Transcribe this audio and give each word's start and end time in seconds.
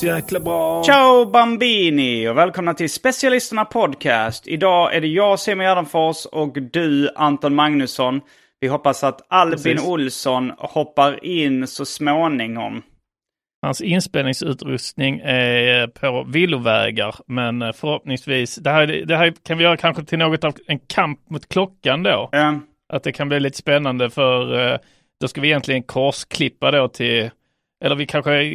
Så 0.00 0.06
jäkla 0.06 0.40
bra. 0.40 0.84
Ciao 0.84 1.24
Bambini 1.24 2.28
och 2.28 2.36
välkomna 2.36 2.74
till 2.74 2.90
Specialisterna 2.90 3.64
Podcast. 3.64 4.48
Idag 4.48 4.94
är 4.94 5.00
det 5.00 5.06
jag 5.06 5.40
Simon 5.40 5.64
Gärdenfors 5.64 6.26
och 6.26 6.52
du 6.72 7.10
Anton 7.16 7.54
Magnusson. 7.54 8.20
Vi 8.60 8.68
hoppas 8.68 9.04
att 9.04 9.26
Albin 9.28 9.56
Precis. 9.62 9.88
Olsson 9.88 10.52
hoppar 10.58 11.24
in 11.24 11.66
så 11.66 11.84
småningom. 11.84 12.82
Hans 13.62 13.80
inspelningsutrustning 13.80 15.20
är 15.24 15.86
på 15.86 16.26
villovägar, 16.28 17.14
men 17.26 17.72
förhoppningsvis, 17.72 18.56
det 18.56 18.70
här, 18.70 18.86
det 18.86 19.16
här 19.16 19.34
kan 19.46 19.58
vi 19.58 19.64
göra 19.64 19.76
kanske 19.76 20.04
till 20.04 20.18
något 20.18 20.44
av 20.44 20.54
en 20.66 20.78
kamp 20.78 21.30
mot 21.30 21.48
klockan 21.48 22.02
då. 22.02 22.30
Eh, 22.32 22.56
Att 22.92 23.02
det 23.02 23.12
kan 23.12 23.28
bli 23.28 23.40
lite 23.40 23.58
spännande 23.58 24.10
för 24.10 24.72
eh, 24.72 24.78
då 25.20 25.28
ska 25.28 25.40
vi 25.40 25.48
egentligen 25.48 25.82
korsklippa 25.82 26.70
då 26.70 26.88
till, 26.88 27.30
eller 27.84 27.96
vi 27.96 28.06
kanske 28.06 28.54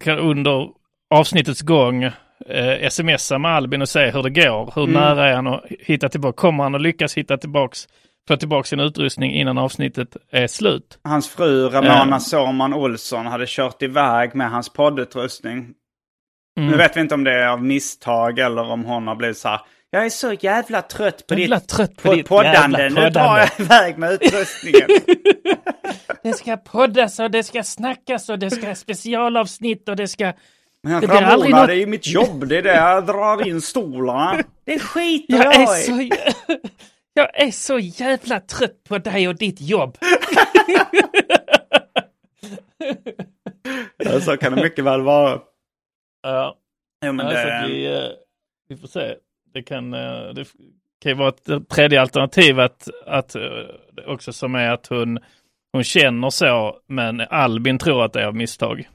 kan 0.00 0.18
under 0.18 0.81
avsnittets 1.12 1.60
gång 1.60 2.02
eh, 2.48 2.88
smsa 2.90 3.38
med 3.38 3.50
Albin 3.50 3.82
och 3.82 3.88
se 3.88 4.10
hur 4.10 4.22
det 4.22 4.30
går. 4.30 4.72
Hur 4.74 4.86
nära 4.86 5.28
är 5.28 5.34
han 5.34 5.46
att 5.46 5.64
hitta 5.80 6.08
tillbaka? 6.08 6.36
Kommer 6.36 6.62
han 6.62 6.74
att 6.74 6.82
lyckas 6.82 7.14
hitta 7.14 7.36
tillbaks, 7.38 7.88
få 8.28 8.36
tillbaka 8.36 8.64
sin 8.66 8.80
utrustning 8.80 9.34
innan 9.34 9.58
avsnittet 9.58 10.16
är 10.32 10.46
slut? 10.46 10.98
hans 11.04 11.28
fru 11.28 11.68
Ramona 11.68 12.16
Eh. 12.16 12.18
Sårman 12.18 12.74
Olsson 12.74 13.26
hade 13.26 13.44
kört 13.48 13.82
iväg 13.82 14.34
med 14.34 14.50
hans 14.50 14.72
poddutrustning. 14.72 15.54
Mm. 16.58 16.70
Nu 16.70 16.76
vet 16.76 16.96
vi 16.96 17.00
inte 17.00 17.14
om 17.14 17.24
det 17.24 17.32
är 17.42 17.48
av 17.48 17.64
misstag 17.64 18.38
eller 18.38 18.70
om 18.70 18.84
hon 18.84 19.06
har 19.06 19.14
blivit 19.16 19.38
så 19.38 19.48
här. 19.48 19.60
Jag 19.90 20.04
är 20.06 20.10
så 20.10 20.32
jävla 20.32 20.82
trött 20.82 21.26
på 21.26 21.34
Jävla 21.34 21.58
ditt 21.58 21.68
trött 21.68 21.96
på 22.02 22.08
po- 22.08 22.14
ditt 22.16 22.28
poddande. 22.28 22.82
jävla 22.82 23.00
Nu 23.00 23.10
drar 23.10 23.22
poddande." 23.22 23.40
jag 23.58 23.66
iväg 23.66 23.98
med 23.98 24.12
utrustningen. 24.12 24.88
Det 26.22 26.32
ska 26.32 26.56
poddas 26.56 27.18
och 27.20 27.30
det 27.30 27.42
ska 27.42 27.62
snackas 27.62 28.28
och 28.28 28.38
det 28.38 28.50
ska 28.50 28.74
specialavsnitt 28.74 29.88
och 29.88 29.96
det 29.96 30.08
ska... 30.08 30.32
Men 30.82 30.94
aldrig 30.94 31.10
Ramona, 31.10 31.58
något- 31.58 31.66
det 31.66 31.74
är 31.74 31.78
ju 31.78 31.86
mitt 31.86 32.06
jobb. 32.06 32.48
Det 32.48 32.56
är 32.58 32.62
det 32.62 32.74
jag 32.74 33.06
drar 33.06 33.48
in 33.48 33.60
stolarna. 33.60 34.42
Det 34.64 34.78
skiter 34.78 35.34
Jag 35.36 35.46
jag, 35.46 35.54
är 35.54 35.78
i. 35.78 35.82
så, 35.82 36.16
jag 37.14 37.40
är 37.42 37.50
så 37.50 37.78
jävla 37.78 38.40
trött 38.40 38.84
på 38.88 38.98
dig 38.98 39.28
och 39.28 39.36
ditt 39.36 39.60
jobb. 39.60 39.98
Ja, 43.96 44.20
så 44.20 44.36
kan 44.36 44.56
det 44.56 44.62
mycket 44.62 44.84
väl 44.84 45.00
vara. 45.02 45.40
Ja, 46.22 46.56
Jo, 47.04 47.12
men 47.12 47.26
alltså 47.26 47.44
det... 47.46 47.64
vi, 47.68 47.86
eh, 47.94 48.08
vi 48.68 48.76
får 48.76 48.88
se. 48.88 49.14
Det 49.54 49.62
kan, 49.62 49.94
eh, 49.94 50.28
det 50.34 50.44
kan 51.02 51.12
ju 51.12 51.14
vara 51.14 51.28
ett 51.28 51.68
tredje 51.68 52.00
alternativ 52.00 52.60
att, 52.60 52.88
att 53.06 53.34
eh, 53.34 53.42
också 54.06 54.32
som 54.32 54.54
är 54.54 54.70
att 54.70 54.86
hon, 54.86 55.18
hon 55.72 55.84
känner 55.84 56.30
så, 56.30 56.76
men 56.86 57.20
Albin 57.20 57.78
tror 57.78 58.04
att 58.04 58.12
det 58.12 58.20
är 58.22 58.26
av 58.26 58.34
misstag. 58.36 58.88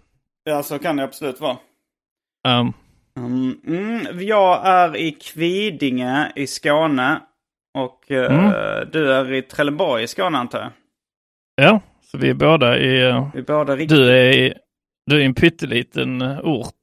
Ja, 0.44 0.64
så 0.64 0.80
kan 0.80 0.96
det 0.96 1.04
absolut 1.04 1.40
vara. 1.40 1.58
Um, 2.48 2.74
Mm, 3.18 3.58
mm, 3.68 4.20
jag 4.20 4.68
är 4.68 4.96
i 4.98 5.12
Kvidinge 5.12 6.32
i 6.36 6.48
Skåne. 6.48 7.20
Och 7.74 8.12
eh, 8.12 8.32
Mm. 8.40 8.52
du 8.92 9.14
är 9.14 9.34
i 9.34 9.42
Trelleborg 9.42 10.04
i 10.04 10.08
Skåne 10.08 10.38
antar 10.38 10.60
jag. 10.60 10.70
ja, 11.56 11.80
så 12.12 12.18
vi 12.18 12.30
är 12.30 12.34
båda 12.34 12.78
i... 12.78 13.02
eh, 13.04 13.30
Vi 13.34 13.40
är 13.40 13.44
båda 13.44 13.76
riktigt... 13.76 13.98
Du 13.98 14.10
är 14.12 14.38
i, 14.38 14.54
du 15.06 15.16
är 15.16 15.20
i 15.20 15.26
en 15.26 15.34
pytteliten 15.34 16.22
eh, 16.22 16.40
ort. 16.44 16.74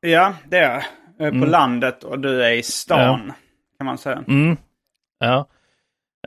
Ja, 0.00 0.34
det 0.48 0.58
är 0.58 0.72
jag. 0.72 0.82
Jag 1.18 1.26
är 1.26 1.30
På 1.30 1.36
Mm. 1.36 1.50
landet 1.50 2.04
och 2.04 2.18
du 2.18 2.44
är 2.44 2.52
i 2.52 2.62
stan. 2.62 3.32
Kan 3.78 3.84
man 3.86 3.98
säga. 3.98 4.24
Mm. 4.28 4.56
Ja. 5.18 5.46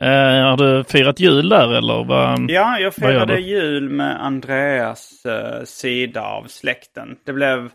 Eh, 0.02 0.42
har 0.48 0.56
du 0.56 0.84
firat 0.84 1.20
jul 1.20 1.48
där 1.48 1.74
eller? 1.74 2.04
Vad, 2.04 2.50
Ja, 2.50 2.78
jag 2.78 2.94
firade 2.94 3.40
jul 3.40 3.88
med 3.88 4.24
Andreas 4.24 5.26
eh, 5.26 5.64
sida 5.64 6.22
av 6.22 6.44
släkten. 6.44 7.16
Det 7.24 7.32
blev, 7.32 7.70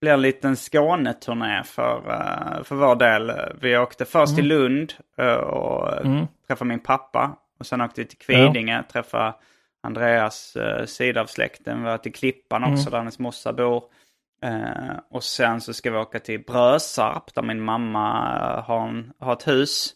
blev 0.00 0.14
en 0.14 0.22
liten 0.22 0.56
Skåneturné 0.56 1.62
för, 1.64 1.96
eh, 2.10 2.62
för 2.64 2.74
vår 2.74 2.94
del. 2.96 3.32
Vi 3.60 3.78
åkte 3.78 4.04
först 4.04 4.36
till 4.36 4.46
Lund 4.48 4.92
eh, 5.18 5.34
och 5.34 6.06
Mm. 6.06 6.26
träffade 6.48 6.68
min 6.68 6.80
pappa. 6.80 7.36
Och 7.60 7.66
sen 7.66 7.80
åkte 7.80 8.00
vi 8.00 8.06
till 8.06 8.18
Kvidinge, 8.18 8.82
träffade 8.92 9.34
Andreas 9.82 10.56
eh, 10.56 10.84
sida 10.84 11.20
av 11.20 11.26
släkten. 11.26 11.78
Vi 11.78 11.84
var 11.84 11.98
till 11.98 12.12
Klippan 12.12 12.62
Mm. 12.64 12.74
också, 12.74 12.90
där 12.90 12.98
hennes 12.98 13.18
morsa 13.18 13.52
bor. 13.52 13.82
Och 15.10 15.22
sen 15.24 15.60
så 15.60 15.72
ska 15.72 15.90
vi 15.90 15.96
åka 15.98 16.18
till 16.18 16.40
Brösarp, 16.46 17.34
där 17.34 17.42
min 17.42 17.60
mamma 17.60 18.12
har, 18.66 18.88
en, 18.88 19.12
har 19.18 19.32
ett 19.32 19.48
hus. 19.48 19.92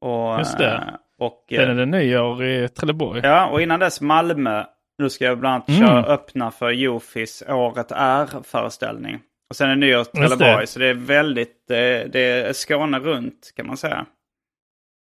Och, 0.00 0.38
Just 0.38 0.58
det. 0.58 0.98
och, 1.18 1.44
Sen 1.50 1.70
är 1.70 1.74
det 1.74 1.86
nyår 1.86 2.44
i 2.44 2.68
Trelleborg. 2.68 3.20
Ja, 3.24 3.46
och 3.48 3.62
innan 3.62 3.80
dess 3.80 4.00
Malmö. 4.00 4.64
Nu 4.98 5.10
ska 5.10 5.24
jag 5.24 5.38
bland 5.38 5.54
annat 5.54 5.68
Mm. 5.68 5.80
köra 5.88 6.04
öppna 6.04 6.50
för 6.50 6.70
Jofis 6.70 7.42
Året 7.48 7.92
är-föreställning. 7.92 9.20
Och 9.50 9.56
sen 9.56 9.66
är 9.70 9.74
det 9.76 9.80
nyår. 9.80 10.04
Trelleborg. 10.04 10.66
Så 10.66 10.78
det 10.78 10.86
är 10.86 10.94
väldigt, 10.94 11.52
det, 11.68 12.04
det 12.12 12.20
är 12.20 12.52
Skåne 12.52 12.98
runt 12.98 13.52
kan 13.56 13.66
man 13.66 13.76
säga. 13.76 14.06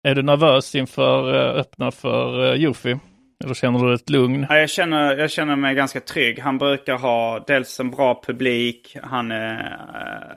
Är 0.07 0.15
du 0.15 0.21
nervös 0.21 0.75
inför 0.75 1.35
uh, 1.35 1.59
öppna 1.59 1.91
för 1.91 2.39
uh, 2.51 2.53
Jofi? 2.55 2.97
Eller 3.43 3.53
känner 3.53 3.79
du 3.79 3.93
ett 3.93 4.09
lugn? 4.09 4.45
Ja, 4.49 4.57
jag, 4.57 4.69
känner, 4.69 5.17
jag 5.17 5.31
känner 5.31 5.55
mig 5.55 5.75
ganska 5.75 5.99
trygg. 5.99 6.39
Han 6.39 6.57
brukar 6.57 6.97
ha 6.97 7.43
dels 7.47 7.79
en 7.79 7.91
bra 7.91 8.21
publik. 8.25 8.97
Han 9.03 9.31
är, 9.31 9.79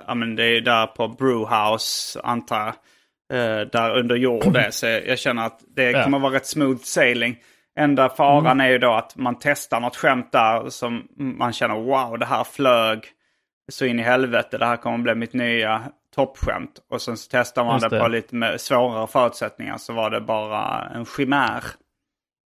ja 0.07 0.15
men 0.15 0.37
det 0.37 0.45
är 0.45 0.61
där 0.61 0.87
på 0.87 1.09
Brewhouse 1.09 2.21
antar 2.21 2.59
jag. 2.59 2.75
eh, 3.61 3.67
där 3.67 3.99
under 3.99 4.17
jord 4.17 4.57
är. 4.57 4.71
Så 4.71 4.87
jag 4.87 5.19
känner 5.19 5.47
att 5.47 5.61
det 5.77 5.91
Ja. 5.91 6.05
kommer 6.05 6.19
vara 6.19 6.35
rätt 6.35 6.47
smooth 6.47 6.81
sailing. 6.83 7.37
Enda 7.79 8.09
faran 8.09 8.61
är 8.61 8.69
ju 8.69 8.79
då 8.79 8.93
att 8.93 9.17
man 9.17 9.37
testar 9.41 9.81
något 9.81 9.97
skämt 9.97 10.33
där 10.33 10.69
som 10.71 11.09
man 11.17 11.53
känner 11.53 11.75
wow 11.75 12.19
det 12.19 12.27
här 12.27 12.45
flög 12.45 13.05
så 13.73 13.85
in 13.87 13.99
i 14.01 14.03
helvete. 14.03 14.59
Det 14.59 14.67
här 14.67 14.77
kommer 14.77 14.99
bli 14.99 15.15
mitt 15.15 15.33
nya 15.33 15.83
toppskämt. 16.15 16.71
Och 16.91 17.03
sen 17.03 17.17
så 17.17 17.29
testar 17.31 17.65
man 17.65 17.81
det. 17.81 17.89
det. 17.89 18.01
på 18.01 18.09
lite 18.09 18.59
svårare 18.59 19.07
förutsättningar 19.07 19.79
så 19.79 19.93
var 19.93 20.11
det 20.11 20.21
bara 20.21 20.89
en 20.95 21.07
chimär. 21.07 21.65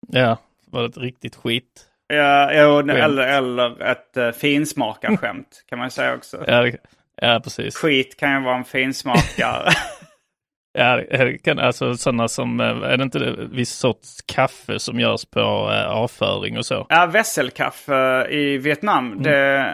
Ja, 0.09 0.37
var 0.67 0.83
det 0.83 0.89
ett 0.89 0.99
riktigt 0.99 1.37
skit? 1.37 1.87
Ja, 2.07 2.49
Skämt. 2.49 2.91
eller, 2.91 3.23
eller 3.27 3.83
ett 3.83 4.17
uh, 4.17 4.31
finsmakarskämt 4.31 5.65
kan 5.69 5.79
man 5.79 5.91
säga 5.91 6.15
också. 6.15 6.45
Ja, 6.47 6.63
det- 6.63 6.77
ja 7.23 7.41
precis. 7.45 7.77
Skit 7.77 8.17
kan 8.17 8.35
ju 8.35 8.41
vara 8.45 8.57
en 8.57 8.65
finsmakare. 8.65 9.71
Ja, 10.73 10.97
det 10.97 11.39
kan, 11.39 11.59
alltså 11.59 11.97
sådana 11.97 12.29
som, 12.29 12.61
eh, 12.61 12.67
är 12.67 12.97
det 12.97 13.03
inte 13.03 13.19
det, 13.19 13.33
viss 13.47 13.71
sorts 13.73 14.23
kaffe 14.27 14.79
som 14.79 15.01
görs 15.01 15.25
på 15.25 15.41
eh, 15.73 15.91
avföring 15.91 16.59
och 16.59 16.67
så? 16.67 16.87
ja, 16.89 17.07
vässelkaffe 17.07 18.27
i 18.31 18.59
Vietnam. 18.59 19.07
Mm. 19.13 19.23
Det, 19.23 19.57
eh, 19.57 19.67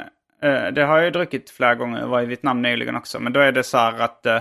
det 0.73 0.83
har 0.83 0.97
jag 0.97 1.05
ju 1.05 1.11
druckit 1.11 1.51
flera 1.51 1.75
gånger. 1.75 2.01
Jag 2.01 2.07
var 2.07 2.23
i 2.23 2.27
Vietnam 2.27 2.63
nyligen 2.63 2.97
också. 2.97 3.21
Men 3.21 3.33
då 3.33 3.41
är 3.41 3.53
det 3.53 3.63
så 3.63 3.79
här 3.79 4.01
att 4.01 4.27
eh, 4.27 4.41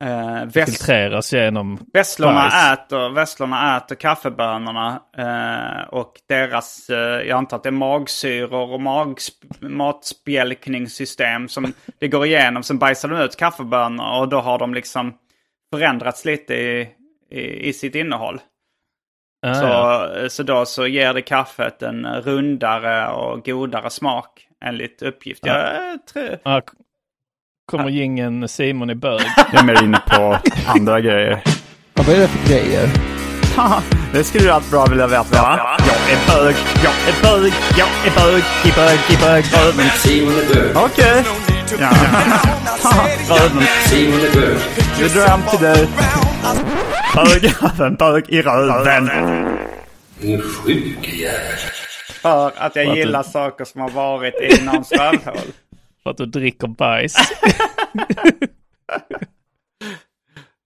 Eh, 0.00 0.44
väst, 0.44 0.54
Filtreras 0.54 1.32
genom 1.32 1.86
Vesslorna 1.92 2.72
äter, 2.72 3.08
vesslorna 3.08 3.76
äter 3.76 3.94
kaffebönorna 3.94 5.00
eh, 5.18 5.88
och 5.88 6.12
deras, 6.28 6.90
eh, 6.90 7.28
jag 7.28 7.38
antar 7.38 7.56
att 7.56 7.62
det 7.62 7.68
är 7.68 7.70
magsyror 7.70 8.72
och 8.72 8.80
magsp- 8.80 9.68
matspjälkningssystem 9.68 11.48
som 11.48 11.72
det 11.98 12.08
går 12.08 12.26
igenom. 12.26 12.62
Sen 12.62 12.78
bajsar 12.78 13.08
de 13.08 13.20
ut 13.20 13.36
kaffebönor 13.36 14.20
och 14.20 14.28
då 14.28 14.40
har 14.40 14.58
de 14.58 14.74
liksom 14.74 15.14
förändrats 15.74 16.24
lite 16.24 16.54
i, 16.54 16.88
i, 17.30 17.68
i 17.68 17.72
sitt 17.72 17.94
innehåll. 17.94 18.40
Ah, 19.46 19.54
så, 19.54 19.66
ja. 19.66 20.28
så 20.28 20.42
då 20.42 20.64
så 20.64 20.86
ger 20.86 21.14
det 21.14 21.22
kaffet 21.22 21.82
en 21.82 22.06
rundare 22.06 23.08
och 23.08 23.44
godare 23.44 23.90
smak 23.90 24.48
enligt 24.64 25.02
uppgift. 25.02 25.40
Jag 25.46 25.66
tror... 26.12 26.36
K- 26.60 26.72
kommer 27.70 27.88
gingen 27.90 28.48
Simon 28.48 28.90
i 28.90 28.94
bög. 28.94 29.20
Jag 29.52 29.60
är 29.60 29.64
mer 29.66 29.82
inne 29.84 30.00
på 30.06 30.38
andra 30.66 31.00
grejer. 31.00 31.42
Vad 31.94 32.08
är 32.08 32.18
det 32.18 32.28
för 32.28 32.48
grejer? 32.48 32.88
Det 34.12 34.24
skulle 34.24 34.44
du 34.44 34.50
allt 34.50 34.70
bra 34.70 34.86
vilja 34.86 35.06
veta 35.06 35.42
va? 35.42 35.76
Jag 35.78 36.12
är 36.12 36.26
bög, 36.44 36.54
jag 36.84 36.92
är 37.08 37.22
bög, 37.22 37.52
jag 37.78 37.88
är 38.06 38.14
bög, 38.20 38.42
i 38.64 38.72
bög, 38.76 38.98
i 39.10 39.16
bög, 39.20 39.44
röven. 39.54 39.90
Simon 39.98 40.32
är 40.34 40.54
bög. 40.54 40.76
Okej. 40.76 41.24
Ja. 41.80 41.90
Röven. 43.28 43.62
Simon 43.86 44.20
är 44.20 44.34
bög. 44.40 44.56
Det 44.98 45.14
drar 45.14 45.28
hem 45.28 45.40
till 45.50 45.60
dig. 45.60 45.88
Bög, 47.14 47.52
röven, 47.62 47.94
bög 47.94 48.24
i 48.28 48.42
röven. 48.42 49.10
Din 50.20 50.42
sjuke 50.42 51.10
jävel. 51.16 51.58
För 52.24 52.46
att 52.56 52.76
jag 52.76 52.84
För 52.84 52.90
att 52.92 52.96
gillar 52.98 53.22
du- 53.22 53.28
saker 53.28 53.64
som 53.64 53.80
har 53.80 53.90
varit 53.90 54.34
i 54.34 54.64
någons 54.64 54.92
rövhål. 54.92 55.36
För 56.02 56.10
att 56.10 56.16
du 56.16 56.26
dricker 56.26 56.66
bajs. 56.66 57.14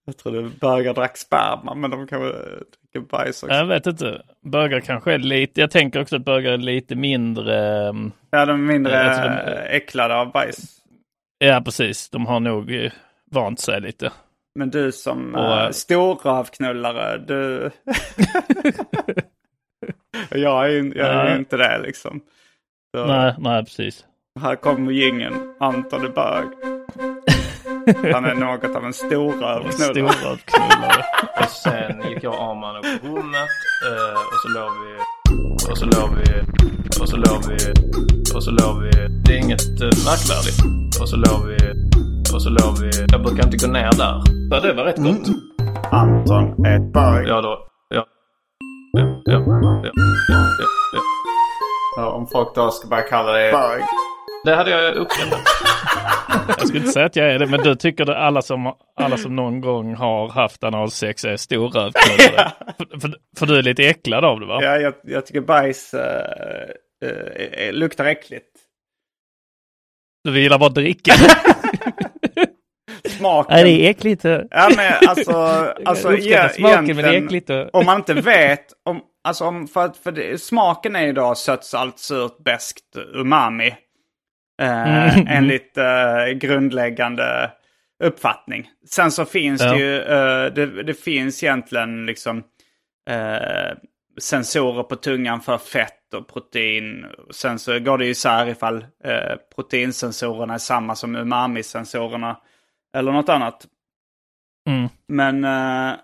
Jag 0.05 0.17
trodde 0.17 0.49
bögar 0.61 0.93
drack 0.93 1.17
sperma, 1.17 1.75
men 1.75 1.91
de 1.91 2.07
kanske 2.07 2.37
dricker 2.81 2.99
bajs 3.09 3.43
också. 3.43 3.55
Jag 3.55 3.65
vet 3.65 3.87
inte. 3.87 4.21
Bögar 4.41 4.79
kanske 4.79 5.13
är 5.13 5.17
lite, 5.17 5.61
jag 5.61 5.71
tänker 5.71 6.01
också 6.01 6.15
att 6.15 6.25
bögar 6.25 6.51
är 6.51 6.57
lite 6.57 6.95
mindre, 6.95 7.87
ehm, 7.87 8.11
Ja, 8.31 8.45
de 8.45 8.51
är 8.69 8.73
mindre 8.73 9.03
Alltså, 9.03 9.21
de- 9.23 9.51
eh, 9.53 9.75
äcklade 9.75 10.15
av 10.15 10.31
bajs. 10.31 10.57
ja 11.37 11.61
precis, 11.65 12.09
de 12.09 12.25
har 12.25 12.39
nog 12.39 12.75
eh, 12.75 12.91
vant 13.31 13.59
sig 13.59 13.81
lite. 13.81 14.11
Men 14.55 14.69
du 14.69 14.91
som 14.91 15.35
Och, 15.35 15.41
uh, 15.57 15.63
eh, 15.63 15.69
storrövknullare, 15.71 17.17
du... 17.17 17.71
jag 20.31 20.65
är, 20.65 20.69
ju- 20.69 20.93
jag 20.95 21.07
är 21.07 21.31
ju 21.33 21.39
inte 21.39 21.57
det 21.57 21.79
liksom. 21.83 22.21
Så 22.97 23.05
Nej, 23.05 23.35
nej 23.39 23.63
precis. 23.65 24.05
Här 24.39 24.55
kommer 24.55 24.91
jingeln. 24.91 25.35
Anton 25.59 26.05
är 26.05 26.09
bög. 26.09 26.45
Han 28.13 28.25
är 28.25 28.35
något 28.35 28.75
av 28.75 28.85
en 28.85 28.93
storrövknullare. 28.93 29.71
Storrövknullare. 29.71 31.03
och 31.41 31.49
sen 31.49 32.09
gick 32.09 32.23
jag 32.23 32.33
och 32.33 32.41
Arman 32.51 32.75
upp 32.75 33.01
på 33.01 33.07
rummet 33.07 33.49
eh, 33.87 34.19
och 34.31 34.39
så 34.43 34.47
låg 34.59 34.71
vi, 34.85 34.93
och 35.71 35.77
så 35.77 35.85
låg 35.85 36.09
vi, 36.15 36.41
och 37.01 37.09
så 37.09 37.17
låg 37.17 37.41
vi, 37.49 37.73
och 38.35 38.43
så 38.43 38.51
låg 38.51 38.81
vi. 38.81 38.89
Det 39.25 39.33
är 39.33 39.37
inget 39.37 39.81
eh, 39.81 39.85
märkvärdigt. 40.07 40.59
Och 41.01 41.09
så 41.09 41.15
låg 41.15 41.47
vi, 41.47 41.57
och 42.35 42.41
så 42.41 42.49
låg 42.49 42.77
vi. 42.81 42.89
Jag 43.11 43.21
brukar 43.23 43.43
inte 43.45 43.65
gå 43.65 43.71
ner 43.73 43.91
där. 43.97 44.21
Det 44.61 44.73
var 44.73 44.83
rätt 44.83 44.97
gott. 44.97 45.27
Anton 45.91 46.65
är 46.65 46.79
bög. 46.79 47.27
Ja 47.27 47.41
då, 47.41 47.67
ja. 49.31 49.39
Ja, 49.39 49.59
ja, 49.61 49.81
ja, 49.83 49.91
ja, 50.27 50.45
ja, 50.59 50.67
ja. 50.93 51.01
Ja, 51.97 52.11
om 52.11 52.27
folk 52.27 52.55
då 52.55 52.71
ska 52.71 52.87
börja 52.87 53.03
kalla 53.03 53.31
dig 53.31 53.51
bög. 53.51 53.81
Det 54.45 54.55
hade 54.55 54.71
jag 54.71 54.95
uppskattat. 54.95 55.39
jag 56.47 56.67
skulle 56.67 56.79
inte 56.79 56.91
säga 56.91 57.05
att 57.05 57.15
jag 57.15 57.31
är 57.31 57.39
det, 57.39 57.47
men 57.47 57.59
du 57.59 57.75
tycker 57.75 58.09
att 58.09 58.17
alla 58.17 58.41
som, 58.41 58.73
alla 58.95 59.17
som 59.17 59.35
någon 59.35 59.61
gång 59.61 59.95
har 59.95 60.29
haft 60.29 60.63
analsex 60.63 61.25
är 61.25 61.37
storrövknullare. 61.37 62.51
för, 62.77 62.99
för, 62.99 63.15
för 63.37 63.45
du 63.45 63.57
är 63.57 63.63
lite 63.63 63.83
äcklad 63.83 64.25
av 64.25 64.39
det 64.39 64.45
va? 64.45 64.59
Ja, 64.63 64.77
jag, 64.77 64.93
jag 65.03 65.25
tycker 65.25 65.41
bajs 65.41 65.93
eh, 65.93 66.69
eh, 67.05 67.73
luktar 67.73 68.05
äckligt. 68.05 68.47
Du 70.23 70.39
gillar 70.39 70.59
bara 70.59 70.69
dricka. 70.69 71.13
Smaken. 73.05 73.55
Nej, 73.55 73.63
det 73.63 73.85
är 73.85 73.89
äckligt. 73.89 74.23
Ja, 74.25 74.69
men 74.77 74.93
alltså, 75.07 75.31
alltså 75.85 76.17
smaken, 76.55 76.85
men 76.85 76.95
det 76.95 77.01
är 77.17 77.23
äckligt. 77.25 77.49
Om 77.73 77.85
man 77.85 77.95
inte 77.95 78.13
vet, 78.13 78.65
om, 78.85 79.01
alltså 79.23 79.45
om, 79.45 79.67
för, 79.67 79.85
att- 79.85 79.97
för 79.97 80.11
det, 80.11 80.41
smaken 80.41 80.95
är 80.95 81.05
ju 81.05 81.13
då 81.13 81.35
sött, 81.35 81.63
salt, 81.65 81.99
surt, 81.99 82.37
beskt, 82.45 82.95
umami. 83.13 83.67
Eh, 84.61 85.13
Mm. 85.15 85.27
Enligt 85.29 85.77
eh, 85.77 86.25
grundläggande 86.33 87.51
uppfattning. 88.03 88.67
Sen 88.89 89.11
så 89.11 89.25
finns 89.25 89.61
Ja. 89.63 89.71
det 89.71 89.79
ju, 89.79 89.97
eh, 90.01 90.45
det, 90.53 90.83
det 90.83 90.93
finns 90.93 91.43
egentligen 91.43 92.05
liksom 92.05 92.43
eh, 93.09 93.77
sensorer 94.21 94.83
på 94.83 94.95
tungan 94.95 95.41
för 95.41 95.57
fett 95.57 96.13
och 96.15 96.27
protein. 96.27 97.05
Sen 97.31 97.59
så 97.59 97.79
går 97.79 97.97
det 97.97 98.05
ju 98.05 98.11
isär 98.11 98.47
ifall 98.49 98.85
eh, 99.03 99.35
proteinsensorerna 99.55 100.53
är 100.53 100.57
samma 100.57 100.95
som 100.95 101.15
umami-sensorerna 101.15 102.37
eller 102.97 103.11
något 103.11 103.29
annat. 103.29 103.67
Mm. 104.69 104.89
Men, 105.07 105.43
eh, 105.43 105.99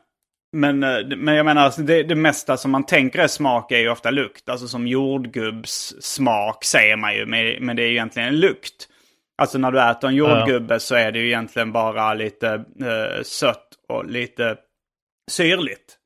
men, 0.57 0.83
eh, 0.83 1.17
men 1.17 1.35
jag 1.35 1.45
menar, 1.45 1.61
alltså, 1.61 1.81
det, 1.81 2.03
det 2.03 2.15
mesta 2.15 2.57
som 2.57 2.71
man 2.71 2.85
tänker 2.85 3.19
är 3.19 3.27
smak 3.27 3.71
är 3.71 3.79
ju 3.79 3.89
ofta 3.89 4.11
lukt. 4.11 4.49
Alltså 4.49 4.67
som 4.67 4.87
jordgubbssmak 4.87 6.63
säger 6.63 6.95
man 6.95 7.15
ju, 7.15 7.25
men, 7.59 7.75
det 7.75 7.83
är 7.83 7.87
ju 7.87 7.91
egentligen 7.91 8.29
en 8.29 8.39
lukt. 8.39 8.89
Alltså 9.37 9.57
när 9.57 9.71
du 9.71 9.81
äter 9.81 10.09
en 10.09 10.15
jordgubbe 10.15 10.79
så 10.79 10.95
är 10.95 11.11
det 11.11 11.19
ju 11.19 11.25
egentligen 11.27 11.71
bara 11.71 12.13
lite 12.13 12.53
eh, 12.81 13.23
sött 13.23 13.67
och 13.89 14.05
lite 14.05 14.57
syrligt. 15.31 15.97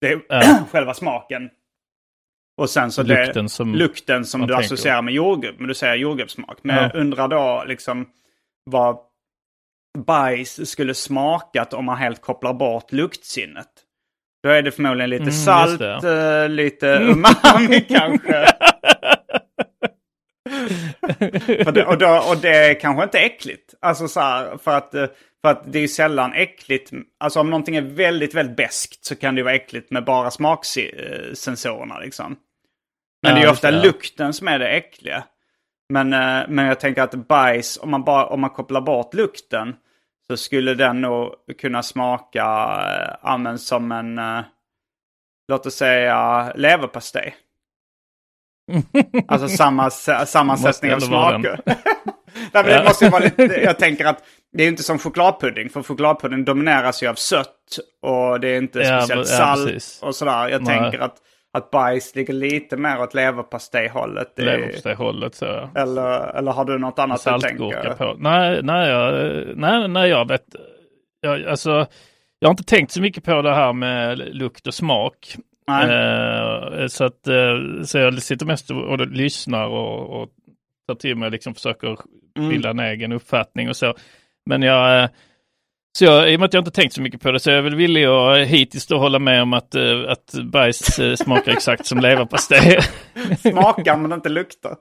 Det 0.00 0.12
är 0.12 0.22
Ja. 0.28 0.64
själva 0.70 0.94
smaken. 0.94 1.50
Och 2.60 2.70
sen 2.70 2.92
så 2.92 3.02
Lukten 3.02 3.44
det, 3.44 3.48
som 3.48 3.74
lukten 3.74 4.24
som 4.24 4.46
du 4.46 4.54
associerar 4.54 5.02
med 5.02 5.14
jordgubb. 5.14 5.54
Men 5.58 5.68
du 5.68 5.74
säger 5.74 5.94
jordgubbssmak. 5.94 6.58
Men 6.62 6.76
Ja. 6.76 6.82
jag 6.82 6.94
undrar 6.94 7.28
då 7.28 7.64
liksom 7.66 8.08
vad 8.70 8.98
bajs 9.98 10.70
skulle 10.70 10.94
smakat 10.94 11.74
om 11.74 11.84
man 11.84 11.98
helt 11.98 12.20
kopplar 12.20 12.52
bort 12.54 12.92
luktsinnet. 12.92 13.68
Då 14.42 14.48
är 14.48 14.62
det 14.62 14.70
förmodligen 14.70 15.10
lite 15.10 15.22
Mm, 15.22 15.32
salt, 15.34 15.80
eh, 15.80 16.48
lite 16.48 16.86
umami 16.86 17.80
kanske. 17.88 18.46
det, 21.72 21.84
och, 21.84 21.98
då, 21.98 22.24
och 22.30 22.36
det 22.36 22.48
är 22.56 22.80
kanske 22.80 23.02
inte 23.04 23.18
äckligt. 23.18 23.74
Alltså 23.80 24.08
så 24.08 24.20
här, 24.20 24.58
för 24.58 24.76
att, 24.76 24.94
eh, 24.94 25.06
för 25.42 25.50
att 25.50 25.72
det 25.72 25.78
är 25.78 25.88
sällan 25.88 26.32
äckligt. 26.32 26.90
Alltså 27.20 27.40
om 27.40 27.50
någonting 27.50 27.76
är 27.76 27.82
väldigt, 27.82 28.34
väldigt 28.34 28.56
beskt 28.56 29.04
så 29.04 29.16
kan 29.16 29.34
det 29.34 29.42
vara 29.42 29.54
äckligt 29.54 29.90
med 29.90 30.04
bara 30.04 30.30
smaksensorerna 30.30 31.98
liksom. 31.98 32.36
Men 33.22 33.32
Ja, 33.32 33.38
det 33.40 33.46
är 33.46 33.50
ofta 33.50 33.70
det, 33.70 33.82
lukten 33.82 34.32
som 34.32 34.48
är 34.48 34.58
det 34.58 34.68
äckliga. 34.68 35.24
Men, 35.92 36.12
eh, 36.12 36.48
men 36.48 36.66
jag 36.66 36.80
tänker 36.80 37.02
att 37.02 37.14
bajs, 37.14 37.78
om 37.82 37.90
man, 37.90 38.04
bara, 38.04 38.26
om 38.26 38.40
man 38.40 38.50
kopplar 38.50 38.80
bort 38.80 39.14
lukten 39.14 39.76
så 40.26 40.36
skulle 40.36 40.74
den 40.74 41.00
nog 41.00 41.34
kunna 41.60 41.82
smaka 41.82 42.44
äh, 43.24 43.56
som 43.56 43.92
en, 43.92 44.18
eh, 44.18 44.40
låt 45.48 45.66
oss 45.66 45.74
säga, 45.74 46.52
leverpastej. 46.54 47.34
Alltså 49.28 49.48
samma 49.48 49.90
sammansättning 49.90 50.94
av 50.94 51.00
smaker. 51.00 51.60
Nej, 52.52 52.64
det 52.64 52.84
måste 52.84 53.08
vara 53.08 53.24
lite, 53.24 53.42
jag 53.42 53.78
tänker 53.78 54.04
att 54.04 54.24
det 54.52 54.64
är 54.64 54.68
inte 54.68 54.82
som 54.82 54.98
chokladpudding. 54.98 55.70
För 55.70 55.82
chokladpudding 55.82 56.44
domineras 56.44 57.02
ju 57.02 57.06
av 57.06 57.14
sött 57.14 57.78
och 58.02 58.40
det 58.40 58.48
är 58.48 58.58
inte 58.58 58.78
Ja, 58.78 59.00
speciellt 59.00 59.28
ja, 59.30 59.36
salt 59.36 59.98
och 60.02 60.14
sådär. 60.14 60.48
Jag 60.48 60.62
Nej. 60.62 60.78
tänker 60.78 60.98
att, 60.98 61.16
att 61.52 61.70
bajs 61.70 62.14
ligger 62.16 62.32
lite 62.32 62.76
mer 62.76 63.00
åt 63.00 63.14
leverpastejhållet. 63.14 64.38
Är- 64.38 64.44
Leverpastejhållet 64.44 65.34
så. 65.34 65.70
Eller, 65.74 66.36
eller 66.36 66.52
har 66.52 66.64
du 66.64 66.78
något 66.78 66.98
annat 66.98 67.24
du 67.24 67.38
tänker? 67.38 67.94
på. 67.94 68.14
Nej, 68.18 68.60
nej, 68.62 68.88
jag, 68.90 69.42
nej, 69.56 69.88
nej, 69.88 70.08
jag 70.10 70.28
vet. 70.28 70.44
Jag, 71.20 71.44
alltså, 71.46 71.86
jag 72.38 72.48
har 72.48 72.52
inte 72.52 72.64
tänkt 72.64 72.92
så 72.92 73.00
mycket 73.00 73.24
på 73.24 73.42
det 73.42 73.54
här 73.54 73.72
med 73.72 74.18
lukt 74.18 74.66
och 74.66 74.74
smak. 74.74 75.36
Eh, 75.70 76.86
så 76.86 77.04
att 77.04 77.28
eh, 77.28 77.82
så 77.84 77.98
jag 77.98 78.22
sitter 78.22 78.46
mest 78.46 78.70
och, 78.70 78.82
och 78.82 79.06
lyssnar 79.06 79.66
och, 79.66 80.22
och 80.22 80.28
tar 80.88 80.94
till 80.94 81.16
mig, 81.16 81.30
liksom 81.30 81.54
försöker 81.54 81.96
Mm. 82.38 82.48
bilda 82.50 82.70
en 82.70 82.78
egen 82.80 83.12
uppfattning 83.12 83.68
och 83.68 83.76
så. 83.76 83.94
Men 84.46 84.62
jag, 84.62 85.02
eh, 85.02 85.08
så 85.94 86.04
jag, 86.04 86.32
i 86.32 86.36
och 86.36 86.40
med 86.40 86.46
att 86.46 86.54
jag 86.54 86.60
inte 86.60 86.70
tänkt 86.70 86.94
så 86.94 87.02
mycket 87.02 87.20
på 87.20 87.30
det 87.30 87.40
så 87.40 87.50
är 87.50 87.54
jag 87.54 87.62
väl 87.62 87.74
villig 87.74 88.04
att 88.04 88.46
hittills 88.46 88.86
då 88.86 88.98
hålla 88.98 89.18
med 89.18 89.42
om 89.42 89.52
att, 89.52 89.74
eh, 89.74 89.82
att 90.08 90.34
bajs 90.44 90.98
eh, 90.98 91.14
smakar 91.14 91.52
exakt 91.52 91.86
som 91.86 91.98
leverpastej. 91.98 92.78
Smakar 93.38 93.96
men 93.96 94.12
inte 94.12 94.28
luktar. 94.28 94.76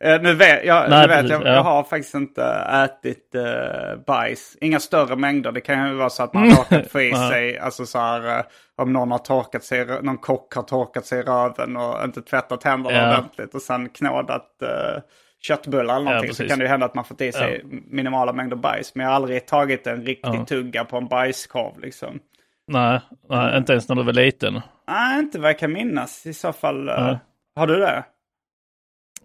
Eh, 0.00 0.22
nu 0.22 0.34
vet, 0.34 0.64
jag, 0.64 0.90
Nej, 0.90 1.08
nu 1.08 1.14
vet 1.14 1.30
jag, 1.30 1.42
ja. 1.42 1.54
jag 1.54 1.62
har 1.62 1.82
faktiskt 1.82 2.14
inte 2.14 2.44
ätit 2.84 3.34
uh, 3.34 4.04
bajs. 4.06 4.56
Inga 4.60 4.80
större 4.80 5.16
mängder. 5.16 5.52
Det 5.52 5.60
kan 5.60 5.88
ju 5.88 5.94
vara 5.94 6.10
så 6.10 6.22
att 6.22 6.34
man 6.34 6.50
har 6.50 6.56
råkat 6.56 6.90
få 6.90 7.00
i 7.00 7.14
sig, 7.30 7.58
alltså 7.58 7.86
så 7.86 7.98
här, 7.98 8.38
eh, 8.38 8.44
om 8.76 8.92
någon 8.92 9.10
har 9.10 9.18
torkat 9.18 9.64
sig, 9.64 9.86
någon 10.02 10.18
kock 10.18 10.54
har 10.54 10.62
torkat 10.62 11.06
sig 11.06 11.18
i 11.18 11.22
röven 11.22 11.76
och 11.76 12.04
inte 12.04 12.22
tvättat 12.22 12.64
händerna 12.64 12.96
Ja. 12.96 13.18
ordentligt 13.18 13.54
och 13.54 13.62
sen 13.62 13.88
knådat 13.88 14.48
uh, 14.62 15.02
köttbullar 15.44 15.94
eller 15.96 16.04
någonting 16.04 16.32
så 16.32 16.36
precis. 16.36 16.50
kan 16.50 16.58
det 16.58 16.64
ju 16.64 16.68
hända 16.68 16.86
att 16.86 16.94
man 16.94 17.04
fått 17.04 17.20
i 17.20 17.32
sig 17.32 17.62
minimala 17.64 18.32
mängder 18.32 18.56
bajs. 18.56 18.94
Men 18.94 19.04
jag 19.04 19.10
har 19.10 19.16
aldrig 19.16 19.46
tagit 19.46 19.86
en 19.86 20.06
riktig 20.06 20.30
Ja. 20.34 20.44
tugga 20.44 20.84
på 20.84 20.96
en 20.96 21.06
bajskorv 21.08 21.80
liksom. 21.80 22.18
Nej, 22.66 23.00
nej, 23.28 23.58
inte 23.58 23.72
ens 23.72 23.88
när 23.88 23.96
du 23.96 24.02
var 24.02 24.12
liten. 24.12 24.60
Nej, 24.88 25.18
inte 25.18 25.40
vad 25.40 25.50
jag 25.50 25.58
kan 25.58 25.72
minnas 25.72 26.26
i 26.26 26.34
så 26.34 26.52
fall. 26.52 26.84
Nej. 26.84 27.18
Har 27.56 27.66
du 27.66 27.76
det? 27.76 28.04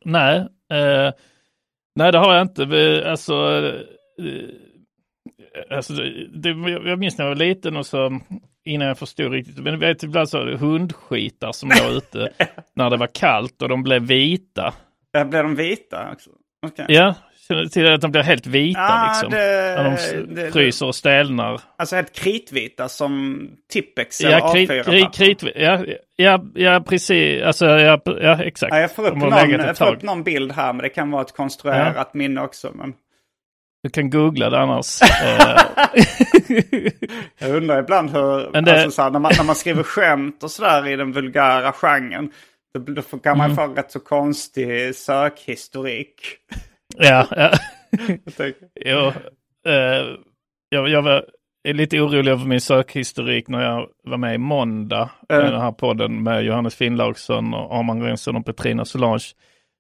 Nej, 0.05 0.38
eh, 0.71 1.13
nej 1.95 2.11
det 2.11 2.17
har 2.17 2.33
jag 2.33 2.41
inte. 2.41 3.03
Alltså, 3.09 3.33
eh, 4.19 5.77
alltså 5.77 5.93
det, 6.33 6.49
jag 6.85 6.99
minns 6.99 7.17
när 7.17 7.25
jag 7.25 7.29
var 7.35 7.45
liten 7.45 7.77
och 7.77 7.85
så 7.85 8.19
innan 8.65 8.88
jag 8.88 8.97
förstod 8.97 9.31
riktigt. 9.31 9.59
Men 9.63 9.79
vet 9.79 10.03
ibland 10.03 10.29
så 10.29 10.55
hundskitar 10.57 11.51
som 11.51 11.69
låg 11.69 11.91
ute 11.97 12.29
när 12.73 12.89
det 12.89 12.97
var 12.97 13.07
kallt 13.07 13.61
och 13.61 13.69
de 13.69 13.83
blev 13.83 14.01
vita. 14.01 14.73
Ja, 15.12 15.25
Blir 15.25 15.44
de 15.44 15.56
vita 15.56 16.12
också? 16.13 16.30
Okej. 16.68 16.86
Ja, 16.89 17.16
känner 17.48 17.62
du 17.62 17.68
till 17.70 17.94
att 17.94 18.01
de 18.01 18.12
blir 18.12 18.22
helt 18.22 18.48
vita 18.48 18.80
Ah, 18.82 19.08
liksom. 19.13 19.30
det- 19.32 19.38
när 19.78 19.84
de 19.84 20.36
det- 20.36 20.51
fryser 20.51 20.86
och 20.86 20.96
stelnar. 20.96 21.62
Alltså 21.78 21.96
helt 21.96 22.13
kritvita 22.16 22.89
som 22.89 23.39
Tippex 23.72 24.22
eller 24.22 24.32
Ja, 24.32 24.54
krit, 24.54 24.70
A4. 24.70 25.12
krit, 25.13 25.44
ja, 25.56 25.84
ja, 26.16 26.44
ja, 26.56 26.84
precis. 26.88 27.44
Alltså, 27.44 27.66
ja, 27.66 28.00
ja 28.06 28.44
exakt. 28.44 28.74
Ja, 28.74 28.80
jag 28.82 28.92
får 28.96 29.08
upp, 29.08 29.16
någon, 29.18 29.50
jag 29.50 29.78
får 29.78 29.96
upp 29.96 30.01
någon 30.04 30.24
bild 30.24 30.51
här, 30.51 30.74
men 30.74 30.84
det 30.84 30.89
kan 30.89 31.12
vara 31.12 31.22
ett 31.22 31.36
konstruerat 31.36 32.13
minne 32.13 32.42
också. 32.42 32.72
Men 32.75 32.94
Du 33.84 33.89
kan 33.89 34.10
googla 34.10 34.50
det 34.50 34.60
annars. 34.60 35.00
Eh, 35.24 35.58
jag 37.39 37.56
undrar 37.56 37.80
ibland 37.80 38.10
hur, 38.10 38.62
det- 38.62 38.72
alltså, 38.72 38.92
så 38.92 39.01
här, 39.01 39.10
när, 39.10 39.20
man, 39.20 39.32
när 39.38 39.44
man 39.44 39.56
skriver 39.56 39.84
skämt 39.84 40.44
och 40.44 40.51
sådär 40.51 40.88
i 40.88 40.96
den 40.96 41.12
vulgära 41.12 41.72
genren, 41.72 42.32
då, 42.73 43.01
kan 43.19 43.38
man 43.38 43.51
Mm. 43.51 43.55
få 43.55 43.73
rätt 43.73 43.91
så 43.91 43.99
konstig 43.99 44.95
sökhistorik. 44.95 46.21
ja, 46.97 47.27
ja. 47.31 47.51
Jo, 48.85 49.07
eh, 49.71 50.05
jag, 50.69 50.89
jag 50.89 51.01
var 51.01 51.25
lite 51.67 52.01
orolig 52.01 52.31
över 52.31 52.45
min 52.45 52.61
sökhistorik 52.61 53.47
när 53.47 53.61
jag 53.63 53.88
var 54.03 54.17
med 54.17 54.35
i 54.35 54.38
Måndag, 54.38 55.09
Mm. 55.29 55.51
den 55.51 55.61
här 55.61 55.71
podden 55.71 56.23
med 56.23 56.43
Johannes 56.43 56.75
Finnlaugsson 56.75 57.53
och 57.53 57.75
Arman 57.75 58.01
Rensson 58.03 58.35
och 58.35 58.45
Petrina 58.45 58.85
Solange, 58.85 59.23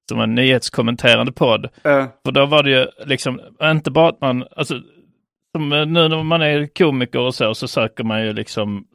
som 0.09 0.19
en 0.21 0.35
nyhetskommenterande 0.35 1.31
podd. 1.31 1.65
eh, 1.65 2.07
För 2.25 2.31
då 2.31 2.45
var 2.45 2.63
det 2.63 2.69
ju 2.71 2.87
liksom, 3.05 3.41
inte 3.63 3.91
bara 3.91 4.09
att 4.09 4.21
man, 4.21 4.45
alltså, 4.55 4.81
som 5.55 5.69
nu 5.69 5.85
när 5.85 6.23
man 6.23 6.41
är 6.41 6.67
komiker 6.77 7.19
och 7.19 7.35
så, 7.35 7.55
så 7.55 7.67
söker 7.67 8.03
man 8.03 8.25
ju 8.25 8.33
liksom 8.33 8.85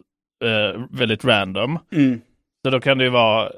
eh, 0.45 0.83
väldigt 0.91 1.25
random. 1.25 1.79
mm, 1.93 2.21
Så 2.65 2.71
då 2.71 2.81
kan 2.81 2.99
det 2.99 3.05
ju 3.05 3.11
vara, 3.11 3.51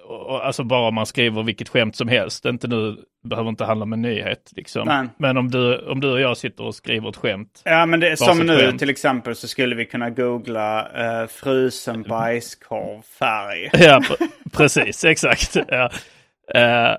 alltså 0.43 0.65
bara 0.65 0.89
om 0.89 0.95
man 0.95 1.07
skriver 1.07 1.43
vilket 1.43 1.69
skämt 1.69 1.97
som 1.97 2.09
helst, 2.09 2.45
inte 2.45 2.69
nu, 2.69 2.97
behöver 3.29 3.49
inte 3.49 3.65
handla 3.65 3.83
om 3.83 3.93
en 3.93 4.03
nyhet 4.03 4.53
liksom. 4.57 4.89
Nej. 4.89 5.07
Men 5.19 5.37
om 5.37 5.51
du, 5.51 5.79
om 5.79 6.01
du 6.01 6.11
och 6.13 6.21
jag 6.21 6.37
sitter 6.37 6.65
och 6.65 6.75
skriver 6.75 7.09
ett 7.09 7.17
skämt, 7.17 7.63
Ja, 7.65 7.87
men 7.87 8.01
det, 8.01 8.17
som 8.17 8.39
nu 8.39 8.57
skämt. 8.59 8.79
till 8.79 8.91
exempel 8.91 9.35
så 9.35 9.49
skulle 9.49 9.75
vi 9.75 9.85
kunna 9.85 10.11
googla 10.11 10.81
eh, 10.81 11.27
frusen 11.27 12.03
bajskorv 12.03 13.03
färg. 13.19 13.71
Ja, 13.87 14.03
precis, 14.53 15.05
exakt. 15.05 15.57
Ja. 15.69 15.91
Eh, 16.55 16.97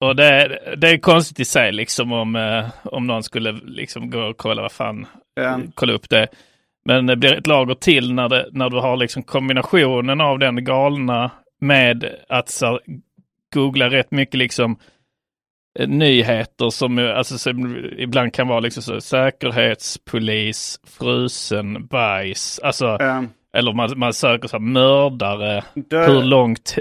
och 0.00 0.16
det, 0.16 0.58
det 0.76 0.88
är 0.90 0.98
konstigt 0.98 1.40
i 1.40 1.44
sig 1.44 1.72
liksom 1.72 2.12
om, 2.12 2.36
eh, 2.36 2.66
om 2.84 3.06
någon 3.06 3.22
skulle 3.22 3.52
liksom 3.52 4.10
gå 4.10 4.20
och 4.20 4.36
kolla 4.36 4.62
vad 4.62 4.72
fan, 4.72 5.06
Ja. 5.34 5.58
kolla 5.74 5.92
upp 5.92 6.10
det. 6.10 6.26
Men 6.86 7.06
det 7.06 7.16
blir 7.16 7.34
ett 7.34 7.46
lager 7.46 7.74
till 7.74 8.14
när, 8.14 8.28
det, 8.28 8.48
när 8.52 8.70
du 8.70 8.76
har 8.80 8.96
liksom 8.96 9.22
kombinationen 9.22 10.20
av 10.20 10.38
den 10.38 10.64
galna 10.64 11.30
med 11.64 12.14
att 12.28 12.48
så, 12.48 12.80
googla 13.54 13.90
rätt 13.90 14.10
mycket 14.10 14.34
liksom 14.38 14.76
eh, 15.78 15.88
nyheter 15.88 16.70
som, 16.70 16.98
ju- 16.98 17.10
alltså, 17.12 17.38
som 17.38 17.76
ibland 17.98 18.32
kan 18.34 18.48
vara 18.48 18.60
liksom 18.60 18.82
så, 18.82 19.00
säkerhetspolis, 19.00 20.80
frusen 20.86 21.86
bajs, 21.86 22.60
alltså 22.62 22.86
Eh, 23.00 23.22
eller 23.56 23.72
man, 23.72 23.98
man 23.98 24.12
söker 24.12 24.48
så 24.48 24.56
här 24.56 24.64
mördare. 24.64 25.64
Dö- 25.74 26.06
Hur, 26.06 26.22
långt, 26.22 26.78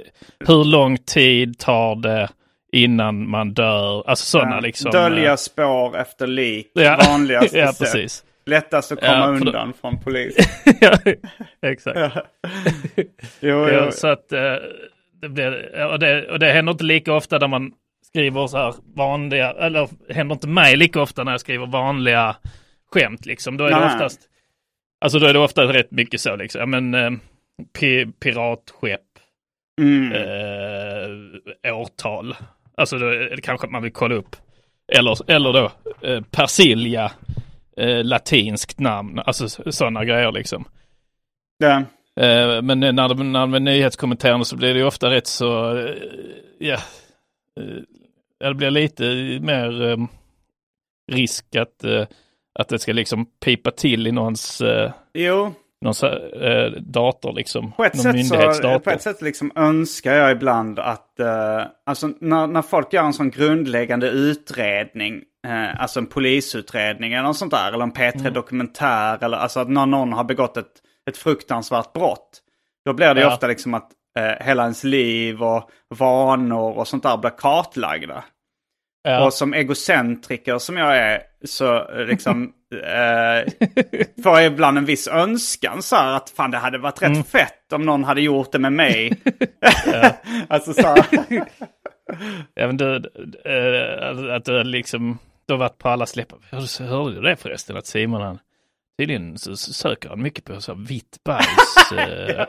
hur 0.48 0.64
lång 0.64 0.98
tid 0.98 1.60
tar 1.60 1.96
det 1.96 2.30
innan 2.72 3.30
man 3.30 3.54
dör? 3.54 4.10
Alltså 4.10 4.26
sådana 4.26 4.56
ja, 4.56 4.60
liksom. 4.60 4.92
Dölja 4.92 5.30
eh, 5.30 5.36
spår 5.36 5.98
efter 5.98 6.28
lik. 6.28 6.72
Ja. 6.74 7.00
Vanligaste 7.10 7.58
ja, 7.58 7.74
precis. 7.80 8.24
Lättast 8.46 8.92
att 8.92 9.00
komma 9.00 9.12
Ja, 9.14 9.22
för 9.38 9.46
då- 9.46 9.52
undan 9.52 9.74
från 9.82 10.00
polis. 10.00 10.36
ja, 10.82 10.98
exakt. 11.62 12.00
Jo, 12.96 13.08
jo. 13.40 13.68
Ja, 13.70 13.92
så 13.92 14.08
att 14.08 14.32
eh, 14.32 14.56
det 15.22 15.30
blir, 15.30 15.82
och 15.86 16.00
det, 16.00 16.32
och 16.32 16.40
det 16.40 16.52
händer 16.52 16.72
inte 16.72 16.84
lika 16.84 17.14
ofta 17.14 17.38
när 17.38 17.48
man 17.48 17.72
skriver 18.06 18.48
så 18.48 18.58
här 18.58 18.76
vanliga, 18.96 19.52
eller 19.52 19.90
händer 20.14 20.34
inte 20.36 20.48
mig 20.48 20.76
lika 20.78 21.02
ofta 21.02 21.24
när 21.24 21.32
jag 21.32 21.42
skriver 21.42 21.66
vanliga 21.66 22.36
skämt 22.92 23.26
liksom. 23.26 23.58
Då 23.58 23.66
är 23.66 23.70
det 23.70 23.80
Nej. 23.80 23.86
oftast, 23.96 24.22
alltså 25.06 25.20
då 25.20 25.26
är 25.28 25.34
det 25.34 25.40
ofta 25.40 25.64
rätt 25.64 25.92
mycket 25.92 26.22
så 26.22 26.36
liksom, 26.36 26.60
ja 26.60 26.66
men 26.66 26.94
eh, 26.94 27.12
pi, 27.80 28.06
piratskepp, 28.06 29.02
Mm. 29.82 30.12
eh, 31.64 31.78
årtal. 31.78 32.36
Alltså 32.78 32.98
då 32.98 33.08
är 33.08 33.36
det 33.36 33.42
kanske 33.42 33.66
att 33.68 33.72
man 33.72 33.84
vill 33.84 33.92
kolla 33.92 34.16
upp. 34.16 34.36
Eller, 34.94 35.32
eller 35.32 35.54
då 35.54 35.72
eh, 36.08 36.22
persilja, 36.32 37.12
eh, 37.78 38.04
latinskt 38.04 38.80
namn, 38.80 39.20
alltså 39.20 39.72
sådana 39.72 40.06
grejer 40.06 40.32
liksom. 40.32 40.66
Ja. 41.58 41.84
Eh, 42.24 42.62
men 42.62 42.80
när 42.80 43.10
det, 43.10 43.24
när 43.24 43.48
det 43.48 43.58
är 43.58 43.60
nyhetskommenterande 43.60 44.46
så 44.46 44.56
blir 44.56 44.74
det 44.74 44.84
ofta 44.84 45.10
rätt 45.10 45.28
så, 45.28 45.78
eh, 45.78 45.96
ja, 46.60 46.78
eh, 47.60 48.48
det 48.50 48.56
blir 48.56 48.72
lite 48.72 49.04
mer 49.42 49.90
eh, 49.90 49.98
risk 51.12 51.56
att, 51.56 51.84
eh, 51.84 52.08
att 52.60 52.70
det 52.70 52.80
ska 52.80 52.94
liksom 52.94 53.26
pipa 53.46 53.72
till 53.72 54.08
i 54.08 54.12
någons, 54.12 54.62
eh, 54.62 54.92
Jo, 55.84 55.94
någons 56.02 56.04
eh, 56.04 56.72
dator 56.82 57.34
liksom. 57.34 57.72
på 57.72 57.84
ett, 57.86 57.94
Någon 57.94 58.04
sätt 58.04 58.12
så, 58.12 58.18
myndighetsdator. 58.36 58.80
på 58.80 58.90
ett 58.90 59.02
sätt 59.02 59.22
liksom 59.22 59.52
önskar 59.56 60.14
jag 60.14 60.32
ibland 60.32 60.80
att, 60.80 61.20
eh, 61.20 61.62
alltså 61.86 62.10
när, 62.20 62.48
när 62.48 62.62
folk 62.62 62.94
gör 62.94 63.04
en 63.04 63.14
sån 63.14 63.30
grundläggande 63.30 64.08
utredning, 64.10 65.22
eh, 65.48 65.82
alltså 65.82 66.00
en 66.00 66.06
polisutredning 66.06 67.14
eller 67.14 67.24
något 67.24 67.38
sånt 67.38 67.52
där, 67.52 67.74
eller 67.74 67.84
en 67.84 67.92
P3 67.94 68.30
Dokumentär, 68.30 69.24
eller 69.24 69.38
alltså 69.38 69.60
att 69.60 69.70
när 69.70 69.86
någon 69.86 70.14
har 70.14 70.24
begått 70.24 70.58
ett, 70.58 70.72
ett 71.10 71.18
fruktansvärt 71.18 71.94
brott. 71.94 72.40
Då 72.86 72.94
blir 72.94 73.14
det 73.14 73.22
Ja. 73.22 73.28
ofta 73.34 73.48
liksom 73.48 73.74
att 73.74 73.90
eh, 74.20 74.46
hela 74.46 74.64
ens 74.64 74.84
liv 74.84 75.44
och 75.44 75.70
vanor 75.96 76.78
och 76.78 76.88
sånt 76.88 77.04
där 77.04 77.18
blir 77.18 77.32
kartlagda. 77.38 78.24
Ja. 79.04 79.26
Och 79.26 79.34
som 79.34 79.54
egocentriker 79.54 80.58
som 80.58 80.78
jag 80.78 80.98
är 80.98 81.22
så 81.46 81.88
liksom 82.08 82.44
eh, 82.84 83.54
får 84.24 84.40
jag 84.40 84.46
ibland 84.46 84.78
en 84.78 84.86
viss 84.86 85.08
önskan 85.08 85.82
så 85.84 85.96
här 85.96 86.16
att 86.16 86.30
fan 86.30 86.52
det 86.52 86.58
hade 86.58 86.78
varit 86.78 87.02
rätt 87.02 87.10
Mm. 87.10 87.24
fett 87.24 87.74
om 87.74 87.86
någon 87.86 88.04
hade 88.04 88.22
gjort 88.22 88.52
det 88.52 88.60
med 88.60 88.74
mig. 88.74 89.22
alltså 90.48 90.74
så 90.74 90.88
här, 90.88 91.06
Ja, 92.54 92.68
men 92.68 92.78
du, 92.78 92.96
eh, 93.46 94.36
att- 94.36 94.46
du 94.46 94.64
liksom, 94.64 95.18
du 95.48 95.54
har 95.54 95.58
varit 95.60 95.78
på 95.78 95.90
alla 95.90 96.06
släpp. 96.06 96.28
Hörde, 96.80 97.16
du 97.16 97.22
det 97.22 97.36
förresten 97.36 97.78
att 97.78 97.86
Simon 97.88 98.22
han, 98.22 98.40
tydligen 99.00 99.38
så 99.38 99.56
söker 99.58 100.10
han 100.10 100.22
mycket 100.22 100.44
på 100.46 100.62
så 100.62 100.74
vitt 100.74 101.18
bajs. 101.26 101.92
eh. 101.98 102.46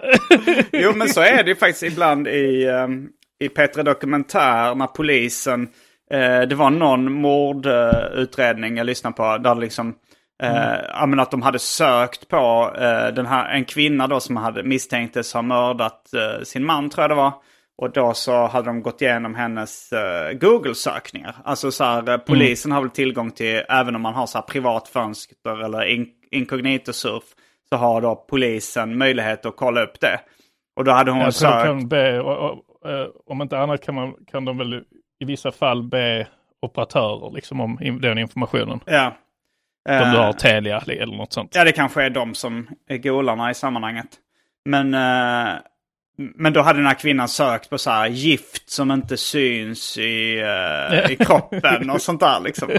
jo 0.72 0.92
men 0.96 1.08
så 1.08 1.20
är 1.20 1.42
det 1.42 1.48
ju 1.50 1.56
faktiskt 1.56 1.82
ibland 1.82 2.28
i, 2.28 2.66
um, 2.66 3.08
i 3.40 3.48
Petra 3.48 3.82
Dokumentär 3.82 4.74
när 4.74 4.86
polisen, 4.86 5.68
det 6.48 6.54
var 6.54 6.70
någon 6.70 7.12
mordutredning 7.12 8.76
jag 8.76 8.86
lyssnade 8.86 9.16
på 9.16 9.38
där 9.38 9.54
liksom 9.54 9.94
Eh, 10.42 11.06
men 11.06 11.20
att 11.20 11.30
de 11.30 11.42
hade 11.42 11.58
sökt 11.58 12.28
på 12.28 12.72
eh, 12.76 13.14
den 13.14 13.26
här, 13.26 13.54
en 13.54 13.64
kvinna 13.64 14.06
då 14.06 14.20
som 14.20 14.36
hade 14.36 14.62
misstänktes 14.62 15.34
ha 15.34 15.42
mördat 15.42 16.14
eh, 16.14 16.42
sin 16.42 16.64
man 16.64 16.90
tror 16.90 17.02
jag 17.02 17.10
det 17.10 17.14
var. 17.14 17.32
Och 17.76 17.92
då 17.92 18.14
så 18.14 18.46
hade 18.46 18.66
de 18.66 18.82
gått 18.82 19.02
igenom 19.02 19.34
hennes 19.34 19.92
eh, 19.92 20.32
Google-sökningar. 20.32 21.36
Alltså 21.44 21.70
så 21.70 21.84
här, 21.84 22.08
eh, 22.08 22.16
polisen 22.16 22.72
har 22.72 22.80
väl 22.80 22.90
tillgång 22.90 23.30
till, 23.30 23.62
även 23.68 23.96
om 23.96 24.02
man 24.02 24.14
har 24.14 24.26
så 24.26 24.38
här 24.38 24.42
privat 24.42 24.88
fönster 24.88 25.64
eller 25.64 25.84
in, 25.84 26.06
inkognito-surf, 26.30 27.24
så 27.68 27.76
har 27.76 28.00
då 28.00 28.14
polisen 28.14 28.98
möjlighet 28.98 29.46
att 29.46 29.56
kolla 29.56 29.82
upp 29.82 30.00
det. 30.00 30.20
Och 30.76 30.84
då 30.84 30.90
hade 30.92 31.10
hon 31.10 31.20
Jag 31.20 31.34
sökt... 31.34 31.88
be, 31.88 32.20
och, 32.20 32.50
och, 32.50 32.90
eh, 32.90 33.06
om 33.26 33.42
inte 33.42 33.58
annat 33.58 33.84
kan, 33.84 33.94
man, 33.94 34.14
kan 34.30 34.44
de 34.44 34.58
väl 34.58 34.82
i 35.24 35.32
vissa 35.32 35.52
fall 35.52 35.82
be 35.82 36.26
operatörer 36.62 37.34
liksom 37.34 37.60
om 37.60 37.98
den 38.02 38.18
informationen. 38.18 38.80
Ja. 38.84 39.06
Om 39.06 39.94
Eh, 39.94 40.12
du 40.12 40.18
har 40.18 40.32
Telia 40.32 40.82
eller 40.86 41.16
något 41.16 41.32
sånt. 41.32 41.54
Ja, 41.54 41.64
det 41.64 41.72
kanske 41.72 42.02
är 42.02 42.10
de 42.10 42.34
som 42.34 42.68
är 42.88 42.96
golarna 42.98 43.50
i 43.50 43.54
sammanhanget. 43.54 44.06
Men, 44.64 44.94
eh, 44.94 45.52
men 46.16 46.52
då 46.52 46.60
hade 46.60 46.78
den 46.78 46.86
här 46.86 46.94
kvinnan 46.94 47.28
sökt 47.28 47.70
på 47.70 47.78
så 47.78 47.90
här 47.90 48.06
gift 48.06 48.70
som 48.70 48.90
inte 48.90 49.16
syns 49.16 49.98
i, 49.98 50.40
eh, 50.40 51.10
i 51.10 51.16
kroppen 51.24 51.90
och 51.90 52.02
sånt 52.02 52.20
där 52.20 52.40
liksom. 52.40 52.70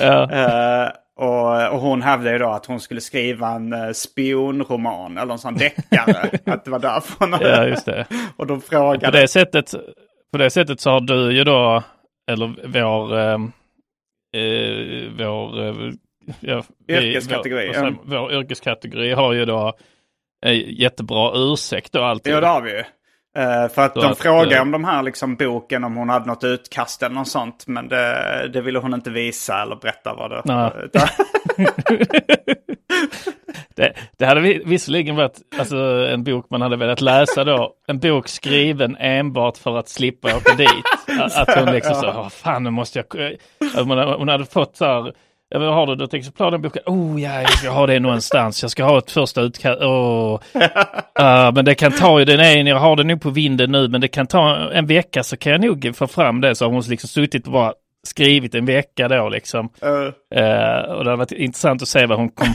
Ja. 0.00 0.30
Eh, 0.30 0.90
och, 1.16 1.72
och 1.72 1.80
hon 1.80 2.02
hävdade 2.02 2.32
ju 2.32 2.38
då 2.38 2.48
att 2.50 2.66
hon 2.66 2.80
skulle 2.80 3.00
skriva 3.00 3.48
en 3.48 3.72
uh, 3.72 3.92
spionroman 3.92 5.18
eller 5.18 5.32
en 5.32 5.38
sån 5.38 5.54
deckare. 5.54 6.30
att 6.52 6.64
det 6.64 6.70
var 6.70 6.78
därför 6.78 7.26
hon. 7.26 7.38
Ja, 7.40 7.64
just 7.64 7.86
det. 7.86 8.06
Och 8.36 8.48
På 8.48 8.60
frågade... 8.60 9.20
det 9.20 9.28
sättet, 9.28 9.74
på 10.32 10.38
det 10.38 10.50
sättet 10.50 10.80
så 10.80 10.90
har 10.90 11.00
du 11.00 11.32
ju 11.32 11.44
då, 11.44 11.82
eller 12.30 12.54
vår, 12.66 13.18
eh, 13.18 13.34
eh, 14.42 15.10
vår, 15.18 15.60
eh, 15.66 15.92
ja, 16.40 16.62
vi- 16.86 16.94
Yrkeskategori, 16.94 17.66
Vår, 17.66 17.74
ja. 17.76 17.92
vår, 18.04 18.32
yrkeskategori 18.32 19.12
har 19.12 19.32
ju 19.32 19.44
då 19.44 19.72
eh, 20.46 20.80
jättebra 20.80 21.32
ursäkt 21.34 21.92
då 21.92 22.02
alltid. 22.02 22.32
Jo, 22.34 22.40
det 22.40 22.46
har 22.46 22.62
vi 22.62 22.70
ju. 22.70 22.84
Eh, 23.36 23.68
för 23.68 23.82
att 23.82 23.92
Så 23.94 24.00
de 24.00 24.12
att, 24.12 24.18
frågade 24.18 24.56
eh, 24.56 24.62
om 24.62 24.70
de 24.70 24.84
här 24.84 25.02
liksom 25.02 25.36
boken, 25.36 25.84
om 25.84 25.96
hon 25.96 26.08
hade 26.08 26.26
något 26.26 26.44
utkast 26.44 27.02
eller 27.02 27.14
något 27.14 27.28
sånt. 27.28 27.64
Men 27.66 27.88
det, 27.88 28.48
det 28.52 28.60
ville 28.60 28.78
hon 28.78 28.94
inte 28.94 29.10
visa 29.10 29.62
eller 29.62 29.76
berätta 29.76 30.14
vad 30.14 30.30
det. 30.30 30.42
Utan- 30.84 31.08
Det, 33.74 33.92
det 34.18 34.26
hade 34.26 34.40
vi- 34.40 34.62
visserligen 34.66 35.16
varit 35.16 35.38
alltså, 35.58 35.76
en 36.10 36.24
bok 36.24 36.46
man 36.50 36.62
hade 36.62 36.76
velat 36.76 37.00
läsa 37.00 37.44
då. 37.44 37.72
En 37.86 37.98
bok 37.98 38.28
skriven 38.28 38.96
enbart 39.00 39.56
för 39.58 39.78
att 39.78 39.88
slippa 39.88 40.36
åka 40.36 40.54
dit. 40.54 40.68
Att, 41.36 41.54
hon 41.58 41.72
liksom 41.74 41.94
så, 41.94 42.08
"Åh, 42.08 42.28
fan 42.28 42.64
nu 42.64 42.70
måste 42.70 42.98
jag... 42.98 43.36
Hon, 43.84 43.98
hon 43.98 44.28
hade 44.28 44.44
fått 44.44 44.76
så 44.76 44.84
här, 44.84 45.12
"Ja, 45.52 45.58
men 45.58 45.68
har 45.68 45.96
du 45.96 46.04
ett 46.04 46.14
exemplar 46.14 46.46
av 46.46 46.52
den 46.52 46.62
boken? 46.62 46.82
Oh 46.86 47.20
ja, 47.22 47.40
jag 47.40 47.50
ska 47.50 47.70
ha 47.70 47.86
det 47.86 48.00
någonstans. 48.00 48.62
Jag 48.62 48.70
ska 48.70 48.84
ha 48.84 48.98
ett 48.98 49.10
första 49.10 49.40
utkast. 49.40 49.80
Oh. 49.82 50.40
Ja, 51.14 51.52
men 51.54 51.64
det 51.64 51.74
kan 51.74 51.92
ta 51.92 52.18
ju 52.18 52.24
den 52.24 52.40
är, 52.40 52.64
jag 52.64 52.76
har 52.78 52.96
den 52.96 53.06
nu 53.06 53.16
på 53.16 53.30
vinden 53.30 53.72
nu, 53.72 53.88
men 53.88 54.00
det 54.00 54.08
kan 54.08 54.26
ta 54.26 54.56
en 54.72 54.86
vecka 54.86 55.22
så 55.22 55.36
kan 55.36 55.52
jag 55.52 55.60
nog 55.60 55.96
få 55.96 56.06
fram 56.06 56.40
det. 56.40 56.54
Så 56.54 56.64
har 56.64 56.72
hon 56.72 56.82
liksom 56.82 57.08
suttit 57.08 57.46
och 57.46 57.52
bara 57.52 57.72
skrivit 58.06 58.54
en 58.54 58.66
vecka 58.66 59.08
då 59.08 59.28
liksom. 59.28 59.68
Eh, 59.82 59.88
Eh, 60.40 60.78
och 60.82 61.04
det 61.04 61.10
hade 61.10 61.16
varit 61.16 61.32
intressant 61.32 61.82
att 61.82 61.88
se 61.88 62.06
vad 62.06 62.18
hon 62.18 62.28
kom... 62.28 62.48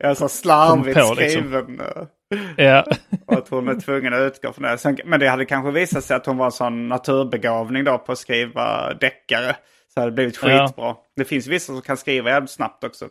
Jag 0.00 0.10
är 0.10 0.14
så 0.14 0.28
slarvigt 0.28 0.98
Kom 0.98 1.08
på, 1.08 1.20
liksom. 1.20 1.42
skriven. 1.42 1.80
eh, 1.80 2.64
Ja. 2.66 2.84
Och 3.26 3.34
att 3.38 3.48
hon 3.48 3.68
är 3.68 3.80
tvungen 3.80 4.14
att 4.14 4.20
utgå 4.20 4.52
från 4.52 4.62
det. 4.62 4.78
Sen, 4.78 4.98
men 5.04 5.20
det 5.20 5.28
hade 5.28 5.44
kanske 5.44 5.70
visat 5.70 6.04
sig 6.04 6.16
att 6.16 6.26
hon 6.26 6.36
var 6.36 6.46
en 6.46 6.52
sån 6.52 6.88
naturbegåvning 6.88 7.84
då 7.84 7.98
på 7.98 8.12
att 8.12 8.18
skriva 8.18 8.94
deckare. 8.94 9.56
Så 9.94 10.00
hade 10.00 10.10
det 10.10 10.14
blivit 10.14 10.38
Ja. 10.42 10.66
skitbra. 10.66 10.96
Det 11.16 11.24
finns 11.24 11.46
vissa 11.46 11.72
som 11.72 11.82
kan 11.82 11.96
skriva 11.96 12.30
jävligt 12.30 12.50
snabbt 12.50 12.84
också. 12.84 13.08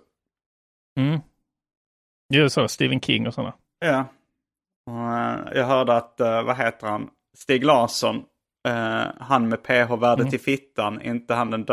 Mm. 0.99 1.19
Jo, 2.33 2.49
så 2.49 2.67
Stephen 2.67 3.01
King 3.01 3.27
och 3.27 3.33
sådana. 3.33 3.53
Ja. 3.79 4.05
Och, 4.85 5.13
eh, 5.17 5.57
jag 5.57 5.65
hörde 5.65 5.93
att, 5.97 6.19
eh, 6.19 6.43
vad 6.43 6.57
heter 6.57 6.87
han, 6.87 7.09
Stig 7.37 7.63
Larsson, 7.65 8.15
eh, 8.67 9.03
han 9.19 9.49
med 9.49 9.63
pH-värdet 9.63 10.21
Mm. 10.23 10.35
i 10.35 10.37
fittan, 10.37 11.01
inte 11.01 11.33
han 11.33 11.51
den 11.51 11.63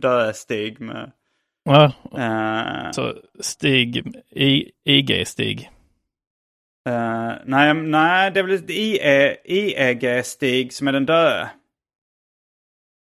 dö, 0.00 0.32
Stig 0.32 0.80
med... 0.80 1.12
Ja, 1.64 1.84
eh, 2.18 2.90
så 2.90 3.14
Stig, 3.40 4.12
IG-Stig. 4.84 5.70
eh, 6.88 7.32
nej, 7.44 7.74
nej, 7.74 8.30
det 8.30 8.40
är 8.40 8.44
väl 8.44 8.70
IE, 8.70 9.36
IEG-Stig 9.44 10.72
som 10.72 10.88
är 10.88 10.92
den 10.92 11.06
döde. 11.06 11.50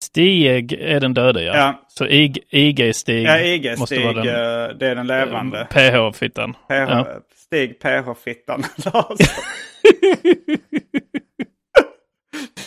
Stig 0.06 0.72
är 0.72 1.00
den 1.00 1.14
döde 1.14 1.42
ja. 1.42 1.56
Ja. 1.56 1.84
Så 1.88 2.06
IG, 2.06 2.38
IG-Stig 2.50 3.22
Ja, 3.24 3.76
måste 3.78 3.94
IG-Stig, 3.94 4.04
vara 4.04 4.24
den 4.24 4.70
eh, 4.70 4.76
det 4.76 4.86
är 4.86 4.94
den 4.94 5.06
levande. 5.06 5.66
PH-fittan. 5.70 6.52
PH, 6.52 6.58
Ja. 6.68 7.06
Stig 7.36 7.80
PH-fittan. 7.80 8.62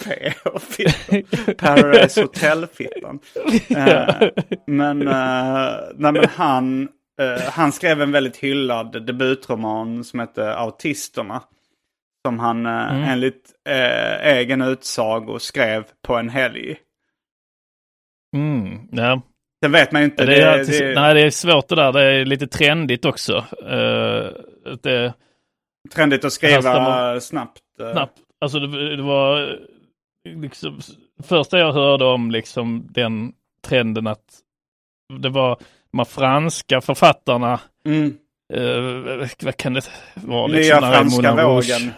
PH-fittan. 0.04 1.56
Paradise 1.58 2.22
Hotel-fittan. 2.22 3.20
Eh, 3.70 4.30
men, 4.68 5.08
eh, 5.08 5.74
nej, 5.96 6.12
men 6.14 6.26
han, 6.36 6.88
eh, 7.22 7.42
han 7.52 7.72
skrev 7.72 8.02
en 8.02 8.12
väldigt 8.12 8.38
hyllad 8.38 9.06
debutroman 9.06 10.04
som 10.04 10.20
heter 10.20 10.48
Autisterna. 10.50 11.44
Som 12.26 12.40
han 12.40 12.66
eh, 12.66 12.72
Mm. 12.94 13.04
enligt 13.04 13.52
eh, 13.70 14.28
egen 14.38 14.62
utsago 14.62 15.40
skrev 15.40 15.84
på 16.08 16.16
en 16.18 16.30
helg. 16.30 16.78
Ja. 18.92 19.22
Sen 19.64 19.72
vet 19.72 19.92
man 19.92 20.02
ju 20.02 20.06
inte. 20.06 20.26
Det 20.26 20.36
är, 20.36 20.40
det, 20.40 20.60
alltid, 20.60 20.86
det, 20.86 21.02
Nej, 21.02 21.14
det 21.14 21.22
är 21.22 21.30
svårt 21.30 21.68
det 21.68 21.76
där. 21.76 21.94
Det 21.94 22.04
är 22.04 22.26
lite 22.26 22.48
trendigt 22.48 23.06
också. 23.06 23.46
Uh, 23.64 24.30
det, 24.82 25.14
trendigt 25.96 26.26
att 26.26 26.34
skriva 26.34 27.20
snabbt. 27.20 27.62
eh. 27.82 27.92
snabbt. 27.92 28.18
Alltså 28.42 28.60
det, 28.60 28.96
det 28.96 29.04
var 29.04 29.60
liksom 30.26 30.80
första 31.24 31.60
jag 31.60 31.74
hörde 31.74 32.06
om 32.06 32.32
liksom 32.32 32.88
den 32.90 33.34
trenden 33.68 34.08
att 34.08 34.40
det 35.22 35.30
var 35.30 35.58
de 35.92 36.06
franska 36.06 36.82
författarna. 36.82 37.60
Mm. 37.86 38.18
eh, 38.54 39.28
vad 39.42 39.58
kan 39.58 39.74
det 39.74 39.92
vara? 40.16 40.48
Nya 40.48 40.58
Liksom, 40.58 40.82
när 40.82 40.92
franska 40.92 41.48
vågen. 41.48 41.92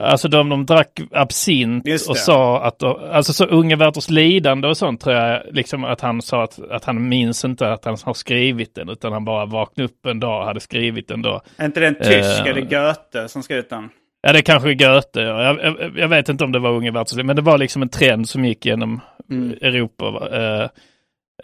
Alltså 0.00 0.28
de, 0.28 0.48
de 0.48 0.66
drack 0.66 1.00
absint 1.12 1.84
och 2.08 2.16
sa 2.16 2.62
att, 2.62 2.78
de, 2.78 2.96
alltså 3.12 3.32
så 3.32 3.44
Unge 3.46 3.76
Werthers 3.76 4.10
lidande 4.10 4.68
och 4.68 4.76
sånt 4.76 5.00
tror 5.00 5.16
jag, 5.16 5.42
liksom 5.50 5.84
att 5.84 6.00
han 6.00 6.22
sa 6.22 6.42
att, 6.44 6.70
att 6.70 6.84
han 6.84 7.08
minns 7.08 7.44
inte 7.44 7.72
att 7.72 7.84
han 7.84 7.96
har 8.04 8.14
skrivit 8.14 8.74
den 8.74 8.88
utan 8.88 9.12
han 9.12 9.24
bara 9.24 9.46
vaknade 9.46 9.84
upp 9.88 10.06
en 10.06 10.20
dag 10.20 10.40
och 10.40 10.46
hade 10.46 10.60
skrivit 10.60 11.08
den 11.08 11.22
då. 11.22 11.40
Är 11.56 11.64
inte 11.66 11.80
det 11.80 11.86
en 11.86 11.94
tysk? 11.94 12.40
Eh, 12.40 12.46
Är 12.46 12.54
det 12.54 12.60
Goethe 12.60 13.28
som 13.28 13.42
skrivit 13.42 13.70
den? 13.70 13.88
Ja, 14.22 14.32
det 14.32 14.42
kanske 14.42 14.68
är 14.70 14.74
Goethe. 14.74 15.20
ja. 15.22 15.42
Jag, 15.42 15.58
jag, 15.80 15.98
jag 15.98 16.08
vet 16.08 16.28
inte 16.28 16.44
om 16.44 16.52
det 16.52 16.58
var 16.58 16.70
Unge 16.70 16.90
Werthers, 16.90 17.24
men 17.24 17.36
det 17.36 17.42
var 17.42 17.58
liksom 17.58 17.82
en 17.82 17.88
trend 17.88 18.28
som 18.28 18.44
gick 18.44 18.66
genom 18.66 19.00
Mm. 19.30 19.50
Europa. 19.60 20.28
Eh, 20.32 20.68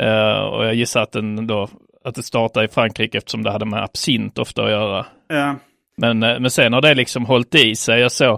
eh, 0.08 0.38
och 0.40 0.64
jag 0.66 0.74
gissar 0.74 1.02
att, 1.02 1.12
den 1.12 1.46
då, 1.46 1.68
att 2.04 2.14
det 2.14 2.22
startade 2.22 2.64
i 2.66 2.68
Frankrike 2.68 3.18
eftersom 3.18 3.42
det 3.42 3.50
hade 3.50 3.64
med 3.66 3.82
absint 3.84 4.38
ofta 4.38 4.64
att 4.64 4.70
göra. 4.70 5.06
Ja. 5.28 5.54
Men, 5.98 6.22
eh, 6.22 6.40
men 6.40 6.50
sen 6.50 6.72
har 6.72 6.80
det 6.80 6.94
liksom 6.94 7.24
hållit 7.26 7.54
i 7.54 7.74
sig. 7.76 8.00
Jag 8.00 8.12
såg, 8.12 8.32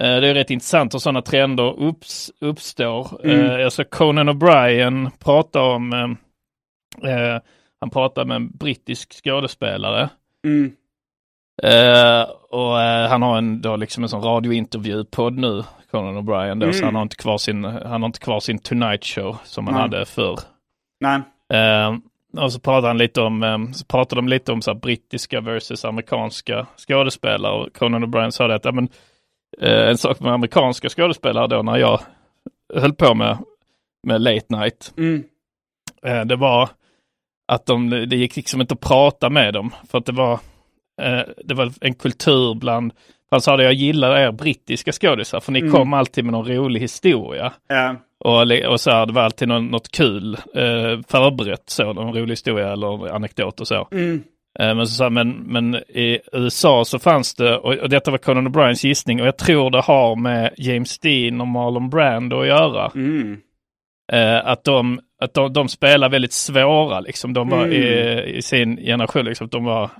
eh, 0.00 0.16
det 0.16 0.28
är 0.28 0.34
rätt 0.34 0.50
intressant 0.50 0.94
hur 0.94 0.98
sådana 0.98 1.22
trender 1.22 1.80
upps, 1.80 2.32
uppstår. 2.40 3.24
Mm. 3.24 3.46
Eh, 3.46 3.56
jag 3.60 3.72
såg 3.72 3.90
Conan 3.90 4.28
O'Brien 4.28 5.10
prata 5.18 5.62
om, 5.62 5.92
eh, 7.04 7.38
han 7.80 7.90
pratade 7.90 8.26
med 8.28 8.34
en 8.36 8.50
brittisk 8.56 9.24
skådespelare. 9.24 10.08
Mm. 10.46 10.72
Eh, 11.62 12.22
och 12.50 12.80
eh, 12.82 13.08
han 13.08 13.22
har 13.22 13.38
en, 13.38 13.60
då 13.62 13.76
liksom 13.76 14.02
en 14.02 14.08
sån 14.08 14.22
radiointervjupodd 14.22 15.38
nu, 15.38 15.62
Conan 15.90 16.16
O'Brien 16.18 16.60
då, 16.60 16.72
så 16.72 16.78
Mm. 16.78 16.84
han 16.84 16.94
har 16.94 17.02
inte 17.02 17.16
kvar 17.16 17.38
sin, 17.38 17.64
han 17.64 18.02
har 18.02 18.06
inte 18.06 18.18
kvar 18.20 18.40
sin 18.40 18.58
Tonight 18.58 19.04
Show 19.04 19.36
som 19.44 19.66
han 19.66 19.74
Nej. 19.74 19.82
hade 19.82 20.04
förr. 20.06 20.38
Nej. 21.00 21.20
Och 22.38 22.52
så 22.52 22.60
pratade 22.60 22.86
han 22.86 22.98
lite 22.98 23.20
om, 23.20 23.42
eh, 23.42 23.58
så 23.72 23.84
pratade 23.84 24.18
de 24.18 24.28
lite 24.28 24.52
om 24.52 24.62
så 24.62 24.74
brittiska 24.74 25.40
versus 25.40 25.84
amerikanska 25.84 26.66
skådespelare 26.76 27.52
och 27.52 27.74
Conan 27.76 28.04
O'Brien 28.04 28.30
sa 28.30 28.46
det 28.48 28.54
att 28.54 28.64
ja, 28.64 28.72
men, 28.72 28.88
eh, 29.60 29.88
en 29.88 29.98
sak 29.98 30.20
med 30.20 30.32
amerikanska 30.32 30.88
skådespelare 30.88 31.46
då 31.46 31.62
när 31.62 31.76
jag 31.76 32.00
höll 32.74 32.94
på 32.94 33.14
med, 33.14 33.38
med 34.06 34.20
Late 34.22 34.46
Night, 34.48 34.92
Mm. 34.96 35.24
eh, 36.02 36.24
det 36.24 36.36
var 36.36 36.68
att 37.52 37.66
de, 37.66 37.90
det 37.90 38.16
gick 38.16 38.36
liksom 38.36 38.60
inte 38.60 38.74
att 38.74 38.80
prata 38.80 39.30
med 39.30 39.54
dem 39.54 39.70
för 39.90 39.98
att 39.98 40.06
det 40.06 40.12
var, 40.12 40.32
eh, 41.02 41.22
det 41.44 41.54
var 41.54 41.72
en 41.80 41.94
kultur 41.94 42.54
bland 42.54 42.92
han 43.30 43.40
sa 43.40 43.56
det, 43.56 43.64
jag 43.64 43.72
gillar 43.72 44.16
er 44.16 44.32
brittiska 44.32 44.92
skådisar 44.92 45.40
för 45.40 45.52
ni 45.52 45.58
Mm. 45.60 45.72
kom 45.72 45.92
alltid 45.92 46.24
med 46.24 46.32
någon 46.32 46.48
rolig 46.48 46.80
historia. 46.80 47.52
Ja. 47.68 47.96
Och, 48.24 48.70
och 48.72 48.80
så 48.80 48.90
här, 48.90 49.06
det 49.06 49.12
var 49.12 49.22
alltid 49.22 49.48
något, 49.48 49.70
något 49.70 49.90
kul 49.90 50.34
eh, 50.34 51.00
förberett, 51.08 51.62
så, 51.66 51.92
någon 51.92 52.14
rolig 52.14 52.32
historia 52.32 52.72
eller 52.72 53.14
anekdot 53.14 53.60
och 53.60 53.68
så. 53.68 53.88
Mm. 53.92 54.22
Eh, 54.58 54.74
men, 54.74 54.86
så, 54.86 54.94
sa 54.94 55.04
han, 55.04 55.14
men, 55.14 55.30
men 55.30 55.74
i 55.74 56.18
USA 56.32 56.84
så 56.84 56.98
fanns 56.98 57.34
det, 57.34 57.56
och, 57.56 57.74
och 57.74 57.88
detta 57.88 58.10
var 58.10 58.18
Conan 58.18 58.48
O'Briens 58.48 58.86
gissning, 58.86 59.20
och 59.20 59.26
jag 59.26 59.36
tror 59.38 59.70
det 59.70 59.80
har 59.80 60.16
med 60.16 60.54
James 60.56 60.98
Dean 60.98 61.40
och 61.40 61.46
Marlon 61.46 61.90
Brando 61.90 62.40
att 62.40 62.46
göra. 62.46 62.90
Mm. 62.94 63.36
Eh, 64.12 64.46
att 64.46 64.64
de, 64.64 65.00
att 65.22 65.34
de, 65.34 65.52
de 65.52 65.68
spelar 65.68 66.08
väldigt 66.08 66.32
svåra, 66.32 67.00
liksom. 67.00 67.32
De 67.32 67.48
var 67.48 67.64
Mm. 67.64 67.72
i, 67.72 68.22
i 68.36 68.42
sin 68.42 68.76
generation, 68.76 69.24
liksom, 69.24 69.48
de 69.48 69.64
var 69.64 69.90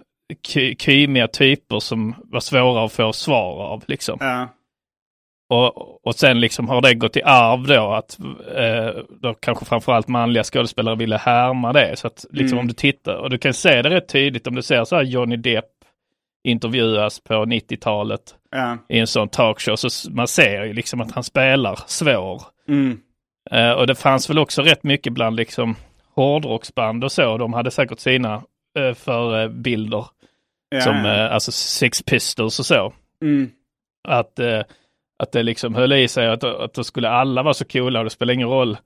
ky- 0.42 0.76
kymiga 0.78 1.28
typer 1.28 1.80
som 1.80 2.14
var 2.24 2.40
svåra 2.40 2.84
att 2.84 2.92
få 2.92 3.12
svar 3.12 3.62
av, 3.64 3.84
liksom. 3.86 4.16
Ja. 4.20 4.48
Och, 5.48 6.06
och 6.06 6.14
sen 6.14 6.40
liksom 6.40 6.68
har 6.68 6.80
det 6.80 6.94
gått 6.94 7.16
i 7.16 7.22
arv 7.22 7.66
då 7.66 7.92
att 7.92 8.18
eh, 8.56 9.02
då 9.22 9.34
kanske 9.34 9.64
framförallt 9.64 10.08
manliga 10.08 10.44
skådespelare 10.44 10.96
ville 10.96 11.16
härma 11.16 11.72
det. 11.72 11.96
Så 11.96 12.06
att 12.06 12.24
liksom 12.30 12.58
Mm. 12.58 12.62
om 12.64 12.68
du 12.68 12.74
tittar, 12.74 13.14
och 13.14 13.30
du 13.30 13.38
kan 13.38 13.54
se 13.54 13.82
det 13.82 13.90
rätt 13.90 14.08
tydligt 14.08 14.46
om 14.46 14.54
du 14.54 14.62
ser 14.62 14.84
så 14.84 14.96
här 14.96 15.02
Johnny 15.02 15.36
Depp 15.36 15.64
intervjuas 16.44 17.20
på 17.20 17.34
90-talet 17.34 18.34
Ja. 18.50 18.78
i 18.88 18.98
en 18.98 19.06
sån 19.06 19.28
talkshow. 19.28 19.76
Så 19.76 20.10
man 20.10 20.28
ser 20.28 20.64
ju 20.64 20.72
liksom 20.72 21.00
att 21.00 21.12
han 21.12 21.24
spelar 21.24 21.78
svår. 21.86 22.42
Mm. 22.68 22.98
Eh, 23.50 23.70
och 23.72 23.86
det 23.86 23.94
fanns 23.94 24.30
väl 24.30 24.38
också 24.38 24.62
rätt 24.62 24.82
mycket 24.82 25.12
bland 25.12 25.36
liksom 25.36 25.76
hårdrocksband 26.14 27.04
och 27.04 27.12
så. 27.12 27.36
De 27.38 27.52
hade 27.52 27.70
säkert 27.70 27.98
sina 28.00 28.42
eh, 28.78 28.94
förebilder. 28.94 30.06
Ja, 30.68 30.80
som 30.80 30.96
ja. 30.96 31.24
eh, 31.26 31.34
alltså 31.34 31.52
Sex 31.52 32.02
Pistols 32.02 32.58
och 32.58 32.66
så 32.66 32.92
Mm. 33.22 33.50
att, 34.08 34.38
eh, 34.38 34.62
att 35.18 35.32
det 35.32 35.42
liksom 35.42 35.74
höll 35.74 35.92
i 35.92 36.08
sig 36.08 36.26
att, 36.26 36.44
att 36.44 36.74
då 36.74 36.84
skulle 36.84 37.08
alla 37.08 37.42
vara 37.42 37.54
så 37.54 37.64
coola 37.64 37.98
och 37.98 38.04
det 38.04 38.10
spelar 38.10 38.34
ingen 38.34 38.48
roll 38.48 38.78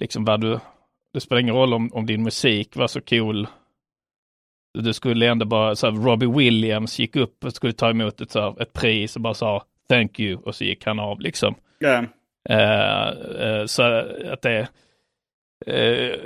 liksom 0.00 0.24
vad 0.24 0.40
du, 0.40 0.58
det 1.12 1.20
spelar 1.20 1.40
ingen 1.40 1.54
roll 1.54 1.74
om, 1.74 1.90
om 1.92 2.06
din 2.06 2.22
musik 2.22 2.76
var 2.76 2.86
så 2.86 3.00
cool. 3.00 3.46
Du 4.78 4.92
skulle 4.92 5.26
ändå 5.26 5.46
bara, 5.46 5.76
så 5.76 5.90
här, 5.90 5.96
Robbie 5.96 6.26
Williams 6.26 6.98
gick 6.98 7.16
upp 7.16 7.44
och 7.44 7.52
skulle 7.54 7.72
ta 7.72 7.90
emot 7.90 8.20
ett, 8.20 8.30
så 8.30 8.40
här, 8.40 8.62
ett 8.62 8.72
pris 8.72 9.16
och 9.16 9.22
bara 9.22 9.34
sa 9.34 9.64
thank 9.88 10.20
you 10.20 10.40
och 10.42 10.54
så 10.54 10.64
gick 10.64 10.86
han 10.86 10.98
av 11.00 11.20
liksom. 11.20 11.54
Ja. 11.78 12.04
Eh, 12.48 13.08
eh, 13.40 13.66
så 13.66 13.82
att 14.32 14.42
det, 14.42 14.68
eh, 15.66 16.16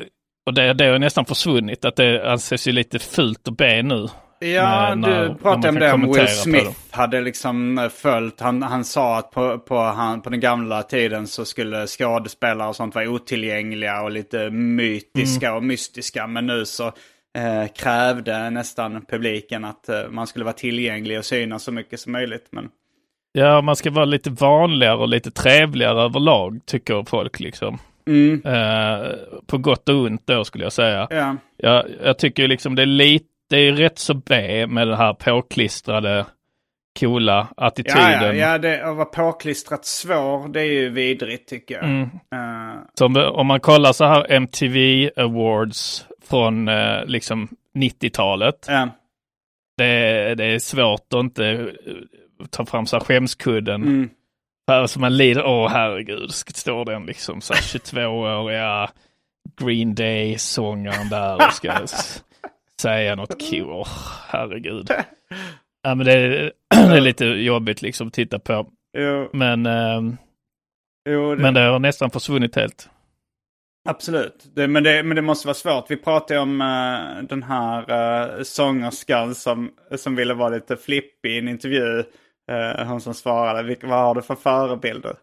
och 0.46 0.54
det, 0.54 0.72
det 0.72 0.84
har 0.84 0.98
nästan 0.98 1.24
försvunnit, 1.24 1.84
att 1.84 1.96
det 1.96 2.30
anses 2.32 2.68
ju 2.68 2.72
lite 2.72 2.98
fult 2.98 3.48
att 3.48 3.56
be 3.56 3.82
nu. 3.82 4.06
Ja, 4.40 4.94
när- 4.94 5.28
du 5.28 5.34
pratade 5.34 5.68
om 5.68 5.74
det 5.74 5.92
om 5.92 6.12
Will 6.12 6.28
Smith 6.28 6.70
hade 6.90 7.20
liksom 7.20 7.78
eh, 7.78 7.88
följt. 7.88 8.40
Han, 8.40 8.62
han 8.62 8.84
sa 8.84 9.18
att 9.18 9.30
på, 9.30 9.58
på, 9.58 9.78
han, 9.78 10.20
på 10.22 10.30
den 10.30 10.40
gamla 10.40 10.82
tiden 10.82 11.26
så 11.26 11.44
skulle 11.44 11.86
skådespelare 11.86 12.68
och 12.68 12.76
sånt 12.76 12.94
vara 12.94 13.08
otillgängliga 13.10 14.02
och 14.02 14.10
lite 14.10 14.50
mytiska 14.50 15.46
Mm. 15.46 15.56
och 15.56 15.64
mystiska. 15.64 16.26
Men 16.26 16.46
nu 16.46 16.64
så 16.64 16.86
eh, 17.38 17.66
krävde 17.76 18.50
nästan 18.50 19.04
publiken 19.08 19.64
att 19.64 19.88
eh, 19.88 19.96
man 20.10 20.26
skulle 20.26 20.44
vara 20.44 20.54
tillgänglig 20.54 21.18
och 21.18 21.24
synas 21.24 21.62
så 21.62 21.72
mycket 21.72 22.00
som 22.00 22.12
möjligt. 22.12 22.46
Men 22.50 22.68
Ja, 23.32 23.60
man 23.60 23.76
ska 23.76 23.90
vara 23.90 24.04
lite 24.04 24.30
vanligare 24.30 24.96
och 24.96 25.08
lite 25.08 25.30
trevligare 25.30 26.02
överlag, 26.02 26.60
tycker 26.66 27.04
folk 27.08 27.40
liksom. 27.40 27.78
mm, 28.06 28.42
Eh, 28.44 29.08
på 29.46 29.58
gott 29.58 29.88
och 29.88 29.94
ont 29.96 30.22
då 30.26 30.44
skulle 30.44 30.64
jag 30.64 30.72
säga. 30.72 31.06
ja, 31.10 31.36
Jag, 31.56 31.84
jag 32.04 32.18
tycker 32.18 32.48
liksom 32.48 32.74
det 32.74 32.82
är 32.82 32.86
lite, 32.86 33.24
det 33.50 33.56
är 33.56 33.72
rätt 33.72 33.98
så 33.98 34.14
B 34.14 34.66
med 34.66 34.88
den 34.88 34.96
här 34.96 35.14
påklistrade 35.14 36.26
coola 37.00 37.32
ja, 37.32 37.48
ja, 37.56 37.66
attityden. 37.66 38.38
ja, 38.38 38.58
det 38.58 38.84
att 38.90 38.96
vara 38.96 39.04
påklistrat 39.04 39.84
svår, 39.84 40.48
det 40.48 40.60
är 40.60 40.64
ju 40.64 40.88
vidrigt 40.90 41.48
tycker 41.48 41.74
jag. 41.74 41.84
Mm. 41.84 42.02
Eh, 42.02 42.80
Som, 42.98 43.16
om 43.16 43.46
man 43.46 43.60
kollar 43.60 43.92
så 43.92 44.04
här 44.04 44.32
MTV 44.32 45.10
Awards 45.16 46.06
från 46.28 46.68
eh, 46.68 47.04
liksom 47.06 47.48
90-talet. 47.78 48.66
ja, 48.68 48.88
Det, 49.76 50.34
det 50.34 50.44
är 50.44 50.58
svårt 50.58 51.14
att 51.14 51.20
inte 51.20 51.46
eh, 51.46 51.66
ta 52.50 52.66
fram 52.66 52.86
så 52.86 52.96
här 52.96 53.04
skämskudden. 53.04 53.82
mm, 53.82 54.10
Alltså 54.70 55.00
man 55.00 55.16
lider, 55.16 55.44
åh 55.46 55.68
herregud, 55.70 56.30
ska- 56.30 56.52
står 56.52 56.84
den 56.84 57.06
liksom 57.06 57.40
så 57.40 57.54
här 57.54 57.60
22-åriga 57.60 58.90
Green 59.60 59.94
Day-sångaren 59.94 61.08
där 61.08 61.34
och 61.46 61.52
ska 61.52 61.72
säga 62.80 63.14
något 63.14 63.50
kul. 63.50 63.66
Åh, 63.70 63.88
herregud. 64.28 64.90
Ja 65.82 65.94
men 65.94 66.06
det 66.06 66.12
är, 66.12 66.52
det 66.88 66.96
är 66.96 67.00
lite 67.00 67.24
jobbigt 67.24 67.82
liksom 67.82 68.06
att 68.08 68.14
titta 68.14 68.38
på. 68.38 68.66
jo, 68.98 69.28
Men, 69.32 69.66
ehm, 69.66 70.16
jo, 71.10 71.34
det- 71.34 71.42
men 71.42 71.54
det 71.54 71.60
har 71.60 71.78
nästan 71.78 72.10
försvunnit 72.10 72.56
helt. 72.56 72.88
Absolut, 73.88 74.46
det, 74.56 74.68
men, 74.68 74.82
det, 74.82 75.02
men 75.02 75.16
det 75.16 75.22
måste 75.22 75.46
vara 75.46 75.54
svårt. 75.54 75.90
Vi 75.90 75.96
pratade 75.96 76.40
om 76.40 76.60
eh, 76.60 77.22
den 77.28 77.42
här 77.42 77.80
uh, 78.38 78.42
sångerskan 78.42 79.34
som, 79.34 79.70
som 79.96 80.16
ville 80.16 80.34
vara 80.34 80.48
lite 80.48 80.76
flippig 80.76 81.30
i 81.30 81.38
en 81.38 81.48
intervju. 81.48 81.98
Uh, 82.52 82.84
hon 82.86 83.00
som 83.00 83.14
svarade, 83.14 83.76
vad 83.82 83.98
har 83.98 84.14
du 84.14 84.22
för 84.22 84.34
förebilder? 84.34 85.16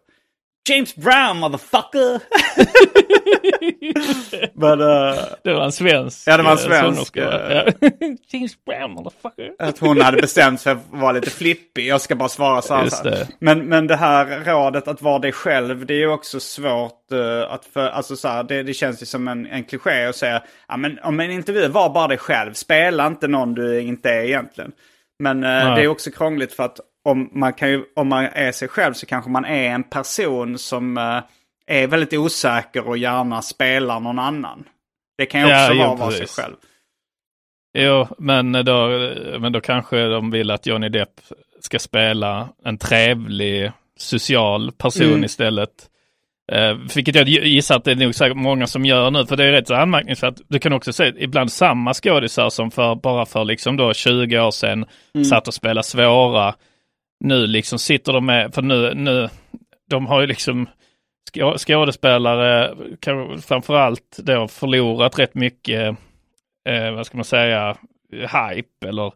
James 0.68 0.96
Brown 0.96 1.38
motherfucker! 1.38 2.20
men, 4.60 4.80
eh, 4.80 5.18
Det 5.44 5.52
var 5.52 5.64
en 5.64 5.72
svensk 5.72 6.28
Ja, 6.28 6.36
det 6.36 6.42
var 6.42 6.50
en 6.50 6.58
eh, 6.58 6.64
svensk, 6.64 7.16
Ja. 7.16 7.22
James 8.32 8.64
Brown 8.64 8.90
motherfucker. 8.90 9.50
att 9.58 9.78
hon 9.78 10.00
hade 10.00 10.20
bestämt 10.20 10.60
sig 10.60 10.74
för 10.74 10.80
att 10.96 11.00
vara 11.02 11.12
lite 11.12 11.30
flippig. 11.30 11.86
Jag 11.86 12.00
ska 12.00 12.14
bara 12.14 12.28
svara 12.28 12.62
så 12.62 12.74
här. 12.74 13.26
Men, 13.38 13.66
men 13.66 13.86
det 13.86 13.96
här 13.96 14.44
rådet 14.44 14.88
att 14.88 15.02
vara 15.02 15.18
dig 15.18 15.32
själv, 15.32 15.86
det 15.86 15.94
är 15.94 15.98
ju 15.98 16.08
också 16.10 16.40
svårt 16.40 17.12
eh, 17.12 17.52
att 17.52 17.64
för, 17.64 17.88
alltså 17.88 18.16
så 18.16 18.28
här, 18.28 18.42
det, 18.44 18.62
det 18.62 18.74
känns 18.74 19.02
ju 19.02 19.06
som 19.06 19.28
en, 19.28 19.46
en 19.46 19.64
kliché 19.64 20.04
att 20.04 20.16
säga, 20.16 20.42
ja 20.68 20.76
men 20.76 20.98
om 21.02 21.20
en 21.20 21.30
intervju 21.30 21.68
var 21.68 21.88
bara 21.90 22.08
dig 22.08 22.18
själv, 22.18 22.52
spela 22.52 23.06
inte 23.06 23.28
någon 23.28 23.54
du 23.54 23.80
inte 23.80 24.10
är 24.10 24.22
egentligen. 24.22 24.72
Men 25.18 25.40
det 25.40 25.82
är 25.82 25.88
också 25.88 26.10
krångligt 26.10 26.52
för 26.52 26.62
att 26.62 26.80
om 27.06 27.30
man, 27.32 27.52
kan 27.52 27.70
ju, 27.70 27.84
om 27.96 28.08
man 28.08 28.24
är 28.24 28.52
sig 28.52 28.68
själv 28.68 28.92
så 28.92 29.06
kanske 29.06 29.30
man 29.30 29.44
är 29.44 29.68
en 29.70 29.82
person 29.82 30.58
som 30.58 30.98
eh, 30.98 31.20
är 31.66 31.86
väldigt 31.86 32.12
osäker 32.12 32.88
och 32.88 32.98
gärna 32.98 33.42
spelar 33.42 34.00
någon 34.00 34.18
annan. 34.18 34.64
Det 35.18 35.26
kan 35.26 35.40
ju 35.40 35.46
Ja, 35.48 35.62
också 35.64 35.72
jo, 35.74 35.78
vara 35.82 35.92
att 35.92 35.98
vara 36.00 36.10
sig 36.10 36.26
själv. 36.26 36.54
Jo, 37.78 38.06
men 38.18 38.52
då, 38.52 38.88
men 39.40 39.52
då 39.52 39.60
kanske 39.60 40.06
de 40.06 40.30
vill 40.30 40.50
att 40.50 40.66
Johnny 40.66 40.88
Depp 40.88 41.10
ska 41.60 41.78
spela 41.78 42.48
en 42.64 42.78
trevlig, 42.78 43.72
social 43.98 44.72
person 44.72 45.06
Mm. 45.06 45.24
istället. 45.24 45.70
Eh, 46.52 46.74
vilket 46.94 47.14
jag 47.14 47.28
gissar 47.28 47.76
att 47.76 47.84
det 47.84 47.90
är 47.90 47.96
nog 47.96 48.14
säkert 48.14 48.36
många 48.36 48.66
som 48.66 48.84
gör 48.84 49.10
nu, 49.10 49.26
för 49.26 49.36
det 49.36 49.44
är 49.44 49.52
rätt 49.52 49.68
så 49.68 49.74
anmärkningsvärt. 49.74 50.34
Du 50.48 50.58
kan 50.58 50.72
också 50.72 50.92
se 50.92 51.12
ibland 51.18 51.52
samma 51.52 51.94
skådisar 51.94 52.50
som 52.50 52.70
för, 52.70 52.94
bara 52.94 53.26
för 53.26 53.44
liksom 53.44 53.76
då 53.76 53.94
20 53.94 54.38
år 54.40 54.50
sedan 54.50 54.84
Mm. 55.14 55.24
satt 55.24 55.48
och 55.48 55.54
spelade 55.54 55.82
svåra. 55.82 56.54
Nu 57.26 57.46
liksom 57.46 57.78
sitter 57.78 58.12
de 58.12 58.26
med, 58.26 58.54
för 58.54 58.62
nu, 58.62 58.94
nu 58.94 59.28
de 59.90 60.06
har 60.06 60.20
ju 60.20 60.26
liksom 60.26 60.68
skå- 61.32 61.58
skådespelare, 61.58 62.74
framförallt 63.42 64.16
då 64.18 64.48
förlorat 64.48 65.18
rätt 65.18 65.34
mycket, 65.34 65.96
eh, 66.68 66.90
vad 66.94 67.06
ska 67.06 67.16
man 67.18 67.24
säga, 67.24 67.76
hype 68.12 68.88
eller 68.88 69.12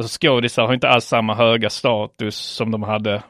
Alltså 0.00 0.18
skådisar 0.20 0.66
har 0.66 0.74
inte 0.74 0.88
alls 0.88 1.04
samma 1.04 1.34
höga 1.34 1.70
status 1.70 2.36
som 2.36 2.70
de 2.70 2.82
hade. 2.82 3.22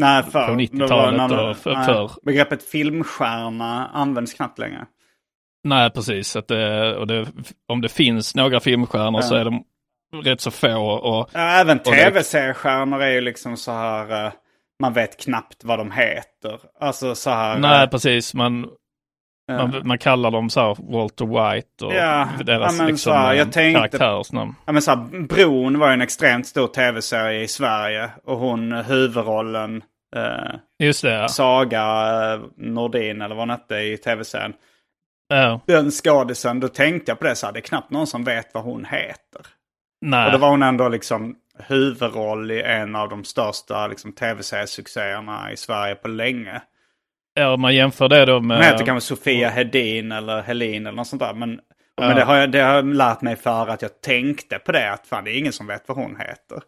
Nej, 0.00 0.22
för, 0.22 0.46
På 0.46 0.54
det 0.54 0.58
90-talet 0.62 0.90
var 0.90 1.08
en 1.12 1.20
annan- 1.20 1.48
och 1.50 1.56
för- 1.56 1.74
nej, 1.74 1.84
förr. 1.86 2.10
Begreppet 2.22 2.62
filmstjärna 2.62 3.86
används 3.86 4.34
knappt 4.34 4.58
längre. 4.58 4.86
Nej, 5.64 5.90
precis. 5.90 6.36
Att 6.36 6.48
det, 6.48 6.96
och 6.96 7.06
det, 7.06 7.26
om 7.68 7.80
det 7.80 7.88
finns 7.88 8.34
några 8.34 8.60
filmstjärnor 8.60 9.20
Ja. 9.20 9.22
så 9.22 9.34
är 9.34 9.44
de 9.44 9.64
rätt 10.24 10.40
så 10.40 10.50
få. 10.50 10.76
Och, 10.82 11.30
Ja, 11.32 11.40
även 11.40 11.78
tv-seriestjärnor 11.78 13.02
är 13.02 13.10
ju 13.10 13.20
liksom 13.20 13.56
så 13.56 13.72
här, 13.72 14.26
eh, 14.26 14.32
man 14.80 14.92
vet 14.92 15.20
knappt 15.24 15.64
vad 15.64 15.78
de 15.78 15.90
heter. 15.90 16.60
Alltså 16.80 17.14
så 17.14 17.30
här. 17.30 17.58
nej, 17.58 17.82
eh, 17.84 17.90
precis. 17.90 18.34
Man, 18.34 18.64
eh, 19.50 19.56
man, 19.56 19.80
man 19.84 19.98
kallar 19.98 20.30
dem 20.30 20.50
så 20.50 20.60
här 20.60 20.76
Walter 20.92 21.26
White 21.54 21.84
och 21.84 21.94
Ja, 21.94 22.28
deras 22.44 22.78
ja, 22.78 22.84
liksom, 22.86 23.12
här, 23.12 23.32
jag 23.34 23.46
eh, 23.46 23.52
tänkte- 23.52 23.78
karaktärsnamn. 23.98 24.54
Ja, 24.66 24.72
men 24.72 24.82
så 24.82 24.90
här, 24.90 25.26
Bron 25.26 25.78
var 25.78 25.88
ju 25.88 25.92
en 25.94 26.00
extremt 26.02 26.46
stor 26.46 26.66
tv-serie 26.66 27.42
i 27.42 27.48
Sverige. 27.48 28.10
Och 28.24 28.36
hon 28.38 28.72
huvudrollen, 28.72 29.82
eh, 30.16 30.54
Just 30.78 31.02
det, 31.02 31.12
ja. 31.12 31.28
Saga 31.28 31.84
Nordin 32.56 33.22
eller 33.22 33.34
vad 33.34 33.42
hon 33.42 33.50
hette 33.50 33.74
i 33.76 33.96
tv-serien. 33.98 34.52
ja. 35.28 35.60
Den 35.66 35.90
skådisen, 35.90 36.60
då 36.60 36.68
tänkte 36.68 37.10
jag 37.10 37.18
på 37.18 37.24
det 37.24 37.34
så 37.36 37.46
här, 37.46 37.52
det 37.52 37.58
är 37.58 37.62
knappt 37.62 37.90
någon 37.90 38.06
som 38.06 38.24
vet 38.24 38.54
vad 38.54 38.64
hon 38.64 38.84
heter. 38.84 39.46
Nej. 40.02 40.26
Och 40.26 40.32
då 40.32 40.38
var 40.38 40.50
hon 40.50 40.62
ändå 40.62 40.88
liksom 40.88 41.36
huvudroll 41.68 42.50
i 42.50 42.62
en 42.62 42.96
av 42.96 43.08
de 43.08 43.24
största 43.24 43.86
liksom, 43.86 44.12
tv-seriesuccéerna 44.12 45.52
i 45.52 45.56
Sverige 45.56 45.94
på 45.94 46.08
länge. 46.08 46.62
Ja, 47.34 47.54
om 47.54 47.60
man 47.60 47.74
jämför 47.74 48.08
det 48.08 48.24
då 48.24 48.40
med... 48.40 48.56
Hon 48.56 48.66
heter 48.66 48.86
kanske 48.86 49.08
Sofia 49.08 49.48
Hedin 49.50 50.12
eller 50.12 50.42
Helin 50.42 50.86
eller 50.86 50.96
något 50.96 51.06
sånt 51.06 51.22
där. 51.22 51.34
Men, 51.34 51.60
Ja. 51.94 52.06
men 52.06 52.16
det, 52.16 52.24
har 52.24 52.36
jag, 52.36 52.50
det 52.52 52.60
har 52.60 52.74
jag 52.74 52.94
lärt 52.94 53.22
mig 53.22 53.36
för 53.36 53.66
att 53.68 53.82
jag 53.82 54.00
tänkte 54.00 54.58
på 54.58 54.72
det. 54.72 54.92
Att 54.92 55.06
fan 55.06 55.24
det 55.24 55.30
är 55.30 55.38
ingen 55.38 55.52
som 55.52 55.66
vet 55.66 55.88
vad 55.88 55.96
hon 55.96 56.16
heter. 56.16 56.62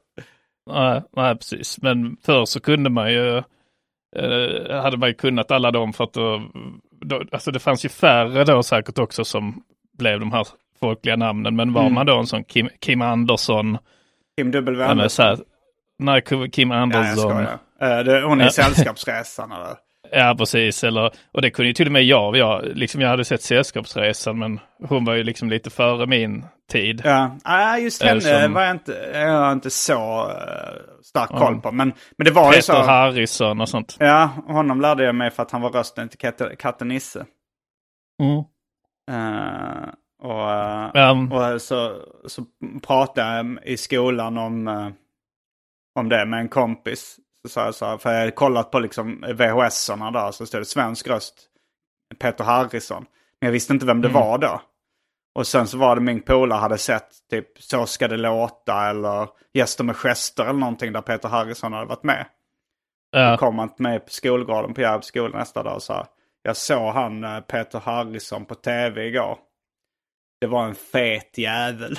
Nej, 0.70 1.02
nej, 1.16 1.36
precis. 1.36 1.82
Men 1.82 2.16
förr 2.24 2.44
så 2.44 2.60
kunde 2.60 2.90
man 2.90 3.12
ju, 3.12 3.36
eh, 4.16 4.82
hade 4.82 4.96
man 4.96 5.08
ju 5.08 5.14
kunnat 5.14 5.50
alla 5.50 5.70
dem 5.70 5.92
för 5.92 6.04
att 6.04 6.12
då, 6.12 6.42
då, 7.00 7.22
alltså 7.32 7.50
det 7.50 7.58
fanns 7.58 7.84
ju 7.84 7.88
färre 7.88 8.44
då 8.44 8.62
säkert 8.62 8.98
också 8.98 9.24
som 9.24 9.62
blev 9.98 10.20
de 10.20 10.32
här 10.32 10.46
folkliga 10.84 11.16
namnen. 11.16 11.56
Men 11.56 11.72
var 11.72 11.82
Mm. 11.82 11.94
man 11.94 12.06
då 12.06 12.18
en 12.18 12.26
sån 12.26 12.44
Kim, 12.44 12.68
Kim 12.80 13.02
Andersson, 13.02 13.78
Kim 14.38 14.50
W. 14.50 14.84
Andersson. 14.84 15.38
nej, 15.98 16.20
Kim- 16.20 16.50
Kim 16.50 16.70
Ja, 16.70 16.76
jag 16.76 16.82
Andersson. 16.82 17.46
Eh, 17.80 17.98
det, 17.98 18.22
hon 18.22 18.40
är 18.40 18.46
i. 18.46 18.50
Sällskapsresan 18.50 19.52
eller? 19.52 19.74
ja 20.12 20.34
precis, 20.38 20.84
eller, 20.84 21.10
och 21.32 21.42
det 21.42 21.50
kunde 21.50 21.66
ju 21.68 21.74
till 21.74 21.86
och 21.86 21.92
med 21.92 22.02
jag, 22.04 22.36
jag, 22.36 22.64
liksom 22.64 23.00
jag 23.00 23.08
hade 23.08 23.24
sett 23.24 23.42
Sällskapsresan 23.42 24.38
men 24.38 24.60
hon 24.88 25.04
var 25.04 25.14
ju 25.14 25.22
liksom 25.24 25.50
lite 25.50 25.70
före 25.70 26.06
min 26.06 26.44
tid. 26.72 27.02
Ja, 27.04 27.36
ah, 27.44 27.76
just 27.76 28.02
Eh, 28.02 28.08
henne 28.08 28.20
som- 28.20 28.52
var 28.52 28.62
jag 28.62 28.70
inte, 28.70 29.10
jag 29.14 29.52
inte 29.52 29.70
så 29.70 30.26
uh, 30.26 30.32
stark 31.02 31.30
Ja. 31.32 31.38
koll 31.38 31.60
på. 31.60 31.72
Men, 31.72 31.92
men 32.18 32.24
det 32.24 32.30
var 32.30 32.44
ju 32.44 32.50
Peter 32.50 32.62
så. 32.62 32.82
Harrison 32.82 33.60
och 33.60 33.68
sånt. 33.68 33.96
Ja, 34.00 34.30
honom 34.46 34.80
lärde 34.80 35.04
jag 35.04 35.14
mig 35.14 35.30
för 35.30 35.42
att 35.42 35.50
han 35.50 35.60
var 35.60 35.70
rösten 35.70 36.08
till 36.08 36.18
katte- 36.18 36.56
katten 36.56 36.88
Nisse. 36.88 37.24
Mm. 38.22 38.38
Eh, 39.10 39.88
och 40.24 40.52
eh, 40.52 40.90
Ja, 40.94 41.52
och 41.54 41.62
så, 41.62 41.96
så 42.26 42.44
pratade 42.82 43.36
jag 43.36 43.58
i 43.64 43.76
skolan 43.76 44.38
om, 44.38 44.68
eh, 44.68 44.88
om 45.94 46.08
det 46.08 46.26
med 46.26 46.40
en 46.40 46.48
kompis. 46.48 47.16
Så 47.42 47.48
sa 47.48 47.64
jag 47.64 47.74
så 47.74 47.86
här, 47.86 47.98
för 47.98 48.12
jag 48.12 48.18
hade 48.18 48.30
kollat 48.30 48.70
på 48.70 48.78
liksom 48.78 49.20
VHS-erna 49.20 50.10
där 50.10 50.30
så 50.30 50.46
stod 50.46 50.60
det 50.60 50.64
svensk 50.64 51.08
röst, 51.08 51.34
Peter 52.18 52.44
Harrison. 52.44 53.06
Men 53.40 53.46
jag 53.46 53.52
visste 53.52 53.72
inte 53.72 53.86
vem 53.86 54.00
det 54.00 54.08
Mm. 54.08 54.20
var 54.20 54.38
då. 54.38 54.60
Och 55.34 55.46
sen 55.46 55.66
så 55.66 55.78
var 55.78 55.94
det 55.94 56.00
min 56.02 56.20
polare 56.22 56.58
hade 56.58 56.78
sett 56.78 57.08
typ 57.30 57.46
Så 57.58 57.86
ska 57.86 58.08
det 58.08 58.16
låta 58.16 58.90
eller 58.90 59.28
Gäster 59.54 59.84
med 59.84 59.96
gester 59.96 60.44
eller 60.44 60.58
någonting 60.58 60.92
där 60.92 61.00
Peter 61.00 61.28
Harrison 61.28 61.72
hade 61.72 61.86
varit 61.86 62.02
med. 62.02 62.26
Då 63.12 63.18
ja. 63.18 63.36
kom 63.36 63.58
han 63.58 63.70
mig 63.78 64.00
på 64.00 64.10
skolgården 64.10 64.74
på 64.74 64.80
Järvs 64.80 65.06
skola 65.06 65.38
nästa 65.38 65.62
dag 65.62 65.74
och 65.74 65.82
sa 65.82 66.06
Jag 66.42 66.56
såg 66.56 66.94
han 66.94 67.24
eh, 67.24 67.40
Peter 67.40 67.80
Harrison 67.80 68.44
på 68.44 68.54
tv 68.54 69.06
igår. 69.06 69.38
Det 70.44 70.48
var 70.48 70.66
en 70.66 70.74
fet 70.74 71.38
jävel. 71.38 71.98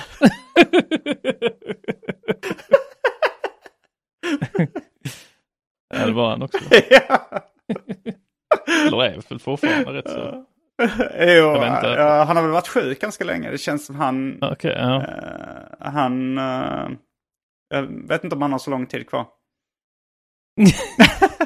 ja, 5.94 6.06
det 6.06 6.12
var 6.12 6.30
han 6.30 6.42
också. 6.42 6.58
ja. 6.90 7.28
Eller 8.86 9.04
är 9.04 9.28
väl 9.28 9.38
fortfarande 9.38 9.92
rätt 9.92 10.10
så. 10.10 10.44
Jo, 11.18 11.56
han 12.26 12.36
har 12.36 12.42
väl 12.42 12.50
varit 12.50 12.68
sjuk 12.68 13.00
ganska 13.00 13.24
länge. 13.24 13.50
Det 13.50 13.58
känns 13.58 13.86
som 13.86 13.96
han... 13.96 14.38
Okej, 14.42 14.74
ja. 14.78 14.96
eh, 14.96 15.92
han... 15.92 16.38
eh, 16.38 16.88
jag 17.68 18.08
vet 18.08 18.24
inte 18.24 18.36
om 18.36 18.42
han 18.42 18.52
har 18.52 18.58
så 18.58 18.70
lång 18.70 18.86
tid 18.86 19.08
kvar. 19.08 19.26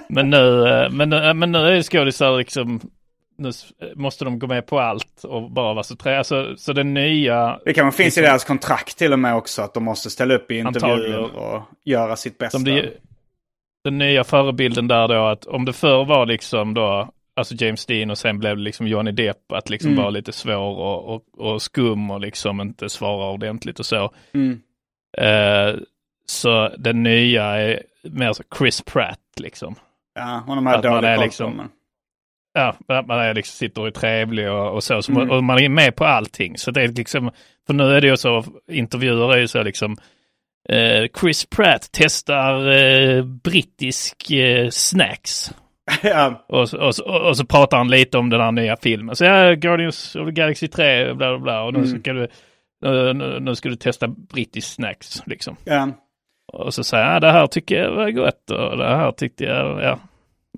Men 0.09 0.31
nu, 0.31 0.69
eh, 0.69 0.91
men, 0.91 1.13
eh, 1.13 1.35
men 1.35 1.53
nu 1.53 1.59
är 1.59 1.83
skådisar 1.83 2.39
liksom, 2.39 2.81
nu 3.41 3.51
måste 3.95 4.25
de 4.25 4.39
gå 4.39 4.47
med 4.47 4.67
på 4.67 4.81
allt 4.81 5.25
och 5.25 5.51
bara 5.51 5.75
vara 5.75 5.83
så 5.85 5.97
trä. 5.97 6.19
Alltså, 6.19 6.57
så 6.57 6.73
det 6.73 6.85
nya, 6.85 7.59
Det 7.65 7.73
kanske 7.73 8.03
finns 8.03 8.17
i 8.19 8.21
Liksom- 8.21 8.31
deras 8.31 8.45
kontrakt 8.45 8.99
till 8.99 9.13
och 9.13 9.19
med 9.19 9.35
också 9.35 9.63
att 9.63 9.75
de 9.75 9.85
måste 9.85 10.11
ställa 10.11 10.35
upp 10.35 10.51
i 10.51 10.59
intervjuer 10.59 11.37
och 11.37 11.63
göra 11.85 12.17
sitt 12.17 12.39
bästa. 12.39 12.59
det, 12.59 12.93
den 13.85 13.99
nya 13.99 14.25
förebilden 14.25 14.89
där 14.89 15.09
då 15.09 15.27
att 15.27 15.47
om 15.47 15.65
det 15.65 15.73
förr 15.73 16.05
var 16.05 16.27
liksom 16.27 16.75
då, 16.75 17.09
alltså 17.37 17.55
James 17.59 17.87
Dean 17.87 18.11
och 18.11 18.19
sen 18.19 18.39
blev 18.39 18.57
det 18.57 18.63
liksom 18.63 18.87
Johnny 18.87 19.13
Depp 19.13 19.53
att 19.53 19.71
liksom 19.71 19.91
Mm. 19.91 20.01
vara 20.03 20.11
lite 20.11 20.33
svår 20.33 20.57
och, 20.79 21.15
och, 21.15 21.23
och 21.39 21.63
skum 21.63 22.11
och 22.11 22.21
liksom 22.21 22.61
inte 22.61 22.89
svara 22.89 23.31
ordentligt 23.31 23.79
och 23.79 23.87
så. 23.87 24.11
Mm. 24.35 24.61
Eh, 25.19 25.81
så 26.27 26.71
den 26.79 27.03
nya 27.03 27.45
är 27.45 27.83
mer 28.03 28.33
så 28.33 28.43
Chris 28.59 28.83
Pratt 28.83 29.19
liksom. 29.37 29.75
Ja, 30.15 30.37
Att 30.49 30.63
man 30.63 30.83
dålig 30.83 31.17
koll 31.17 31.25
liksom-. 31.25 31.69
Ja, 32.53 32.75
att 32.89 33.07
man 33.07 33.19
är 33.19 33.35
liksom, 33.35 33.53
sitter 33.53 33.81
och 33.81 33.87
är 33.87 33.91
trevlig 33.91 34.51
och, 34.51 34.75
och 34.75 34.85
så. 34.85 35.03
så 35.03 35.13
Mm. 35.13 35.29
man, 35.29 35.37
och 35.37 35.45
man 35.45 35.59
är 35.63 35.69
med 35.69 35.97
på 35.97 36.05
allting. 36.05 36.59
Så 36.59 36.71
det 36.71 36.83
är 36.83 36.89
liksom, 36.89 37.31
för 37.67 37.75
nu 37.75 37.85
är 37.97 38.01
det 38.01 38.07
ju 38.07 38.17
så, 38.17 38.45
intervjuer 38.71 39.33
är 39.35 39.39
ju 39.39 39.49
så 39.49 39.63
liksom, 39.63 39.97
eh, 40.69 41.05
Chris 41.21 41.47
Pratt 41.47 41.89
testar 41.93 42.69
eh, 42.73 43.25
brittisk 43.25 44.31
eh, 44.31 44.69
snacks. 44.71 45.53
ja, 46.03 46.45
Och, 46.49 46.69
så- 46.69 46.79
och, 46.79 46.95
så- 46.95 47.05
och, 47.29 47.37
så 47.37 47.45
pratar 47.47 47.77
han 47.77 47.89
lite 47.89 48.19
om 48.19 48.31
den 48.31 48.41
här 48.41 48.53
nya 48.53 48.77
filmen. 48.77 49.17
Så 49.17 49.25
ja, 49.25 49.55
Guardians 49.55 50.17
of 50.17 50.27
the 50.27 50.33
Galaxy 50.33 50.69
3, 50.69 51.15
bla 51.15 51.29
bla 51.31 51.39
bla. 51.39 51.63
Och 51.63 51.73
nu 51.73 51.79
Mm. 51.79 52.01
ska 52.01 52.13
du, 52.13 52.29
nu, 53.13 53.41
nu- 53.41 53.55
ska 53.55 53.69
du 53.69 53.77
testa 53.77 54.09
brittisk 54.09 54.73
snacks 54.75 55.23
liksom. 55.27 55.57
ja. 55.65 55.89
Och 56.53 56.75
så 56.75 56.85
säger 56.85 57.05
jag, 57.05 57.15
ja, 57.15 57.21
det 57.21 57.33
här 57.33 57.47
tycker 57.47 57.83
jag 57.83 57.91
var 57.93 58.11
gott 58.11 58.51
och 58.51 58.77
det 58.79 58.85
här 58.89 59.13
tyckte 59.13 59.45
jag, 59.45 59.83
ja. 59.83 59.99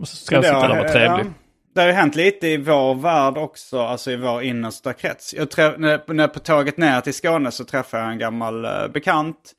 Och 0.00 0.08
så 0.08 0.16
ska 0.16 0.36
Det 0.36 0.42
sitta 0.42 0.60
där 0.60 0.70
och 0.70 0.76
vara 0.76 0.88
trevlig. 0.88 1.26
ja. 1.26 1.32
Det 1.74 1.80
har 1.80 1.88
ju 1.88 1.92
hänt 1.94 2.14
lite 2.16 2.46
i 2.48 2.56
vår 2.56 2.94
värld 2.94 3.38
också, 3.38 3.80
alltså 3.80 4.10
i 4.10 4.16
vår 4.16 4.42
innersta 4.42 4.92
krets. 4.92 5.34
Jag 5.34 5.50
träff, 5.50 5.74
när, 5.78 6.12
när 6.14 6.28
på 6.28 6.38
tåget 6.40 6.76
ner 6.76 7.00
till 7.00 7.14
Skåne 7.14 7.50
så 7.50 7.64
träffade 7.64 8.02
jag 8.02 8.12
en 8.12 8.18
gammal 8.18 8.64
eh, 8.64 8.88
bekant. 8.88 9.52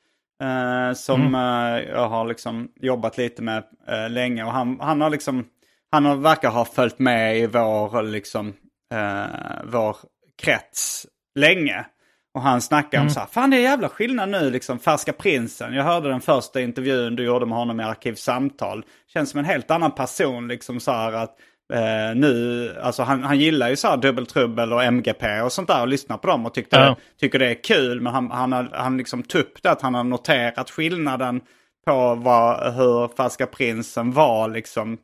eh, 0.44 0.94
som 0.96 1.22
Mm. 1.22 1.36
eh, 1.36 1.90
jag 1.90 2.10
har 2.10 2.26
liksom 2.26 2.70
jobbat 2.82 3.18
lite 3.18 3.42
med 3.42 3.64
eh, 3.88 4.10
länge. 4.10 4.44
Och 4.44 4.52
han, 4.52 4.78
han 4.82 5.02
har 5.02 5.10
liksom, 5.10 5.46
han 5.92 6.06
har, 6.06 6.16
verkar 6.16 6.50
ha 6.50 6.66
följt 6.66 7.00
med 7.00 7.38
i 7.38 7.48
vår, 7.48 8.02
liksom, 8.04 8.54
eh, 8.94 9.62
vår 9.64 9.98
krets 10.42 11.06
länge. 11.36 11.86
Och 12.34 12.42
han 12.42 12.62
snackar 12.62 12.98
Mm. 12.98 13.08
om 13.08 13.14
så 13.14 13.20
här, 13.20 13.28
fan 13.28 13.50
det 13.50 13.58
är 13.58 13.62
jävla 13.62 13.90
skillnad 13.90 14.30
nu 14.30 14.52
liksom, 14.52 14.80
Färska 14.80 15.14
Prinsen. 15.14 15.74
Jag 15.74 15.84
hörde 15.84 16.10
den 16.10 16.22
första 16.22 16.62
intervjun 16.62 17.16
du 17.16 17.24
gjorde 17.26 17.46
med 17.46 17.58
honom 17.58 17.80
i 17.80 17.84
Arkivsamtal. 17.84 18.86
Känns 19.14 19.30
som 19.30 19.40
en 19.40 19.46
helt 19.46 19.72
annan 19.72 19.92
person 19.92 20.48
liksom 20.48 20.80
så 20.80 20.92
här 20.92 21.12
att 21.14 21.36
eh, 21.74 22.16
nu, 22.16 22.76
alltså 22.82 23.04
han, 23.04 23.24
han 23.24 23.40
gillar 23.40 23.70
ju 23.70 23.76
så 23.76 23.88
här 23.88 23.98
Dubbeltrubbel 23.98 24.74
och 24.74 24.84
MGP 24.84 25.42
och 25.42 25.52
sånt 25.52 25.68
där 25.68 25.82
och 25.82 25.88
lyssnar 25.88 26.18
på 26.18 26.28
dem 26.28 26.46
och 26.46 26.54
tyckte, 26.54 26.76
Ja. 26.76 26.96
tycker 27.20 27.40
det 27.40 27.50
är 27.50 27.64
kul. 27.64 28.02
Men 28.02 28.14
han, 28.14 28.32
han, 28.32 28.52
har, 28.54 28.70
han 28.74 28.98
liksom 28.98 29.24
tog 29.24 29.42
upp 29.42 29.64
det 29.64 29.72
att 29.72 29.82
han 29.82 29.94
har 29.96 30.04
noterat 30.04 30.70
skillnaden 30.70 31.42
på 31.86 32.16
vad, 32.16 32.74
hur 32.74 33.16
Färska 33.18 33.46
Prinsen 33.46 34.12
var 34.12 34.48
liksom. 34.50 34.98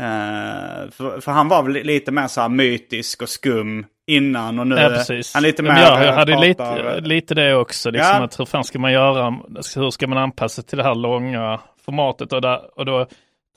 Eh, 0.00 0.90
för, 0.90 1.20
för 1.20 1.32
han 1.32 1.48
var 1.48 1.62
väl 1.62 1.72
lite 1.72 2.12
mer 2.12 2.26
så 2.26 2.40
här 2.40 2.48
mytisk 2.48 3.22
och 3.22 3.28
skum 3.28 3.86
innan 4.06 4.58
och 4.58 4.66
nu 4.66 4.76
Ja, 4.76 4.88
precis. 4.88 5.34
han 5.34 5.42
lite 5.42 5.62
Ja, 5.62 5.72
mer... 5.74 5.94
men 5.96 6.04
jag, 6.06 6.12
hade 6.12 6.40
lite, 6.40 7.00
lite 7.00 7.34
det 7.34 7.54
också. 7.54 7.90
Liksom 7.90 8.16
Ja. 8.16 8.24
att 8.24 8.40
hur 8.40 8.44
fan 8.44 8.64
ska 8.64 8.78
man 8.78 8.92
göra? 8.92 9.30
Hur 9.76 9.90
ska 9.90 10.06
man 10.06 10.18
anpassa 10.18 10.62
till 10.62 10.78
det 10.78 10.84
här 10.84 10.94
långa 10.94 11.60
formatet? 11.84 12.32
Och, 12.32 12.40
där, 12.42 12.78
och 12.78 12.86
då 12.86 13.06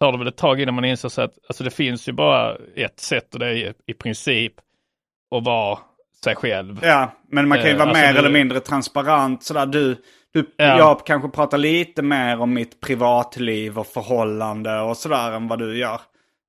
tar 0.01 0.11
det 0.11 0.17
väl 0.17 0.27
ett 0.27 0.37
tag 0.37 0.61
innan 0.61 0.75
man 0.75 0.85
inser 0.85 1.09
sig 1.09 1.23
att 1.23 1.33
alltså 1.47 1.63
det 1.63 1.69
finns 1.71 2.07
ju 2.09 2.11
bara 2.13 2.55
ett 2.75 2.99
sätt 2.99 3.33
och 3.33 3.39
det 3.39 3.45
är 3.47 3.73
i, 3.87 3.93
princip 3.93 4.53
att 5.35 5.43
vara 5.45 5.79
sig 6.23 6.35
själv. 6.35 6.79
Ja, 6.83 7.11
men 7.31 7.47
man 7.47 7.57
kan 7.57 7.67
ju 7.67 7.71
Eh, 7.73 7.77
vara 7.77 7.89
alltså 7.89 8.01
mer 8.03 8.13
du- 8.13 8.19
eller 8.19 8.29
mindre 8.29 8.59
transparent. 8.59 9.43
Sådär, 9.43 9.65
du, 9.65 9.95
du, 10.33 10.45
Ja. 10.57 10.77
Jag 10.77 11.05
kanske 11.05 11.29
pratar 11.29 11.57
lite 11.57 12.01
mer 12.01 12.39
om 12.41 12.53
mitt 12.53 12.81
privatliv 12.81 13.79
och 13.79 13.87
förhållande 13.87 14.79
och 14.79 14.97
sådär 14.97 15.31
än 15.31 15.47
vad 15.47 15.59
du 15.59 15.77
gör. 15.77 16.01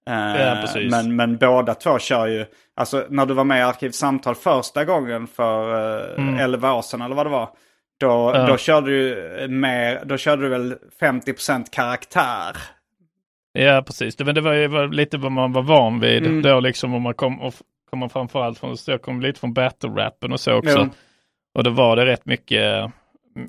Eh, 0.08 0.42
Ja, 0.42 0.58
precis. 0.60 0.90
men, 0.90 1.16
men 1.16 1.36
båda 1.36 1.74
två 1.74 1.98
kör 1.98 2.26
ju, 2.26 2.46
alltså 2.76 3.06
när 3.08 3.26
du 3.26 3.34
var 3.34 3.44
med 3.44 3.58
i 3.58 3.62
Arkivsamtal 3.62 4.34
första 4.34 4.84
gången 4.84 5.26
för 5.26 5.74
eh, 6.10 6.18
Mm. 6.18 6.38
11 6.38 6.72
år 6.72 6.82
sedan 6.82 7.02
eller 7.02 7.14
vad 7.14 7.26
det 7.26 7.30
var. 7.30 7.48
Då, 8.00 8.32
Ja. 8.34 8.46
då 8.46 8.56
körde 8.56 8.90
du 8.90 9.48
mer, 9.48 10.02
då 10.04 10.16
körde 10.16 10.42
du 10.42 10.48
väl 10.48 10.74
50% 11.00 11.70
karaktär. 11.72 12.56
Ja, 13.52 13.82
precis. 13.86 14.16
Det, 14.16 14.24
men 14.24 14.34
det 14.34 14.40
var 14.40 14.52
ju 14.52 14.66
var 14.66 14.88
lite 14.88 15.18
vad 15.18 15.32
man 15.32 15.52
var 15.52 15.62
van 15.62 16.00
vid 16.00 16.26
Mm. 16.26 16.42
då 16.42 16.60
liksom. 16.60 16.94
Om 16.94 17.02
man 17.02 17.14
kom, 17.14 17.40
och 17.40 17.54
kommer 17.90 18.08
framförallt 18.08 18.58
från, 18.58 18.76
så 18.76 18.90
jag 18.90 19.02
kom 19.02 19.20
lite 19.20 19.40
från 19.40 19.54
battle-rappen 19.54 20.32
och 20.32 20.40
så 20.40 20.52
också. 20.54 20.78
Jo. 20.78 20.88
Och 21.54 21.64
då 21.64 21.70
var 21.70 21.96
det 21.96 22.06
rätt 22.06 22.26
mycket, 22.26 22.90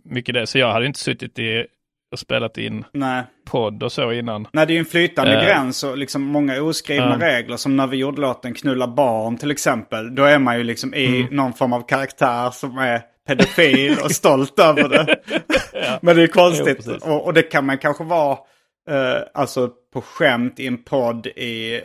mycket 0.03 0.35
det. 0.35 0.47
Så 0.47 0.57
jag 0.59 0.71
hade 0.71 0.85
inte 0.85 0.99
suttit 0.99 1.39
i 1.39 1.65
och 2.11 2.19
spelat 2.19 2.57
in 2.57 2.83
Nej. 2.93 3.23
podd 3.45 3.83
och 3.83 3.91
så 3.91 4.11
innan. 4.11 4.47
Nej, 4.53 4.65
det 4.67 4.71
är 4.71 4.75
ju 4.75 4.79
en 4.79 4.85
flytande 4.85 5.37
Eh. 5.39 5.45
gräns 5.45 5.83
och 5.83 5.97
liksom 5.97 6.21
många 6.21 6.61
oskrivna 6.61 7.17
Ja. 7.19 7.27
regler. 7.27 7.57
Som 7.57 7.75
när 7.77 7.87
vi 7.87 7.97
gjorde 7.97 8.21
låten 8.21 8.53
Knulla 8.53 8.87
barn 8.87 9.37
till 9.37 9.51
exempel. 9.51 10.15
Då 10.15 10.23
är 10.23 10.39
man 10.39 10.57
ju 10.57 10.63
liksom 10.63 10.93
i 10.93 11.05
Mm. 11.21 11.35
någon 11.35 11.53
form 11.53 11.73
av 11.73 11.81
karaktär 11.87 12.49
som 12.51 12.77
är 12.77 13.01
pedofil 13.27 13.97
och 14.03 14.11
stolt 14.11 14.59
över 14.59 14.89
det. 14.89 15.15
Men 16.01 16.15
det 16.15 16.21
är 16.21 16.27
Jo, 16.27 16.33
konstigt. 16.33 16.77
precis. 16.77 17.03
och, 17.03 17.25
och 17.25 17.33
det 17.33 17.41
kan 17.43 17.65
man 17.65 17.77
kanske 17.77 18.03
vara 18.03 18.37
eh, 18.89 19.21
alltså 19.33 19.69
på 19.93 20.01
skämt 20.01 20.59
i 20.59 20.67
en 20.67 20.83
podd 20.83 21.27
i, 21.27 21.81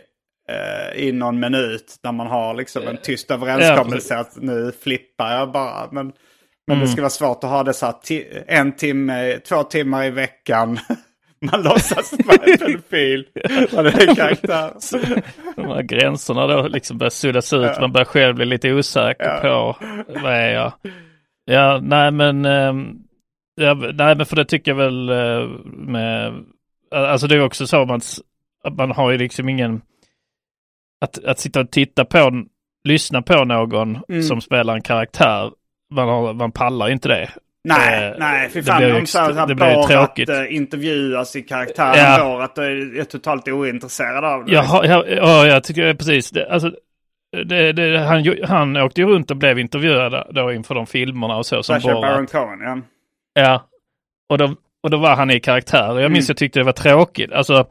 eh, 0.49 0.99
i 1.03 1.11
någon 1.11 1.39
minut. 1.39 1.95
När 2.03 2.11
man 2.11 2.27
har 2.27 2.53
liksom 2.53 2.87
en 2.87 2.97
tyst 2.97 3.31
överenskommelse 3.31 4.17
att 4.17 4.35
nu 4.41 4.71
flippar 4.83 5.31
jag 5.37 5.51
bara. 5.51 5.87
Men, 5.91 6.05
men 6.67 6.77
Mm. 6.77 6.79
det 6.85 6.91
ska 6.91 7.01
vara 7.01 7.09
svårt 7.09 7.43
att 7.43 7.49
ha 7.49 7.63
det 7.63 7.73
så 7.73 7.85
här 7.85 7.95
en 8.47 8.75
timme, 8.75 9.39
två 9.39 9.63
timmar 9.63 10.05
i 10.05 10.09
veckan. 10.09 10.79
Man 11.51 11.61
låtsas 11.61 12.13
vara 12.25 12.37
en 12.45 12.57
pedofil. 12.57 13.25
Man 13.75 13.85
är 13.85 14.15
karaktär. 14.15 14.73
De 15.55 15.65
här 15.67 15.81
gränserna 15.81 16.47
då 16.47 16.67
liksom 16.67 16.97
börjar 16.97 17.09
suddas 17.09 17.53
ut. 17.53 17.79
Man 17.81 17.91
börjar 17.91 18.05
själv 18.05 18.35
bli 18.35 18.45
lite 18.45 18.73
osäker 18.73 19.41
på 19.41 19.77
vad 20.21 20.33
är 20.33 20.53
jag. 20.53 20.71
Ja, 21.45 21.79
nej 21.83 22.11
men, 22.11 22.45
ehm, 22.45 22.93
ja, 23.55 23.73
nej 23.73 24.15
men 24.15 24.25
för 24.25 24.35
det 24.35 24.45
tycker 24.45 24.71
jag 24.71 24.75
väl 24.75 25.09
eh, 25.09 25.47
med, 25.65 26.33
alltså 26.91 27.27
det 27.27 27.35
är 27.35 27.41
också 27.45 27.67
så 27.67 27.81
att 27.81 27.87
man, 27.87 28.01
att 28.63 28.75
man 28.75 28.91
har 28.91 29.11
ju 29.11 29.17
liksom 29.17 29.49
ingen, 29.49 29.81
att, 31.01 31.23
att 31.25 31.39
sitta 31.39 31.59
och 31.59 31.71
titta 31.71 32.05
på, 32.05 32.43
lyssna 32.83 33.21
på 33.21 33.43
någon 33.45 33.99
Mm. 34.09 34.23
som 34.23 34.41
spelar 34.41 34.73
en 34.75 34.81
karaktär, 34.81 35.51
man, 35.93 36.07
har, 36.07 36.33
man 36.33 36.51
pallar 36.51 36.89
inte 36.89 37.07
det. 37.07 37.29
Nej, 37.63 38.05
Eh, 38.09 38.15
nej, 38.19 38.49
för 38.49 38.59
det 38.59 38.65
fan. 38.65 38.95
Om 38.95 39.05
så 39.05 39.19
här, 39.19 39.47
det 39.47 39.55
blir 39.55 39.83
tråkigt. 39.87 40.29
eh, 40.29 40.55
intervjuas 40.55 41.35
i 41.35 41.41
karaktären 41.41 41.97
Ja. 41.97 42.23
Borat 42.23 42.57
och 42.57 42.63
är, 42.63 42.99
är 42.99 43.03
totalt 43.03 43.47
ointresserad 43.47 44.25
av 44.25 44.45
det. 44.45 44.51
Jaha, 44.51 44.85
ja, 44.85 45.05
ja, 45.07 45.45
jag 45.47 45.63
tycker 45.63 45.93
precis. 45.93 46.29
Det, 46.31 46.49
alltså, 46.51 46.71
det, 47.45 47.71
det, 47.71 47.99
han, 47.99 48.35
han 48.43 48.77
åkte 48.77 49.01
ju 49.01 49.07
runt 49.07 49.31
och 49.31 49.37
blev 49.37 49.59
intervjuad 49.59 50.27
då 50.31 50.53
inför 50.53 50.75
de 50.75 50.87
filmerna 50.87 51.35
och 51.37 51.45
så 51.45 51.63
som 51.63 51.79
Borat. 51.81 52.01
Baron 52.01 52.27
Cohen, 52.27 52.59
ja. 52.61 52.81
Ja, 53.33 53.63
och 54.29 54.37
då, 54.37 54.55
och 54.83 54.89
då 54.89 54.97
var 54.97 55.15
han 55.15 55.31
i 55.31 55.39
karaktär. 55.39 55.85
Jag 55.87 55.97
Mm. 55.99 56.13
minns 56.13 56.27
jag 56.29 56.37
tyckte 56.37 56.59
det 56.59 56.63
var 56.63 56.71
tråkigt. 56.71 57.31
Alltså, 57.31 57.67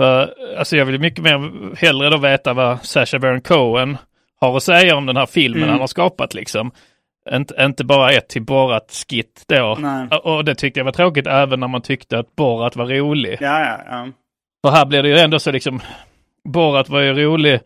för, 0.00 0.34
alltså 0.58 0.76
jag 0.76 0.84
vill 0.86 1.00
mycket 1.00 1.24
mer 1.24 1.50
hellre 1.76 2.10
då 2.10 2.16
veta 2.16 2.52
vad 2.54 2.84
Sacha 2.84 3.18
Baron 3.18 3.40
Cohen 3.40 3.96
har 4.40 4.56
att 4.56 4.62
säga 4.62 4.96
om 4.96 5.06
den 5.06 5.16
här 5.16 5.26
filmen 5.26 5.58
Mm. 5.62 5.70
han 5.70 5.80
har 5.80 5.86
skapat 5.86 6.34
liksom. 6.34 6.70
Inte, 7.32 7.54
inte 7.64 7.84
bara 7.84 8.12
ett 8.12 8.28
till 8.28 8.42
Borat-skit 8.42 9.44
då. 9.48 9.76
Nej. 9.80 10.08
Och 10.18 10.44
det 10.44 10.54
tyckte 10.54 10.80
jag 10.80 10.84
var 10.84 10.92
tråkigt 10.92 11.26
även 11.26 11.60
när 11.60 11.68
man 11.68 11.82
tyckte 11.82 12.18
att 12.18 12.36
Borat 12.36 12.76
var 12.76 12.86
rolig. 12.86 13.38
Ja, 13.40 13.60
ja, 13.60 13.78
ja. 13.88 14.08
För 14.66 14.76
här 14.76 14.86
blir 14.86 15.02
det 15.02 15.08
ju 15.08 15.18
ändå 15.18 15.38
så 15.38 15.50
liksom, 15.52 15.80
Borat 16.48 16.88
var 16.88 17.00
ju 17.00 17.12
rolig 17.12 17.60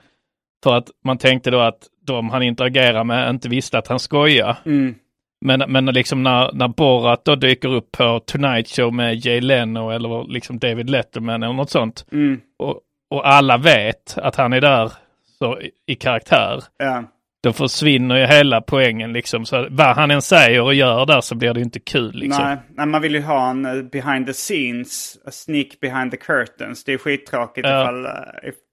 för 0.64 0.74
att 0.76 0.88
man 1.04 1.18
tänkte 1.18 1.50
då 1.50 1.60
att 1.60 1.78
de 2.06 2.30
han 2.30 2.42
interagerar 2.42 3.04
med 3.04 3.30
inte 3.30 3.48
visste 3.48 3.78
att 3.78 3.88
han 3.88 3.98
skojar. 3.98 4.56
Mm. 4.66 4.94
Men, 5.40 5.72
men 5.72 5.86
liksom 5.86 6.22
när, 6.22 6.52
när 6.52 6.68
Borat 6.68 7.24
då 7.24 7.34
dyker 7.34 7.68
upp 7.74 7.92
på 7.92 8.20
Tonight 8.20 8.68
Show 8.68 8.94
med 8.94 9.26
Jay 9.26 9.40
Leno 9.40 9.90
eller 9.90 10.32
liksom 10.32 10.58
David 10.58 10.90
Letterman 10.90 11.42
eller 11.42 11.54
något 11.54 11.70
sånt. 11.70 12.06
Mm. 12.12 12.40
Och, 12.58 12.80
och 13.10 13.28
alla 13.28 13.56
vet 13.58 14.18
att 14.18 14.36
han 14.36 14.52
är 14.52 14.60
där 14.60 14.92
så, 15.38 15.60
i, 15.60 15.70
i 15.86 15.94
karaktär. 15.94 16.64
ja. 16.78 17.04
Då 17.42 17.52
försvinner 17.52 18.16
ju 18.16 18.26
hela 18.26 18.60
poängen 18.60 19.12
liksom. 19.12 19.46
Så 19.46 19.66
vad 19.70 19.96
han 19.96 20.10
än 20.10 20.22
säger 20.22 20.62
och 20.62 20.74
gör 20.74 21.06
där 21.06 21.20
så 21.20 21.34
blir 21.34 21.54
det 21.54 21.60
inte 21.60 21.80
kul 21.80 22.14
liksom. 22.14 22.44
Nej, 22.44 22.56
nej, 22.68 22.86
man 22.86 23.02
vill 23.02 23.14
ju 23.14 23.20
ha 23.22 23.50
en 23.50 23.64
eh, 23.64 23.82
behind 23.82 24.26
the 24.26 24.32
scenes, 24.32 25.18
a 25.26 25.30
sneak 25.30 25.66
behind 25.80 26.10
the 26.10 26.16
curtains. 26.16 26.84
Det 26.84 26.92
är 26.92 26.98
skittråkigt 26.98 27.66
Ja. 27.66 27.82
ifall, 27.82 28.04
eh, 28.06 28.10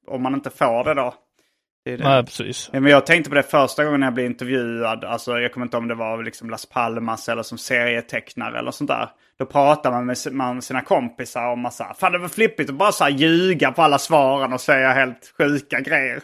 om 0.08 0.24
man 0.24 0.34
inte 0.34 0.50
får 0.50 0.84
det 0.84 0.94
då. 0.94 1.14
Det 1.86 1.98
det. 1.98 2.04
Nej, 2.04 2.24
precis. 2.26 2.70
Men 2.74 2.86
jag 2.86 3.06
tänkte 3.06 3.30
på 3.30 3.36
det 3.36 3.44
första 3.44 3.86
gången 3.86 4.02
jag 4.02 4.14
blev 4.14 4.26
intervjuad. 4.26 5.04
Alltså, 5.04 5.40
jag 5.40 5.54
kommer 5.54 5.66
inte 5.66 5.78
ihåg 5.78 5.84
om 5.84 5.88
det 5.88 5.96
var 5.96 6.24
liksom 6.24 6.50
Las 6.50 6.66
Palmas 6.66 7.30
eller 7.30 7.44
som 7.44 7.58
serietecknare 7.58 8.60
eller 8.60 8.72
sånt 8.72 8.88
där. 8.88 9.10
Då 9.40 9.46
pratar 9.46 9.92
man 9.92 10.06
med, 10.06 10.64
sina 10.64 10.82
kompisar 10.82 11.52
om 11.52 11.60
massa... 11.60 11.94
Fan 11.94 12.12
det 12.12 12.18
var 12.18 12.28
flippigt 12.28 12.70
att 12.70 12.76
bara 12.76 12.92
så 12.92 13.04
här 13.04 13.12
ljuga 13.12 13.72
på 13.72 13.82
alla 13.82 13.98
svaren 13.98 14.54
och 14.54 14.62
säga 14.62 14.94
helt 14.94 15.34
sjuka 15.38 15.80
grejer. 15.80 16.22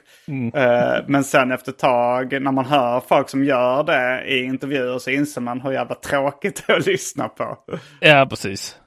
Eh, 0.53 1.03
men 1.07 1.23
sen 1.23 1.51
efter 1.51 1.71
ett 1.71 1.79
tag 1.79 2.41
när 2.41 2.51
man 2.51 2.65
hör 2.65 2.99
folk 2.99 3.29
som 3.29 3.43
gör 3.43 3.83
det 3.83 4.23
i 4.27 4.43
intervjuer 4.43 4.99
så 4.99 5.09
inser 5.09 5.41
man 5.41 5.61
hur 5.61 5.71
jävla 5.71 5.95
tråkigt 5.95 6.63
det 6.67 6.73
är 6.73 6.77
att 6.77 6.85
lyssna 6.85 7.29
på. 7.29 7.57
Ja, 7.99 8.27
precis. 8.29 8.77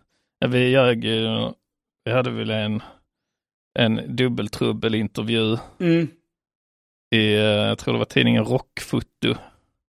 Vi 0.49 0.69
ljög 0.69 1.05
ju. 1.05 1.51
Vi 2.05 2.13
hade 2.13 2.31
väl 2.31 2.51
en, 2.51 2.83
en 3.79 4.17
dubbeltrubbelintervju 4.17 5.57
Mm. 5.81 6.09
I, 7.15 7.35
eh, 7.35 7.41
jag 7.43 7.79
tror 7.79 7.93
det 7.95 7.99
var 7.99 8.05
tidningen 8.05 8.45
Rockfoto. 8.45 9.35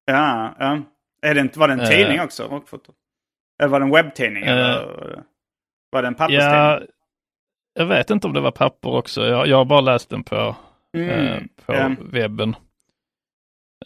Ja, 0.05 0.55
ja. 0.59 0.79
Är 1.23 1.35
det 1.35 1.41
inte, 1.41 1.59
var 1.59 1.69
det 1.69 1.75
en 1.75 1.81
Eh. 1.81 1.87
tidning 1.89 2.21
också? 2.21 2.43
Rockfoto? 2.43 2.93
Eller 3.61 3.69
var 3.71 3.81
det 3.81 3.87
en 3.87 3.93
webbtidning? 3.93 4.43
Eh. 4.45 4.51
eller 4.53 5.23
var 5.91 6.03
det 6.03 6.09
en 6.09 6.15
papperstidning? 6.15 6.55
Ja, 6.55 6.81
jag 7.75 7.87
vet 7.87 8.11
inte 8.11 8.27
om 8.27 8.33
det 8.33 8.41
var 8.41 8.51
papper 8.51 8.89
också. 8.91 9.27
Jag, 9.27 9.47
jag 9.47 9.57
har 9.57 9.65
bara 9.65 9.81
läst 9.81 10.11
den 10.11 10.25
på, 10.25 10.57
Mm. 10.97 11.11
eh, 11.11 11.43
på 11.67 11.75
Ja. 11.75 11.91
webben. 12.01 12.57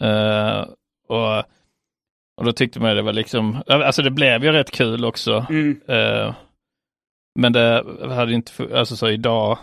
Eh, 0.01 0.61
och, 1.09 1.39
och 2.37 2.45
då 2.45 2.53
tyckte 2.53 2.81
man 2.81 2.97
det 2.97 3.03
var 3.03 3.13
liksom, 3.13 3.63
alltså 3.67 4.03
det 4.03 4.11
blev 4.11 4.45
ju 4.45 4.53
rätt 4.53 4.71
kul 4.71 5.05
också. 5.05 5.47
Mm. 5.51 5.81
Eh, 5.89 6.35
men 7.39 7.53
det 7.53 7.85
hade 8.09 8.33
inte, 8.33 8.79
alltså 8.79 8.97
så 8.97 9.09
idag, 9.09 9.59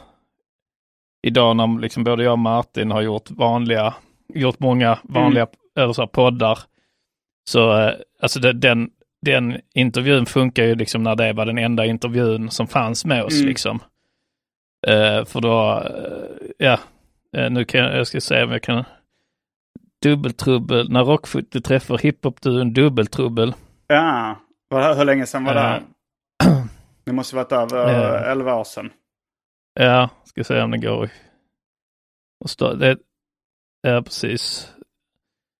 idag 1.28 1.56
när 1.56 1.80
liksom 1.80 2.04
både 2.04 2.24
jag 2.24 2.32
och 2.32 2.40
Martin 2.40 2.92
har 2.92 3.02
gjort 3.02 3.32
vanliga, 3.32 3.94
gjort 4.34 4.60
många 4.60 5.00
vanliga 5.04 5.48
eller 5.80 5.94
så 5.94 6.02
här 6.02 6.08
poddar, 6.08 6.60
så 7.50 7.78
eh, 7.80 7.94
alltså 8.22 8.40
det, 8.40 8.54
den, 8.54 8.90
den 9.26 9.58
intervjun 9.74 10.26
funkar 10.26 10.64
ju 10.64 10.76
liksom 10.76 11.04
när 11.04 11.16
det 11.16 11.34
var 11.34 11.46
den 11.46 11.58
enda 11.58 11.86
intervjun 11.86 12.50
som 12.52 12.68
fanns 12.68 13.06
med 13.06 13.24
oss 13.24 13.34
Mm. 13.34 13.48
liksom. 13.48 13.80
Eh, 14.88 15.26
för 15.26 15.42
då, 15.42 15.84
eh, 15.86 16.48
ja, 16.58 16.80
eh, 17.38 17.50
nu 17.50 17.66
kan 17.66 17.82
jag, 17.82 17.98
jag 17.98 18.08
ska 18.08 18.22
se 18.22 18.44
om 18.44 18.52
jag 18.52 18.62
kan 18.62 18.84
Dubbeltrubbel, 20.04 20.92
när 20.92 21.04
Rockfoot 21.04 21.64
träffar 21.66 21.98
hiphop-duon 21.98 22.74
Dubbeltrubbel. 22.74 23.54
Ja, 23.88 24.36
Vad- 24.70 24.98
hur 24.98 25.06
länge 25.06 25.26
sedan 25.26 25.44
var 25.46 25.54
det? 25.56 25.82
Det 27.06 27.12
måste 27.12 27.36
varit 27.36 27.52
över 27.52 28.24
Eh. 28.26 28.32
11 28.32 28.56
år 28.56 28.64
sedan. 28.64 28.90
Ja, 29.80 30.10
ska 30.24 30.44
se 30.44 30.62
om 30.62 30.72
det 30.72 30.78
går. 30.78 31.10
Och 32.40 32.50
stå, 32.50 32.74
det, 32.74 32.98
ja, 33.82 34.02
precis. 34.02 34.72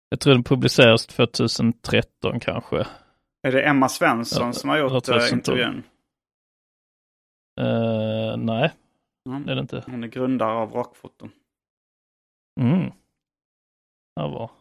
Jag 0.10 0.20
tror 0.20 0.34
den 0.34 0.44
publiceras 0.44 1.08
2013 1.08 2.40
kanske. 2.40 2.88
Är 3.42 3.52
det 3.52 3.64
Emma 3.64 3.90
Svensson 3.90 4.46
Ja, 4.48 4.54
som 4.54 4.70
har 4.70 4.78
gjort 4.78 5.10
eh, 5.10 5.34
intervjun? 5.34 5.84
Eh, 7.62 8.38
nej, 8.38 8.74
Mm. 9.30 9.46
det 9.46 9.52
är 9.52 9.56
det 9.56 9.62
inte. 9.62 9.84
Hon 9.86 10.04
är 10.04 10.08
grundare 10.08 10.52
av 10.52 10.72
Rockfoton. 10.72 11.32
Mm. 12.62 12.92
Ja, 14.16 14.28
var. 14.28 14.52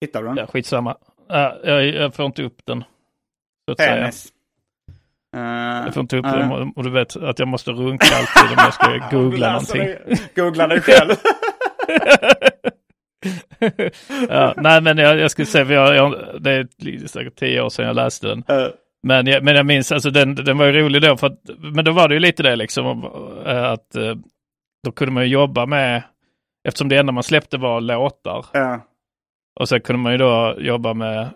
Hittar 0.00 0.22
du 0.22 0.28
den? 0.28 0.36
Ja, 0.36 0.46
skitsamma. 0.46 0.96
Ja, 1.26 1.60
jag, 1.64 1.86
jag 1.86 2.14
får 2.14 2.26
inte 2.26 2.42
upp 2.42 2.66
den. 2.66 2.84
Så 3.64 3.72
att 3.72 3.78
säga. 3.78 4.10
Eh, 5.36 5.42
Jag 5.84 5.94
får 5.94 6.00
inte 6.00 6.16
upp 6.16 6.24
den 6.24 6.72
och, 6.76 6.84
du 6.84 6.90
vet 6.90 7.16
att 7.16 7.38
jag 7.38 7.48
måste 7.48 7.70
runka 7.70 8.06
alltid 8.16 8.58
om 8.58 8.64
jag 8.64 8.74
ska 8.74 9.08
googla 9.18 9.48
någonting. 9.52 9.82
det- 9.82 10.34
Googla 10.42 10.66
dig 10.66 10.80
själv. 10.80 11.10
ja, 14.28 14.54
nej 14.56 14.80
men 14.80 14.98
jag, 14.98 15.18
jag 15.18 15.30
skulle 15.30 15.46
säga, 15.46 15.72
jag, 15.72 15.94
jag, 15.96 16.14
det 16.42 16.50
är 16.50 17.06
säkert 17.06 17.36
tio 17.38 17.60
år 17.62 17.68
sedan 17.68 17.86
jag 17.86 17.96
läste 17.96 18.26
den. 18.28 18.44
Eh, 18.48 18.66
Men 19.02 19.26
jag, 19.26 19.44
men 19.44 19.54
jag 19.56 19.66
minns, 19.66 19.92
alltså 19.92 20.10
den, 20.10 20.34
den 20.34 20.58
var 20.58 20.66
ju 20.66 20.72
rolig 20.72 21.02
då, 21.02 21.16
för 21.16 21.26
att, 21.26 21.40
men 21.58 21.84
då 21.84 21.92
var 21.92 22.08
det 22.08 22.14
ju 22.14 22.20
lite 22.20 22.42
det 22.42 22.56
liksom, 22.56 23.04
eh, 23.46 23.64
att 23.64 23.96
då 24.84 24.92
kunde 24.92 25.12
man 25.12 25.22
ju 25.22 25.28
jobba 25.28 25.66
med, 25.66 26.02
eftersom 26.68 26.88
det 26.88 26.96
enda 26.96 27.12
man 27.12 27.22
släppte 27.22 27.58
var 27.58 27.80
låtar, 27.80 28.46
ja. 28.52 28.80
och 29.60 29.68
sen 29.68 29.80
kunde 29.80 29.98
man 30.02 30.12
ju 30.12 30.18
då 30.18 30.54
jobba 30.58 30.94
med 30.94 31.28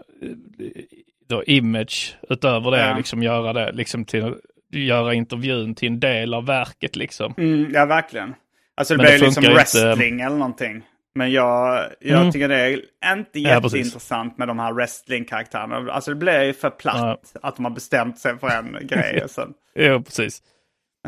då 1.28 1.44
image 1.44 2.16
utöver 2.28 2.70
det, 2.70 2.80
Ja. 2.88 2.96
liksom 2.96 3.22
göra 3.22 3.52
det, 3.52 3.72
liksom 3.72 4.04
till, 4.04 4.34
göra 4.72 5.14
intervjun 5.14 5.74
till 5.74 5.88
en 5.88 6.00
del 6.00 6.34
av 6.34 6.46
verket 6.46 6.96
liksom. 6.96 7.34
Mm, 7.38 7.70
ja, 7.74 7.87
verkligen. 7.87 8.34
Alltså 8.76 8.94
det 8.94 8.98
Men 8.98 9.04
blir 9.06 9.12
det 9.18 9.24
liksom 9.24 9.42
funkar 9.42 9.50
inte. 9.60 9.60
wrestling 9.88 10.20
eller 10.20 10.37
någonting. 10.37 10.82
Men 11.14 11.32
jag, 11.32 11.84
jag 12.00 12.20
Mm. 12.20 12.32
tycker 12.32 12.48
det 12.48 12.56
är 12.60 12.72
inte 13.12 13.40
Ja, 13.40 13.50
jätteintressant 13.62 14.38
med 14.38 14.48
de 14.48 14.58
här 14.58 14.72
wrestling-karaktärerna. 14.72 15.92
Alltså 15.92 16.10
det 16.10 16.16
blir 16.16 16.42
ju 16.42 16.52
för 16.52 16.70
platt 16.70 17.32
att 17.42 17.56
de 17.56 17.64
har 17.64 17.72
bestämt 17.72 18.18
sig 18.18 18.38
för 18.38 18.48
en 18.48 18.78
grej. 18.87 19.20
Och 19.24 19.30
sen, 19.30 19.52
Jo, 19.74 20.02
precis. 20.02 20.42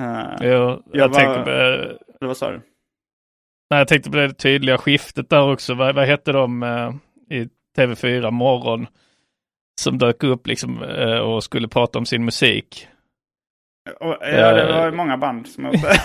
eh, 0.00 0.22
Jo, 0.40 0.48
jag, 0.48 0.82
Jag 0.92 1.08
var- 1.08 1.14
tänkte 1.14 1.42
på, 1.42 1.50
eller 1.50 2.26
vad 2.26 2.36
sa 2.36 2.50
du? 2.50 2.60
nej, 3.70 3.78
jag 3.80 3.88
tänkte 3.88 4.10
på 4.10 4.16
det 4.16 4.34
tydliga 4.34 4.78
skiftet 4.78 5.30
där 5.30 5.52
också. 5.52 5.74
Vad, 5.74 5.94
vad 5.94 6.06
hette 6.06 6.32
de 6.32 6.62
eh, 6.62 6.94
i 7.38 7.48
TV4 7.76 8.30
Morgon 8.30 8.86
som 9.80 9.98
dök 9.98 10.22
upp 10.24 10.46
liksom 10.46 10.82
eh, 10.82 11.18
och 11.18 11.44
skulle 11.44 11.68
prata 11.68 11.98
om 11.98 12.06
sin 12.06 12.24
musik? 12.24 12.88
Och, 14.00 14.16
ja, 14.20 14.52
det 14.52 14.62
Eh. 14.68 14.76
var 14.78 14.86
ju 14.86 14.92
många 14.92 15.16
band 15.16 15.46
som 15.48 15.64
det. 15.64 16.00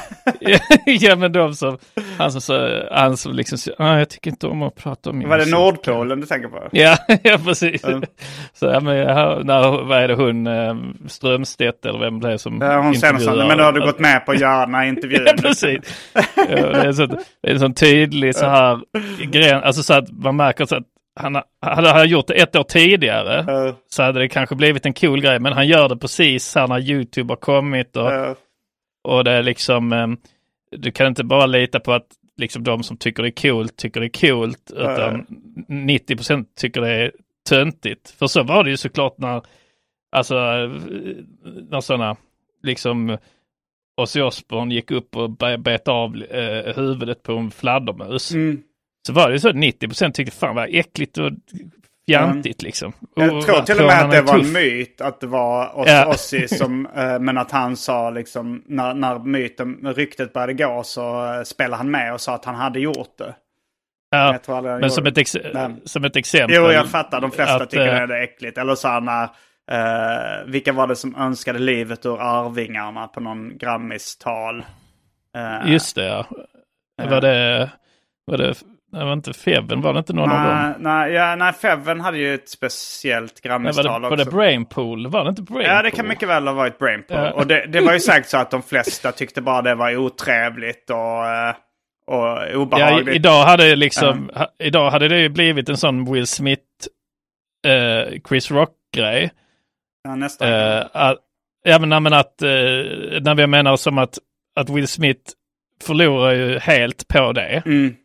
ja, 0.86 1.16
men 1.16 1.32
de 1.32 1.54
som, 1.56 1.78
han 2.18 2.32
som, 2.32 2.42
så, 2.42 2.84
han 2.92 3.18
som 3.18 3.34
liksom, 3.34 3.74
ah, 3.78 3.98
jag 3.98 4.10
tycker 4.10 4.32
inte 4.32 4.48
om 4.48 4.62
att 4.64 4.76
prata 4.76 5.10
om 5.10 5.18
min 5.18 5.30
Var 5.30 5.38
det 5.38 5.42
musik." 5.42 5.54
Nordpolen 5.56 6.20
du 6.20 6.26
tänker 6.26 6.48
på? 6.50 6.68
Ja, 6.72 6.98
ja 7.24 7.38
precis. 7.46 7.84
Mm. 7.84 8.04
Så, 8.54 8.66
ja, 8.66 8.80
men, 8.80 8.96
när, 9.48 9.84
vad 9.86 9.98
är 10.04 10.08
det 10.08 10.14
hon, 10.16 10.48
eh, 10.48 10.76
Strömstedt 11.08 11.86
eller 11.86 12.00
vem 12.00 12.20
det 12.20 12.32
är 12.34 12.38
som 12.38 12.62
Ja, 12.62 12.82
hon 12.82 12.96
säger 12.96 13.18
sånt. 13.18 13.38
Men 13.48 13.58
då 13.58 13.64
har 13.64 13.72
du 13.74 13.82
gått 13.82 14.00
med 14.00 14.26
på 14.26 14.32
att 14.32 14.40
göra 14.40 14.66
den 14.66 14.84
intervjun. 14.88 15.24
Ja, 15.26 15.34
precis. 15.42 16.10
Ja, 16.14 16.22
det, 16.46 16.58
är 16.58 17.08
det 17.08 17.50
är 17.50 17.54
en 17.54 17.60
sån 17.60 17.74
tydlig 17.74 18.36
så 18.36 18.46
här 18.46 18.80
gren, 19.32 19.64
alltså 19.64 19.84
så 19.84 19.94
att 19.94 20.12
man 20.12 20.36
märker 20.36 20.66
så 20.66 20.76
att 20.76 20.84
han 21.20 21.36
ha- 21.36 21.46
hade 21.62 21.90
han 21.90 22.10
gjort 22.10 22.28
det 22.28 22.34
ett 22.34 22.56
år 22.56 22.64
tidigare 22.64 23.40
Eh, 23.68 23.76
så 23.90 24.04
hade 24.04 24.20
det 24.20 24.28
kanske 24.30 24.56
blivit 24.56 24.86
en 24.86 24.94
cool 24.94 25.22
grej, 25.22 25.40
men 25.40 25.54
han 25.54 25.68
gör 25.68 25.90
det 25.90 25.98
precis 25.98 26.56
här 26.56 26.68
när 26.68 26.80
YouTube 26.80 27.32
har 27.32 27.38
kommit 27.38 27.98
och, 27.98 28.12
eh, 28.14 28.36
och 29.04 29.24
det 29.24 29.32
är 29.32 29.44
liksom, 29.44 29.94
eh, 29.94 30.08
du 30.78 30.92
kan 30.92 31.08
inte 31.08 31.24
bara 31.24 31.46
lita 31.46 31.80
på 31.80 31.94
att 31.94 32.08
liksom 32.38 32.64
de 32.64 32.84
som 32.84 32.98
tycker 32.98 33.24
det 33.24 33.30
är 33.30 33.52
coolt 33.52 33.76
tycker 33.78 34.00
det 34.00 34.06
är 34.06 34.30
coolt, 34.30 34.72
utan 34.76 35.26
90% 35.68 36.46
tycker 36.56 36.82
det 36.82 36.90
är 36.90 37.12
töntigt. 37.50 38.10
För 38.10 38.28
så 38.28 38.44
var 38.44 38.64
det 38.64 38.70
ju 38.70 38.78
såklart 38.78 39.18
när, 39.18 39.42
alltså, 40.12 40.36
när 41.70 41.82
sådana, 41.82 42.16
liksom, 42.64 43.18
Ozzy 44.02 44.22
Osbourne 44.22 44.74
gick 44.76 44.92
upp 44.92 45.16
och 45.16 45.30
be- 45.30 45.58
bet 45.58 45.88
av 45.88 46.16
eh, 46.24 46.76
huvudet 46.76 47.24
på 47.24 47.34
en 47.34 47.52
fladdermus. 47.52 48.32
mm. 48.32 48.62
Så 49.08 49.14
var 49.14 49.32
det 49.32 49.40
så 49.40 49.50
att 49.50 49.56
90% 49.56 50.12
tyckte 50.12 50.36
fan 50.38 50.56
vad 50.56 50.68
äckligt 50.72 51.18
och 51.18 51.32
fjantigt 52.10 52.62
liksom. 52.62 52.94
Jag 53.16 53.36
Och 53.38 53.44
tror 53.46 53.56
vad- 53.56 53.66
till 53.66 53.80
och 53.80 53.86
med 53.86 54.04
att 54.06 54.12
det 54.12 54.22
var 54.22 54.34
en 54.34 54.42
tuff. 54.42 54.54
myt 54.54 55.02
att 55.02 55.20
det 55.20 55.28
var 55.28 55.80
Os 55.80 55.88
Ja. 55.90 56.10
Ozzy 56.10 56.48
som, 56.48 56.86
eh, 56.96 57.20
men 57.20 57.38
att 57.38 57.52
han 57.52 57.76
sa 57.78 58.10
liksom, 58.10 58.64
när, 58.66 58.94
när 58.94 59.20
myten, 59.20 59.94
ryktet 59.96 60.34
började 60.34 60.54
gå 60.54 60.84
så 60.84 61.34
eh, 61.34 61.44
spelade 61.44 61.76
han 61.78 61.92
med 61.92 62.14
och 62.14 62.22
sa 62.22 62.36
att 62.36 62.46
han 62.46 62.56
hade 62.56 62.80
gjort 62.80 63.18
det. 63.18 63.36
Ja, 64.10 64.32
Jag 64.32 64.44
tror 64.44 64.80
men 64.80 64.92
som 64.92 65.06
ett, 65.06 65.18
ex- 65.18 65.38
som 65.86 66.04
ett 66.06 66.16
exempel. 66.16 66.56
Jo, 66.58 66.72
jag 66.72 66.88
fattar. 66.88 67.22
De 67.22 67.32
flesta 67.32 67.56
att, 67.64 67.70
tycker 67.70 68.02
eh, 68.02 68.08
det 68.08 68.18
är 68.18 68.24
äckligt. 68.24 68.58
Eller 68.58 68.76
så 68.76 68.88
här 68.88 69.02
när, 69.02 69.24
eh, 69.72 70.46
vilka 70.46 70.74
var 70.74 70.88
det 70.88 70.96
som 70.96 71.16
önskade 71.16 71.60
livet 71.60 72.06
ur 72.06 72.22
Arvingarna 72.22 73.08
på 73.08 73.20
någon 73.20 73.58
Grammis-tal? 73.58 74.66
Eh, 75.38 75.72
Just 75.72 75.96
det, 75.96 76.06
ja. 76.06 76.26
Var 77.10 77.22
det, 77.22 77.70
var 78.26 78.38
det, 78.38 78.54
det 78.92 79.06
var 79.06 79.14
inte 79.14 79.34
Feven, 79.34 79.82
var 79.82 79.94
det 79.94 80.00
inte 80.00 80.14
någon 80.14 80.32
av 80.32 80.38
dem? 80.48 80.58
Nej, 80.58 80.74
nej, 80.80 81.12
ja, 81.14 81.36
nej, 81.36 81.54
Feven 81.54 82.02
hade 82.02 82.18
ju 82.18 82.34
ett 82.36 82.50
speciellt 82.50 83.34
Nej, 83.44 83.50
Grammis-tal 83.52 83.86
var, 83.86 84.00
det, 84.00 84.00
var 84.10 84.12
också. 84.12 84.26
det 84.26 84.32
Brainpool? 84.32 85.08
Var 85.08 85.24
det 85.24 85.30
inte 85.30 85.42
Brainpool? 85.42 85.76
Ja, 85.76 85.82
det 85.82 85.92
kan 85.92 86.08
mycket 86.08 86.30
väl 86.30 86.48
ha 86.48 86.54
varit 86.54 86.78
Brainpool. 86.80 87.18
Ja. 87.18 87.32
Och 87.32 87.48
det, 87.48 87.66
det 87.66 87.82
var 87.82 87.94
ju 87.94 88.00
säkert 88.00 88.30
så 88.30 88.38
att 88.38 88.52
de 88.52 88.62
flesta 88.64 89.12
tyckte 89.12 89.42
bara 89.42 89.62
det 89.62 89.76
var 89.76 89.96
otrevligt 89.96 90.90
och, 90.90 91.26
eh, 91.26 91.56
och 92.08 92.16
Ja, 92.18 92.56
obehagligt. 92.56 93.16
idag 93.16 93.44
hade 93.46 93.70
det 93.70 93.76
liksom, 93.76 94.32
ha, 94.36 94.48
idag 94.60 94.92
hade 94.92 95.08
det 95.08 95.20
ju 95.20 95.30
blivit 95.30 95.70
en 95.70 95.78
sån 95.78 96.14
Will 96.14 96.28
Smith, 96.28 96.62
eh, 97.68 98.20
Chris 98.30 98.52
Rock-grej. 98.52 99.32
Ja, 100.04 100.16
nästan. 100.16 100.48
Eh, 100.54 100.84
att, 100.94 101.18
ja, 101.64 101.80
men, 101.80 101.90
nej, 101.90 102.00
men 102.00 102.14
att, 102.14 102.42
eh, 102.42 102.48
när 103.22 103.36
vi 103.36 103.48
menar 103.48 103.76
som 103.76 103.98
att, 103.98 104.18
att 104.56 104.70
Will 104.70 104.88
Smith 104.88 105.22
förlorar 105.84 106.32
ju 106.32 106.60
helt 106.60 107.08
på 107.08 107.32
det 107.32 107.62
Mm. 107.66 107.96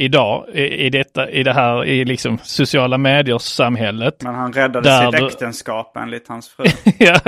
Idag 0.00 0.48
i, 0.54 0.90
detta, 0.90 1.30
i 1.30 1.42
det 1.42 1.52
här 1.52 1.84
i 1.84 2.04
liksom 2.04 2.38
sociala 2.42 2.98
medier-samhället. 2.98 4.22
Men 4.22 4.34
han 4.34 4.52
räddade 4.52 5.02
sitt 5.12 5.20
du- 5.20 5.26
äktenskap 5.26 5.96
enligt 5.96 6.28
hans 6.28 6.48
fru. 6.48 6.64
ja. 6.98 7.20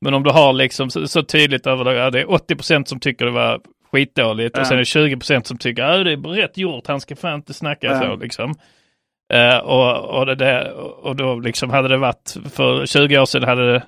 Men 0.00 0.14
om 0.14 0.22
du 0.22 0.30
har 0.30 0.52
liksom 0.52 0.90
så, 0.90 1.08
så 1.08 1.22
tydligt 1.22 1.66
över 1.66 1.84
det, 1.84 1.94
ja, 1.94 2.10
det 2.10 2.20
är 2.20 2.24
80% 2.24 2.84
som 2.84 3.00
tycker 3.00 3.24
det 3.24 3.30
var 3.30 3.60
skitdåligt. 3.92 4.56
Ja. 4.56 4.60
Och 4.60 4.66
sen 4.66 4.78
är 4.78 5.08
det 5.08 5.14
20% 5.16 5.42
som 5.42 5.58
tycker 5.58 5.82
att 5.82 6.04
det 6.04 6.12
är 6.12 6.16
rätt 6.16 6.56
gjort, 6.58 6.86
han 6.86 7.00
ska 7.00 7.16
fan 7.16 7.34
inte 7.34 7.54
snacka 7.54 7.86
Ja. 7.86 8.00
så 8.00 8.16
liksom. 8.16 8.54
Eh, 9.32 9.58
och, 9.58 10.18
och, 10.18 10.26
det 10.26 10.34
där, 10.34 10.72
och 11.06 11.16
då 11.16 11.34
liksom 11.34 11.70
hade 11.70 11.88
det 11.88 11.96
varit, 11.96 12.36
för 12.54 12.86
20 12.86 13.18
år 13.18 13.26
sedan 13.26 13.42
hade 13.48 13.72
det 13.72 13.82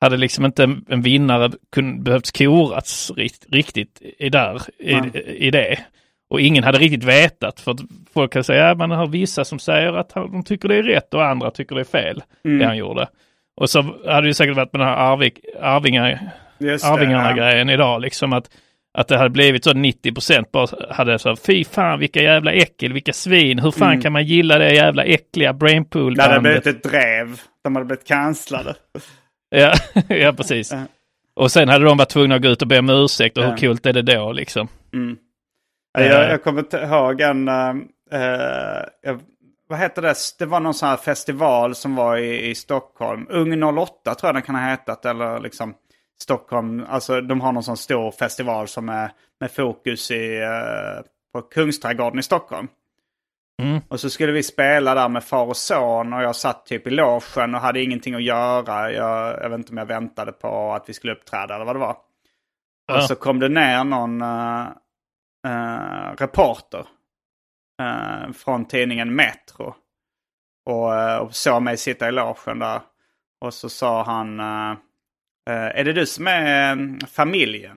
hade 0.00 0.16
liksom 0.16 0.44
inte 0.44 0.64
en, 0.64 0.84
en 0.88 1.02
vinnare 1.02 1.50
kun, 1.72 2.02
behövt 2.02 2.38
korats 2.38 3.10
rikt, 3.16 3.46
riktigt 3.52 4.02
i, 4.18 4.28
där, 4.28 4.62
i, 4.78 4.94
i 5.46 5.50
det. 5.50 5.78
Och 6.30 6.40
ingen 6.40 6.64
hade 6.64 6.78
riktigt 6.78 7.04
vetat, 7.04 7.60
för 7.60 7.70
att 7.70 7.80
folk 8.14 8.32
kan 8.32 8.44
säga 8.44 8.70
att 8.70 8.78
man 8.78 8.90
har 8.90 9.06
vissa 9.06 9.44
som 9.44 9.58
säger 9.58 9.92
att 9.92 10.08
de 10.14 10.44
tycker 10.44 10.68
det 10.68 10.76
är 10.76 10.82
rätt 10.82 11.14
och 11.14 11.24
andra 11.26 11.50
tycker 11.50 11.74
det 11.74 11.80
är 11.80 11.84
fel, 11.84 12.22
Mm. 12.44 12.58
det 12.58 12.66
han 12.66 12.76
gjorde. 12.76 13.08
Och 13.56 13.70
så 13.70 13.82
hade 14.06 14.26
det 14.26 14.34
säkert 14.34 14.56
varit 14.56 14.72
med 14.72 14.80
den 14.80 14.88
här 14.88 14.96
Arvik, 14.96 15.38
Arvingar, 15.60 16.20
Just 16.58 16.84
det, 16.84 16.90
Arvingarna 16.90 17.30
ja. 17.30 17.36
grejen 17.36 17.70
idag, 17.70 18.00
liksom 18.00 18.32
att, 18.32 18.50
att 18.98 19.08
det 19.08 19.16
hade 19.18 19.30
blivit 19.30 19.64
så 19.64 19.72
90 19.72 20.14
procent 20.14 20.52
bara 20.52 20.66
hade 20.94 21.18
så 21.18 21.36
fy 21.36 21.64
fan 21.64 21.98
vilka 21.98 22.22
jävla 22.22 22.52
äckel, 22.52 22.92
vilka 22.92 23.12
svin, 23.12 23.58
hur 23.58 23.70
fan 23.70 23.88
Mm. 23.90 24.02
kan 24.02 24.12
man 24.12 24.24
gilla 24.24 24.58
det 24.58 24.74
jävla 24.74 25.04
äckliga 25.04 25.52
brainpool 25.52 26.14
Det 26.14 26.22
hade 26.22 26.40
blivit 26.40 26.66
ett 26.66 26.82
drev. 26.82 27.40
De 27.64 27.74
hade 27.76 27.86
blivit 27.86 28.06
cancellade. 28.08 28.74
Ja, 29.50 29.72
ja 30.08 30.32
precis. 30.32 30.72
Ja. 30.72 30.82
Och 31.36 31.50
sen 31.50 31.68
hade 31.68 31.84
de 31.84 31.96
varit 31.96 32.08
tvungna 32.08 32.34
att 32.34 32.42
gå 32.42 32.48
ut 32.48 32.62
och 32.62 32.68
be 32.68 32.78
om 32.78 32.90
ursäkt 32.90 33.38
och 33.38 33.44
Ja. 33.44 33.48
hur 33.50 33.56
kul 33.56 33.78
är 33.82 33.92
det 33.92 34.02
då 34.02 34.32
liksom? 34.32 34.68
Mm. 34.94 35.16
Ja, 36.00 36.06
Jag, 36.22 36.30
jag 36.32 36.42
kommer 36.44 36.74
ihåg 36.84 37.20
en... 37.20 37.48
eh, 37.48 37.68
eh, 38.12 38.84
jag- 39.02 39.20
vad 39.70 39.78
heter 39.78 40.02
det? 40.02 40.14
Det 40.38 40.46
var 40.46 40.60
någon 40.60 40.74
sån 40.74 40.88
här 40.88 40.96
festival 40.96 41.74
som 41.74 41.96
var 41.96 42.16
i, 42.16 42.48
i 42.50 42.54
Stockholm. 42.54 43.26
Ung 43.30 43.62
08 43.62 44.14
tror 44.14 44.28
jag 44.28 44.34
den 44.34 44.42
kan 44.42 44.54
ha 44.54 44.62
hetat. 44.70 45.04
Eller 45.04 45.40
liksom 45.40 45.74
Stockholm. 46.20 46.84
Alltså 46.88 47.20
de 47.20 47.40
har 47.40 47.52
någon 47.52 47.62
sån 47.62 47.76
stor 47.76 48.10
festival 48.10 48.68
som 48.68 48.88
är 48.88 49.10
med 49.40 49.50
fokus 49.52 50.10
i, 50.10 50.36
eh, 50.42 51.04
på 51.32 51.42
Kungsträdgården 51.42 52.18
i 52.18 52.22
Stockholm. 52.22 52.68
Mm. 53.62 53.80
Och 53.88 54.00
så 54.00 54.10
skulle 54.10 54.32
vi 54.32 54.42
spela 54.42 54.94
där 54.94 55.08
med 55.08 55.24
far 55.24 55.46
och 55.46 55.56
son 55.56 56.12
och 56.12 56.22
jag 56.22 56.36
satt 56.36 56.66
typ 56.66 56.86
i 56.86 56.90
logen 56.90 57.54
och 57.54 57.60
hade 57.60 57.82
ingenting 57.82 58.14
att 58.14 58.22
göra. 58.22 58.92
Jag, 58.92 59.42
jag 59.42 59.48
vet 59.48 59.58
inte 59.58 59.72
om 59.72 59.78
jag 59.78 59.86
väntade 59.86 60.32
på 60.32 60.72
att 60.72 60.88
vi 60.88 60.92
skulle 60.94 61.12
uppträda 61.12 61.54
eller 61.54 61.64
vad 61.64 61.74
det 61.76 61.80
var. 61.80 61.96
Ja. 62.88 62.96
Och 62.96 63.02
så 63.02 63.14
kom 63.14 63.38
det 63.38 63.48
ner 63.48 63.84
någon 63.84 64.22
eh, 64.22 64.66
eh, 65.46 66.16
reporter 66.18 66.86
eh, 67.82 68.32
från 68.32 68.64
tidningen 68.64 69.14
Metro. 69.14 69.74
Och, 70.66 70.94
eh, 70.94 71.18
och 71.18 71.34
såg 71.34 71.62
mig 71.62 71.76
sitta 71.76 72.08
i 72.08 72.12
logen 72.12 72.58
där. 72.58 72.80
Och 73.40 73.54
så 73.54 73.68
sa 73.68 74.02
han, 74.02 74.40
eh, 74.40 74.70
eh 75.50 75.80
är 75.80 75.84
det 75.84 75.92
du 75.92 76.06
som 76.06 76.26
är 76.26 76.76
eh, 76.76 77.06
familjen? 77.06 77.76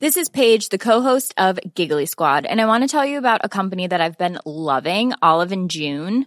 This 0.00 0.16
is 0.16 0.28
Paige, 0.28 0.70
the 0.70 0.78
co-host 0.78 1.32
of 1.38 1.58
Giggly 1.74 2.06
Squad, 2.06 2.46
and 2.46 2.60
I 2.60 2.66
want 2.66 2.82
to 2.82 2.88
tell 2.88 3.06
you 3.06 3.18
about 3.18 3.44
a 3.44 3.48
company 3.48 3.88
that 3.88 4.00
I've 4.00 4.18
been 4.18 4.38
loving, 4.44 5.14
Olive 5.22 5.52
and 5.52 5.70
June. 5.70 6.26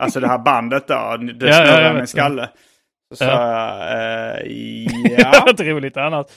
Alltså 0.00 0.20
det 0.20 0.28
här 0.28 0.38
bandet 0.38 0.88
då, 0.88 1.16
det 1.16 1.46
Ja, 1.46 1.56
ja, 1.56 1.64
snurrar 1.66 1.92
min 1.92 2.00
vet. 2.00 2.08
skalle. 2.10 2.48
Så 3.14 3.24
Ja. 3.24 3.88
eh, 3.88 4.40
ja. 5.18 5.50
ett 5.50 5.60
roligt 5.60 5.96
annat. 5.96 6.32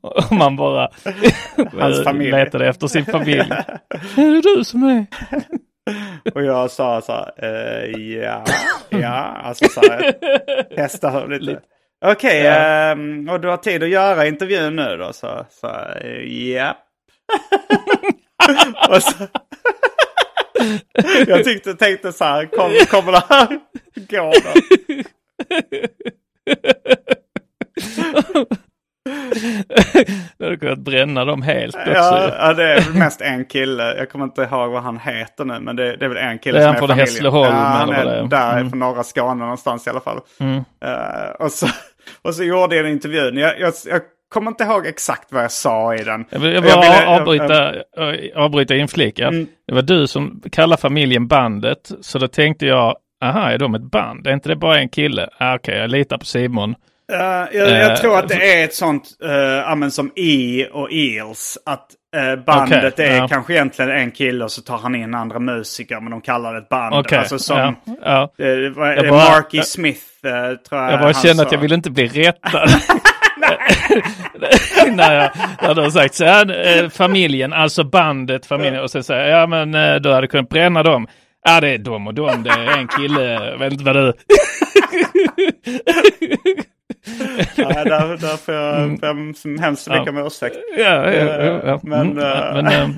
Om 0.30 0.38
man 0.38 0.56
bara 0.56 0.88
Hans 1.80 2.04
familj. 2.04 2.30
letade 2.30 2.68
efter 2.68 2.86
sin 2.86 3.04
familj. 3.04 3.50
är 4.16 4.42
det 4.42 4.56
du 4.56 4.64
som 4.64 4.82
är? 4.82 5.06
Och 6.34 6.42
jag 6.44 6.70
sa 6.70 7.00
så 7.00 7.12
här, 7.12 7.30
eh, 7.36 7.90
ja, 8.00 8.44
ja, 8.90 9.08
alltså 9.44 9.68
så 9.68 9.80
här, 9.80 10.12
testa 10.76 11.24
lite. 11.26 11.60
Okej, 12.04 12.46
ehm, 12.46 13.28
och 13.28 13.40
du 13.40 13.48
har 13.48 13.56
tid 13.56 13.82
att 13.82 13.88
göra 13.88 14.26
intervjun 14.26 14.76
nu 14.76 14.96
då? 14.96 15.12
Så, 15.12 15.46
så 15.50 15.66
eh, 16.00 16.22
ja. 16.52 16.76
och 18.88 19.02
så, 19.02 19.24
jag 21.26 21.44
tyckte, 21.44 21.74
tänkte 21.74 22.12
så 22.12 22.24
här, 22.24 22.46
kom, 22.46 22.70
kommer 22.90 23.12
det 23.12 23.22
här 23.28 23.46
gå 24.10 24.32
då? 24.32 24.60
Du 30.38 30.44
hade 30.44 30.56
kunnat 30.56 30.78
bränna 30.78 31.24
dem 31.24 31.42
helt 31.42 31.76
också. 31.76 31.90
Ja, 31.90 32.30
ja, 32.38 32.54
det 32.54 32.72
är 32.74 32.98
mest 32.98 33.20
en 33.20 33.44
kille. 33.44 33.96
Jag 33.96 34.10
kommer 34.10 34.24
inte 34.24 34.42
ihåg 34.42 34.70
vad 34.70 34.82
han 34.82 34.98
heter 34.98 35.44
nu, 35.44 35.60
men 35.60 35.76
det, 35.76 35.96
det 35.96 36.04
är 36.04 36.08
väl 36.08 36.18
en 36.18 36.38
kille 36.38 36.58
Det 36.58 36.64
är 36.64 36.68
som 36.68 36.74
är 36.74 36.78
från. 36.86 36.98
Hässleholm, 36.98 37.50
Ja, 37.54 37.60
han 37.60 37.90
är 37.90 38.04
det 38.04 38.10
är. 38.18 38.22
där 38.24 38.52
Mm. 38.52 38.70
från 38.70 38.78
norra 38.78 39.04
Skåne 39.04 39.34
någonstans 39.34 39.86
i 39.86 39.90
alla 39.90 40.00
fall. 40.00 40.20
Mm. 40.40 40.56
Eh, 40.84 41.30
och, 41.38 41.52
så, 41.52 41.66
och 42.22 42.34
så 42.34 42.42
gjorde 42.44 42.76
jag 42.76 42.86
en 42.86 42.92
intervjun. 42.92 43.36
Jag, 43.36 43.60
jag, 43.60 43.72
jag 43.86 44.02
kommer 44.28 44.50
inte 44.50 44.64
ihåg 44.64 44.86
exakt 44.86 45.32
vad 45.32 45.42
jag 45.44 45.52
sa 45.52 45.94
i 45.94 46.04
den. 46.04 46.24
Jag 46.30 46.38
vill 46.40 46.52
jag 46.54 46.64
Jag 46.66 46.74
bara 46.74 46.80
ville- 46.80 47.06
avbryta, 47.06 47.74
äh, 47.74 48.42
avbryta 48.44 48.74
inflik. 48.76 49.18
Ja. 49.18 49.28
Mm. 49.28 49.46
Det 49.66 49.74
var 49.74 49.82
du 49.82 50.06
som 50.06 50.42
kallade 50.52 50.80
familjen 50.82 51.26
bandet. 51.26 51.90
Så 52.00 52.18
då 52.18 52.28
tänkte 52.28 52.66
jag, 52.66 52.96
aha, 53.24 53.50
är 53.50 53.58
de 53.58 53.74
ett 53.74 53.90
band? 53.90 54.26
Är 54.26 54.32
inte 54.32 54.48
det 54.48 54.56
bara 54.56 54.78
en 54.78 54.88
kille? 54.88 55.28
Ah, 55.38 55.54
Okej, 55.54 55.78
jag 55.78 55.90
litar 55.90 56.18
på 56.18 56.24
Simon. 56.24 56.74
Eh, 57.12 57.18
jag, 57.58 57.70
jag 57.70 57.90
Eh, 57.92 57.96
tror 57.96 58.18
att 58.18 58.28
det 58.28 58.60
är 58.60 58.64
ett 58.64 58.74
sånt, 58.74 59.04
uh, 59.80 59.88
som 59.88 60.10
E 60.16 60.66
och 60.72 60.92
Eels. 60.92 61.58
Att 61.66 61.86
eh, 62.16 62.44
bandet 62.44 62.92
Okej, 62.94 63.08
är 63.08 63.28
kanske 63.28 63.52
egentligen 63.52 63.90
en 63.90 64.10
kille 64.10 64.44
och 64.44 64.50
så 64.52 64.62
tar 64.62 64.78
han 64.78 64.94
in 64.94 65.14
andra 65.14 65.38
musiker 65.38 66.00
men 66.00 66.10
de 66.10 66.20
kallar 66.20 66.52
det 66.54 66.58
ett 66.58 66.68
band. 66.68 66.94
Okej, 66.94 67.18
Alltså 67.18 67.38
som 67.38 67.58
Jag 67.58 69.12
Marky 69.12 69.56
jag- 69.56 69.66
Smith 69.66 70.00
tror 70.68 70.80
jag 70.82 70.92
Jag 70.92 71.00
bara 71.00 71.12
kände 71.14 71.42
att 71.42 71.52
jag 71.52 71.58
ville 71.58 71.74
inte 71.74 71.90
bli 71.90 72.06
rättad. 72.08 72.68
När 74.92 75.14
jag 75.14 75.30
hade 75.68 75.90
sagt 75.90 76.14
så 76.14 76.24
här, 76.24 76.78
eh, 76.82 76.88
familjen, 76.88 77.52
alltså 77.52 77.84
bandet, 77.84 78.46
familjen. 78.46 78.82
Och 78.82 78.90
sen 78.90 79.04
säger 79.04 79.28
jag, 79.28 79.40
ja 79.42 79.46
men 79.46 79.74
eh, 79.74 79.94
du 79.96 80.12
hade 80.12 80.26
kunnat 80.26 80.48
bränna 80.48 80.82
dem. 80.82 81.06
Ja 81.44 81.60
det 81.60 81.68
är 81.68 81.78
de 81.78 82.06
och 82.06 82.14
de, 82.14 82.42
det 82.42 82.50
är 82.50 82.78
en 82.78 82.88
kille, 82.88 83.22
jag 83.22 83.58
vet 83.58 83.72
inte 83.72 83.84
vad 83.84 83.96
du... 83.96 84.02
Med. 84.02 84.14
Där, 87.86 88.16
där 88.16 88.36
får 88.36 88.54
jag 88.54 88.76
Mm. 88.82 88.96
ber 88.96 89.10
om 89.10 89.34
så 89.34 89.56
hemskt 89.60 89.88
mycket 89.88 90.06
Ja. 90.06 90.10
om 90.20 90.26
ursäkt. 90.26 90.56
Ja, 90.78 90.84
ja, 90.84 91.12
ja, 91.12 91.34
Eh, 91.34 91.60
ja. 91.66 91.80
Men... 91.82 92.00
Mm, 92.10 92.18
ja, 92.18 92.48
eh, 92.48 92.54
men, 92.54 92.66
ehm, 92.66 92.94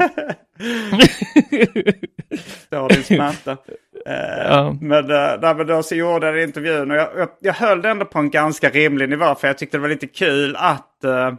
det 2.70 2.76
har 2.76 2.88
din 2.88 3.02
smärta. 3.04 3.56
Eh, 4.06 4.46
Ja. 4.48 4.76
Men, 4.80 5.10
uh, 5.10 5.38
nej, 5.40 5.54
men 5.54 5.66
då 5.66 5.82
så 5.82 5.94
gjorde 5.94 6.26
jag 6.26 6.42
intervjun 6.42 6.90
och 6.90 6.96
jag, 6.96 7.08
jag, 7.16 7.28
jag 7.40 7.52
höll 7.52 7.82
det 7.82 7.88
ändå 7.90 8.04
på 8.04 8.18
en 8.18 8.30
ganska 8.30 8.68
rimlig 8.68 9.08
nivå 9.08 9.34
för 9.34 9.46
jag 9.48 9.58
tyckte 9.58 9.76
det 9.76 9.80
var 9.82 9.88
lite 9.88 10.06
kul 10.06 10.56
att, 10.56 11.04
eh, 11.04 11.32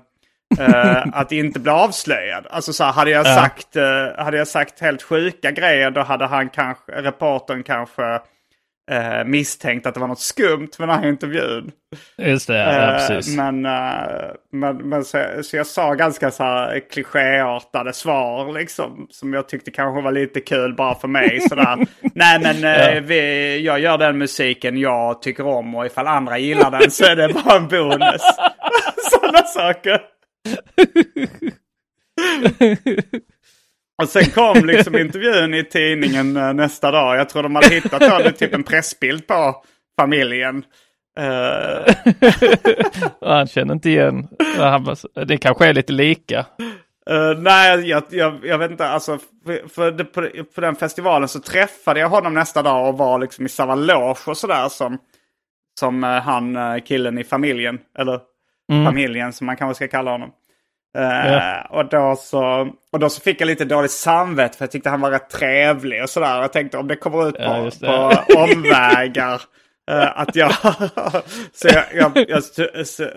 eh, 0.59 1.03
att 1.13 1.31
inte 1.31 1.59
bli 1.59 1.71
avslöjad. 1.71 2.47
Alltså 2.49 2.73
så 2.73 2.83
här, 2.83 2.91
hade 2.91 3.11
jag, 3.11 3.25
Ja. 3.27 3.35
sagt, 3.35 3.75
eh, 3.75 4.23
hade 4.23 4.37
jag 4.37 4.47
sagt 4.47 4.79
helt 4.79 5.01
sjuka 5.03 5.51
grejer 5.51 5.91
då 5.91 6.01
hade 6.01 6.25
han 6.25 6.49
kanske, 6.49 6.91
reportern 6.91 7.63
kanske 7.63 8.19
eh, 8.91 9.23
misstänkt 9.25 9.85
att 9.85 9.93
det 9.93 9.99
var 9.99 10.07
något 10.07 10.19
skumt 10.19 10.69
med 10.79 10.87
den 10.89 10.99
här 10.99 11.09
intervjun. 11.09 11.71
Just 12.17 12.47
det, 12.47 12.57
ja, 12.57 12.91
Eh, 12.91 12.97
precis. 13.07 13.37
Men, 13.37 13.65
eh, 13.65 14.31
men, 14.51 14.77
men 14.77 15.05
så, 15.05 15.25
så 15.43 15.57
jag 15.57 15.67
sa 15.67 15.93
ganska 15.93 16.31
så 16.31 16.43
här 16.43 16.89
klichéartade 16.91 17.93
svar 17.93 18.53
liksom. 18.53 19.07
Som 19.09 19.33
jag 19.33 19.49
tyckte 19.49 19.71
kanske 19.71 20.01
var 20.01 20.11
lite 20.11 20.39
kul 20.39 20.75
bara 20.75 20.95
för 20.95 21.07
mig. 21.07 21.41
Sådär. 21.41 21.77
Nej 22.15 22.39
men 22.39 22.63
eh, 22.63 22.95
Ja. 22.95 23.01
vi, 23.03 23.61
jag 23.65 23.79
gör 23.79 23.97
den 23.97 24.17
musiken 24.17 24.77
jag 24.77 25.21
tycker 25.21 25.47
om 25.47 25.75
och 25.75 25.85
ifall 25.85 26.07
andra 26.07 26.37
gillar 26.37 26.71
den 26.71 26.91
så 26.91 27.05
är 27.05 27.15
det 27.15 27.33
bara 27.33 27.57
en 27.57 27.67
bonus. 27.67 28.21
Sådana 29.11 29.43
saker. 29.43 30.01
Och 34.01 34.09
sen 34.09 34.25
kom 34.25 34.65
liksom 34.65 34.97
intervjun 34.97 35.53
i 35.53 35.63
tidningen 35.63 36.37
eh, 36.37 36.53
nästa 36.53 36.91
dag. 36.91 37.17
Jag 37.17 37.29
tror 37.29 37.43
de 37.43 37.55
hade 37.55 37.67
hittat 37.75 37.99
då, 38.01 38.17
det, 38.17 38.31
typ 38.31 38.53
en 38.53 38.63
pressbild 38.63 39.27
på 39.27 39.63
familjen. 39.99 40.63
Och 43.21 43.27
han 43.29 43.47
känner 43.47 43.73
inte 43.73 43.89
igen. 43.89 44.27
Det 45.27 45.37
kanske 45.37 45.67
är 45.67 45.73
lite 45.73 45.93
lika. 45.93 46.45
Eh, 47.09 47.37
nej, 47.37 47.89
jag, 47.89 48.03
jag, 48.09 48.39
jag 48.43 48.57
vet 48.57 48.71
inte. 48.71 48.87
Alltså, 48.87 49.19
för, 49.45 49.67
för 49.69 49.91
det, 49.91 50.03
på, 50.03 50.29
på 50.55 50.61
den 50.61 50.75
festivalen 50.75 51.29
så 51.29 51.39
träffade 51.39 51.99
jag 51.99 52.09
honom 52.09 52.33
nästa 52.33 52.61
dag 52.61 52.89
och 52.89 52.97
var 52.97 53.19
liksom 53.19 53.45
i 53.45 53.49
samma 53.49 53.75
loge 53.75 54.19
och 54.27 54.37
sådär 54.37 54.69
som, 54.69 54.97
som 55.79 56.03
han 56.03 56.57
killen 56.81 57.17
i 57.17 57.23
familjen. 57.23 57.79
Eller 57.97 58.19
Mm. 58.71 58.85
familjen 58.85 59.33
som 59.33 59.45
man 59.45 59.57
kanske 59.57 59.75
ska 59.75 59.97
kalla 59.97 60.11
honom. 60.11 60.31
Eh, 60.97 61.31
Ja. 61.33 61.61
och, 61.69 61.85
då 61.89 62.15
så, 62.15 62.67
och 62.91 62.99
då 62.99 63.09
så 63.09 63.21
fick 63.21 63.41
jag 63.41 63.45
lite 63.47 63.65
dåligt 63.65 63.91
samvete 63.91 64.57
för 64.57 64.65
jag 64.65 64.71
tyckte 64.71 64.89
han 64.89 65.01
var 65.01 65.11
rätt 65.11 65.29
trevlig 65.29 66.03
och 66.03 66.09
sådär. 66.09 66.41
Jag 66.41 66.53
tänkte 66.53 66.77
om 66.77 66.87
det 66.87 66.95
kommer 66.95 67.27
ut 67.29 67.35
på, 67.35 67.69
Ja, 67.81 68.23
på 68.33 68.39
omvägar. 68.39 69.41
eh, 69.91 70.19
att 70.19 70.35
jag, 70.35 70.51
så 71.53 71.67
jag, 71.67 71.83
jag, 71.93 72.25
jag 72.29 72.43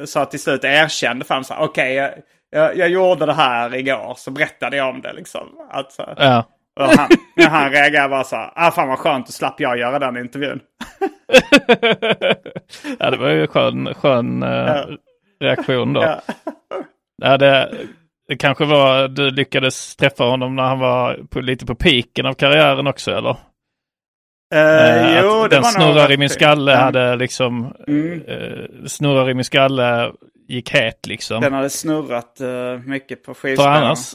sa 0.08 0.24
till 0.24 0.40
slut, 0.40 0.64
erkände 0.64 1.24
för 1.24 1.34
honom, 1.34 1.44
okej 1.58 1.94
jag, 1.94 2.10
jag, 2.50 2.76
jag 2.76 2.88
gjorde 2.88 3.26
det 3.26 3.32
här 3.34 3.74
igår. 3.74 4.14
Så 4.16 4.30
berättade 4.30 4.76
jag 4.76 4.88
om 4.88 5.00
det 5.00 5.12
liksom. 5.12 5.48
Att, 5.70 5.92
så, 5.92 6.14
Ja. 6.16 6.44
och 6.80 6.86
han, 6.86 7.08
men 7.36 7.46
han 7.46 7.70
reagerade 7.70 8.08
bara 8.08 8.24
så 8.24 8.36
här, 8.36 8.52
ah, 8.54 8.70
fan 8.70 8.88
vad 8.88 8.98
skönt, 8.98 9.26
då 9.26 9.32
slapp 9.32 9.60
jag 9.60 9.78
göra 9.78 9.98
den 9.98 10.16
intervjun. 10.16 10.60
Ja, 12.98 13.10
det 13.10 13.16
var 13.16 13.28
ju 13.28 13.40
en 13.42 13.48
skön, 13.48 13.94
skön 13.94 14.42
Ja. 14.42 14.86
reaktion 15.40 15.92
då. 15.92 16.20
Ja. 17.22 17.30
Ja, 17.30 17.36
det, 17.38 17.72
det 18.28 18.36
kanske 18.36 18.64
var, 18.64 19.08
du 19.08 19.30
lyckades 19.30 19.96
träffa 19.96 20.24
honom 20.24 20.56
när 20.56 20.62
han 20.62 20.78
var 20.78 21.18
på, 21.30 21.40
lite 21.40 21.66
på 21.66 21.74
piken 21.74 22.26
av 22.26 22.34
karriären 22.34 22.86
också 22.86 23.10
eller? 23.16 23.36
Eh, 24.54 24.60
Eh, 25.14 25.20
jo, 25.24 25.42
det 25.42 25.48
den 25.48 25.62
nog 25.62 25.70
snurrar 25.72 26.12
i 26.12 26.16
min 26.16 26.28
skalle 26.28 26.72
Ja. 26.72 26.78
hade 26.78 27.16
liksom, 27.16 27.74
Mm. 27.88 28.22
eh, 28.28 28.64
snurrar 28.86 29.30
i 29.30 29.34
min 29.34 29.44
skalle 29.44 30.12
gick 30.48 30.70
het 30.74 31.06
liksom. 31.06 31.40
Den 31.40 31.52
hade 31.52 31.70
snurrat 31.70 32.40
eh, 32.40 32.78
mycket 32.86 33.24
på 33.24 33.34
För 33.34 33.40
skivspelaren. 33.48 33.84
annars 33.84 34.14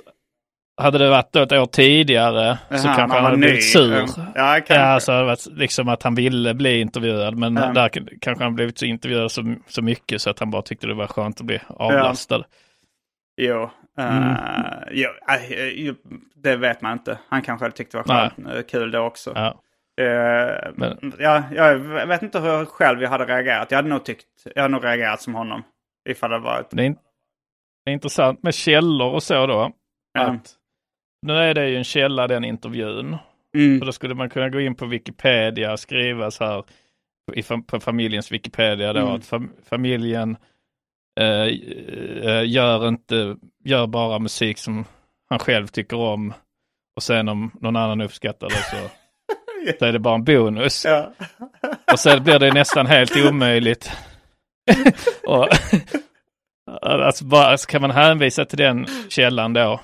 hade 0.81 0.97
det 0.97 1.09
varit 1.09 1.33
då 1.33 1.39
ett 1.41 1.51
år 1.51 1.65
tidigare 1.65 2.57
så 2.69 2.75
Jaha, 2.75 2.81
kanske 2.83 3.01
han 3.01 3.09
han 3.11 3.23
hade 3.23 3.37
ny. 3.37 3.45
blivit 3.45 3.71
sur. 3.71 3.93
Mm. 3.93 4.05
Ja, 4.35 4.53
kanske. 4.67 4.73
Ja, 4.73 4.99
så 4.99 5.11
hade 5.11 5.21
det 5.23 5.27
varit 5.27 5.45
liksom 5.57 5.89
att 5.89 6.03
han 6.03 6.15
ville 6.15 6.53
bli 6.53 6.79
intervjuad 6.81 7.37
men 7.37 7.55
Ja. 7.55 7.71
där 7.73 7.89
kanske 8.21 8.43
han 8.43 8.55
blivit 8.55 8.79
så 8.79 8.85
intervjuad 8.85 9.31
så, 9.31 9.55
så 9.67 9.81
mycket 9.81 10.21
så 10.21 10.29
att 10.29 10.39
han 10.39 10.51
bara 10.51 10.61
tyckte 10.61 10.87
det 10.87 10.93
var 10.93 11.07
skönt 11.07 11.39
att 11.39 11.45
bli 11.45 11.59
avlastad. 11.67 12.43
Jo, 13.39 13.69
eh, 13.97 14.17
Mm. 14.17 14.35
jo, 14.91 15.09
jo, 15.75 15.93
det 16.35 16.55
vet 16.55 16.81
man 16.81 16.93
inte. 16.93 17.19
Han 17.29 17.41
kanske 17.41 17.65
hade 17.65 17.75
tyckt 17.75 17.91
det 17.91 17.97
var 17.97 18.03
skönt, 18.05 18.47
eh, 18.55 18.61
kul 18.61 18.91
det 18.91 18.99
också. 18.99 19.31
Ja. 19.35 19.61
Eh, 20.03 20.71
Men- 20.75 21.13
ja, 21.19 21.43
jag 21.51 21.75
vet 22.07 22.21
inte 22.23 22.39
hur 22.39 22.65
själv 22.65 23.01
jag 23.01 23.09
hade 23.09 23.25
reagerat. 23.25 23.71
Jag 23.71 23.77
hade 23.77 23.89
nog 23.89 24.05
tyckt, 24.05 24.25
jag 24.55 24.61
hade 24.61 24.71
nog 24.71 24.83
reagerat 24.85 25.21
som 25.21 25.35
honom. 25.35 25.63
Ifall 26.09 26.29
det 26.31 26.39
varit... 26.39 26.67
Det 26.71 26.81
är, 26.81 26.85
in- 26.85 26.97
det 27.85 27.91
är 27.91 27.93
intressant 27.93 28.43
med 28.43 28.53
källor 28.53 29.13
och 29.13 29.23
så 29.23 29.47
då. 29.47 29.71
Ja. 30.13 30.21
Att 30.21 30.55
nu 31.25 31.33
är 31.33 31.53
det 31.53 31.69
ju 31.69 31.77
en 31.77 31.83
källa 31.83 32.27
den 32.27 32.43
intervjun. 32.43 33.17
Mm. 33.57 33.79
Så 33.79 33.85
då 33.85 33.91
skulle 33.91 34.15
man 34.15 34.29
kunna 34.29 34.49
gå 34.49 34.59
in 34.59 34.75
på 34.75 34.85
Wikipedia 34.85 35.71
och 35.71 35.79
skriva 35.79 36.31
så 36.31 36.45
här 36.45 36.63
i 37.33 37.41
fam- 37.41 37.65
på 37.65 37.79
familjens 37.79 38.31
Wikipedia 38.31 38.93
då 38.93 38.99
Mm. 38.99 39.13
att 39.13 39.21
fam- 39.25 39.49
familjen 39.69 40.37
gör 42.45 42.87
inte, 42.87 43.35
gör 43.63 43.87
bara 43.87 44.19
musik 44.19 44.57
som 44.57 44.85
han 45.29 45.39
själv 45.39 45.67
tycker 45.67 45.97
om 45.97 46.33
och 46.95 47.03
sen 47.03 47.29
om 47.29 47.51
någon 47.61 47.75
annan 47.75 48.01
uppskattar 48.01 48.49
det 48.49 48.55
så, 48.55 48.89
så 49.79 49.85
är 49.85 49.93
det 49.93 49.99
bara 49.99 50.15
en 50.15 50.23
bonus. 50.23 50.85
Ja. 50.85 51.13
Och 51.91 51.99
sen 51.99 52.23
blir 52.23 52.39
det 52.39 52.53
nästan 52.53 52.85
helt 52.85 53.17
omöjligt. 53.17 53.91
och, 55.25 55.47
alltså 56.81 57.25
bara, 57.25 57.57
så 57.57 57.67
kan 57.67 57.81
man 57.81 57.91
hänvisa 57.91 58.45
till 58.45 58.57
den 58.57 58.85
källan 59.09 59.53
då. 59.53 59.79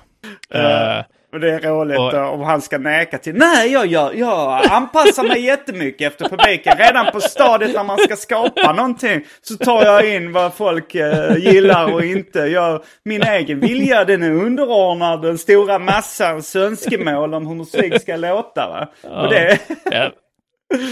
Ja. 0.48 1.04
Och 1.36 1.40
det 1.40 1.52
är 1.52 1.60
roligt 1.60 1.98
och- 1.98 2.34
om 2.34 2.40
han 2.40 2.60
ska 2.60 2.78
neka 2.78 3.18
till. 3.18 3.34
Nej, 3.34 3.72
jag, 3.72 3.86
jag, 3.86 4.18
jag 4.18 4.66
anpassar 4.70 5.22
mig 5.24 5.40
jättemycket 5.44 6.12
efter 6.12 6.28
publiken. 6.36 6.78
Redan 6.78 7.12
på 7.12 7.20
stadiet 7.20 7.74
när 7.74 7.84
man 7.84 7.98
ska 7.98 8.16
skapa 8.16 8.72
någonting 8.72 9.24
så 9.42 9.56
tar 9.56 9.84
jag 9.84 10.14
in 10.14 10.32
vad 10.32 10.54
folk 10.54 10.94
eh, 10.94 11.36
gillar 11.36 11.92
och 11.94 12.04
inte. 12.04 12.38
Jag, 12.38 12.82
min 13.04 13.22
egen 13.22 13.60
vilja 13.60 14.04
den 14.04 14.22
är 14.22 14.30
underordnad 14.32 15.22
den 15.22 15.38
stora 15.38 15.78
massans 15.78 16.56
önskemål 16.56 17.34
om 17.34 17.46
hur 17.46 17.54
musik 17.54 18.00
ska 18.00 18.16
låta. 18.16 18.68
Va? 18.68 18.88
Och 19.22 19.28
det, 19.30 19.58
jag, 19.90 20.12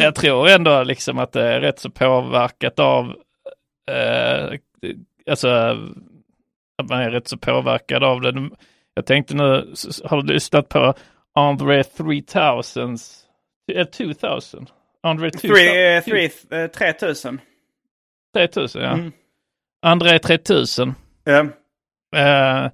jag 0.01 0.15
tror 0.15 0.49
ändå 0.49 0.83
liksom 0.83 1.19
att 1.19 1.33
det 1.33 1.43
är 1.43 1.61
rätt 1.61 1.79
så 1.79 1.91
påverkat 1.91 2.79
av, 2.79 3.05
eh, 3.91 4.59
alltså 5.31 5.49
att 6.83 6.89
man 6.89 7.01
är 7.01 7.11
rätt 7.11 7.29
så 7.29 7.37
påverkad 7.37 8.05
av 8.05 8.21
det. 8.21 8.49
Jag 8.95 9.07
tänkte 9.07 9.35
nu, 9.35 9.75
har 10.05 10.23
du 10.23 10.33
lyssnat 10.33 10.69
på 10.69 10.95
Andre 11.35 11.85
3000? 11.85 12.97
Eh, 13.73 13.85
2000? 13.87 14.67
Andre 15.03 15.31
2000? 15.31 15.51
three, 16.05 16.27
eh, 16.51 16.61
eh, 16.61 16.71
3000. 16.71 17.41
3000 18.35 18.83
ja. 18.83 18.91
Mm. 18.93 19.13
André 19.87 20.19
3000. 20.19 20.95
Ja. 21.25 21.47
Eh, 22.17 22.65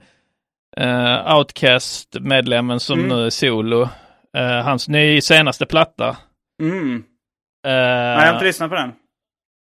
eh, 0.77 1.37
Outcast-medlemmen 1.37 2.81
som 2.81 2.99
Mm. 2.99 3.09
nu 3.19 3.27
är 3.27 3.31
solo. 3.31 3.89
Eh, 4.37 4.63
hans 4.63 4.89
ny 4.89 5.21
senaste 5.21 5.67
platta. 5.67 6.17
Mm. 6.63 6.95
Eh, 6.95 7.03
Nej, 7.73 8.17
jag 8.17 8.27
har 8.27 8.33
inte 8.33 8.45
lyssnat 8.45 8.71
på 8.71 8.77
den. 8.77 8.93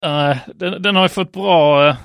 eh, 0.05 0.37
den, 0.55 0.81
den 0.81 0.95
har 0.95 1.03
ju 1.03 1.09
fått 1.09 1.31
bra, 1.31 1.87
eh, 1.89 1.95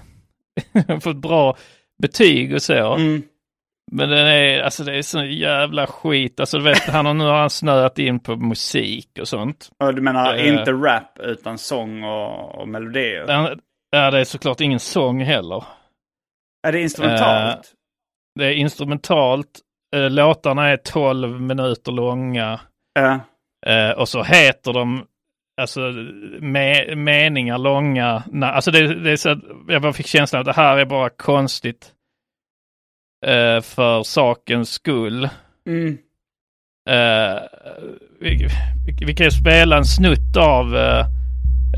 fått 1.00 1.16
bra 1.16 1.56
betyg 2.02 2.54
och 2.54 2.62
så. 2.62 2.94
Mm. 2.94 3.22
Men 3.92 4.08
den 4.08 4.26
är, 4.26 4.60
alltså 4.62 4.84
det 4.84 4.96
är 4.98 5.02
så 5.02 5.24
jävla 5.24 5.86
skit. 5.86 6.40
Alltså 6.40 6.58
du 6.58 6.64
vet, 6.64 6.78
han 6.88 7.06
har 7.06 7.14
nu 7.14 7.24
har 7.24 7.38
han 7.40 7.50
snöat 7.50 7.98
in 7.98 8.20
på 8.20 8.36
musik 8.36 9.08
och 9.20 9.28
sånt. 9.28 9.70
Och 9.84 9.94
du 9.94 10.02
menar 10.02 10.34
Eh. 10.34 10.48
inte 10.58 10.72
rap 10.72 11.18
utan 11.20 11.58
sång 11.58 12.04
och, 12.04 12.54
och 12.60 12.68
melodier? 12.68 13.26
Den- 13.26 13.60
Ja, 13.96 14.10
det 14.10 14.20
är 14.20 14.24
såklart 14.24 14.60
ingen 14.60 14.80
sång 14.80 15.20
heller. 15.22 15.64
Är 16.66 16.72
det 16.72 16.80
instrumentalt? 16.80 17.56
Eh, 17.56 17.62
det 18.38 18.46
är 18.46 18.52
instrumentalt. 18.52 19.60
Eh, 19.96 20.10
låtarna 20.10 20.68
är 20.68 20.76
12 20.76 21.40
minuter 21.40 21.92
långa. 21.92 22.60
Ja. 22.94 23.20
Och 23.96 24.08
så 24.08 24.22
heter 24.22 24.72
de 24.72 25.06
alltså 25.60 25.80
me 26.40 26.94
meningar 26.94 27.58
långa. 27.58 28.22
Alltså 28.42 28.70
det, 28.70 28.94
det 28.94 29.10
är 29.12 29.16
så 29.16 29.30
att 29.30 29.38
jag 29.68 29.82
bara 29.82 29.92
fick 29.92 30.06
känslan 30.06 30.40
att 30.40 30.46
det 30.46 30.52
här 30.52 30.76
är 30.78 30.84
bara 30.84 31.08
konstigt 31.10 31.92
eh, 33.22 33.60
för 33.62 34.02
sakens 34.02 34.70
skull. 34.70 35.28
Mm. 35.66 35.98
Eh, 36.88 37.42
vi, 38.20 38.48
vi, 38.86 39.06
vi 39.06 39.14
kan 39.14 39.24
ju 39.24 39.30
spela 39.30 39.76
en 39.76 39.84
snutt 39.84 40.36
av 40.36 40.76
eh, 40.76 41.00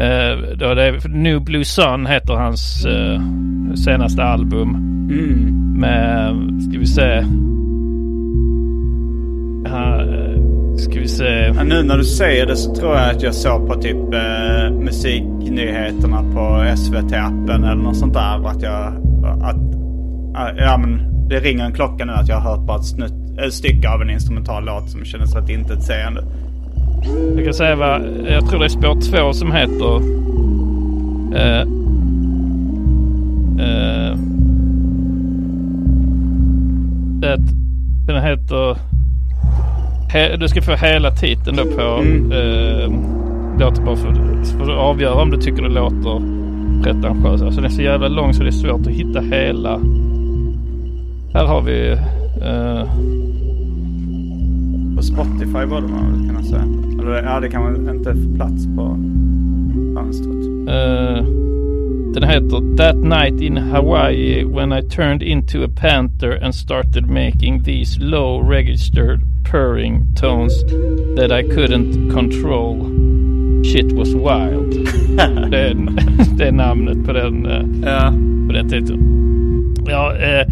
eh, 0.01 0.39
då 0.39 0.75
det 0.75 0.83
är, 0.83 1.09
New 1.09 1.45
Blue 1.45 1.65
Sun 1.65 2.07
heter 2.07 2.35
hans 2.35 2.85
eh, 2.85 3.21
senaste 3.75 4.23
album. 4.23 4.75
Mm. 5.11 5.81
Med, 5.81 6.63
ska 6.63 6.79
vi 6.79 6.87
se. 6.87 7.25
Här, 9.69 10.29
eh, 10.31 10.35
Ska 10.77 11.01
vi 11.01 11.09
se. 11.09 11.53
Ja, 11.57 11.65
nu 11.65 11.83
när 11.83 11.99
du 11.99 12.05
säger 12.05 12.47
det 12.47 12.57
så 12.57 12.75
tror 12.75 12.95
jag 12.95 13.11
att 13.11 13.23
jag 13.23 13.35
såg 13.35 13.69
på 13.69 13.75
typ 13.75 14.15
eh, 14.15 14.71
musiknyheterna 14.71 16.23
på 16.23 16.75
SVT-appen 16.77 17.65
eller 17.65 17.83
något 17.83 17.97
sånt 17.97 18.15
där. 18.15 18.49
Att 18.49 18.63
jag, 18.63 18.87
att, 19.43 19.57
ja 20.57 20.79
men 20.79 21.14
det 21.29 21.41
ringer 21.41 21.65
en 21.65 21.73
klocka 21.73 22.05
nu 22.05 22.13
att 22.13 22.29
jag 22.29 22.41
har 22.41 22.51
hört 22.51 22.67
bara 22.67 22.79
ett, 22.79 22.85
snutt, 22.85 23.39
ett 23.47 23.55
stycke 23.55 23.89
av 23.89 24.03
en 24.03 24.11
instrumental 24.11 24.65
låt 24.65 24.91
som 24.91 25.05
kändes 25.05 25.35
rätt 25.35 25.49
intetsägande. 25.49 26.23
Jag 27.37 27.45
kan 27.45 27.55
säga 27.55 27.77
vad, 27.77 28.03
jag 28.29 28.49
tror 28.49 28.59
det 28.59 28.65
är 28.65 28.69
spår 28.69 29.01
två 29.01 29.33
som 29.33 29.53
heter 29.53 29.97
eh, 31.37 31.61
eh, 33.61 34.17
det, 37.21 37.37
den 38.07 38.23
heter 38.23 38.77
he, 40.13 40.37
du 40.37 40.49
ska 40.49 40.63
få 40.63 40.75
hela 40.75 41.11
titeln 41.11 41.57
då 41.57 41.65
på 41.65 42.03
mm. 42.03 42.33
eh, 42.33 42.91
låter 43.61 43.83
bara 43.83 43.97
för, 43.97 44.13
för 44.45 44.73
att 44.73 44.79
avgöra 44.79 45.23
om 45.23 45.31
du 45.31 45.37
tycker 45.37 45.63
det 45.63 45.69
låter 45.69 46.21
pretentiöst. 46.83 47.45
Alltså 47.45 47.61
den 47.61 47.65
är 47.65 47.75
så 47.75 47.83
jävla 47.83 48.09
lång 48.09 48.35
så 48.35 48.43
det 48.43 48.49
är 48.49 48.53
svårt 48.53 48.87
att 48.87 48.93
hitta 48.93 49.21
hela. 49.21 49.81
Här 51.35 51.45
har 51.45 51.63
vi 51.63 51.91
eh, 52.43 52.85
på 54.97 55.03
Spotify 55.03 55.67
borde 55.67 55.89
man 55.89 56.13
väl 56.13 56.29
kunna 56.29 56.43
säga. 56.43 56.65
Eller 57.01 57.23
ja, 57.23 57.41
det 57.41 57.49
kan 57.49 57.63
man 57.63 57.95
inte 57.95 58.15
få 58.15 58.35
plats 58.37 58.67
på 58.77 58.99
fönstret. 59.95 60.47
Uh, 60.69 61.25
den 62.15 62.23
heter 62.23 62.77
That 62.77 62.97
Night 62.97 63.41
in 63.41 63.57
Hawaii 63.57 64.45
when 64.45 64.73
I 64.73 64.83
turned 64.83 65.23
into 65.23 65.65
a 65.65 65.69
panther 65.77 66.45
and 66.45 66.55
started 66.55 67.07
making 67.07 67.65
these 67.65 68.01
low 68.01 68.51
registered 68.51 69.21
purring 69.51 70.15
tones 70.15 70.63
that 71.17 71.33
I 71.33 71.43
couldn't 71.43 72.13
control. 72.13 72.77
Shit 73.65 73.93
was 73.93 74.09
wild. 74.15 74.89
det, 75.51 75.59
är, 75.59 75.77
det 76.39 76.45
är 76.45 76.53
namnet 76.53 77.07
på 77.07 77.13
den, 77.13 77.47
uh, 77.47 77.67
ja. 77.83 78.13
på 78.47 78.53
den 78.53 78.69
titeln. 78.69 79.01
Ja, 79.87 80.17
Eh, 80.17 80.47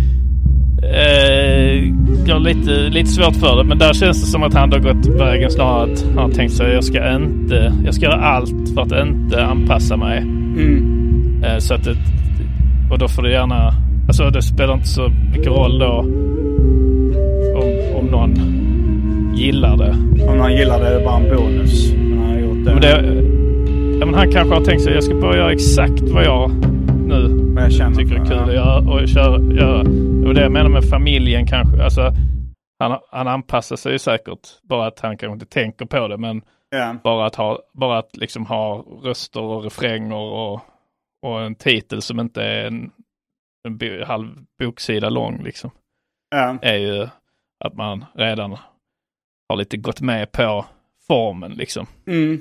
jag 2.27 2.35
har 2.35 2.41
lite, 2.41 2.71
lite 2.71 3.11
svårt 3.11 3.37
för 3.37 3.57
det, 3.57 3.65
men 3.65 3.79
där 3.79 3.93
känns 3.93 4.21
det 4.23 4.27
som 4.27 4.43
att 4.43 4.55
han 4.55 4.73
har 4.73 4.79
gått 4.79 5.07
vägen 5.07 5.51
snarare 5.51 5.93
att 5.93 6.05
han 6.15 6.19
har 6.19 6.31
tänkt 6.31 6.53
sig 6.53 6.73
jag 6.73 6.85
ska 6.85 7.15
inte, 7.15 7.73
jag 7.85 7.95
ska 7.95 8.05
göra 8.05 8.21
allt 8.21 8.75
för 8.75 8.83
att 8.83 9.07
inte 9.07 9.45
anpassa 9.45 9.97
mig. 9.97 10.19
Mm. 10.19 11.43
Eh, 11.45 11.59
så 11.59 11.75
att 11.75 11.85
det, 11.85 11.97
och 12.91 12.99
då 12.99 13.09
får 13.09 13.23
det 13.23 13.31
gärna, 13.31 13.73
alltså 14.07 14.31
det 14.31 14.43
spelar 14.43 14.75
inte 14.75 14.89
så 14.89 15.09
mycket 15.33 15.47
roll 15.47 15.79
då 15.79 15.99
om, 17.57 17.99
om 17.99 18.07
någon 18.07 18.35
gillar 19.35 19.77
det. 19.77 19.95
Om 20.29 20.39
någon 20.39 20.53
gillar 20.53 20.81
det 20.81 20.89
är 20.89 20.99
det 20.99 21.05
bara 21.05 21.17
en 21.17 21.37
bonus. 21.37 21.93
Men 21.93 22.19
han 22.19 22.31
har 22.31 22.39
gjort 22.39 22.65
det. 22.65 22.73
Men 22.73 22.81
det 22.81 23.23
ja, 24.01 24.07
men 24.07 24.15
han 24.15 24.33
kanske 24.33 24.55
har 24.55 24.65
tänkt 24.65 24.83
sig 24.83 24.95
jag 24.95 25.05
ska 25.05 25.15
bara 25.15 25.37
göra 25.37 25.53
exakt 25.53 26.03
vad 26.03 26.25
jag 26.25 26.51
nu 27.07 27.43
tycker 27.97 28.15
är 28.15 28.25
kul 28.25 28.39
att 28.39 28.55
göra. 28.55 28.79
Och 28.79 29.09
köra, 29.09 29.55
göra. 29.55 29.85
Det 30.23 30.27
var 30.29 30.35
det 30.35 30.43
jag 30.43 30.53
menar 30.53 30.71
med 30.71 30.85
familjen 30.91 31.47
kanske. 31.47 31.83
Alltså, 31.83 32.11
han, 32.79 32.99
han 33.11 33.29
anpassar 33.29 33.77
sig 33.77 33.93
ju 33.93 33.99
säkert. 33.99 34.49
Bara 34.63 34.87
att 34.87 35.01
han 35.01 35.17
kanske 35.17 35.33
inte 35.35 35.47
tänker 35.47 35.87
på 35.87 36.09
det. 36.09 36.17
Men 36.19 36.43
Ja. 36.71 36.97
bara 37.05 37.27
att 37.27 37.35
ha, 37.35 37.59
bara 37.73 37.99
att 37.99 38.17
liksom 38.17 38.47
ha 38.47 38.77
röster 39.03 39.41
och 39.41 39.65
refränger 39.65 40.15
och, 40.17 40.61
och 41.23 41.41
en 41.43 41.55
titel 41.55 42.03
som 42.03 42.21
inte 42.21 42.43
är 42.43 42.67
en, 42.67 42.91
en 43.69 43.79
bo, 43.79 44.05
halv 44.05 44.29
boksida 44.59 45.11
lång 45.11 45.43
liksom. 45.43 45.71
Ja. 46.31 46.59
Är 46.63 46.77
ju 46.79 47.09
att 47.65 47.75
man 47.75 48.05
redan 48.15 48.57
har 49.49 49.57
lite 49.57 49.77
gått 49.77 50.01
med 50.01 50.33
på 50.33 50.65
formen 51.07 51.53
liksom. 51.53 51.87
Mm. 52.07 52.41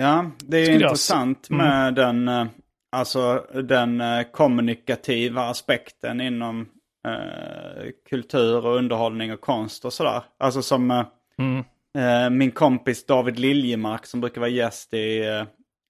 Ja, 0.00 0.30
det 0.38 0.58
är 0.58 0.64
Skulle 0.64 0.78
jag 0.80 0.88
intressant 0.88 1.38
s- 1.44 1.50
med 1.50 1.94
den, 1.94 2.28
eh, 2.28 2.46
alltså, 2.94 3.46
den 3.62 4.00
eh, 4.00 4.22
kommunikativa 4.32 5.42
aspekten 5.42 6.20
inom 6.20 6.68
eh, 7.06 7.90
kultur 8.10 8.66
och 8.66 8.76
underhållning 8.76 9.32
och 9.32 9.40
konst 9.40 9.84
och 9.84 9.92
sådär. 9.92 10.22
Alltså 10.38 10.62
som 10.62 10.90
eh, 10.90 11.04
Mm. 11.38 11.64
eh, 11.98 12.30
min 12.30 12.50
kompis 12.50 13.06
David 13.06 13.38
Liljemark 13.38 14.06
som 14.06 14.20
brukar 14.20 14.40
vara 14.40 14.50
gäst 14.50 14.94
i, 14.94 15.26
eh, 15.26 15.44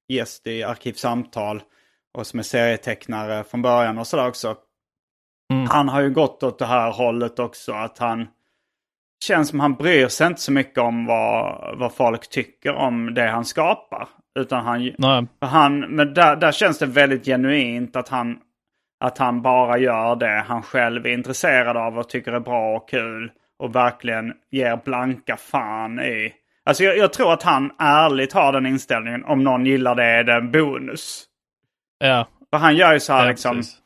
gäst 0.08 0.46
i 0.46 0.62
Arkivsamtal 0.62 1.62
och 2.14 2.26
som 2.26 2.38
är 2.38 2.42
serietecknare 2.42 3.44
från 3.44 3.62
början 3.62 3.98
och 3.98 4.06
sådär 4.06 4.28
också. 4.28 4.56
Mm. 5.52 5.66
Han 5.66 5.88
har 5.88 6.00
ju 6.00 6.10
gått 6.10 6.42
åt 6.42 6.58
det 6.58 6.66
här 6.66 6.92
hållet 6.92 7.38
också 7.38 7.72
att 7.72 7.98
han 7.98 8.28
känns 9.24 9.48
som 9.48 9.60
han 9.60 9.74
bryr 9.74 10.08
sig 10.08 10.26
inte 10.26 10.40
så 10.40 10.52
mycket 10.52 10.78
om 10.78 11.06
vad, 11.06 11.78
vad 11.78 11.94
folk 11.94 12.28
tycker 12.28 12.74
om 12.74 13.14
det 13.14 13.28
han 13.28 13.44
skapar. 13.44 14.08
Utan 14.38 14.64
han, 14.64 14.92
Nej. 14.98 15.26
han 15.40 15.80
men 15.80 16.14
där, 16.14 16.36
där 16.36 16.52
känns 16.52 16.78
det 16.78 16.86
väldigt 16.86 17.24
genuint 17.24 17.96
att 17.96 18.08
han, 18.08 18.38
att 19.00 19.18
han 19.18 19.42
bara 19.42 19.78
gör 19.78 20.16
det 20.16 20.44
han 20.46 20.62
själv 20.62 21.06
är 21.06 21.10
intresserad 21.10 21.76
av 21.76 21.98
och 21.98 22.08
tycker 22.08 22.32
är 22.32 22.40
bra 22.40 22.76
och 22.76 22.88
kul. 22.88 23.30
Och 23.58 23.74
verkligen 23.74 24.32
ger 24.50 24.76
blanka 24.84 25.36
fan 25.36 26.00
i. 26.00 26.32
Alltså 26.66 26.84
jag, 26.84 26.98
jag 26.98 27.12
tror 27.12 27.32
att 27.32 27.42
han 27.42 27.72
ärligt 27.78 28.32
har 28.32 28.52
den 28.52 28.66
inställningen. 28.66 29.24
Om 29.24 29.44
någon 29.44 29.66
gillar 29.66 29.94
det 29.94 30.04
är 30.04 30.24
det 30.24 30.32
en 30.32 30.50
bonus. 30.50 31.24
Ja. 31.98 32.28
För 32.50 32.58
han 32.58 32.76
gör 32.76 32.92
ju 32.92 33.00
så 33.00 33.12
här 33.12 33.24
Ja, 33.24 33.30
liksom. 33.30 33.56
precis. 33.56 33.78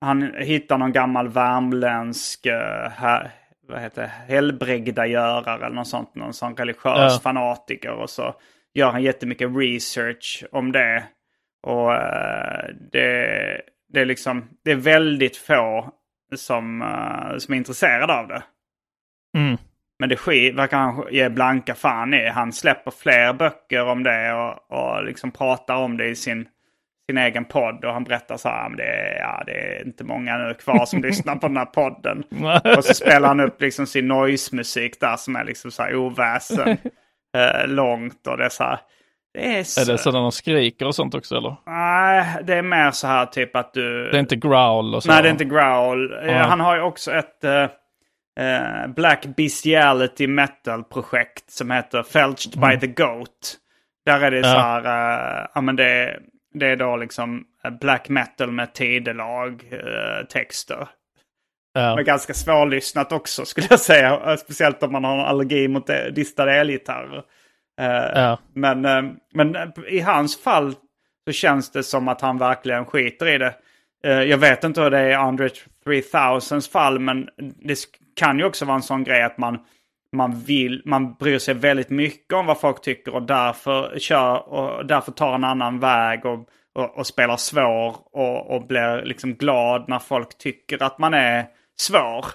Han 0.00 0.34
hittar 0.38 0.78
någon 0.78 0.92
gammal 0.92 1.28
värmländsk 1.28 2.46
uh, 2.46 2.90
här, 2.96 3.30
vad 3.68 3.80
heter 3.80 4.02
det, 4.02 4.34
helbrägdagörare 4.34 5.66
eller 5.66 5.76
något 5.76 5.88
sånt. 5.88 6.14
Någon 6.14 6.34
sån 6.34 6.56
religiös 6.56 7.12
Ja. 7.12 7.18
fanatiker. 7.22 7.90
Och 7.92 8.10
så 8.10 8.34
gör 8.74 8.90
han 8.90 9.02
jättemycket 9.02 9.50
research 9.56 10.44
om 10.52 10.72
det. 10.72 11.04
Och 11.62 11.94
eh, 11.94 12.68
det, 12.92 13.60
det 13.92 14.00
är 14.00 14.04
liksom, 14.04 14.48
det 14.64 14.70
är 14.70 14.76
väldigt 14.76 15.36
få 15.36 15.92
som, 16.34 16.82
eh, 16.82 17.38
som 17.38 17.54
är 17.54 17.58
intresserade 17.58 18.14
av 18.14 18.28
det. 18.28 18.42
Mm. 19.38 19.56
Men 19.98 20.08
det 20.08 20.16
sker, 20.16 20.52
verkar 20.52 20.78
han 20.78 21.04
ge 21.10 21.28
blanka 21.28 21.74
fan 21.74 22.14
i. 22.14 22.28
Han 22.28 22.52
släpper 22.52 22.90
fler 22.90 23.32
böcker 23.32 23.84
om 23.84 24.02
det 24.02 24.32
och, 24.32 24.72
och 24.72 25.04
liksom 25.04 25.30
pratar 25.30 25.76
om 25.76 25.96
det 25.96 26.08
i 26.08 26.14
sin, 26.14 26.48
sin 27.10 27.18
egen 27.18 27.44
podd. 27.44 27.84
Och 27.84 27.92
han 27.92 28.04
berättar 28.04 28.36
så 28.36 28.48
här, 28.48 28.68
"Men 28.68 28.76
det 28.76 28.84
är, 28.84 29.18
ja, 29.18 29.42
det 29.46 29.52
är 29.52 29.86
inte 29.86 30.04
många 30.04 30.38
nu 30.38 30.54
kvar 30.54 30.86
som 30.86 31.02
lyssnar 31.02 31.36
på 31.36 31.48
den 31.48 31.56
här 31.56 31.64
podden. 31.64 32.24
Och 32.76 32.84
så 32.84 32.94
spelar 32.94 33.28
han 33.28 33.40
upp 33.40 33.60
liksom 33.60 33.86
sin 33.86 34.08
noise-musik 34.08 35.00
där 35.00 35.16
som 35.16 35.36
är 35.36 35.44
liksom 35.44 35.70
så 35.70 35.82
här 35.82 35.94
oväsen. 35.94 36.76
eh, 37.36 37.68
långt 37.68 38.26
och 38.26 38.36
det 38.36 38.44
är 38.44 38.48
så 38.48 38.64
här. 38.64 38.78
Det 39.34 39.58
är, 39.58 39.64
så... 39.64 39.80
Är 39.80 39.84
det 39.92 39.98
så 39.98 40.12
när 40.12 40.20
de 40.20 40.32
skriker 40.32 40.86
och 40.86 40.94
sånt 40.94 41.14
också 41.14 41.36
eller? 41.36 41.56
Nej, 41.66 42.36
det 42.44 42.54
är 42.54 42.62
mer 42.62 42.90
så 42.90 43.06
här 43.06 43.26
typ 43.26 43.56
att 43.56 43.72
du... 43.74 44.10
Det 44.10 44.16
är 44.16 44.20
inte 44.20 44.36
growl 44.36 44.94
och 44.94 45.02
så? 45.02 45.12
Nej, 45.12 45.22
det 45.22 45.28
är 45.28 45.32
inte 45.32 45.44
growl. 45.44 46.18
Ja. 46.26 46.32
Han 46.42 46.60
har 46.60 46.76
ju 46.76 46.82
också 46.82 47.12
ett 47.12 47.44
eh, 47.44 47.62
eh, 48.46 48.86
Black 48.96 49.26
Bestiality 49.36 50.26
Metal-projekt 50.26 51.50
som 51.50 51.70
heter 51.70 52.02
Felched 52.02 52.52
by 52.60 52.66
Mm. 52.66 52.80
the 52.80 52.86
Goat. 52.86 53.56
Där 54.06 54.20
är 54.20 54.30
det 54.30 54.36
Ja. 54.36 54.42
så 54.44 54.58
här, 54.58 54.84
eh, 55.40 55.46
ja 55.54 55.60
men 55.60 55.76
det, 55.76 56.18
det 56.54 56.66
är 56.66 56.76
då 56.76 56.96
liksom 56.96 57.44
black 57.80 58.08
metal 58.08 58.50
med 58.52 58.72
tidelag 58.74 59.64
eh, 59.72 60.26
texter. 60.26 60.88
Ja. 61.72 61.94
Men 61.96 62.04
ganska 62.04 62.34
svårlyssnat 62.34 63.12
också 63.12 63.44
skulle 63.44 63.66
jag 63.70 63.80
säga. 63.80 64.20
Eh, 64.26 64.36
Speciellt 64.36 64.82
om 64.82 64.92
man 64.92 65.04
har 65.04 65.14
en 65.14 65.24
allergi 65.24 65.68
mot 65.68 65.86
det- 65.86 66.10
distade 66.10 66.52
elgitarrer. 66.52 67.22
Eh, 67.80 68.20
Ja. 68.22 68.38
Men, 68.54 68.84
eh, 68.84 69.02
men 69.34 69.56
eh, 69.56 69.68
i 69.88 70.00
hans 70.00 70.42
fall 70.42 70.74
så 71.26 71.32
känns 71.32 71.70
det 71.72 71.82
som 71.82 72.08
att 72.08 72.20
han 72.20 72.38
verkligen 72.38 72.84
skiter 72.84 73.26
i 73.26 73.38
det. 73.38 73.54
Eh, 74.04 74.22
Jag 74.22 74.38
vet 74.38 74.64
inte 74.64 74.80
hur 74.82 74.90
det 74.90 74.98
är 74.98 75.08
i 75.10 75.14
Andre 75.14 75.48
3000s 75.86 76.68
fall, 76.72 76.98
men 76.98 77.28
det 77.64 77.78
kan 78.16 78.38
ju 78.38 78.44
också 78.44 78.64
vara 78.64 78.76
en 78.76 78.82
sån 78.82 79.04
grej 79.04 79.22
att 79.22 79.38
man, 79.38 79.58
man, 80.16 80.40
vill, 80.40 80.82
man 80.84 81.14
bryr 81.14 81.38
sig 81.38 81.54
väldigt 81.54 81.90
mycket 81.90 82.32
om 82.32 82.46
vad 82.46 82.60
folk 82.60 82.80
tycker 82.82 83.14
och 83.14 83.22
därför, 83.22 83.98
kör, 83.98 84.48
och 84.48 84.86
därför 84.86 85.12
tar 85.12 85.34
en 85.34 85.44
annan 85.44 85.80
väg 85.80 86.24
och, 86.26 86.48
och, 86.74 86.98
och 86.98 87.06
spelar 87.06 87.36
svår 87.36 87.96
och, 88.12 88.50
och 88.50 88.66
blir 88.66 89.02
liksom 89.04 89.34
glad 89.34 89.84
när 89.88 89.98
folk 89.98 90.38
tycker 90.38 90.82
att 90.82 90.98
man 90.98 91.14
är 91.14 91.44
svår. 91.80 92.26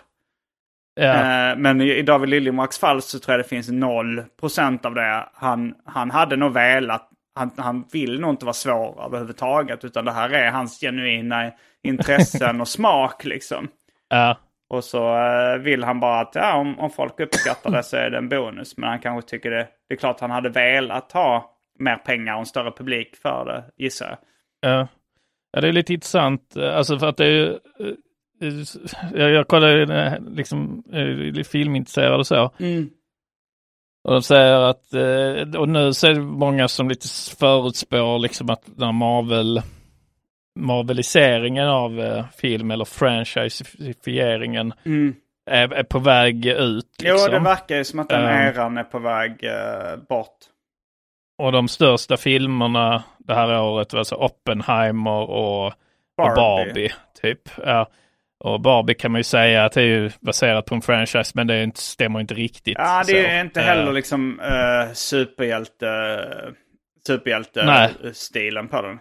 Eh, 0.99 1.57
Men 1.57 1.81
i 1.81 2.01
David 2.01 2.29
Liljemarks 2.29 2.79
fall 2.79 3.01
så 3.01 3.19
tror 3.19 3.33
jag 3.33 3.45
det 3.45 3.49
finns 3.49 3.69
0% 3.69 4.85
av 4.85 4.95
det. 4.95 5.29
Han, 5.33 5.75
han 5.85 6.11
hade 6.11 6.35
nog 6.35 6.53
velat, 6.53 7.09
han, 7.35 7.51
han 7.57 7.85
vill 7.91 8.19
nog 8.19 8.29
inte 8.29 8.45
vara 8.45 8.53
svår 8.53 9.03
överhuvudtaget. 9.05 9.83
Utan 9.83 10.05
det 10.05 10.11
här 10.11 10.29
är 10.29 10.51
hans 10.51 10.79
genuina 10.79 11.51
intressen 11.83 12.61
och 12.61 12.67
smak 12.77 13.25
liksom. 13.25 13.67
Ja. 14.09 14.37
Och 14.69 14.83
så 14.83 15.17
eh, 15.17 15.57
vill 15.57 15.83
han 15.83 15.99
bara 15.99 16.19
att 16.19 16.35
ja, 16.35 16.55
om, 16.57 16.79
om 16.79 16.89
folk 16.89 17.19
uppskattar 17.19 17.71
det 17.71 17.83
så 17.83 17.97
är 17.97 18.09
det 18.09 18.17
en 18.17 18.29
bonus. 18.29 18.77
Men 18.77 18.89
han 18.89 18.99
kanske 18.99 19.29
tycker 19.29 19.51
det, 19.51 19.67
det 19.89 19.93
är 19.93 19.97
klart 19.97 20.19
han 20.19 20.31
hade 20.31 20.49
velat 20.49 21.11
ha 21.11 21.55
mer 21.79 21.95
pengar 21.95 22.33
och 22.33 22.39
en 22.39 22.45
större 22.45 22.71
publik 22.71 23.15
för 23.15 23.45
det, 23.45 23.83
gissar 23.83 24.09
jag. 24.09 24.17
Ja. 24.71 24.87
ja, 25.51 25.61
det 25.61 25.67
är 25.67 25.71
lite 25.71 25.93
intressant. 25.93 26.57
Alltså 26.57 26.99
för 26.99 27.07
att 27.07 27.17
det 27.17 27.25
är 27.25 27.49
eh, 27.51 27.93
Jag, 29.13 29.31
jag 29.31 29.47
kollar 29.47 29.69
ju, 29.69 29.83
eh, 29.83 30.13
liksom, 30.35 30.83
eh, 30.93 31.43
filmintresserad 31.43 32.19
och 32.19 32.27
så. 32.27 32.51
Mm. 32.59 32.89
Och 34.03 34.11
de 34.13 34.21
säger 34.21 34.59
att, 34.59 34.93
eh, 34.93 35.59
och 35.61 35.69
nu 35.69 35.93
så 35.93 36.07
är 36.07 36.13
det 36.13 36.19
många 36.21 36.67
som 36.67 36.89
lite 36.89 37.07
förutspår 37.39 38.19
liksom 38.19 38.49
att 38.49 38.61
den 38.65 38.85
här 38.85 38.91
Marvel, 38.93 39.61
Marveliseringen 40.59 41.67
av 41.67 41.99
eh, 42.01 42.25
film 42.37 42.71
eller 42.71 42.85
franchiseifieringen 42.85 44.73
Mm. 44.85 45.15
är, 45.51 45.73
är 45.73 45.83
på 45.83 45.99
väg 45.99 46.45
ut. 46.45 46.85
Liksom. 46.99 47.19
Jo, 47.21 47.31
det 47.31 47.39
verkar 47.39 47.75
ju 47.77 47.83
som 47.83 47.99
att 47.99 48.09
den 48.09 48.21
Ehm, 48.25 48.47
eran 48.55 48.77
är 48.77 48.83
på 48.83 48.99
väg 48.99 49.43
eh, 49.43 49.95
bort. 50.09 50.37
Och 51.37 51.51
de 51.51 51.67
största 51.67 52.17
filmerna 52.17 53.03
det 53.17 53.35
här 53.35 53.61
året 53.61 53.93
var 53.93 53.99
alltså 53.99 54.15
Oppenheimer 54.15 55.29
och 55.29 55.73
Barbie. 56.17 56.31
och 56.31 56.35
Barbie 56.35 56.89
typ. 57.21 57.49
Ja. 57.65 57.87
Och 58.45 58.61
Barbie 58.61 58.93
kan 58.93 59.11
man 59.11 59.19
ju 59.19 59.23
säga 59.23 59.65
att 59.65 59.71
det 59.71 59.81
är 59.81 59.85
ju 59.85 60.11
baserat 60.19 60.65
på 60.65 60.75
en 60.75 60.81
franchise 60.81 61.31
men 61.35 61.47
det 61.47 61.63
inte, 61.63 61.81
stämmer 61.81 62.19
inte 62.19 62.33
riktigt. 62.33 62.77
Ja, 62.77 62.99
det 62.99 63.05
så. 63.05 63.15
är 63.17 63.41
inte 63.41 63.61
heller 63.61 63.87
Eh, 63.87 63.93
liksom 63.93 64.39
uh, 64.39 64.93
superhjälte, 64.93 65.85
superhjälte 67.07 67.63
på 68.67 68.81
den. 68.81 68.99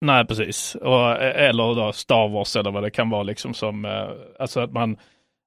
Nej, 0.00 0.26
precis. 0.26 0.74
Och, 0.74 1.22
eller 1.22 1.74
då 1.74 1.92
Star 1.92 2.28
Wars 2.28 2.56
eller 2.56 2.70
vad 2.70 2.82
det 2.82 2.90
kan 2.90 3.10
vara 3.10 3.22
liksom 3.22 3.54
som, 3.54 3.84
eh, 3.84 4.08
alltså 4.38 4.60
att 4.60 4.72
man, 4.72 4.96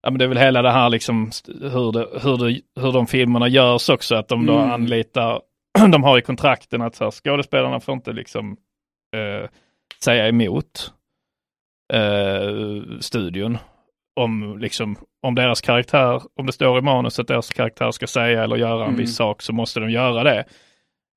ja 0.04 0.10
men 0.12 0.20
det 0.20 0.26
är 0.26 0.30
väl 0.30 0.38
hela 0.38 0.62
det 0.62 0.72
här 0.72 0.90
liksom 0.90 1.32
hur, 1.48 1.92
det, 1.92 2.08
hur, 2.24 2.38
det, 2.38 2.62
hur 2.82 2.92
de 2.92 3.08
filmerna 3.08 3.48
görs 3.48 3.90
också, 3.90 4.16
att 4.16 4.28
de 4.28 4.46
då 4.46 4.58
Mm. 4.58 4.72
anlitar, 4.72 5.42
de 5.92 6.04
har 6.04 6.18
i 6.18 6.22
kontrakten 6.22 6.82
att 6.82 6.96
så 6.96 7.04
här, 7.04 7.12
skådespelarna 7.12 7.80
får 7.80 7.94
inte 7.94 8.14
liksom 8.14 8.58
eh, 9.16 9.50
säga 10.04 10.28
emot 10.28 10.94
eh, 11.94 12.82
studion 13.00 13.58
om 14.16 14.58
liksom, 14.60 14.96
om 15.22 15.36
deras 15.36 15.62
karaktär, 15.62 16.22
om 16.40 16.46
det 16.46 16.52
står 16.54 16.78
i 16.78 16.82
manus 16.82 17.20
att 17.20 17.28
deras 17.28 17.50
karaktär 17.50 17.92
ska 17.92 18.08
säga 18.08 18.44
eller 18.44 18.56
göra 18.56 18.82
en 18.84 18.88
Mm. 18.90 18.96
viss 18.96 19.16
sak 19.16 19.42
så 19.42 19.54
måste 19.54 19.80
de 19.80 19.90
göra 19.92 20.24
det. 20.24 20.46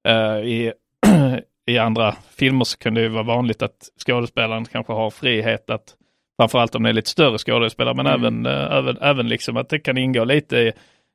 Eh, 0.09 0.39
I 0.39 0.73
i 1.67 1.79
andra 1.79 2.15
filmer 2.37 2.65
så 2.65 2.79
kan 2.79 2.95
det 2.95 3.01
ju 3.01 3.09
vara 3.09 3.23
vanligt 3.23 3.63
att 3.63 3.77
skådespelaren 4.07 4.65
kanske 4.65 4.93
har 4.93 5.11
frihet 5.11 5.71
att, 5.71 5.95
framförallt 6.41 6.75
om 6.75 6.83
det 6.83 6.89
är 6.89 6.93
lite 6.93 7.11
större 7.11 7.39
skådespelare, 7.39 7.95
men 7.95 8.07
Mm. 8.07 8.21
även, 8.21 8.47
eh, 8.47 8.77
även, 8.77 8.97
även 9.01 9.29
liksom 9.29 9.57
att 9.57 9.69
det 9.69 9.79
kan 9.79 9.99
ingå 9.99 10.25
lite 10.25 10.57
i, 10.57 10.73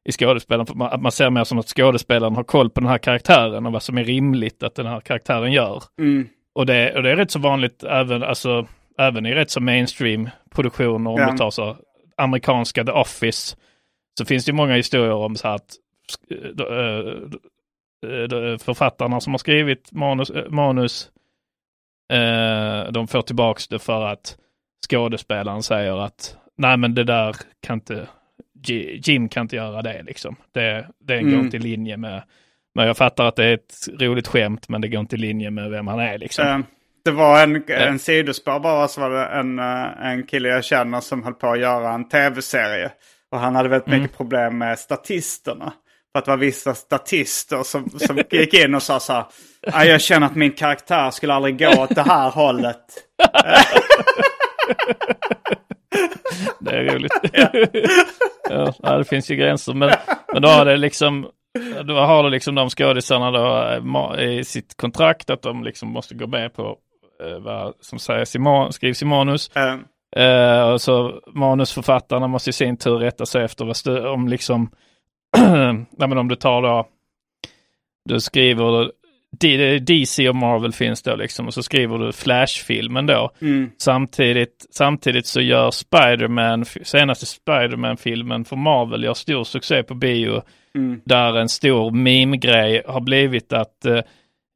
i 0.09 0.11
skådespelaren, 0.11 0.65
för 0.65 0.75
man, 0.75 0.87
att 0.93 1.01
man 1.01 1.11
ser 1.11 1.29
mer 1.29 1.43
som 1.43 1.59
att 1.59 1.67
skådespelaren 1.67 2.35
har 2.35 2.43
koll 2.43 2.69
på 2.69 2.79
den 2.79 2.89
här 2.89 2.97
karaktären 2.97 3.65
och 3.65 3.71
vad 3.73 3.83
som 3.83 3.97
är 3.97 4.03
rimligt 4.03 4.63
att 4.63 4.75
den 4.75 4.85
här 4.85 4.99
karaktären 4.99 5.51
gör. 5.51 5.83
Mm. 5.99 6.27
Och 6.55 6.65
det, 6.65 6.95
och 6.95 7.03
det 7.03 7.11
är 7.11 7.15
rätt 7.15 7.31
så 7.31 7.39
vanligt 7.39 7.83
även, 7.83 8.23
alltså, 8.23 8.67
även 8.99 9.25
i 9.25 9.35
rätt 9.35 9.51
så 9.51 9.59
mainstream 9.61 10.29
produktioner, 10.51 11.11
om 11.11 11.19
Ja. 11.21 11.31
du 11.31 11.37
tar 11.37 11.49
så 11.51 11.77
amerikanska 12.17 12.83
The 12.83 12.91
Office, 12.91 13.57
så 14.17 14.25
finns 14.25 14.45
det 14.45 14.53
många 14.53 14.75
historier 14.75 15.13
om 15.13 15.35
så 15.35 15.47
att 15.47 15.73
eh, 16.31 16.77
eh, 16.77 18.41
eh, 18.51 18.57
författarna 18.57 19.19
som 19.21 19.33
har 19.33 19.37
skrivit 19.37 19.91
manus, 19.91 20.31
manus 20.49 21.11
de 22.91 23.07
får 23.07 23.21
tillbaks 23.21 23.67
det 23.67 23.79
för 23.79 24.05
att 24.05 24.37
skådespelaren 24.89 25.63
säger 25.63 25.97
att 26.05 26.37
nej 26.57 26.77
men 26.77 26.95
det 26.95 27.03
där 27.03 27.35
kan 27.61 27.73
inte, 27.77 28.07
Ji- 28.67 29.01
Jim 29.03 29.29
kan 29.29 29.41
inte 29.41 29.55
göra 29.55 29.81
det 29.81 30.03
liksom. 30.03 30.35
Det, 30.51 30.87
det 30.99 31.21
går 31.21 31.27
Mm. 31.29 31.39
inte 31.45 31.57
i 31.57 31.59
linje 31.59 31.97
med, 31.97 32.23
men 32.75 32.87
jag 32.87 32.97
fattar 32.97 33.25
att 33.25 33.35
det 33.35 33.45
är 33.45 33.53
ett 33.53 33.87
roligt 33.99 34.27
skämt 34.27 34.69
men 34.69 34.81
det 34.81 34.87
går 34.87 34.99
inte 34.99 35.15
i 35.15 35.19
linje 35.19 35.51
med 35.51 35.69
vem 35.69 35.87
han 35.87 35.99
är 35.99 36.17
liksom. 36.17 36.47
Eh, 36.47 36.59
det 37.09 37.15
var 37.15 37.43
en, 37.43 37.63
en 37.67 37.99
sidospår 37.99 38.59
bara, 38.59 38.87
så 38.87 39.01
var 39.01 39.09
det 39.09 39.25
en, 39.25 39.59
eh, 39.59 40.07
en 40.11 40.23
kille 40.23 40.49
jag 40.49 40.63
känner 40.65 40.99
som 41.01 41.23
höll 41.23 41.33
på 41.33 41.47
att 41.51 41.59
göra 41.59 41.93
en 41.93 42.09
tv-serie. 42.09 42.91
Och 43.31 43.39
han 43.39 43.55
hade 43.55 43.69
väldigt 43.69 43.87
Mm. 43.87 44.01
mycket 44.01 44.17
problem 44.17 44.57
med 44.57 44.79
statisterna. 44.79 45.73
För 46.11 46.19
att 46.19 46.25
det 46.25 46.31
var 46.31 46.37
vissa 46.37 46.73
statister 46.75 47.63
som, 47.63 47.89
som 47.89 48.17
gick 48.31 48.53
in 48.53 48.75
och 48.75 48.83
sa 48.83 48.99
så 48.99 49.13
här. 49.13 49.25
"Ah, 49.73 49.83
Jag 49.83 50.01
känner 50.01 50.27
att 50.27 50.35
min 50.35 50.51
karaktär 50.51 51.11
skulle 51.11 51.33
aldrig 51.33 51.59
gå 51.59 51.81
åt 51.83 51.95
det 51.95 52.01
här 52.01 52.29
hållet. 52.29 52.85
Det 56.59 56.71
är 56.71 56.83
roligt. 56.83 57.11
ja, 58.49 58.73
ja, 58.83 58.97
det 58.97 59.03
finns 59.05 59.31
ju 59.31 59.35
gränser. 59.35 59.73
Men, 59.73 59.91
men 60.33 60.41
då 60.41 60.47
har 60.47 60.65
det 60.65 60.77
liksom, 60.77 61.27
då 61.85 61.93
har 61.93 62.23
det 62.23 62.29
liksom 62.29 62.55
de 62.55 62.69
skådisarna 62.69 63.31
då 63.31 63.63
eh, 64.17 64.39
i 64.39 64.43
sitt 64.43 64.77
kontrakt 64.77 65.29
att 65.29 65.41
de 65.41 65.63
liksom 65.63 65.89
måste 65.89 66.15
gå 66.15 66.27
med 66.27 66.53
på 66.53 66.77
vad 67.39 67.73
som 67.79 67.99
sägs 67.99 68.35
i 68.35 68.39
skrivs 68.71 69.01
i 69.01 69.05
manus. 69.05 69.51
Eh, 69.55 69.75
Eh, 70.15 70.61
och 70.61 70.81
så 70.81 71.21
manusförfattarna 71.33 72.27
måste 72.27 72.49
i 72.49 72.53
sin 72.53 72.77
tur 72.77 72.97
rätta 72.97 73.25
sig 73.25 73.43
efter 73.43 73.65
vad 73.65 74.05
om 74.05 74.27
liksom, 74.27 74.69
nej 75.37 76.07
men 76.07 76.17
om 76.17 76.27
du 76.27 76.35
tar 76.35 76.61
då, 76.61 76.87
du 78.05 78.19
skriver 78.19 78.91
DC 79.79 80.29
och 80.29 80.35
Marvel 80.35 80.73
finns 80.73 81.01
då 81.01 81.15
liksom 81.15 81.47
och 81.47 81.53
så 81.53 81.63
skriver 81.63 81.97
du 81.97 82.11
Flash-filmen 82.11 83.05
då. 83.05 83.31
Mm. 83.41 83.71
Samtidigt, 83.77 84.65
samtidigt 84.71 85.25
så 85.25 85.41
gör 85.41 85.71
Spiderman, 85.71 86.65
senaste 86.65 87.25
Spiderman-filmen 87.25 88.45
för 88.45 88.55
Marvel 88.55 89.03
gör 89.03 89.13
stor 89.13 89.43
succé 89.43 89.83
på 89.83 89.93
bio. 89.93 90.41
Mm. 90.75 91.01
Där 91.05 91.37
en 91.37 91.49
stor 91.49 91.91
meme-grej 91.91 92.83
har 92.87 93.01
blivit 93.01 93.53
att 93.53 93.85
eh, 93.85 93.99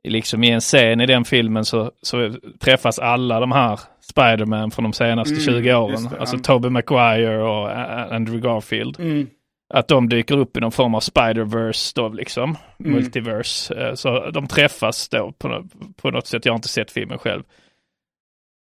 liksom 0.10 0.44
i 0.44 0.50
en 0.50 0.60
scen 0.62 1.02
i 1.02 1.06
den 1.06 1.26
filmen 1.26 1.66
så, 1.66 1.92
så 2.02 2.34
träffas 2.60 3.00
alla 3.00 3.40
de 3.40 3.52
här 3.52 3.80
Spiderman 4.02 4.72
från 4.72 4.84
de 4.84 4.94
senaste 4.94 5.34
Mm, 5.34 5.44
20 5.64 5.74
åren. 5.74 6.10
det, 6.12 6.20
alltså 6.20 6.36
ja. 6.36 6.42
Tobey 6.44 6.70
Maguire 6.72 7.44
och 7.44 7.72
Andrew 8.16 8.48
Garfield. 8.48 9.00
Mm. 9.00 9.28
Att 9.74 9.88
de 9.88 10.10
dyker 10.10 10.38
upp 10.38 10.58
i 10.58 10.60
någon 10.60 10.72
form 10.72 10.96
av 10.96 11.00
Spider-Verse 11.02 11.92
då 11.96 12.10
liksom. 12.10 12.58
Mm. 12.80 12.92
Multiverse. 12.94 13.76
Eh, 13.76 13.94
Så 13.94 14.30
de 14.32 14.48
träffas 14.48 15.10
då 15.10 15.32
på, 15.32 15.66
på 16.02 16.12
något 16.12 16.28
sätt. 16.28 16.46
Jag 16.46 16.54
har 16.54 16.58
inte 16.58 16.68
sett 16.68 16.92
filmen 16.92 17.18
själv. 17.18 17.44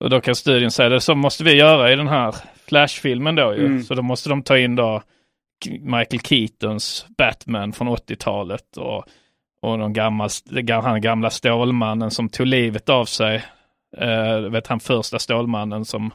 Och 0.03 0.09
då 0.09 0.21
kan 0.21 0.35
studion 0.35 0.71
säga 0.71 0.89
det 0.89 1.01
så 1.01 1.15
måste 1.15 1.43
vi 1.43 1.55
göra 1.55 1.91
i 1.91 1.95
den 1.95 2.07
här 2.07 2.35
Flash-filmen 2.67 3.35
då 3.35 3.55
ju. 3.55 3.65
Mm. 3.65 3.83
Så 3.83 3.93
då 3.95 4.01
måste 4.01 4.29
de 4.29 4.43
ta 4.43 4.57
in 4.57 4.75
då 4.75 5.01
Michael 5.81 6.19
Keatons 6.23 7.05
Batman 7.17 7.73
från 7.73 7.88
80-talet 7.89 8.77
och, 8.77 9.05
och 9.72 9.80
någon 9.80 9.93
gammal, 9.93 10.30
han 10.84 11.01
gamla 11.01 11.30
Stålmannen 11.30 12.11
som 12.11 12.30
tog 12.30 12.47
livet 12.47 12.89
av 12.89 13.05
sig. 13.05 13.43
Eh, 13.97 14.39
vet 14.39 14.68
han 14.68 14.80
första 14.80 15.20
Stålmannen 15.20 15.86
som 15.86 16.11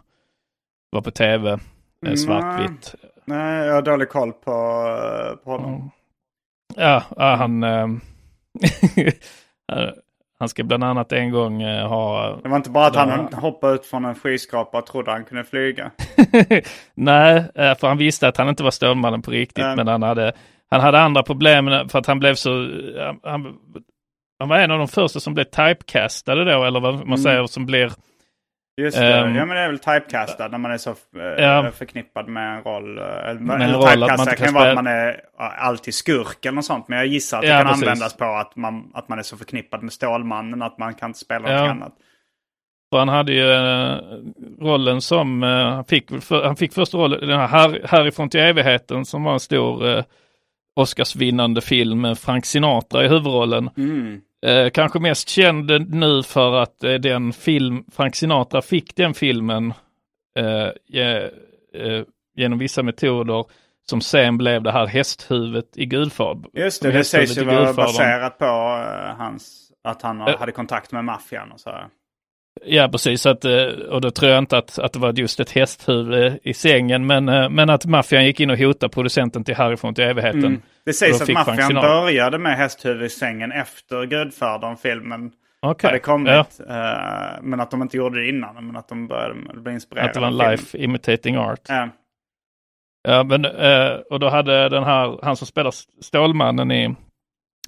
var 0.91 1.01
på 1.01 1.11
tv, 1.11 1.51
eh, 1.51 1.59
Mm, 2.05 2.17
svartvitt. 2.17 2.95
Nej, 3.25 3.67
jag 3.67 3.75
har 3.75 3.83
dålig 3.83 4.09
koll 4.09 4.33
på, 4.33 4.51
eh, 4.51 5.37
på 5.45 5.51
honom. 5.51 5.91
Ja, 6.77 7.03
ja 7.17 7.35
han... 7.35 7.63
ehm, 7.63 8.01
han 10.39 10.49
ska 10.49 10.65
bland 10.65 10.85
annat 10.85 11.13
en 11.13 11.31
gång 11.31 11.63
eh, 11.63 11.89
ha... 11.89 12.37
Det 12.43 12.49
var 12.49 12.57
inte 12.57 12.71
bara 12.71 12.87
att 12.87 12.97
han 12.97 13.29
Ja. 13.33 13.39
hoppade 13.39 13.75
ut 13.75 13.87
från 13.87 14.05
en 14.05 14.15
skyskrapa 14.15 14.79
och 14.79 14.87
trodde 14.87 15.11
han 15.11 15.25
kunde 15.25 15.45
flyga. 15.45 15.91
Nej, 16.95 17.37
eh, 17.55 17.75
för 17.79 17.87
han 17.89 17.99
visste 17.99 18.29
att 18.29 18.37
han 18.37 18.49
inte 18.49 18.63
var 18.63 18.71
Stålmannen 18.71 19.23
på 19.23 19.31
riktigt, 19.31 19.65
Mm. 19.65 19.77
men 19.77 19.89
han 19.89 20.03
hade, 20.03 20.33
han 20.73 20.81
hade 20.81 21.01
andra 21.01 21.23
problem 21.23 21.67
för 21.89 21.99
att 21.99 22.07
han 22.07 22.19
blev 22.19 22.35
så... 22.35 22.51
Han, 23.25 23.57
han 24.39 24.49
var 24.49 24.59
en 24.59 24.71
av 24.71 24.79
de 24.79 24.89
första 24.89 25.21
som 25.21 25.35
blev 25.35 25.45
typecastade 25.45 26.45
då, 26.45 26.65
eller 26.65 26.81
vad 26.81 26.95
man 26.95 27.03
Mm. 27.03 27.19
säger, 27.19 27.47
som 27.47 27.67
blir... 27.67 27.93
Just 28.81 28.97
det, 28.99 29.15
Ehm, 29.15 29.35
ja 29.37 29.45
men 29.45 29.57
det 29.57 29.63
är 29.63 29.69
väl 29.69 29.79
typecastad 29.79 30.49
när 30.49 30.59
man 30.59 30.73
är 30.73 30.79
så 30.79 30.91
eh, 30.91 31.45
Ja. 31.45 31.71
förknippad 31.75 32.29
med 32.29 32.57
en 32.57 32.63
roll. 32.63 32.99
Eller, 32.99 33.41
Med 33.41 33.63
en 33.63 33.73
roll 33.73 33.83
typecastad 33.89 34.37
kan 34.37 34.47
kan 34.47 34.55
vara 34.55 34.69
att 34.69 34.75
man 34.75 34.87
är 34.87 35.21
alltid 35.59 35.95
skurk 35.95 36.45
eller 36.47 36.55
något 36.55 36.65
sånt. 36.65 36.89
Men 36.89 36.99
jag 36.99 37.07
gissar 37.07 37.37
att 37.39 37.43
det 37.43 37.49
Ja, 37.49 37.59
kan 37.59 37.67
precis. 37.67 37.83
användas 37.83 38.17
på 38.17 38.25
att 38.25 38.57
man, 38.57 38.91
att 38.95 39.09
man 39.09 39.19
är 39.19 39.23
så 39.23 39.37
förknippad 39.37 39.83
med 39.83 39.93
Stålmannen 39.93 40.63
att 40.63 40.79
man 40.79 40.95
kan 40.95 41.11
inte 41.11 41.19
spela 41.19 41.53
Ja. 41.53 41.61
något 41.61 41.71
annat. 41.71 41.93
För 42.93 42.99
han 42.99 43.09
hade 43.09 43.33
ju 43.33 43.51
eh, 43.53 43.99
rollen 44.61 45.01
som, 45.01 45.43
han, 45.43 45.85
fick, 45.85 46.23
för, 46.23 46.45
han 46.45 46.57
fick 46.57 46.73
första 46.73 46.99
rollen, 46.99 47.29
den 47.29 47.39
här 47.41 47.47
Här, 47.49 47.81
Härifrån 47.89 48.29
till 48.29 48.41
evigheten 48.41 49.05
som 49.05 49.25
var 49.25 49.33
en 49.33 49.41
stor 49.41 50.05
Oscarsvinnande 50.77 51.61
film 51.61 52.01
med 52.01 52.19
Frank 52.19 52.47
Sinatra 52.47 53.05
i 53.05 53.09
huvudrollen. 53.09 53.71
Mm. 53.77 54.21
Eh, 54.47 54.71
kanske 54.71 54.99
mest 55.01 55.29
känd 55.29 55.95
nu 55.95 56.23
för 56.23 56.53
att 56.55 56.85
eh, 56.85 56.95
den 56.95 57.33
film, 57.33 57.85
Frank 57.93 58.15
Sinatra 58.17 58.63
fick 58.63 58.97
den 58.97 59.15
filmen 59.15 59.75
eh, 60.39 61.01
eh, 61.03 62.03
genom 62.37 62.59
vissa 62.59 62.83
metoder 62.83 63.45
som 63.91 64.01
sen 64.01 64.39
blev 64.39 64.63
det 64.63 64.73
här 64.73 64.87
hästhuvudet 64.87 65.77
i 65.77 65.87
Gudfadern. 65.87 66.51
Just 66.53 66.83
det, 66.83 66.91
det 66.93 67.05
sägs 67.05 67.39
ju 67.39 67.45
vara 67.45 67.73
baserat 67.73 68.39
på 68.39 68.45
eh, 68.45 69.17
hans, 69.17 69.71
att 69.85 70.03
han 70.03 70.21
Eh. 70.21 70.39
hade 70.39 70.53
kontakt 70.53 70.93
med 70.93 71.05
maffian 71.05 71.53
och 71.53 71.61
så 71.61 71.71
här. 71.71 71.87
Ja, 72.65 72.89
precis. 72.89 73.27
Att, 73.27 73.45
eh, 73.45 73.65
och 73.91 74.01
då 74.01 74.11
tror 74.11 74.31
jag 74.31 74.39
inte 74.39 74.59
att, 74.59 74.79
att 74.79 74.93
det 74.93 74.99
var 74.99 75.13
just 75.13 75.41
ett 75.41 75.51
hästhuvud 75.51 76.39
i 76.43 76.55
sängen, 76.55 77.07
men, 77.07 77.29
eh, 77.29 77.49
men 77.49 77.71
att 77.71 77.87
maffian 77.87 78.25
gick 78.25 78.41
in 78.41 78.51
och 78.51 78.59
hotade 78.59 78.93
producenten 78.93 79.45
till 79.45 79.55
Härifrån 79.55 79.95
till 79.95 80.05
evigheten. 80.05 80.45
Mm. 80.45 80.63
Det 80.85 80.93
sägs 80.93 81.21
att 81.21 81.29
maffian 81.29 81.75
började 81.75 82.39
med 82.39 82.57
hästhuvud 82.57 83.03
i 83.03 83.09
sängen 83.09 83.53
efter 83.53 84.07
Gudfadern-filmen 84.07 85.33
Okej, 85.61 85.89
hade 85.89 85.99
kommit. 85.99 86.33
ja. 86.33 86.65
Eh, 86.69 87.43
men 87.43 87.61
att 87.61 87.71
de 87.71 87.83
inte 87.83 87.97
gjorde 87.97 88.21
det 88.21 88.29
innan. 88.29 88.67
Men 88.67 88.77
att 88.77 88.89
de 88.89 89.09
började 89.09 89.35
bli 89.55 89.73
inspirerade. 89.73 90.09
Att 90.09 90.15
det 90.15 90.21
var 90.21 90.29
en 90.29 90.37
life 90.51 90.79
imitating 90.79 91.37
art. 91.37 91.61
Ja. 91.69 91.89
Ja, 93.09 93.23
men, 93.25 93.47
och 94.11 94.21
då 94.21 94.29
hade 94.29 94.69
den 94.69 94.85
här, 94.85 95.19
han 95.23 95.37
som 95.37 95.47
spelar 95.47 95.75
Stålmannen 96.03 96.71
i, 96.71 96.95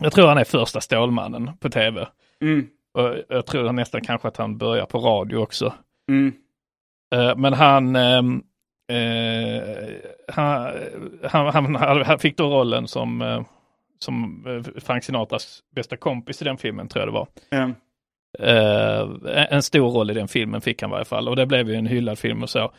jag 0.00 0.12
tror 0.12 0.28
han 0.28 0.38
är 0.38 0.44
första 0.44 0.80
Stålmannen 0.80 1.50
på 1.60 1.68
tv. 1.68 2.08
Mm. 2.42 2.66
Jag 3.28 3.46
tror 3.46 3.72
nästan 3.72 4.00
kanske 4.00 4.28
att 4.28 4.36
han 4.36 4.58
börjar 4.58 4.86
på 4.86 4.98
radio 4.98 5.36
också. 5.36 5.74
Mm. 6.08 6.32
Eh, 7.14 7.36
men 7.36 7.52
han, 7.52 7.96
ehm, 7.96 8.42
eh, 8.92 9.62
han, 10.28 10.72
han, 11.22 11.74
han, 11.74 12.02
han 12.02 12.18
fick 12.18 12.36
då 12.36 12.50
rollen 12.50 12.88
som, 12.88 13.22
eh, 13.22 13.42
som 13.98 14.44
Frank 14.76 15.04
Sinatras 15.04 15.60
bästa 15.76 15.96
kompis 15.96 16.42
i 16.42 16.44
den 16.44 16.56
filmen 16.58 16.88
tror 16.88 17.00
jag 17.04 17.08
det 17.08 17.18
var. 17.18 17.28
Eh, 18.38 19.08
en 19.54 19.62
stor 19.62 19.90
roll 19.90 20.10
i 20.10 20.14
den 20.14 20.28
filmen 20.28 20.60
fick 20.60 20.82
han 20.82 20.90
i 20.90 20.92
varje 20.92 21.04
fall 21.04 21.28
och 21.28 21.36
det 21.36 21.46
blev 21.46 21.68
ju 21.68 21.74
en 21.74 21.86
hyllad 21.86 22.18
film 22.18 22.42
och 22.42 22.50
så. 22.50 22.72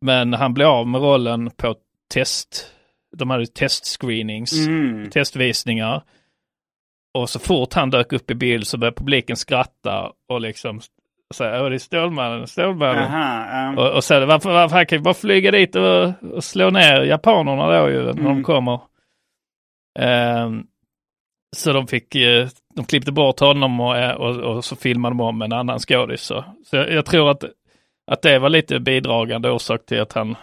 Men 0.00 0.32
han 0.34 0.54
blev 0.54 0.68
av 0.68 0.86
med 0.86 1.00
rollen 1.00 1.50
på 1.50 1.74
test. 2.14 2.74
De 3.16 3.30
hade 3.30 3.46
testscreenings, 3.46 4.66
Mm. 4.66 5.10
testvisningar. 5.10 6.02
Och 7.14 7.30
så 7.30 7.38
fort 7.38 7.74
han 7.74 7.90
dök 7.90 8.12
upp 8.12 8.30
i 8.30 8.34
bild 8.34 8.66
så 8.66 8.78
började 8.78 8.96
publiken 8.96 9.36
skratta 9.36 10.12
och 10.28 10.40
liksom 10.40 10.80
säga, 11.34 11.62
åh 11.62 11.68
det 11.68 11.76
är 11.76 11.78
Stålmannen, 11.78 12.46
Stålmannen. 12.46 13.02
Aha, 13.04 13.46
ja. 13.76 13.82
Och, 13.82 13.96
och 13.96 14.04
så 14.04 14.26
varför, 14.26 14.50
varför 14.52 14.76
han 14.76 14.86
kan 14.86 14.98
ju 14.98 15.02
bara 15.02 15.14
flyga 15.14 15.50
dit 15.50 15.76
och, 15.76 16.12
och 16.32 16.44
slå 16.44 16.70
ner 16.70 17.02
japanerna 17.02 17.80
då 17.80 17.90
ju 17.90 18.02
när 18.02 18.12
de 18.12 18.26
Mm. 18.26 18.42
kommer. 18.44 18.80
Ehm, 19.98 20.62
så 21.56 21.72
de 21.72 21.86
fick, 21.86 22.14
eh, 22.14 22.48
de 22.74 22.84
klippte 22.84 23.12
bort 23.12 23.40
honom 23.40 23.80
och, 23.80 23.96
eh, 23.96 24.14
och, 24.14 24.36
och 24.36 24.64
så 24.64 24.76
filmade 24.76 25.10
de 25.16 25.20
om 25.20 25.42
en 25.42 25.52
annan 25.52 25.78
skådis. 25.78 26.22
Så, 26.22 26.44
så 26.66 26.76
jag, 26.76 26.90
jag 26.92 27.06
tror 27.06 27.30
att, 27.30 27.44
att 28.10 28.22
det 28.22 28.38
var 28.38 28.48
lite 28.48 28.80
bidragande 28.80 29.50
orsak 29.50 29.86
till 29.86 30.00
att 30.00 30.12
han 30.12 30.36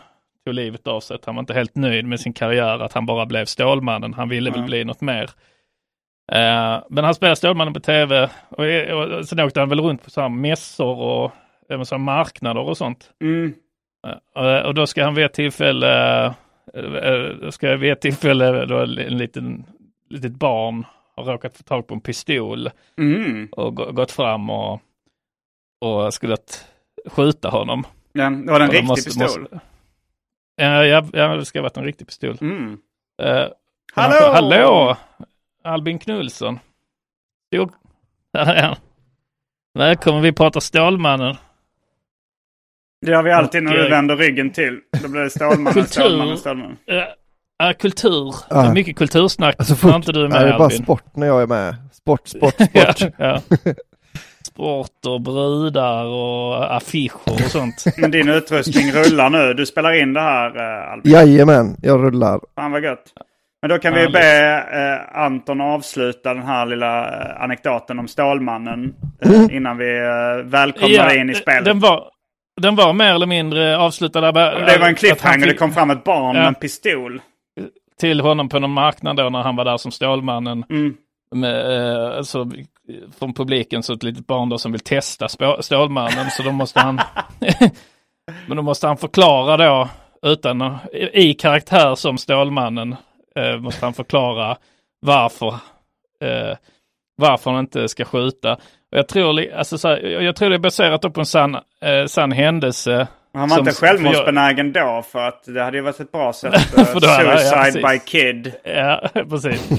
tog 0.45 0.53
livet 0.55 0.87
av 0.87 0.99
sig. 0.99 1.15
Att 1.15 1.25
han 1.25 1.35
var 1.35 1.39
inte 1.39 1.53
helt 1.53 1.75
nöjd 1.75 2.05
med 2.05 2.19
sin 2.19 2.33
karriär, 2.33 2.79
att 2.79 2.93
han 2.93 3.05
bara 3.05 3.25
blev 3.25 3.45
Stålmannen. 3.45 4.13
Han 4.13 4.29
ville 4.29 4.49
väl 4.51 4.59
Ja. 4.59 4.65
bli 4.65 4.83
något 4.83 5.01
mer. 5.01 5.29
Eh, 6.31 6.83
men 6.89 7.03
han 7.03 7.15
spelade 7.15 7.35
Stålmannen 7.35 7.73
på 7.73 7.79
tv 7.79 8.29
och, 8.49 8.65
och 9.17 9.27
sen 9.27 9.39
åkte 9.39 9.59
han 9.59 9.69
väl 9.69 9.79
runt 9.81 10.03
på 10.03 10.09
så 10.09 10.21
här 10.21 10.29
mässor 10.29 10.97
och 10.97 11.31
även 11.69 11.85
så 11.85 11.97
marknader 11.97 12.61
och 12.61 12.77
sånt. 12.77 13.09
Mm. 13.21 13.53
Eh, 14.37 14.59
och 14.65 14.73
då 14.73 14.87
ska 14.87 15.03
han 15.03 15.15
vid 15.15 15.25
ett 15.25 15.33
tillfälle, 15.33 16.25
eh, 16.73 17.35
då 17.41 17.51
ska 17.51 17.75
vid 17.75 17.91
ett 17.91 18.01
tillfälle 18.01 18.65
då 18.65 18.77
en 18.79 18.89
liten, 19.17 19.65
litet 20.09 20.31
barn 20.31 20.85
har 21.15 21.23
råkat 21.23 21.57
få 21.57 21.63
tag 21.63 21.87
på 21.87 21.93
en 21.93 22.01
pistol 22.01 22.69
Mm. 22.97 23.47
och 23.51 23.75
gå- 23.75 23.91
gått 23.91 24.11
fram 24.11 24.49
och, 24.49 24.79
och 25.81 26.13
skulle 26.13 26.33
att 26.33 26.67
skjuta 27.09 27.49
honom. 27.49 27.83
Ja, 28.13 28.29
det 28.29 28.51
var 28.51 28.59
det 28.59 28.65
en 28.65 28.71
riktig 28.71 28.87
måste- 28.87 29.09
pistol? 29.09 29.41
måste- 29.41 29.59
Ja, 30.55 30.85
ja, 30.85 31.35
det 31.35 31.45
ska 31.45 31.59
ha 31.59 31.63
varit 31.63 31.77
en 31.77 31.83
riktig 31.83 32.07
pistol. 32.07 32.37
Mm. 32.41 32.77
Eh, 33.23 33.45
Hallå! 33.95 34.33
Hallå! 34.33 34.97
Albin 35.65 35.99
Knulsson. 35.99 36.59
Jo, 37.51 37.69
där 38.33 38.53
är 38.53 38.63
han. 38.63 38.75
Välkommen, 39.73 40.21
vi 40.21 40.31
pratar 40.31 40.59
Stålmannen. 40.59 41.35
Det 43.05 43.11
gör 43.11 43.23
vi 43.23 43.31
alltid 43.31 43.63
när 43.63 43.73
du 43.73 43.83
eh, 43.85 43.89
vänder 43.89 44.15
ryggen 44.15 44.51
till. 44.51 44.79
Då 45.03 45.07
blir 45.07 45.21
det 45.21 45.29
Stålmannen, 45.29 45.73
Kultur. 45.73 45.91
Stålmannen, 46.01 46.37
Stålmannen. 46.37 46.77
Ja, 47.57 47.73
kultur. 47.79 48.35
Ja. 48.49 48.61
Det 48.61 48.67
är 48.67 48.73
mycket 48.73 48.97
kultursnack. 48.97 49.55
Alltså 49.59 49.73
när 49.73 49.77
fort, 49.79 49.95
inte 49.95 50.11
du 50.11 50.23
är 50.23 50.27
med 50.27 50.41
det 50.41 50.47
är 50.49 50.57
bara 50.57 50.63
Albin. 50.63 50.83
sport 50.83 51.15
när 51.15 51.27
jag 51.27 51.41
är 51.41 51.47
med. 51.47 51.75
Sport, 51.91 52.27
sport, 52.27 52.55
ja, 52.73 52.93
sport. 52.93 53.13
ja. 53.17 53.41
Sport 54.43 55.05
och 55.05 55.21
brudar 55.21 56.05
och 56.05 56.75
affischer 56.75 57.31
och 57.33 57.39
sånt. 57.39 57.83
Men 57.97 58.11
din 58.11 58.29
utrustning 58.29 58.91
rullar 58.91 59.29
nu. 59.29 59.53
Du 59.53 59.65
spelar 59.65 59.93
in 60.01 60.13
det 60.13 60.21
här 60.21 60.55
eh, 60.85 60.91
Albin. 60.91 61.11
Jajamän, 61.11 61.77
jag 61.81 62.03
rullar. 62.03 62.39
Fan 62.55 62.71
vad 62.71 62.83
gött. 62.83 63.13
Men 63.65 63.69
då 63.69 63.79
kan 63.79 63.93
vi 63.93 63.99
Härligt. 63.99 64.13
be 64.13 65.15
eh, 65.15 65.21
Anton 65.21 65.61
avsluta 65.61 66.33
den 66.33 66.43
här 66.43 66.65
lilla 66.65 67.07
eh, 67.07 67.41
anekdoten 67.41 67.99
om 67.99 68.07
Stålmannen. 68.07 68.93
Eh, 69.21 69.55
innan 69.55 69.77
vi 69.77 69.97
eh, 69.97 70.45
välkomnar 70.45 71.17
in 71.17 71.29
i 71.29 71.35
spelet. 71.35 71.65
Den 71.65 71.79
var, 71.79 72.09
den 72.61 72.75
var 72.75 72.93
mer 72.93 73.13
eller 73.13 73.25
mindre 73.25 73.77
avslutad. 73.77 74.21
Där, 74.21 74.65
det 74.65 74.77
var 74.77 74.87
en 74.87 74.95
cliffhanger. 74.95 75.47
Det 75.47 75.53
kom 75.53 75.71
fram 75.71 75.89
ett 75.89 76.03
barn 76.03 76.35
Ja. 76.35 76.41
med 76.41 76.47
en 76.47 76.55
pistol. 76.55 77.21
till 77.99 78.21
honom 78.21 78.49
på 78.49 78.59
någon 78.59 78.71
marknad 78.71 79.15
då 79.15 79.29
när 79.29 79.41
han 79.41 79.55
var 79.55 79.65
där 79.65 79.77
som 79.77 79.91
Stålmannen. 79.91 80.63
Mm. 80.69 80.95
Med, 81.35 81.77
eh, 82.11 82.17
alltså, 82.17 82.51
från 83.19 83.33
publiken 83.33 83.83
så 83.83 83.93
ett 83.93 84.03
litet 84.03 84.27
barn 84.27 84.49
då 84.49 84.57
som 84.57 84.71
vill 84.71 84.81
testa 84.81 85.27
Stålmannen 85.59 86.29
så 86.31 86.43
då 86.43 86.51
måste 86.51 86.79
han 86.79 87.01
Men 88.47 88.57
då 88.57 88.63
måste 88.63 88.87
han 88.87 88.97
förklara 88.97 89.57
då 89.57 89.89
utan 90.21 90.77
i 91.13 91.33
karaktär 91.33 91.95
som 91.95 92.17
Stålmannen 92.17 92.95
eh, 93.39 93.57
måste 93.59 93.85
han 93.85 93.93
förklara 93.93 94.57
varför 94.99 95.47
eh, 96.23 96.57
varför 97.17 97.51
han 97.51 97.59
inte 97.59 97.87
ska 97.87 98.05
skjuta. 98.05 98.53
Och 98.53 98.97
jag 98.97 99.07
tror, 99.07 99.53
alltså, 99.53 99.77
så 99.77 99.87
här, 99.87 99.97
jag, 99.97 100.35
tror 100.35 100.49
det 100.49 100.55
är 100.55 100.59
baserat 100.59 101.01
på 101.13 101.19
en 101.19 101.25
sann, 101.25 101.55
eh, 101.81 102.05
sann 102.07 102.31
händelse. 102.31 103.07
Han 103.33 103.41
var 103.41 103.47
som- 103.47 103.59
inte 103.59 103.69
jag- 103.69 103.75
självmordsbenägen 103.89 104.73
då 104.73 105.03
för 105.11 105.27
att 105.27 105.43
det 105.43 105.63
hade 105.63 105.77
ju 105.77 105.83
varit 105.83 105.99
ett 105.99 106.11
bra 106.11 106.33
sätt. 106.33 106.53
eh, 106.77 106.85
hade- 106.93 107.05
ja, 107.31 107.37
Suicide 107.37 107.87
by 107.89 107.99
kid. 107.99 108.53
Ja, 108.63 109.01
precis. 109.29 109.69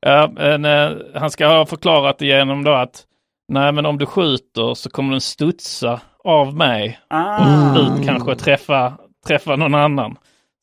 Ja, 0.00 0.30
men, 0.32 0.64
eh, 0.64 0.90
han 1.14 1.30
ska 1.30 1.46
ha 1.46 1.66
förklarat 1.66 2.18
det 2.18 2.26
genom 2.26 2.64
då 2.64 2.72
att 2.72 3.04
nej, 3.52 3.72
men 3.72 3.86
om 3.86 3.98
du 3.98 4.06
skjuter 4.06 4.74
så 4.74 4.90
kommer 4.90 5.10
den 5.10 5.20
studsa 5.20 6.00
av 6.24 6.54
mig 6.56 6.98
Ah. 7.08 7.70
och 7.72 7.80
ut 7.80 8.06
kanske 8.06 8.34
träffa, 8.34 8.92
träffa 9.26 9.56
någon 9.56 9.74
annan. 9.74 10.16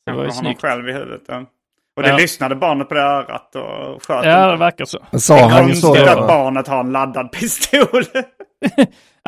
Det 0.06 0.12
var 0.12 0.24
ju 0.24 0.30
snyggt. 0.30 0.60
själv 0.62 0.88
i 0.88 0.92
huvudet. 0.92 1.22
Ja. 1.28 1.44
Och 1.96 2.02
det 2.02 2.08
Ja. 2.08 2.16
lyssnade 2.16 2.54
barnet 2.54 2.88
på 2.88 2.94
det 2.94 3.00
örat 3.00 3.54
och 3.56 4.02
sköt 4.06 4.24
Ja, 4.24 4.50
det 4.50 4.56
verkar 4.56 4.84
så. 4.84 4.98
Sa 5.18 5.34
det 5.34 5.40
är 5.40 5.48
han 5.48 5.76
så 5.76 5.86
konstigt 5.86 6.06
då? 6.06 6.12
att 6.20 6.28
barnet 6.28 6.68
har 6.68 6.80
en 6.80 6.92
laddad 6.92 7.32
pistol. 7.32 8.04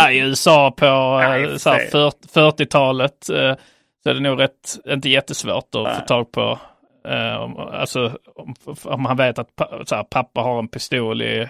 Ja, 0.00 0.10
I 0.10 0.18
USA 0.18 0.70
på 0.70 0.86
eh, 0.86 1.56
så. 1.56 1.70
40 1.70 2.16
40-talet 2.34 3.28
eh, 3.30 3.54
så 4.02 4.10
är 4.10 4.14
det 4.14 4.20
nog 4.20 4.40
rätt, 4.40 4.78
inte 4.88 5.08
jättesvårt 5.08 5.74
att 5.74 5.82
Nej. 5.82 5.94
få 5.94 6.00
tag 6.00 6.32
på. 6.32 6.58
Eh, 7.08 7.36
om, 7.42 7.56
alltså 7.58 8.12
om, 8.84 9.04
han 9.04 9.16
vet 9.16 9.38
att 9.38 9.48
så 9.84 9.94
här, 9.94 10.02
pappa 10.02 10.40
har 10.40 10.58
en 10.58 10.68
pistol 10.68 11.22
i, 11.22 11.48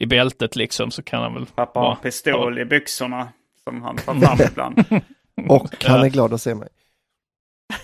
i 0.00 0.06
bältet 0.06 0.56
liksom 0.56 0.90
så 0.90 1.02
kan 1.02 1.22
han 1.22 1.34
väl... 1.34 1.46
Pappa 1.46 1.80
har 1.80 1.90
en 1.90 1.96
pistol 1.96 2.58
i 2.58 2.64
byxorna 2.64 3.28
som 3.64 3.82
han 3.82 3.96
tar 3.96 4.14
fram 4.14 4.38
ibland. 4.50 4.84
Och 5.48 5.84
han 5.84 5.98
Ja. 5.98 6.04
är 6.06 6.10
glad 6.10 6.32
att 6.34 6.40
se 6.42 6.54
mig. 6.54 6.68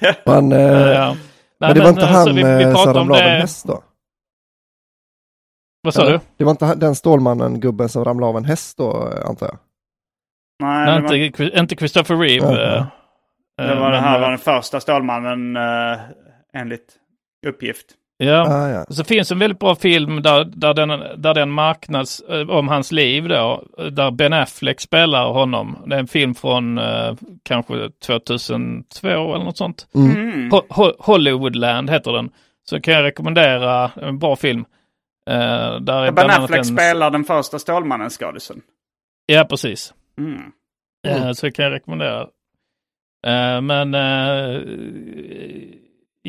Men, 0.26 0.50
Ja, 0.50 1.16
ja. 1.58 1.66
Nej, 1.66 1.68
men 1.68 1.74
det 1.74 1.80
var 1.82 1.90
inte 1.90 2.02
eh, 2.02 2.08
han 2.08 2.34
vi- 2.34 2.62
eh, 2.64 2.74
som 2.76 2.90
om 2.90 2.94
ramlade 2.96 3.24
av 3.24 3.30
en 3.30 3.40
häst 3.40 3.66
då? 3.66 3.82
Vad 5.82 5.94
sa 5.94 6.10
du? 6.10 6.20
Det 6.36 6.44
var 6.44 6.50
inte 6.50 6.74
den 6.74 6.94
Stålmannen, 6.94 7.60
gubben 7.60 7.88
som 7.88 8.04
ramlade 8.04 8.30
av 8.30 8.36
en 8.36 8.44
häst 8.44 8.78
då, 8.78 8.90
eh, 9.12 9.28
antar 9.28 9.46
jag? 9.46 9.58
Nej, 10.62 10.86
Nej, 10.86 11.02
var, 11.02 11.14
inte, 11.14 11.58
inte 11.58 11.76
Christopher 11.76 12.16
Reeve. 12.16 12.46
Ja. 12.46 12.76
eh, 12.76 12.86
det 13.56 13.72
eh, 13.72 13.80
var, 13.80 13.90
det 13.90 13.96
men, 13.96 14.04
här 14.04 14.14
eh, 14.14 14.20
var 14.20 14.30
den 14.30 14.38
första 14.38 14.80
Stålmannen 14.80 15.56
eh, 15.56 16.00
enligt 16.52 16.96
uppgift. 17.46 17.86
Ja, 18.20 18.46
Ah, 18.48 18.68
ja. 18.68 18.84
så 18.88 19.04
finns 19.04 19.32
en 19.32 19.38
väldigt 19.38 19.58
bra 19.58 19.74
film 19.74 20.22
där, 20.22 20.44
där, 20.44 20.74
den, 20.74 20.88
där 21.22 21.34
den 21.34 21.50
marknads, 21.50 22.20
eh, 22.20 22.50
om 22.50 22.68
hans 22.68 22.92
liv 22.92 23.28
då, 23.28 23.64
där 23.90 24.10
Ben 24.10 24.32
Affleck 24.32 24.80
spelar 24.80 25.28
honom. 25.32 25.78
Det 25.86 25.94
är 25.94 25.98
en 26.00 26.06
film 26.06 26.34
från 26.34 26.78
eh, 26.78 27.14
kanske 27.42 27.90
2002 28.06 29.08
eller 29.08 29.44
något 29.44 29.56
sånt. 29.56 29.86
Mm. 29.94 30.50
Ho- 30.50 30.68
Ho- 30.68 30.94
Hollywoodland 30.98 31.90
heter 31.90 32.12
den. 32.12 32.30
Så 32.68 32.80
kan 32.80 32.94
jag 32.94 33.02
rekommendera 33.02 33.90
en 33.96 34.18
bra 34.18 34.36
film. 34.36 34.64
Eh, 35.30 35.76
där 35.80 36.02
är 36.04 36.12
Ben 36.12 36.30
Affleck 36.30 36.58
en- 36.58 36.64
spelar 36.64 37.10
den 37.10 37.24
första 37.24 37.58
Stålmannen-skådisen. 37.58 38.60
Ja, 39.26 39.44
precis. 39.50 39.94
Mm. 40.18 40.42
Eh, 41.08 41.32
Så 41.32 41.50
kan 41.50 41.64
jag 41.64 41.72
rekommendera. 41.72 42.20
Eh, 43.26 43.60
Men 43.60 43.94
eh, 43.94 44.60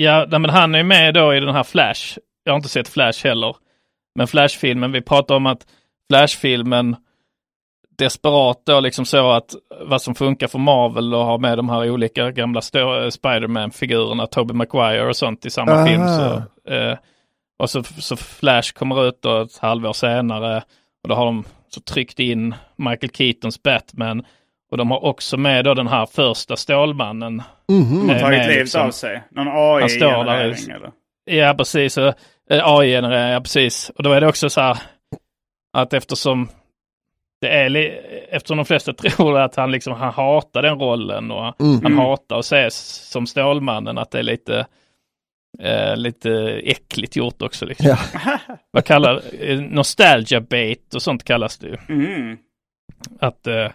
ja, 0.04 0.28
men 0.39 0.50
han 0.50 0.76
är 0.76 0.84
med 0.84 1.14
då 1.14 1.34
i 1.34 1.39
den 1.39 1.56
här 1.56 1.64
Flash. 1.64 2.18
Jag 2.43 2.52
har 2.52 2.58
inte 2.58 2.70
sett 2.70 2.88
Flash 2.88 3.24
heller. 3.24 3.56
Men 4.16 4.28
Flash-filmen, 4.28 4.91
vi 4.91 5.02
pratar 5.02 5.36
om 5.36 5.45
att 5.45 5.66
Flash-filmen 6.10 6.95
desperat 7.97 8.62
då 8.66 8.80
liksom 8.80 9.06
så 9.06 9.32
att 9.32 9.56
vad 9.82 10.02
som 10.02 10.16
funkar 10.16 10.47
för 10.47 10.60
Marvel 10.60 11.14
och 11.14 11.26
ha 11.26 11.38
med 11.38 11.58
de 11.58 11.70
här 11.70 11.89
olika 11.89 12.32
gamla 12.32 12.62
stå- 12.62 13.12
Spiderman-figurerna, 13.12 14.28
Tobey 14.28 14.56
Maguire 14.56 15.08
och 15.08 15.16
sånt 15.16 15.45
i 15.45 15.50
samma 15.50 15.72
Aha. 15.72 15.88
film. 15.88 16.08
Så, 16.08 16.43
eh, 16.74 16.97
och 17.60 17.70
så, 17.70 17.84
så 17.84 18.16
Flash 18.18 18.74
kommer 18.74 19.08
ut 19.08 19.22
då 19.22 19.41
ett 19.41 19.58
halvår 19.58 19.93
senare 19.93 20.64
och 21.04 21.10
då 21.10 21.16
har 21.16 21.26
de 21.26 21.43
så 21.70 21.82
tryckt 21.82 22.20
in 22.20 22.56
Michael 22.76 23.12
Keatons 23.12 23.64
Batman 23.64 24.26
och 24.72 24.78
de 24.78 24.92
har 24.92 25.04
också 25.06 25.38
med 25.38 25.66
då 25.66 25.74
den 25.74 25.88
här 25.88 26.06
första 26.06 26.56
Stålmannen. 26.56 27.42
Mhm. 27.70 28.10
Har 28.10 28.16
Eh, 28.16 28.22
tagit 28.22 28.38
med 28.40 28.48
livet 28.48 28.58
liksom- 28.64 28.82
av 28.88 28.92
sig. 28.92 29.24
Någon 29.32 29.48
AI-generering 29.48 30.70
eller? 30.76 30.92
Ja, 31.26 31.54
precis. 31.58 31.98
Och, 31.98 32.08
eh, 32.50 32.68
AI-generering, 32.68 33.32
ja 33.34 33.40
precis. 33.42 33.92
Och 33.96 34.04
då 34.04 34.12
är 34.12 34.22
det 34.22 34.28
också 34.28 34.50
så 34.50 34.62
här 34.62 34.78
att 35.78 35.94
eftersom 35.94 36.50
det 37.42 37.48
är 37.50 37.70
li- 37.70 38.00
eftersom 38.30 38.58
de 38.58 38.66
flesta 38.66 38.94
tror 38.98 39.40
att 39.40 39.56
han 39.56 39.72
liksom 39.72 39.94
han 39.94 40.14
hatar 40.14 40.62
den 40.62 40.80
rollen 40.80 41.32
och 41.32 41.62
Mm. 41.62 41.80
han 41.84 41.98
hatar 41.98 42.40
att 42.40 42.46
ses 42.46 42.76
som 43.12 43.28
Stålmannen, 43.28 43.98
att 43.98 44.12
det 44.12 44.20
är 44.20 44.24
lite 44.24 44.66
Eh, 45.62 45.96
lite 45.98 46.32
äckligt 46.64 47.16
gjort 47.16 47.42
också. 47.42 47.66
Liksom. 47.66 47.88
Ja. 47.88 47.98
Vad 48.72 48.86
kallar 48.86 49.22
eh, 49.42 49.60
Nostalgia 49.60 50.42
bait 50.42 50.94
och 50.96 51.02
sånt 51.02 51.24
kallas 51.24 51.58
det 51.58 51.68
ju. 51.68 51.78
Mm. 51.90 52.38
Att 53.20 53.48
eh, 53.48 53.68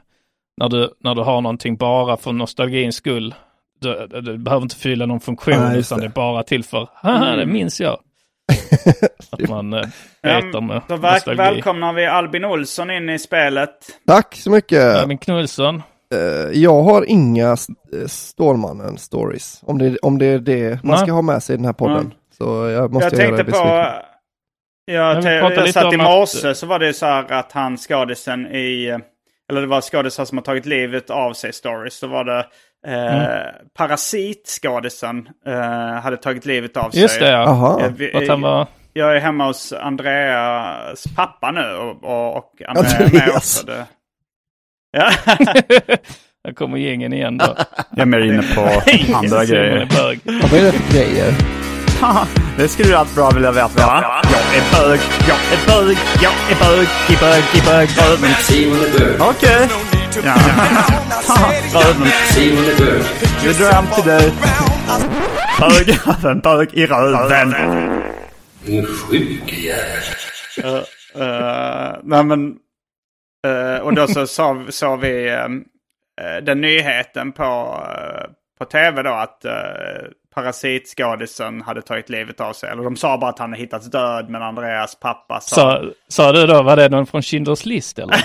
när, 0.56 0.68
du, 0.68 0.90
när 1.00 1.14
du 1.14 1.22
har 1.22 1.40
någonting 1.40 1.76
bara 1.76 2.16
för 2.16 2.32
nostalgins 2.32 2.96
skull, 2.96 3.34
du, 3.80 4.06
du 4.20 4.38
behöver 4.38 4.62
inte 4.62 4.76
fylla 4.76 5.06
någon 5.06 5.20
funktion 5.20 5.74
just 5.74 5.92
utan 5.92 6.00
det. 6.00 6.04
det. 6.06 6.10
är 6.10 6.14
bara 6.14 6.42
till 6.42 6.64
för, 6.64 6.88
haha 6.94 7.24
det 7.36 7.42
Mm. 7.42 7.52
minns 7.52 7.80
jag. 7.80 7.98
att 9.30 9.48
man 9.48 9.72
Ja, 9.72 10.40
betar 10.42 10.60
med 10.60 10.80
Då 10.88 10.96
väl, 10.96 11.12
nostalgi. 11.12 11.36
välkomnar 11.38 11.92
vi 11.92 12.06
Albin 12.06 12.44
Olsson 12.44 12.90
in 12.90 13.10
i 13.10 13.18
spelet. 13.18 13.70
Tack 14.06 14.34
så 14.34 14.50
mycket. 14.50 14.82
Albin 14.96 15.18
Knullsson. 15.18 15.82
Eh, 16.14 16.20
Jag 16.60 16.82
har 16.82 17.04
inga 17.04 17.48
eh, 17.92 18.06
Stålmannen-stories. 18.06 19.58
Om 19.62 19.78
det, 19.78 19.96
om 19.98 20.18
det 20.18 20.26
är 20.26 20.38
det 20.38 20.82
man 20.84 20.90
Nej. 20.96 20.98
ska 20.98 21.12
ha 21.12 21.22
med 21.22 21.42
sig 21.42 21.54
i 21.54 21.56
den 21.56 21.66
här 21.66 21.72
podden. 21.72 21.98
Mm. 21.98 22.10
Så 22.38 22.44
jag 22.68 22.92
måste 22.92 23.16
jag 23.16 23.24
göra 23.26 23.36
tänkte 23.36 23.52
på... 23.52 23.58
Jag, 24.86 25.24
jag 25.24 25.50
lite 25.50 25.72
satt 25.72 25.92
i 25.92 25.96
om 25.96 26.00
att- 26.00 26.06
morse 26.10 26.54
så 26.54 26.66
var 26.66 26.78
det 26.78 26.92
så 26.92 27.06
här 27.06 27.32
att 27.32 27.52
han 27.52 27.78
skadisen 27.78 28.46
i... 28.46 28.98
Eller 29.50 29.60
det 29.60 29.66
var 29.66 29.80
skadisar 29.80 30.24
som 30.24 30.38
har 30.38 30.42
tagit 30.42 30.66
livet 30.66 31.10
av 31.10 31.32
sig 31.32 31.52
stories. 31.52 31.94
Så 31.94 32.06
var 32.06 32.24
det 32.24 32.38
eh, 32.38 32.44
Mm. 32.86 33.54
Parasitskadisen 33.78 35.28
eh, 35.46 36.00
hade 36.02 36.16
tagit 36.16 36.46
livet 36.46 36.76
av 36.76 36.90
sig. 36.90 37.00
Just 37.02 37.20
det 37.20 37.30
ja. 37.30 37.44
Han 38.28 38.40
var... 38.40 38.66
Jag 38.92 39.16
är 39.16 39.20
hemma 39.20 39.46
hos 39.46 39.72
Andreas 39.72 41.04
pappa 41.16 41.50
nu 41.50 41.70
och, 41.76 42.04
och, 42.04 42.36
och 42.36 42.52
han 42.66 42.76
är 42.76 42.82
med 42.82 43.02
Andreas. 43.02 43.36
också. 43.36 43.66
Det. 43.66 43.86
Ja. 44.92 45.10
Där 46.44 46.52
kommer 46.54 46.78
gängen 46.78 47.12
igen 47.12 47.38
då. 47.38 47.56
Jag 47.90 48.00
är 48.00 48.06
mer 48.06 48.20
inne 48.20 48.42
på 48.54 48.60
andra 49.14 49.44
grejer. 49.44 49.88
vad 50.42 50.60
är 50.60 50.64
det 50.64 50.72
för 50.72 50.92
grejer? 50.94 51.63
Det 52.56 52.68
skulle 52.68 52.88
du 52.88 52.94
allt 52.94 53.14
bra 53.14 53.30
vilja 53.30 53.52
veta. 53.52 53.70
Jag 53.76 54.56
är 54.56 54.72
bög, 54.72 55.00
jag 55.28 55.38
är 55.52 55.66
bög, 55.66 55.98
jag 56.22 56.32
är 56.50 56.58
bög, 56.60 56.88
i 57.08 57.16
bög, 57.20 57.42
i 57.54 57.60
bög, 57.66 57.88
bög. 58.20 58.36
Simon 58.36 58.76
är 58.76 58.98
bög. 58.98 59.20
Okej. 59.20 59.68
Ja. 60.24 60.34
Röven. 61.74 62.08
Simon 62.30 62.64
är 62.64 62.78
bög. 62.78 63.02
Nu 63.44 63.52
drar 63.52 63.66
jag 63.66 63.72
hem 63.72 63.86
till 63.94 64.04
dig. 64.04 64.32
Bög, 65.60 65.98
en 66.30 66.40
bög 66.40 66.68
i 66.72 66.86
röven. 66.86 67.54
Din 68.64 68.86
sjuke 68.86 69.56
jävel. 69.56 70.84
Uh, 71.16 71.98
nej 72.02 72.24
men, 72.24 72.56
eh, 73.46 73.80
och 73.82 73.94
då 73.94 74.06
så 74.06 74.26
sa, 74.26 74.64
sa 74.68 74.96
vi 74.96 75.38
den 76.42 76.60
nyheten 76.60 77.32
på, 77.32 77.82
på 78.58 78.64
tv 78.64 79.02
då 79.02 79.10
att 79.10 79.44
uh, 80.36 80.42
parasitskadisen 80.42 81.62
hade 81.62 81.82
tagit 81.82 82.08
livet 82.08 82.40
av 82.40 82.52
sig. 82.52 82.70
Eller 82.70 82.82
de 82.82 82.96
sa 82.96 83.18
bara 83.18 83.30
att 83.30 83.38
han 83.38 83.50
hade 83.50 83.62
hittats 83.62 83.90
död 83.90 84.30
men 84.30 84.42
Andreas 84.42 85.00
pappa 85.00 85.40
sa... 85.40 85.56
Sa, 85.56 85.82
sa 86.08 86.32
du 86.32 86.46
då, 86.46 86.62
var 86.62 86.76
det 86.76 86.88
någon 86.88 87.06
från 87.06 87.20
Schindler's 87.20 87.68
list 87.68 87.98
eller? 87.98 88.16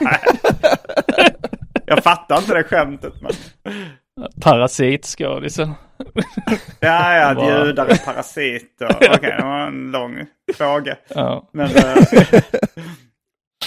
nej. 0.00 0.20
Jag 1.86 2.02
fattar 2.04 2.38
inte 2.38 2.54
det 2.54 2.64
skämtet 2.64 3.12
men... 3.22 3.32
Parasitskådisen. 4.42 5.72
Ja, 6.80 7.14
ja, 7.14 7.34
Bara- 7.36 7.66
judar 7.66 7.86
är 7.86 7.96
parasiter. 7.96 8.88
Okej, 9.14 9.34
det 9.38 9.42
var 9.44 9.66
en 9.66 9.90
lång 9.90 10.26
fråga. 10.56 10.96
Ja. 11.08 11.48
Men, 11.52 11.76
eh, 11.76 11.96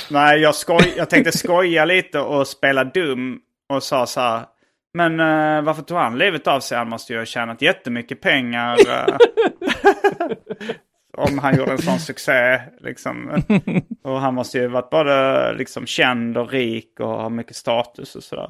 nej, 0.09 0.39
jag, 0.39 0.55
skoj, 0.55 0.93
jag 0.97 1.09
tänkte 1.09 1.37
skoja 1.37 1.85
lite 1.85 2.19
och 2.19 2.47
spela 2.47 2.83
dum 2.83 3.39
och 3.69 3.83
sa 3.83 4.05
så 4.05 4.21
här. 4.21 4.45
Men 4.93 5.19
eh, 5.19 5.61
varför 5.61 5.81
tog 5.81 5.97
han 5.97 6.17
livet 6.17 6.47
av 6.47 6.59
sig? 6.59 6.77
Han 6.77 6.89
måste 6.89 7.13
ju 7.13 7.19
ha 7.19 7.25
tjänat 7.25 7.61
jättemycket 7.61 8.21
pengar. 8.21 8.77
eh, 8.89 9.15
om 11.17 11.39
han 11.39 11.57
gjorde 11.57 11.71
en 11.71 11.77
sån 11.77 11.99
succé. 11.99 12.61
Liksom. 12.79 13.43
Och 14.03 14.19
han 14.21 14.33
måste 14.33 14.57
ju 14.57 14.67
varit 14.67 14.89
både 14.89 15.53
liksom, 15.53 15.85
känd 15.85 16.37
och 16.37 16.49
rik 16.51 16.99
och 16.99 17.07
ha 17.07 17.29
mycket 17.29 17.55
status 17.55 18.15
och 18.15 18.23
sådär. 18.23 18.49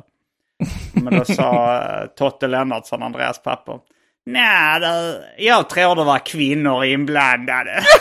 Men 0.94 1.18
då 1.18 1.26
sa 1.26 1.78
eh, 1.82 2.06
Totte 2.08 2.48
Lennartsson, 2.48 3.04
Andreas 3.04 3.44
pappa. 3.44 3.80
Nej, 4.26 4.80
det- 4.80 5.24
jag 5.38 5.70
tror 5.70 5.96
det 5.96 6.04
var 6.04 6.20
kvinnor 6.26 6.84
inblandade. 6.86 7.84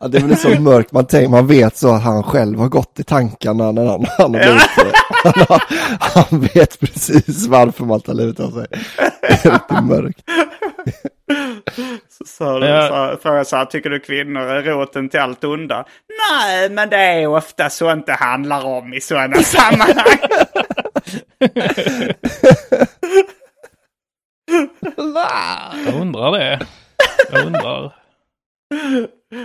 Ja, 0.00 0.08
det 0.08 0.18
är 0.18 0.22
väl 0.22 0.36
så 0.36 0.60
mörkt, 0.60 0.92
man, 0.92 1.06
tänker, 1.06 1.28
man 1.28 1.46
vet 1.46 1.76
så 1.76 1.94
att 1.94 2.02
han 2.02 2.22
själv 2.22 2.58
har 2.58 2.68
gått 2.68 3.00
i 3.00 3.04
tankarna 3.04 3.72
när 3.72 3.86
han, 3.86 4.06
han 4.18 4.34
har 4.34 4.40
blivit 4.40 4.94
han, 5.24 5.32
har, 5.48 5.62
han 6.00 6.40
vet 6.40 6.80
precis 6.80 7.46
varför 7.46 7.84
man 7.84 8.00
tar 8.00 8.14
livet 8.14 8.40
av 8.40 8.50
sig. 8.50 8.66
Det 9.20 9.44
är 9.44 9.50
riktigt 9.52 9.84
mörkt. 9.84 10.20
Så, 12.08 12.24
så, 12.26 12.44
Ja. 12.44 12.88
så 13.14 13.18
frågade 13.22 13.38
jag 13.38 13.46
så 13.46 13.56
här, 13.56 13.64
tycker 13.64 13.90
du 13.90 14.00
kvinnor 14.00 14.42
är 14.42 14.62
roten 14.62 15.08
till 15.08 15.20
allt 15.20 15.44
onda? 15.44 15.84
Nej, 16.30 16.70
men 16.70 16.88
det 16.90 16.96
är 16.96 17.26
ofta 17.26 17.70
sånt 17.70 18.06
det 18.06 18.12
handlar 18.12 18.66
om 18.66 18.94
i 18.94 19.00
sådana 19.00 19.36
sammanhang. 19.42 20.18
Jag 25.86 25.94
undrar 26.00 26.32
det. 26.38 26.60
Jag 27.32 27.46
undrar. 27.46 27.94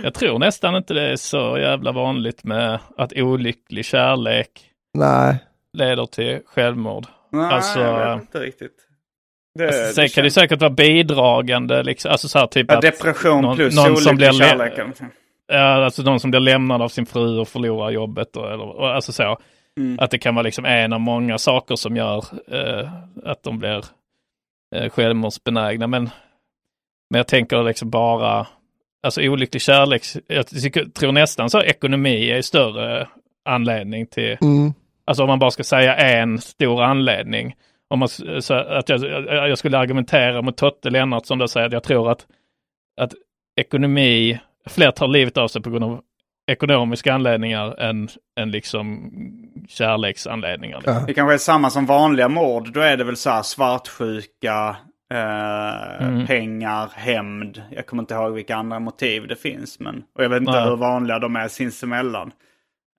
Jag 0.02 0.14
tror 0.14 0.38
nästan 0.38 0.76
inte 0.76 0.94
det 0.94 1.02
är 1.12 1.16
så 1.16 1.58
jävla 1.58 1.92
vanligt 1.92 2.44
med 2.44 2.78
att 2.96 3.12
olycklig 3.16 3.84
kärlek 3.84 4.48
Nej, 4.94 5.36
leder 5.72 6.06
till 6.06 6.40
självmord. 6.46 7.06
Nej, 7.32 7.44
Alltså, 7.52 7.80
jag 7.80 8.14
vet 8.14 8.22
inte 8.22 8.38
riktigt. 8.40 8.72
Det, 9.58 9.66
Alltså, 9.66 9.80
det 9.82 9.86
sen 9.92 10.08
kan 10.08 10.24
det 10.24 10.30
känns- 10.30 10.34
säkert 10.34 10.60
vara 10.60 10.70
bidragande, 10.70 11.82
liksom, 11.82 12.10
alltså 12.10 12.28
så 12.28 12.38
här 12.38 12.46
typ 12.46 12.66
ja, 12.70 12.76
att 12.76 12.82
depression 12.82 13.42
någon- 13.42 13.56
plus 13.56 13.76
någon 13.76 13.96
som 13.96 14.16
blir 14.16 14.32
le- 14.32 14.44
kärleken. 14.44 14.92
Ja, 15.46 15.84
alltså 15.84 16.02
någon 16.02 16.20
som 16.20 16.30
blir 16.30 16.40
lämnad 16.40 16.82
av 16.82 16.88
sin 16.88 17.06
fru 17.06 17.38
och 17.38 17.48
förlorar 17.48 17.90
jobbet. 17.90 18.36
Och, 18.36 18.46
eller, 18.52 18.64
och, 18.80 18.94
alltså 18.94 19.12
så. 19.12 19.38
Mm. 19.78 19.98
Att 20.00 20.10
det 20.10 20.18
kan 20.18 20.34
vara 20.34 20.42
liksom 20.42 20.64
en 20.64 20.92
av 20.92 21.00
många 21.00 21.38
saker 21.38 21.76
som 21.76 21.96
gör 21.96 22.24
eh, 22.52 22.90
att 23.24 23.42
de 23.42 23.58
blir 23.58 23.84
eh, 24.76 24.90
självmordsbenägna. 24.90 25.86
Men, 25.86 26.02
men 27.10 27.18
jag 27.18 27.26
tänker 27.28 27.62
liksom 27.62 27.90
bara, 27.90 28.46
alltså 29.06 29.22
olycklig 29.22 29.62
kärlek, 29.62 30.02
jag 30.26 30.46
tror 30.94 31.12
nästan 31.12 31.50
så 31.50 31.62
ekonomi 31.62 32.30
är 32.30 32.42
större 32.42 33.08
anledning 33.44 34.06
till, 34.06 34.36
mm. 34.40 34.72
alltså 35.04 35.22
om 35.22 35.28
man 35.28 35.38
bara 35.38 35.50
ska 35.50 35.64
säga 35.64 35.96
en 35.96 36.38
stor 36.38 36.82
anledning. 36.82 37.54
Om 37.88 37.98
man, 37.98 38.08
så 38.40 38.54
att 38.54 38.88
jag, 38.88 39.00
jag 39.48 39.58
skulle 39.58 39.78
argumentera 39.78 40.42
mot 40.42 40.56
Totte 40.56 40.90
Lennartsson 40.90 41.42
och 41.42 41.50
säga 41.50 41.66
att 41.66 41.72
jag 41.72 41.82
tror 41.82 42.10
att, 42.10 42.26
att 43.00 43.12
ekonomi, 43.60 44.40
fler 44.66 44.90
tar 44.90 45.08
livet 45.08 45.36
av 45.36 45.48
sig 45.48 45.62
på 45.62 45.70
grund 45.70 45.84
av 45.84 46.00
ekonomiska 46.50 47.14
anledningar 47.14 47.80
än, 47.80 48.08
än 48.40 48.50
liksom 48.50 49.10
kärleksanledningar. 49.68 50.82
Ja. 50.84 51.04
Det 51.06 51.14
kanske 51.14 51.34
är 51.34 51.38
samma 51.38 51.70
som 51.70 51.86
vanliga 51.86 52.28
mord. 52.28 52.72
Då 52.72 52.80
är 52.80 52.96
det 52.96 53.04
väl 53.04 53.16
så 53.16 53.30
här 53.30 53.42
svartsjuka, 53.42 54.76
eh, 55.14 56.06
Mm. 56.06 56.26
pengar, 56.26 56.90
hämnd. 56.94 57.62
Jag 57.70 57.86
kommer 57.86 58.02
inte 58.02 58.14
ihåg 58.14 58.32
vilka 58.32 58.56
andra 58.56 58.78
motiv 58.78 59.26
det 59.28 59.36
finns. 59.36 59.80
Men, 59.80 60.04
och 60.18 60.24
jag 60.24 60.28
vet 60.28 60.40
inte 60.40 60.52
Nej. 60.52 60.64
hur 60.68 60.76
vanliga 60.76 61.18
de 61.18 61.36
är 61.36 61.48
sinsemellan. 61.48 62.32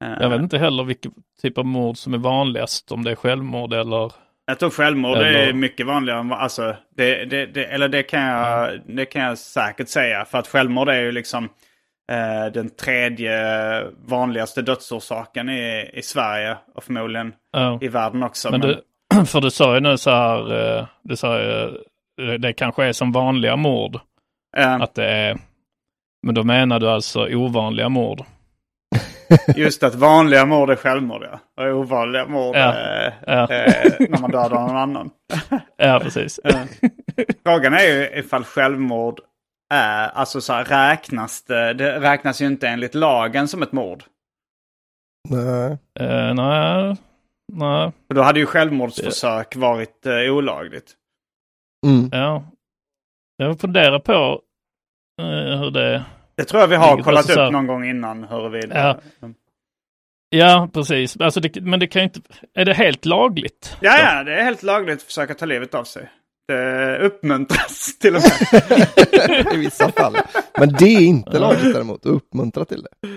Eh, 0.03 0.13
Jag 0.21 0.29
vet 0.29 0.41
inte 0.41 0.57
heller 0.57 0.83
vilken 0.83 1.11
typ 1.41 1.57
av 1.57 1.65
mord 1.65 1.97
som 1.97 2.13
är 2.13 2.17
vanligast, 2.17 2.91
om 2.91 3.03
det 3.03 3.11
är 3.11 3.15
självmord 3.15 3.73
eller... 3.73 4.11
Jag 4.49 4.59
tror 4.59 4.69
självmord 4.69 5.17
är 5.17 5.21
Eller- 5.25 5.53
mycket 5.53 5.85
vanligare 5.85 6.35
alltså, 6.35 6.75
det, 6.97 7.25
det, 7.25 7.45
det, 7.45 7.65
eller 7.65 7.87
det 7.89 8.03
kan, 8.03 8.21
jag, 8.21 8.79
det 8.87 9.05
kan 9.05 9.21
jag 9.21 9.37
säkert 9.37 9.87
säga. 9.89 10.25
För 10.25 10.37
att 10.37 10.47
självmord 10.47 10.89
är 10.89 11.01
ju 11.01 11.11
liksom 11.11 11.43
eh, 12.11 12.51
den 12.53 12.69
tredje 12.69 13.37
vanligaste 14.05 14.61
dödsorsaken 14.61 15.49
i, 15.49 15.89
i 15.93 16.01
Sverige 16.01 16.57
och 16.75 16.83
förmodligen 16.83 17.33
i 17.81 17.87
världen 17.87 18.23
också. 18.23 18.51
Men 18.51 18.61
du, 18.61 18.81
för 19.25 19.41
du 19.41 19.49
sa 19.51 19.73
ju 19.73 19.79
nu 19.79 19.97
så 19.97 20.09
här, 20.11 20.87
du 21.03 21.15
sa 21.15 21.39
ju, 21.41 21.77
det 22.39 22.53
kanske 22.53 22.85
är 22.85 22.93
som 22.93 23.11
vanliga 23.11 23.55
mord. 23.55 23.95
eh, 24.57 24.73
Att 24.75 24.95
det 24.95 25.05
är, 25.09 25.37
men 26.25 26.35
då 26.35 26.43
menar 26.43 26.79
du 26.79 26.89
alltså 26.89 27.27
ovanliga 27.35 27.89
mord? 27.89 28.21
Just 29.55 29.83
att 29.83 29.95
vanliga 29.95 30.45
mord 30.45 30.69
är 30.69 30.75
självmord 30.75 31.23
ja. 31.31 31.63
Och 31.65 31.77
ovanliga 31.79 32.25
mord 32.27 32.55
Ja. 32.55 32.73
är, 32.73 33.13
Ja. 33.27 33.47
är 33.47 34.09
när 34.09 34.19
man 34.19 34.31
dödar 34.31 34.59
någon 34.67 34.77
annan. 34.77 35.09
Ja, 35.77 35.99
precis. 36.03 36.39
Frågan 37.45 37.73
är 37.73 37.83
ju 37.83 38.19
ifall 38.19 38.43
självmord 38.43 39.19
är, 39.73 40.07
alltså 40.09 40.41
så 40.41 40.53
här, 40.53 40.63
räknas 40.65 41.43
det, 41.43 41.73
det 41.73 41.99
räknas 41.99 42.41
ju 42.41 42.45
inte 42.45 42.67
enligt 42.67 42.95
lagen 42.95 43.47
som 43.47 43.63
ett 43.63 43.71
mord. 43.71 44.03
Nej. 45.29 45.77
Eh, 45.99 46.33
nej, 46.33 46.95
nej, 47.53 47.91
För 48.07 48.13
då 48.15 48.21
hade 48.21 48.39
ju 48.39 48.45
självmordsförsök 48.45 49.55
varit 49.55 50.05
eh, 50.05 50.13
olagligt. 50.33 50.93
Mm. 51.87 52.09
ja. 52.11 52.43
Jag 53.37 53.59
funderar 53.59 53.99
på 53.99 54.41
eh, 55.21 55.59
hur 55.59 55.71
det... 55.71 56.03
Det 56.35 56.43
tror 56.43 56.61
jag 56.61 56.67
vi 56.67 56.75
har 56.75 56.97
kollat 56.97 57.17
alltså 57.17 57.41
upp 57.41 57.51
någon 57.51 57.67
gång 57.67 57.89
innan 57.89 58.23
huruvida... 58.23 58.77
Ja. 59.19 59.29
Ja, 60.29 60.69
precis. 60.73 61.17
Alltså 61.19 61.39
det, 61.39 61.61
men 61.61 61.79
det 61.79 61.87
kan 61.87 62.01
ju 62.01 62.03
inte... 62.03 62.19
Är 62.53 62.65
det 62.65 62.73
helt 62.73 63.05
lagligt? 63.05 63.77
Ja, 63.79 63.97
ja, 63.99 64.23
det 64.23 64.33
är 64.33 64.43
helt 64.43 64.63
lagligt 64.63 64.97
att 64.97 65.03
försöka 65.03 65.33
ta 65.33 65.45
livet 65.45 65.75
av 65.75 65.83
sig. 65.83 66.09
Det 66.47 66.97
uppmuntras 66.97 67.97
till 68.01 68.15
och 68.15 68.21
med. 68.21 69.53
I 69.53 69.57
vissa 69.57 69.91
fall. 69.91 70.17
Men 70.59 70.73
det 70.73 70.85
är 70.85 71.01
inte 71.01 71.39
lagligt 71.39 71.73
däremot, 71.73 72.05
att 72.05 72.11
uppmuntra 72.11 72.65
till 72.65 72.83
det. 72.83 73.09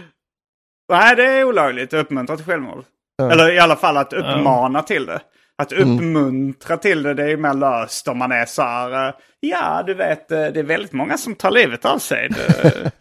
Nej, 0.93 1.17
det 1.17 1.25
är 1.25 1.45
olagligt 1.45 1.95
att 1.95 2.01
uppmuntra 2.01 2.37
till 2.37 2.45
självmord. 2.45 2.85
Ja. 3.17 3.33
Eller 3.33 3.53
i 3.53 3.59
alla 3.59 3.77
fall 3.77 3.97
att 3.97 4.13
uppmana 4.13 4.83
till 4.83 5.07
det. 5.07 5.21
Att 5.61 5.73
Mm. 5.73 5.95
uppmuntra 5.95 6.77
till 6.77 7.03
det, 7.03 7.15
det 7.15 7.33
är 7.33 7.37
mer 7.37 7.55
löst 7.55 8.09
om 8.09 8.19
man 8.19 8.33
är 8.33 8.47
så 8.47 8.63
här. 8.63 9.09
eh, 9.09 9.15
Ja, 9.41 9.83
du 9.87 9.95
vet, 9.95 10.31
eh, 10.33 10.39
det 10.47 10.61
är 10.61 10.65
väldigt 10.65 10.93
många 10.93 11.19
som 11.19 11.35
tar 11.35 11.51
livet 11.51 11.85
av 11.85 11.99
sig. 11.99 12.29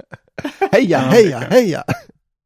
Heja, 0.72 0.98
heja, 1.00 1.40
heja! 1.40 1.84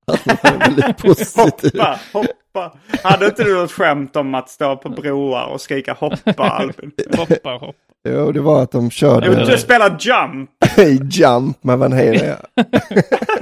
Alltså, 0.06 1.42
hoppa, 1.42 2.00
hoppa. 2.14 2.78
Hade 3.04 3.26
inte 3.26 3.44
du 3.44 3.54
något 3.56 3.72
skämt 3.72 4.16
om 4.16 4.36
att 4.36 4.50
stå 4.50 4.78
på 4.78 4.90
broar 4.90 5.46
och 5.46 5.62
skrika 5.62 5.94
hoppa, 5.94 6.44
Albin? 6.50 6.92
Hoppa, 7.18 7.50
hoppa. 7.50 7.74
Jo, 8.10 8.32
det 8.32 8.42
var 8.42 8.64
att 8.64 8.72
de 8.72 8.84
Jo, 8.84 8.90
körde 8.90 9.46
du 9.46 9.58
spelar 9.58 9.98
jump. 10.00 10.50
Hey 10.66 11.00
Jump 11.12 11.64
med 11.64 11.78
Van 11.78 11.92
Halen. 11.92 12.26
Ja. 12.26 12.64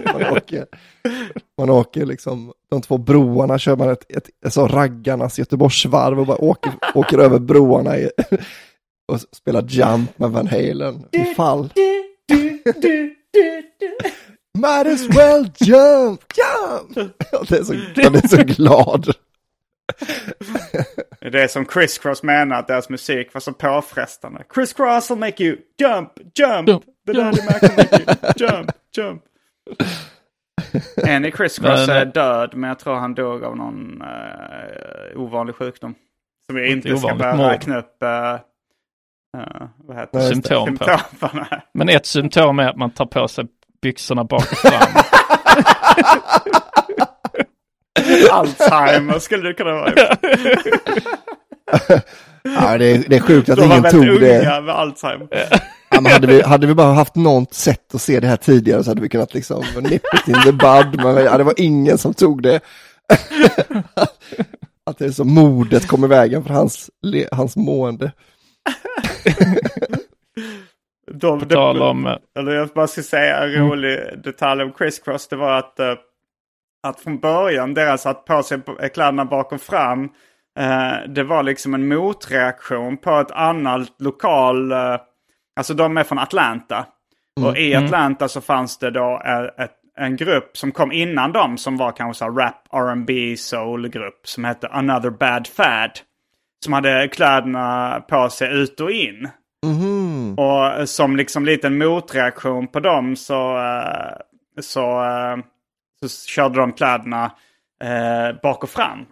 man, 0.14 0.38
åker, 0.38 0.66
man 1.58 1.70
åker 1.70 2.06
liksom, 2.06 2.54
de 2.72 2.82
två 2.82 2.98
broarna 2.98 3.60
kör 3.60 3.76
man 3.76 3.90
ett, 3.90 4.12
ett, 4.12 4.30
ett 4.46 4.54
så 4.54 4.68
raggarnas 4.68 5.40
Göteborgsvarv 5.40 6.20
och 6.20 6.26
bara 6.26 6.42
åker, 6.42 6.72
åker 6.94 7.18
över 7.18 7.40
broarna 7.40 7.98
i, 7.98 8.10
och 9.12 9.20
spelar 9.32 9.66
Jump 9.68 10.20
med 10.20 10.32
Van 10.32 10.48
Halen. 10.48 11.06
I 11.12 11.26
fall. 11.36 11.70
Might 14.54 14.88
as 14.88 15.08
well 15.10 15.52
jump, 15.60 16.22
jump! 16.36 17.14
Ja, 17.32 17.44
det 17.50 17.58
är 17.58 17.64
så, 17.64 17.74
den 17.96 18.16
är 18.16 18.28
så 18.28 18.38
glad. 18.38 19.14
Det 21.32 21.42
är 21.44 21.48
som 21.48 21.66
Criss 21.66 21.98
Cross 21.98 22.24
menar 22.24 22.60
att 22.60 22.68
deras 22.68 22.90
musik 22.90 23.34
var 23.34 23.42
så 23.42 23.54
påfrestande. 23.54 24.44
Criss 24.50 24.74
Cross 24.74 25.12
will 25.12 25.18
make 25.18 25.44
you 25.44 25.58
jump, 25.80 26.12
jump. 26.36 26.68
Jump, 26.70 26.84
The 27.08 27.14
jump. 27.14 27.36
Daddy 27.36 27.46
Mac 27.46 27.60
will 27.62 27.78
make 27.78 28.02
you 28.02 28.50
jump, 28.50 28.72
jump. 28.98 29.24
En 31.08 31.26
i 31.26 31.32
Criss 31.32 31.60
Cross 31.60 31.90
är 31.90 32.06
död, 32.06 32.52
men 32.56 32.68
jag 32.68 32.80
tror 32.80 32.96
han 32.96 33.14
dog 33.14 33.44
av 33.44 33.58
någon 33.58 34.02
uh, 34.02 35.22
ovanlig 35.22 35.56
sjukdom. 35.56 35.96
Som 36.46 36.56
vi 36.56 36.72
Inte 36.72 36.90
inte 36.90 37.02
ska 37.02 37.16
börja 37.16 37.52
räkna 37.52 37.78
upp. 37.80 38.04
eh, 38.04 38.34
eh, 38.34 38.40
vad 39.78 39.98
heter 39.98 40.20
det? 40.20 40.26
det. 40.26 40.34
Symptom 40.34 40.78
på. 40.78 40.86
Symptomen. 41.10 41.46
Men 41.74 41.90
ett 41.90 42.06
symptom 42.06 42.60
är 42.60 42.70
att 42.70 42.78
man 42.78 42.92
tar 42.92 43.06
på 43.06 43.28
sig 43.28 43.46
byxorna 43.82 44.24
bak 44.24 44.52
och 44.52 44.58
fram. 44.58 45.04
Alzheimer 48.32 49.20
skulle 49.20 49.48
det 49.50 49.54
kunna 49.54 49.72
vara. 49.72 49.94
Ja, 52.44 52.78
det, 52.78 52.86
är, 52.86 53.04
det 53.10 53.16
är 53.16 53.20
sjukt 53.20 53.50
att 53.50 53.58
De 53.58 53.66
ingen 53.66 53.84
tog 53.84 54.20
det. 54.20 54.62
med 54.64 54.70
Alzheimer. 54.76 55.28
Ja, 55.90 56.02
men 56.02 56.12
hade, 56.12 56.28
vi, 56.28 56.42
hade 56.42 56.68
vi 56.68 56.74
bara 56.74 56.94
haft 56.94 57.16
något 57.16 57.54
sätt 57.54 57.96
att 57.96 58.02
se 58.02 58.20
det 58.20 58.28
här 58.28 58.38
tidigare 58.38 58.84
så 58.84 58.90
hade 58.92 59.02
vi 59.02 59.10
kunnat 59.10 59.34
liksom 59.34 59.64
nip 59.82 60.02
it 60.14 60.28
in 60.28 60.34
the 60.44 60.52
bud. 60.52 60.96
Men 61.04 61.16
ja, 61.26 61.38
det 61.38 61.44
var 61.44 61.54
ingen 61.58 61.98
som 61.98 62.14
tog 62.14 62.44
det. 62.44 62.60
Att 64.86 64.98
det 64.98 65.06
är 65.06 65.12
så 65.12 65.24
modet 65.24 65.88
kom 65.88 66.04
i 66.06 66.08
vägen 66.08 66.44
för 66.44 66.54
hans, 66.54 66.90
hans 67.32 67.56
mående. 67.56 68.12
De, 71.12 71.40
På 71.40 71.46
tal 71.46 71.82
om... 71.82 72.18
Eller 72.40 72.52
jag 72.52 72.68
bara 72.68 72.88
ska 72.88 73.04
säga 73.04 73.38
en 73.38 73.50
Mm. 73.56 73.68
rolig 73.70 74.00
detalj 74.24 74.64
om 74.64 74.72
Criss 74.72 75.00
Cross. 75.00 75.28
Det 75.28 75.36
var 75.36 75.58
att, 75.58 75.80
eh, 75.80 75.94
att 76.84 77.00
från 77.00 77.20
början 77.20 77.74
deras 77.74 78.06
att 78.06 78.26
på 78.26 78.44
sig 78.44 78.60
kläderna 78.94 79.26
bakom 79.26 79.60
fram. 79.60 80.10
eh, 80.60 81.10
det 81.10 81.24
var 81.24 81.44
liksom 81.44 81.74
en 81.74 81.88
motreaktion 81.88 82.98
på 82.98 83.20
ett 83.20 83.32
annat 83.32 83.90
lokal. 84.00 84.72
eh, 84.72 84.98
alltså 85.56 85.74
de 85.74 85.98
är 85.98 86.04
från 86.04 86.20
Atlanta. 86.20 86.86
Och 87.42 87.58
i 87.58 87.74
Mm. 87.74 87.86
Atlanta 87.86 88.28
så 88.28 88.42
fanns 88.42 88.78
det 88.78 88.92
då 88.92 89.22
eh, 89.26 89.64
ett, 89.66 89.72
en 89.98 90.16
grupp 90.16 90.58
som 90.58 90.72
kom 90.72 90.92
innan 90.92 91.32
dem 91.32 91.58
som 91.58 91.78
var 91.78 91.92
kanske 91.92 92.20
så 92.20 92.26
här 92.26 92.32
rap, 92.32 92.68
R&B, 92.72 93.36
soul-grupp. 93.38 94.20
Som 94.28 94.44
hette 94.44 94.68
Another 94.68 95.10
Bad 95.10 95.48
Fad. 95.48 95.92
Som 96.64 96.74
hade 96.74 97.08
kläderna 97.08 98.02
på 98.10 98.30
sig 98.30 98.54
ut 98.54 98.80
och 98.80 98.92
in. 98.92 99.30
Mhm. 99.66 100.36
Och 100.40 100.90
som 100.90 101.16
liksom 101.16 101.46
liten 101.46 101.78
motreaktion 101.78 102.68
på 102.68 102.80
dem 102.80 103.16
så, 103.16 103.60
så, 104.62 105.04
så 106.06 106.28
körde 106.28 106.60
de 106.60 106.74
kläderna 106.74 107.32
eh, 107.84 108.42
bak 108.44 108.64
och 108.64 108.70
fram. 108.70 109.06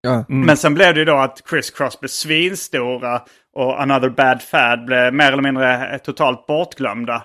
Ja. 0.00 0.24
Men 0.28 0.56
sen 0.56 0.74
blev 0.74 0.94
det 0.94 1.00
ju 1.00 1.04
då 1.04 1.16
att 1.16 1.42
Criss 1.50 1.70
Cross 1.70 2.00
blev 2.00 2.08
svinstora 2.08 3.22
och 3.54 3.82
Another 3.82 4.08
Bad 4.08 4.42
Fad 4.42 4.84
blev 4.84 5.14
mer 5.14 5.32
eller 5.32 5.42
mindre 5.42 5.90
eh, 5.92 5.98
totalt 5.98 6.46
bortglömda. 6.46 7.22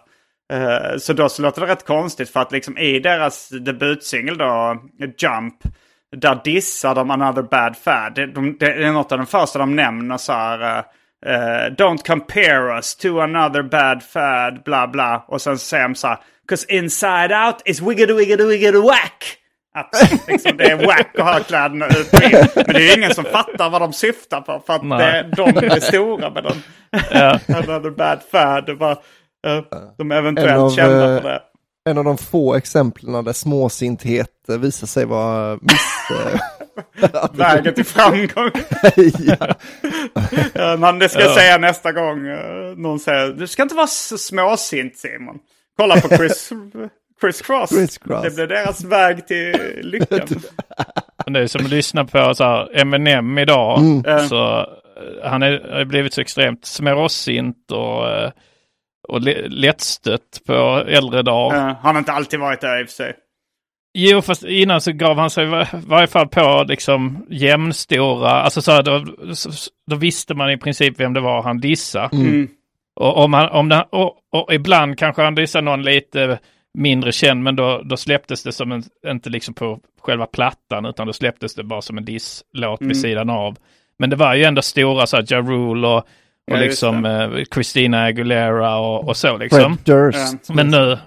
Eh, 0.54 0.98
Så 0.98 1.14
då 1.14 1.30
så 1.30 1.42
låter 1.42 1.62
det 1.62 1.68
rätt 1.68 1.86
konstigt 1.86 2.30
för 2.30 2.40
att 2.40 2.52
liksom 2.52 2.78
i 2.78 3.00
deras 3.00 3.50
debutsingel 3.50 4.38
då, 4.38 4.78
Jump, 5.18 5.56
där 6.16 6.42
dissar 6.44 6.96
de 6.96 7.12
Another 7.12 7.42
Bad 7.42 7.78
Fad. 7.78 8.16
Det, 8.16 8.28
de, 8.28 8.58
det 8.60 8.74
är 8.74 8.92
något 8.92 9.12
av 9.12 9.18
de 9.18 9.28
första 9.28 9.60
de 9.60 9.76
nämner 9.76 10.18
så 10.18 10.34
här. 10.34 10.84
Eh, 11.26 11.74
Don't 11.78 12.06
compare 12.06 12.78
us 12.78 12.96
to 12.96 13.20
another 13.22 13.64
bad 13.64 14.04
fad, 14.04 14.64
bla 14.64 14.88
bla. 14.88 15.26
Och 15.28 15.42
sen 15.42 15.58
säger 15.58 15.84
de 15.84 15.96
så 15.96 16.08
här. 16.08 16.18
Cause 16.48 16.66
inside 16.70 17.32
out 17.32 17.56
is 17.66 17.82
wiggity 17.82 18.14
wiggity 18.14 18.44
wiggity 18.44 18.78
whack. 18.78 19.38
Att 19.74 20.28
liksom, 20.28 20.58
det 20.58 20.64
är 20.72 20.88
whack 20.88 21.20
att 21.20 21.26
ha 21.26 21.40
kläderna 21.40 21.88
ut 21.88 22.14
och 22.14 22.24
in. 22.24 22.48
Men 22.56 22.66
det 22.66 22.82
är 22.82 22.88
ju 22.88 22.94
ingen 22.94 23.16
som 23.16 23.24
fattar 23.24 23.70
vad 23.70 23.82
de 23.82 23.94
syftar 23.94 24.42
på. 24.42 24.64
För 24.66 24.74
att 24.74 24.84
Nej. 24.84 25.24
det, 25.24 25.36
de 25.36 25.66
är 25.66 25.80
stora 25.80 26.30
med 26.30 26.44
den. 26.44 26.64
Ja. 27.12 27.40
Another 27.56 27.90
bad 27.90 28.20
fad. 28.32 28.66
Det 28.66 28.74
var, 28.74 28.92
eh, 29.48 29.64
de 29.98 30.12
är 30.12 30.16
eventuellt 30.16 30.52
En 30.52 30.60
av, 30.60 30.70
kända 30.70 31.16
eh, 31.16 31.22
för 31.22 31.30
det. 31.30 31.42
En 31.90 31.98
av 31.98 32.04
de 32.04 32.18
få 32.18 32.56
exemplen 32.56 33.26
där 33.26 33.34
småsinthet 33.34 34.30
visar 34.48 34.88
sig 34.88 35.06
vara 35.06 35.58
miss... 35.62 36.12
Vägen 37.34 37.74
till 37.74 37.86
framgång. 37.86 38.52
ja. 40.54 40.78
Men 40.78 41.00
det 41.00 41.10
ska 41.10 41.20
jag 41.22 41.30
Ja. 41.32 41.36
säga 41.36 41.58
nästa 41.58 41.92
gång 41.92 42.28
eh, 42.28 42.76
någon 42.78 43.00
säger 43.00 43.28
du 43.34 43.48
ska 43.48 43.64
inte 43.64 43.76
vara 43.76 43.88
så 43.88 44.18
småsint 44.18 44.98
Simon. 44.98 45.40
Kolla 45.78 46.02
på 46.02 46.08
Chris, 46.18 46.50
Chris 47.22 47.42
Cross. 47.42 47.70
Chris 47.70 47.98
Cross. 47.98 48.24
Det 48.24 48.36
blir 48.36 48.48
deras 48.48 48.84
väg 48.84 49.28
till 49.28 49.80
lyckan. 49.82 50.28
Det 51.26 51.40
är 51.40 51.48
som 51.48 51.66
att 51.66 51.72
lyssna 51.72 52.06
på 52.06 52.34
så 52.36 52.44
här, 52.44 52.80
Eminem 52.82 53.38
idag. 53.38 53.80
Mm. 53.80 54.28
Så, 54.30 54.60
eh, 54.60 54.66
han 55.30 55.44
är, 55.44 55.72
har 55.74 55.86
blivit 55.86 56.14
så 56.14 56.22
extremt 56.22 56.66
småsint 56.66 57.72
och, 57.72 58.10
eh, 58.10 58.32
och 59.08 59.22
lättstött 59.50 60.42
på 60.48 60.84
äldre 60.88 61.22
dagar. 61.22 61.68
Ja, 61.68 61.76
han 61.84 61.96
har 61.96 62.00
inte 62.00 62.12
alltid 62.12 62.40
varit 62.40 62.62
där 62.62 62.82
i 62.82 62.84
och 62.84 62.88
för 62.88 62.94
sig. 62.94 63.14
Jo, 63.94 64.22
fast 64.22 64.44
innan 64.44 64.82
så 64.82 64.92
gav 64.92 65.18
han 65.18 65.30
sig 65.30 65.44
i 65.44 65.48
var- 65.48 65.68
varje 65.88 66.08
fall 66.08 66.28
på 66.28 66.66
liksom 66.68 67.26
jämnstora, 67.30 68.30
alltså 68.32 68.62
så 68.62 68.72
här, 68.72 68.84
då, 68.84 69.06
så- 69.36 69.72
då 69.90 69.96
visste 69.96 70.34
man 70.34 70.50
i 70.52 70.58
princip 70.58 71.00
vem 71.00 71.14
det 71.14 71.20
var 71.20 71.44
han 71.44 71.60
dissade. 71.60 72.10
Mm. 72.18 72.48
Och, 72.96 73.18
om 73.18 73.34
han, 73.34 73.50
om 73.50 73.70
det, 73.70 73.86
och, 73.90 74.16
och 74.32 74.54
ibland 74.54 74.98
kanske 74.98 75.22
han 75.22 75.36
dissade 75.36 75.66
någon 75.66 75.84
lite 75.84 76.40
mindre 76.78 77.12
känd, 77.12 77.44
men 77.44 77.56
då, 77.56 77.82
då 77.86 77.98
släpptes 77.98 78.44
det 78.44 78.52
som 78.52 78.72
en, 78.72 78.84
inte 79.08 79.30
liksom 79.30 79.54
på 79.54 79.80
själva 80.02 80.26
plattan, 80.26 80.86
utan 80.86 81.08
då 81.08 81.14
släpptes 81.14 81.56
det 81.56 81.64
bara 81.64 81.82
som 81.82 81.98
en 81.98 82.06
disslåt 82.06 82.82
Mm. 82.82 82.88
vid 82.88 82.98
sidan 83.02 83.30
av. 83.30 83.56
Men 84.00 84.10
det 84.10 84.16
var 84.16 84.36
ju 84.36 84.44
ändå 84.44 84.62
stora 84.62 85.08
så 85.08 85.16
här, 85.18 85.26
Ja 85.30 85.38
Rule 85.42 85.88
och, 85.88 85.98
och 85.98 86.04
Ja, 86.46 86.56
liksom 86.58 87.06
eh, 87.06 87.30
Christina 87.54 88.04
Aguilera 88.04 88.78
och, 88.78 89.08
och 89.08 89.18
så 89.18 89.38
liksom. 89.38 89.78
Fred 89.78 89.96
Durst. 89.96 90.50
Men 90.54 90.68
nu, 90.68 90.98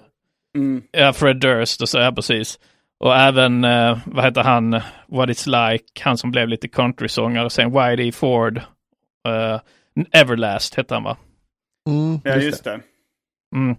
Mm. 0.57 0.83
ja 0.93 1.13
Fred 1.13 1.37
Durst 1.37 1.83
och 1.83 1.89
så, 1.89 1.99
ja 1.99 2.13
precis. 2.13 2.59
Och 3.01 3.17
även, 3.17 3.65
eh, 3.65 3.99
vad 4.07 4.25
heter 4.25 4.43
han, 4.43 4.71
What 5.09 5.29
It's 5.29 5.71
Like, 5.73 5.85
han 6.01 6.19
som 6.19 6.31
blev 6.31 6.49
lite 6.49 6.69
countrysångare 6.69 7.51
sen, 7.51 7.71
Whitey 7.73 8.13
Ford. 8.13 8.57
eh, 9.29 9.61
Everlast 10.13 10.75
hette 10.75 10.95
han 10.95 11.03
va? 11.03 11.17
Mm, 11.89 12.21
Ja, 12.25 12.37
just 12.37 12.65
det. 12.65 12.81
Mm. 13.57 13.77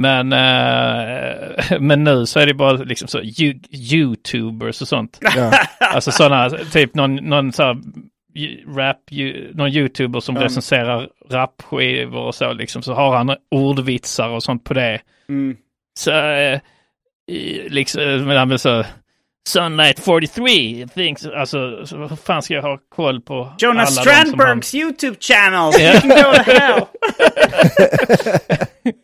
Men, 0.00 0.32
eh, 0.32 1.80
men 1.80 2.04
nu 2.04 2.26
så 2.26 2.40
är 2.40 2.46
det 2.46 2.54
bara 2.54 2.72
liksom 2.72 3.08
så 3.08 3.20
you, 3.22 3.54
YouTubers 3.70 4.82
och 4.82 4.88
sånt. 4.88 5.18
Ja. 5.36 5.52
Alltså 5.80 6.10
sådana, 6.10 6.50
typ 6.50 6.94
någon, 6.94 7.14
någon 7.16 7.52
så 7.52 7.62
här 7.62 7.76
rap, 8.76 8.96
ju, 9.10 9.50
någon 9.54 9.68
YouTuber 9.70 10.20
som 10.20 10.34
Mm. 10.36 10.42
recenserar 10.42 11.08
rapskivor 11.30 12.20
och 12.22 12.34
så 12.34 12.52
liksom, 12.52 12.82
så 12.82 12.94
har 12.94 13.16
han 13.16 13.36
ordvitsar 13.50 14.28
och 14.28 14.42
sånt 14.42 14.64
på 14.64 14.74
det. 14.74 15.00
Mm. 15.28 15.56
Så, 15.98 16.10
eh, 16.12 16.60
liksom, 17.68 18.02
men 18.24 18.58
så, 18.58 18.84
Sunlight 19.48 20.00
43, 20.00 20.86
thinks, 20.94 21.26
alltså, 21.26 21.86
så, 21.86 21.96
vad 21.96 22.18
fan 22.20 22.42
ska 22.42 22.54
jag 22.54 22.62
ha 22.62 22.78
koll 22.94 23.20
på? 23.20 23.52
Jonas 23.58 23.94
som 23.94 24.04
han- 24.12 24.26
Strandbergs 24.26 24.74
YouTube 24.74 25.16
channel. 25.20 25.72
Ja. 25.78 25.92
You 25.92 26.00
can 26.00 26.08
go 26.08 26.32
to 26.34 26.42
hell. 26.50 26.80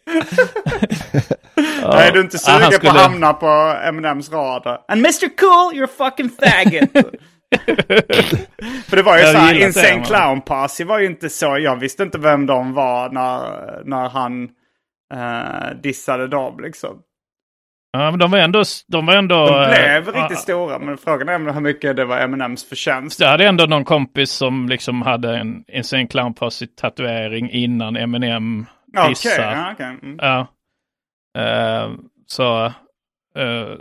Nej, 1.82 2.08
är 2.08 2.12
du 2.12 2.20
inte 2.20 2.38
Ja, 2.46 2.52
han 2.52 2.60
sugen 2.62 2.72
skulle- 2.72 2.90
på 2.92 2.96
att 2.96 3.02
hamna 3.02 3.32
på 3.32 3.76
Eminems 3.84 4.32
radar? 4.32 4.80
And 4.88 5.00
Mr 5.00 5.36
Cool, 5.36 5.74
you're 5.74 5.84
a 5.84 5.88
fucking 5.98 6.30
faggot! 6.30 6.90
För 8.88 8.96
det 8.96 9.02
var 9.02 9.16
ju 9.18 9.22
Jag 9.22 9.32
så 9.32 9.38
här, 9.38 9.54
Insane 9.54 9.72
serien, 9.72 10.04
Clown 10.04 10.40
Posse 10.40 10.84
var 10.84 10.98
ju 10.98 11.06
inte 11.06 11.28
så, 11.28 11.58
jag 11.58 11.76
visste 11.76 12.02
inte 12.02 12.18
vem 12.18 12.46
de 12.46 12.74
var 12.74 13.10
när, 13.10 13.40
när 13.84 14.08
han 14.08 14.42
uh, 15.14 15.80
dissade 15.82 16.28
dem 16.28 16.60
liksom. 16.62 16.98
Ja, 17.92 18.10
men 18.10 18.18
de 18.18 18.30
var 18.30 18.38
ändå... 18.38 18.62
De, 18.88 19.06
var 19.06 19.14
ändå, 19.16 19.46
De 19.46 19.70
blev 19.70 20.08
eh, 20.08 20.12
riktigt 20.12 20.30
ja, 20.30 20.36
stora, 20.36 20.78
men 20.78 20.98
frågan 20.98 21.28
är 21.28 21.52
hur 21.52 21.60
mycket 21.60 21.96
det 21.96 22.04
var 22.04 22.18
Eminems 22.18 22.68
förtjänst. 22.68 23.20
Jag 23.20 23.28
hade 23.28 23.46
ändå 23.46 23.66
någon 23.66 23.84
kompis 23.84 24.30
som 24.30 24.68
liksom 24.68 25.02
hade 25.02 25.36
en 25.36 25.64
Insane 25.68 26.06
Clown 26.06 26.34
Posse 26.34 26.66
tatuering 26.66 27.50
innan 27.50 27.96
Okej, 28.96 29.08
dissar. 29.08 29.52
ja, 29.52 29.72
okej. 29.72 29.96
Mm. 30.02 30.18
Ja. 30.20 30.46
Eh, 31.38 31.90
så 32.26 32.66
uh, 33.38 33.76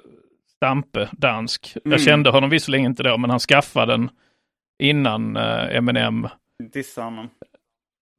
Stampe, 0.56 1.10
dansk. 1.12 1.78
Mm. 1.86 1.92
Jag 1.92 2.02
kände 2.02 2.30
honom 2.30 2.50
visserligen 2.50 2.86
inte 2.86 3.04
då, 3.04 3.18
men 3.18 3.30
han 3.30 3.40
skaffade 3.40 3.94
den 3.94 4.10
innan 4.80 5.38
uh, 5.38 5.76
Eminem. 5.76 6.28
Dissar 6.74 7.04
honom. 7.04 7.30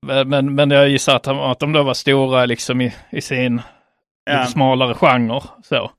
Men, 0.06 0.28
men, 0.28 0.54
men 0.54 0.70
jag 0.70 0.88
gissar 0.88 1.16
att, 1.16 1.26
han, 1.26 1.38
att 1.38 1.58
de 1.58 1.72
då 1.72 1.82
var 1.82 1.94
stora 1.94 2.46
liksom 2.46 2.80
i, 2.80 2.94
i 3.10 3.20
sin. 3.20 3.62
Lite 4.30 4.46
smalare 4.46 4.94
genre. 4.94 5.40
Så. 5.62 5.90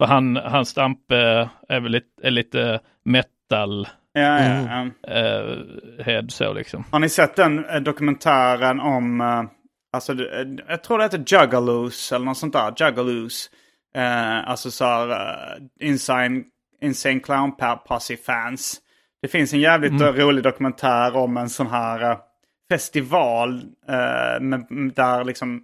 För 0.00 0.06
han, 0.06 0.36
han 0.36 0.66
Stampe 0.66 1.48
är 1.68 1.80
väl 1.80 1.92
lite, 1.92 2.06
är 2.22 2.30
lite 2.30 2.80
metal 3.04 3.88
Ja, 4.12 4.20
ja, 4.44 4.88
ja. 5.04 5.10
eh, 5.14 5.56
head 6.04 6.24
så 6.28 6.52
liksom. 6.52 6.84
Har 6.90 6.98
ni 6.98 7.08
sett 7.08 7.36
den 7.36 7.64
eh, 7.64 7.80
dokumentären 7.80 8.80
om, 8.80 9.20
eh, 9.20 9.42
alltså 9.92 10.12
eh, 10.12 10.46
jag 10.68 10.82
tror 10.84 10.98
det 10.98 11.04
heter 11.04 11.24
Juggaloos 11.26 12.12
eller 12.12 12.24
något 12.26 12.38
sånt 12.38 12.52
där, 12.52 12.72
Juggaloos. 12.76 13.50
Eh, 13.94 14.48
alltså 14.50 14.70
så 14.70 14.84
här, 14.84 15.08
eh, 15.10 15.88
Insane, 15.88 16.42
Insane 16.82 17.20
Clown 17.20 17.56
Pa- 17.56 17.76
Posse 17.76 18.16
fans. 18.16 18.78
Det 19.22 19.28
finns 19.28 19.52
en 19.52 19.60
jävligt 19.60 19.90
Mm. 19.92 20.02
eh, 20.02 20.12
rolig 20.12 20.44
dokumentär 20.44 21.16
om 21.16 21.36
en 21.36 21.48
sån 21.48 21.66
här 21.66 22.10
eh, 22.10 22.16
festival 22.70 23.62
eh, 23.88 24.40
med, 24.40 24.66
där 24.96 25.24
liksom 25.24 25.62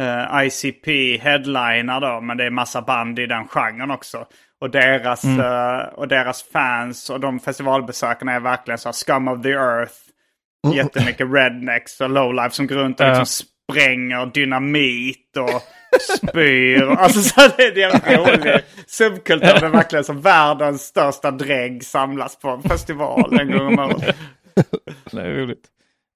eh, 0.00 0.44
ICP 0.46 1.18
headliner 1.18 2.00
då, 2.00 2.20
men 2.20 2.36
det 2.36 2.44
är 2.44 2.50
massa 2.50 2.82
band 2.82 3.18
i 3.18 3.26
den 3.26 3.48
genren 3.48 3.90
också. 3.90 4.26
Och 4.60 4.70
deras, 4.70 5.24
Mm. 5.24 5.40
eh, 5.40 5.78
och 5.86 6.08
deras 6.08 6.42
fans 6.52 7.10
och 7.10 7.20
de 7.20 7.40
festivalbesökarna 7.40 8.32
är 8.32 8.40
verkligen 8.40 8.78
så 8.78 8.88
här 8.88 8.92
scum 8.92 9.28
of 9.28 9.42
the 9.42 9.50
earth. 9.50 9.92
Jättemycket 10.74 11.26
rednecks 11.32 12.00
och 12.00 12.10
lowlife 12.10 12.50
som 12.50 12.66
går 12.66 12.76
runt 12.76 13.00
och 13.00 13.06
liksom 13.06 13.26
spränger 13.70 14.26
dynamit 14.26 15.36
och 15.36 15.62
spyr. 16.28 16.82
Alltså 16.98 17.20
så 17.20 17.40
här, 17.40 17.52
det 17.56 17.62
är 17.62 17.72
en 17.72 18.00
jävla 18.00 18.32
rolig 18.32 18.60
subkultur. 18.86 19.60
Det 19.60 19.66
är 19.66 19.70
verkligen 19.70 20.04
som 20.04 20.20
världens 20.20 20.82
största 20.82 21.30
drägg 21.30 21.84
samlas 21.84 22.36
på 22.38 22.48
en 22.50 22.62
festival 22.62 23.40
en 23.40 23.50
gång 23.50 23.66
om 23.66 23.78
året. 23.78 24.16
Det 25.10 25.20
är 25.20 25.32
roligt. 25.34 25.64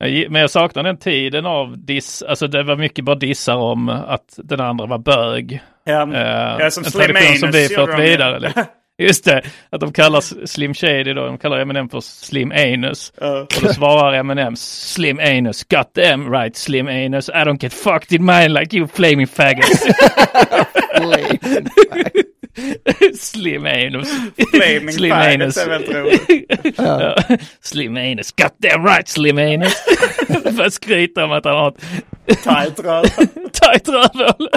Men 0.01 0.41
jag 0.41 0.51
saknar 0.51 0.83
den 0.83 0.97
tiden 0.97 1.47
av 1.47 1.79
diss, 1.79 2.23
alltså 2.23 2.47
det 2.47 2.63
var 2.63 2.77
mycket 2.77 3.05
bara 3.05 3.17
dissar 3.17 3.57
om 3.57 3.89
att 3.89 4.35
den 4.37 4.61
andra 4.61 4.87
var 4.87 4.99
bög. 4.99 5.61
Ja, 5.85 6.15
Eh, 6.15 6.57
ja, 6.59 6.71
som 6.71 6.85
en 6.85 6.91
Slim 6.91 7.05
tradition 7.05 7.37
som 7.37 7.49
Anus 7.49 7.71
vi 7.71 7.75
fört 7.75 7.99
vidare. 7.99 8.39
Liksom. 8.41 8.65
Just 8.99 9.25
det, 9.25 9.43
att 9.71 9.81
de 9.81 9.93
kallar 9.93 10.47
Slim 10.47 10.75
Shady 10.75 11.13
då, 11.13 11.27
de 11.27 11.39
kallar 11.39 11.59
Eminem 11.59 11.89
för 11.89 12.01
Slim 12.01 12.53
Anus. 12.53 13.13
Ja. 13.21 13.41
Och 13.41 13.63
då 13.63 13.73
svarar 13.73 14.13
Eminem 14.13 14.57
Slim 14.57 15.19
Anus, 15.19 15.65
got 15.65 15.95
them 15.95 16.33
right 16.33 16.57
Slim 16.57 16.89
Anus, 16.89 17.29
I 17.29 17.33
don't 17.33 17.63
get 17.63 17.73
fucked 17.73 18.13
in 18.13 18.25
mine 18.25 18.49
like 18.49 18.77
you 18.77 18.89
flaming 18.89 19.27
faggots. 19.27 19.87
Slim 23.19 23.67
Anus. 23.67 24.09
Flaming 24.51 25.11
faggots 25.11 25.57
är 25.57 25.69
väldigt 25.69 25.91
roligt. 25.95 26.75
Ja. 26.79 27.17
Slim 27.61 27.97
Anus, 27.97 28.33
got 28.33 28.59
them 28.63 28.85
right 28.87 29.09
Slim 29.09 29.39
Anus. 29.39 29.75
Att 30.61 30.73
skryta 30.73 31.25
om 31.25 31.33
att 31.33 31.45
han 31.45 31.55
har 31.57 31.69
ett 32.27 32.43
Tight 32.43 32.81
röv. 32.81 33.03
Tight 33.53 33.89
rövhål. 33.89 34.49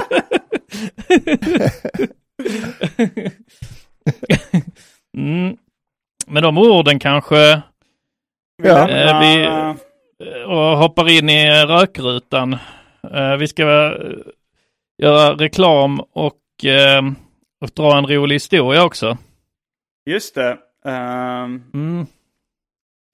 mm. 5.18 5.58
Med 6.28 6.44
de 6.44 6.58
orden 6.58 7.00
kanske 7.00 7.62
Ja. 8.64 8.90
eh, 8.90 9.20
vi 9.20 9.44
eh, 9.46 9.76
och 10.44 10.78
hoppar 10.78 11.10
in 11.10 11.30
i 11.30 11.50
rökrutan. 11.66 12.54
Eh, 13.14 13.36
vi 13.40 13.48
ska 13.48 13.64
eh, 13.64 13.92
göra 15.04 15.34
reklam 15.34 16.00
och, 16.00 16.66
eh, 16.66 17.02
och 17.64 17.70
dra 17.76 17.98
en 17.98 18.08
rolig 18.08 18.36
historia 18.36 18.84
också. 18.84 19.18
Just 20.06 20.36
det. 20.36 20.58
Ehm, 20.86 21.64
Mm. 21.74 22.06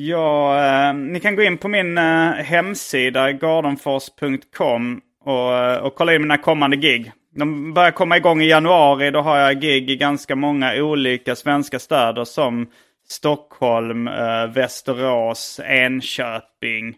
Ja, 0.02 0.58
eh, 0.66 0.94
ni 0.94 1.20
kan 1.20 1.36
gå 1.36 1.44
in 1.44 1.58
på 1.58 1.68
min 1.68 1.98
eh, 1.98 2.32
hemsida 2.32 3.32
gardenfors.com 3.32 5.02
och, 5.26 5.56
eh, 5.58 5.78
och 5.78 5.96
kolla 5.96 6.16
in 6.16 6.22
mina 6.22 6.38
kommande 6.38 6.78
gig. 6.78 7.12
De 7.36 7.74
börjar 7.74 7.92
komma 7.92 8.18
igång 8.18 8.42
i 8.42 8.48
januari. 8.50 9.12
Då 9.12 9.22
har 9.22 9.38
jag 9.38 9.62
gig 9.62 9.90
i 9.90 9.96
ganska 9.96 10.36
många 10.36 10.74
olika 10.76 11.36
svenska 11.36 11.80
städer 11.80 12.26
som 12.26 12.68
Stockholm, 13.08 14.08
eh, 14.08 14.48
Västerås, 14.48 15.60
Enköping 15.64 16.96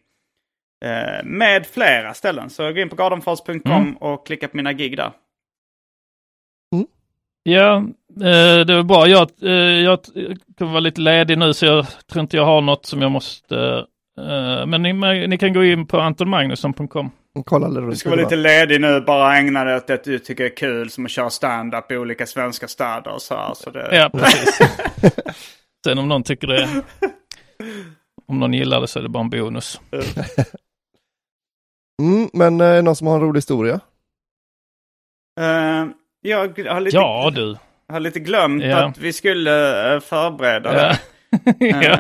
eh, 0.86 1.24
med 1.24 1.66
flera 1.68 2.14
ställen. 2.14 2.50
Så 2.50 2.72
gå 2.72 2.80
in 2.80 2.90
på 2.90 2.96
gardenfors.com 2.96 3.62
Mm. 3.72 3.98
och 3.98 4.26
klicka 4.28 4.48
på 4.48 4.58
mina 4.58 4.74
gig 4.74 4.98
där. 4.98 5.12
Ja, 7.44 7.76
eh, 8.22 8.66
det 8.66 8.74
är 8.74 8.84
bra. 8.84 9.08
Jag, 9.08 9.30
eh, 9.42 9.52
jag 9.84 10.00
kommer 10.58 10.72
vara 10.72 10.80
lite 10.80 11.02
ledig 11.02 11.38
nu 11.38 11.54
så 11.54 11.66
jag 11.66 11.86
tror 12.12 12.22
inte 12.22 12.38
jag 12.38 12.46
har 12.46 12.62
något 12.62 12.86
som 12.86 13.02
jag 13.02 13.12
måste... 13.12 13.86
eh, 14.18 14.66
men 14.66 14.82
ni, 14.82 14.94
ni 15.28 15.38
kan 15.38 15.54
gå 15.54 15.64
in 15.64 15.88
på 15.88 16.00
antonmagnusson.com. 16.00 17.12
Kolla 17.46 17.68
lite 17.68 17.82
Du 17.82 17.96
ska 17.96 18.10
vara 18.10 18.22
lite 18.22 18.36
ledig 18.36 18.82
nu, 18.82 19.02
bara 19.02 19.38
ägna 19.38 19.64
dig 19.64 19.76
åt 19.76 19.88
det 19.88 20.04
du 20.04 20.20
tycker 20.20 20.46
är 20.46 20.56
kul 20.56 20.90
som 20.90 21.06
att 21.06 21.12
köra 21.12 21.30
stand-up 21.30 21.92
i 21.92 21.98
olika 21.98 22.26
svenska 22.26 22.68
städer 22.68 23.14
och 23.14 23.22
så 23.22 23.36
här. 23.36 23.54
Så 23.54 23.70
det... 23.70 23.96
Ja, 23.96 24.10
precis. 24.14 24.60
Sen 25.86 25.98
om 25.98 26.10
någon 26.10 26.24
tycker 26.24 26.48
det... 26.48 26.68
Om 28.28 28.40
någon 28.40 28.54
gillar 28.54 28.82
det 28.82 28.88
så 28.88 29.00
är 29.00 29.04
det 29.04 29.10
bara 29.10 29.24
en 29.24 29.30
bonus. 29.30 29.82
Mm, 32.02 32.30
men 32.34 32.62
eh, 32.62 32.84
någon 32.84 32.96
som 32.96 33.08
har 33.08 33.16
en 33.16 33.22
rolig 33.22 33.38
historia? 33.38 33.80
Jag 36.22 36.38
har 36.70 36.80
lite, 36.82 36.98
Ja, 36.98 37.32
du. 37.36 37.58
har 37.90 38.00
lite 38.00 38.20
glömt 38.20 38.64
Ja. 38.64 38.86
att 38.86 38.98
vi 38.98 39.14
skulle 39.14 39.94
eh, 39.94 40.00
förbereda 40.00 40.74
Ja. 40.74 40.96
det. 41.32 41.56
ja. 41.68 41.82
Eh, 41.84 42.00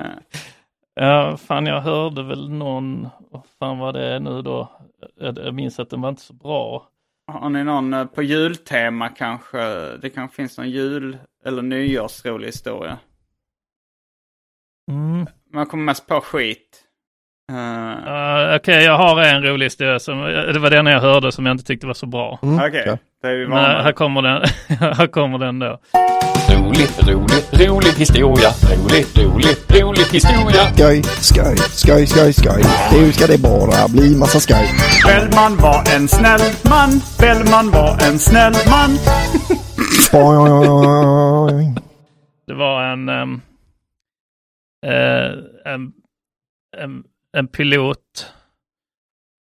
ja, 0.95 1.37
fan 1.37 1.65
jag 1.65 1.81
hörde 1.81 2.23
väl 2.23 2.49
någon... 2.49 3.07
Vad 3.31 3.43
fan 3.59 3.77
var 3.79 3.93
det 3.93 4.19
nu 4.19 4.41
då? 4.41 4.71
Jag, 5.15 5.37
jag 5.37 5.53
minns 5.53 5.79
att 5.79 5.89
den 5.89 6.01
var 6.01 6.09
inte 6.09 6.21
så 6.21 6.33
bra. 6.33 6.87
har 7.27 7.49
ni 7.49 7.63
någon 7.63 7.93
eh, 7.93 8.05
på 8.05 8.23
jultema 8.23 9.09
kanske? 9.09 9.57
Det 9.97 10.09
kanske 10.09 10.35
finns 10.35 10.57
någon 10.57 10.69
jul 10.69 11.17
eller 11.45 11.61
nyårsrolig 11.61 12.47
historia. 12.47 12.97
Mm. 14.91 15.25
Man 15.53 15.65
kommer 15.65 15.83
mest 15.83 16.07
på 16.07 16.21
skit. 16.21 16.80
Uh, 17.51 18.55
Okej, 18.55 18.83
jag 18.83 18.97
har 18.97 19.21
en 19.21 19.43
rolig 19.43 19.65
historia. 19.65 19.99
Som, 19.99 20.21
det 20.53 20.59
var 20.59 20.69
den 20.69 20.85
jag 20.85 21.01
hörde 21.01 21.31
som 21.31 21.45
jag 21.45 21.53
inte 21.53 21.63
tyckte 21.63 21.87
var 21.87 21.93
så 21.93 22.05
bra. 22.05 22.39
Mm, 22.43 22.55
Okej, 22.55 22.97
är 23.23 23.35
vi 23.35 23.47
Men 23.47 23.83
här 23.83 23.91
kommer 23.91 24.21
den, 24.21 24.41
här 24.79 25.07
kommer 25.07 25.37
den 25.37 25.59
då. 25.59 25.79
Rolig, 26.49 26.87
rolig, 27.07 27.69
rolig 27.69 27.91
historia. 27.91 28.49
Rolig, 28.71 29.05
rolig, 29.17 29.55
rolig 29.81 30.05
historia. 30.11 30.63
Skoj, 30.73 31.03
skoj, 31.03 31.57
skoj, 31.57 32.07
skoj, 32.07 32.33
skoj. 32.33 32.63
Nu 32.91 33.11
ska 33.11 33.27
det 33.27 33.41
bara 33.41 33.87
bli 33.87 34.15
massa 34.15 34.39
skoj. 34.39 34.65
Bellman 35.05 35.57
var 35.57 35.95
en 35.95 36.07
snäll 36.07 36.41
man. 36.69 36.89
Bellman 37.19 37.71
var 37.71 37.97
en 38.07 38.19
snäll 38.19 38.53
man. 38.69 38.91
Det 42.47 42.53
var 42.53 42.83
en, 42.83 43.09
ehm, 43.09 43.41
eh, 44.85 45.31
en, 45.73 45.91
en, 46.77 47.03
en 47.37 47.47
pilot. 47.47 48.33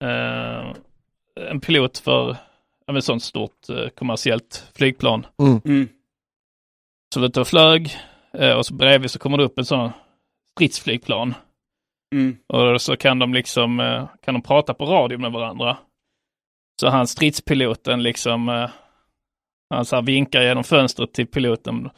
eh, 0.03 0.73
en 1.49 1.59
pilot 1.59 1.97
för 1.97 2.37
ett 2.97 3.03
sånt 3.03 3.23
stort 3.23 3.69
eh, 3.69 3.89
kommersiellt 3.89 4.71
flygplan. 4.75 5.25
Mm. 5.41 5.61
Mm. 5.65 5.89
Så 7.13 7.19
vi 7.19 7.41
och 7.41 7.47
flög 7.47 7.97
eh, 8.33 8.53
och 8.53 8.65
så 8.65 8.73
bredvid 8.73 9.11
så 9.11 9.19
kommer 9.19 9.37
det 9.37 9.43
upp 9.43 9.57
en 9.59 9.65
sån 9.65 9.91
stridsflygplan. 10.51 11.33
Mm. 12.15 12.37
Och 12.47 12.81
så 12.81 12.97
kan 12.97 13.19
de 13.19 13.33
liksom, 13.33 13.79
eh, 13.79 14.07
kan 14.21 14.33
de 14.33 14.41
prata 14.43 14.73
på 14.73 14.85
radio 14.85 15.17
med 15.17 15.31
varandra. 15.31 15.77
Så 16.81 16.89
han 16.89 17.07
stridspiloten 17.07 18.03
liksom, 18.03 18.49
eh, 18.49 18.69
han 19.69 19.85
så 19.85 20.01
vinkar 20.01 20.41
genom 20.41 20.63
fönstret 20.63 21.13
till 21.13 21.27
piloten. 21.27 21.89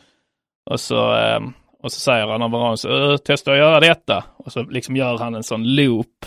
Och 0.70 0.80
så, 0.80 1.16
eh, 1.16 1.40
och 1.84 1.92
så 1.92 2.00
säger 2.00 2.28
han 2.28 2.42
över 2.42 2.76
så, 2.76 3.12
"Eh, 3.12 3.18
testa 3.18 3.52
att 3.52 3.58
göra 3.58 3.80
detta. 3.80 4.24
Och 4.38 4.52
så 4.52 4.64
liksom 4.64 4.96
gör 4.96 5.18
han 5.18 5.36
en 5.36 5.44
sån 5.44 5.76
loop. 5.76 6.26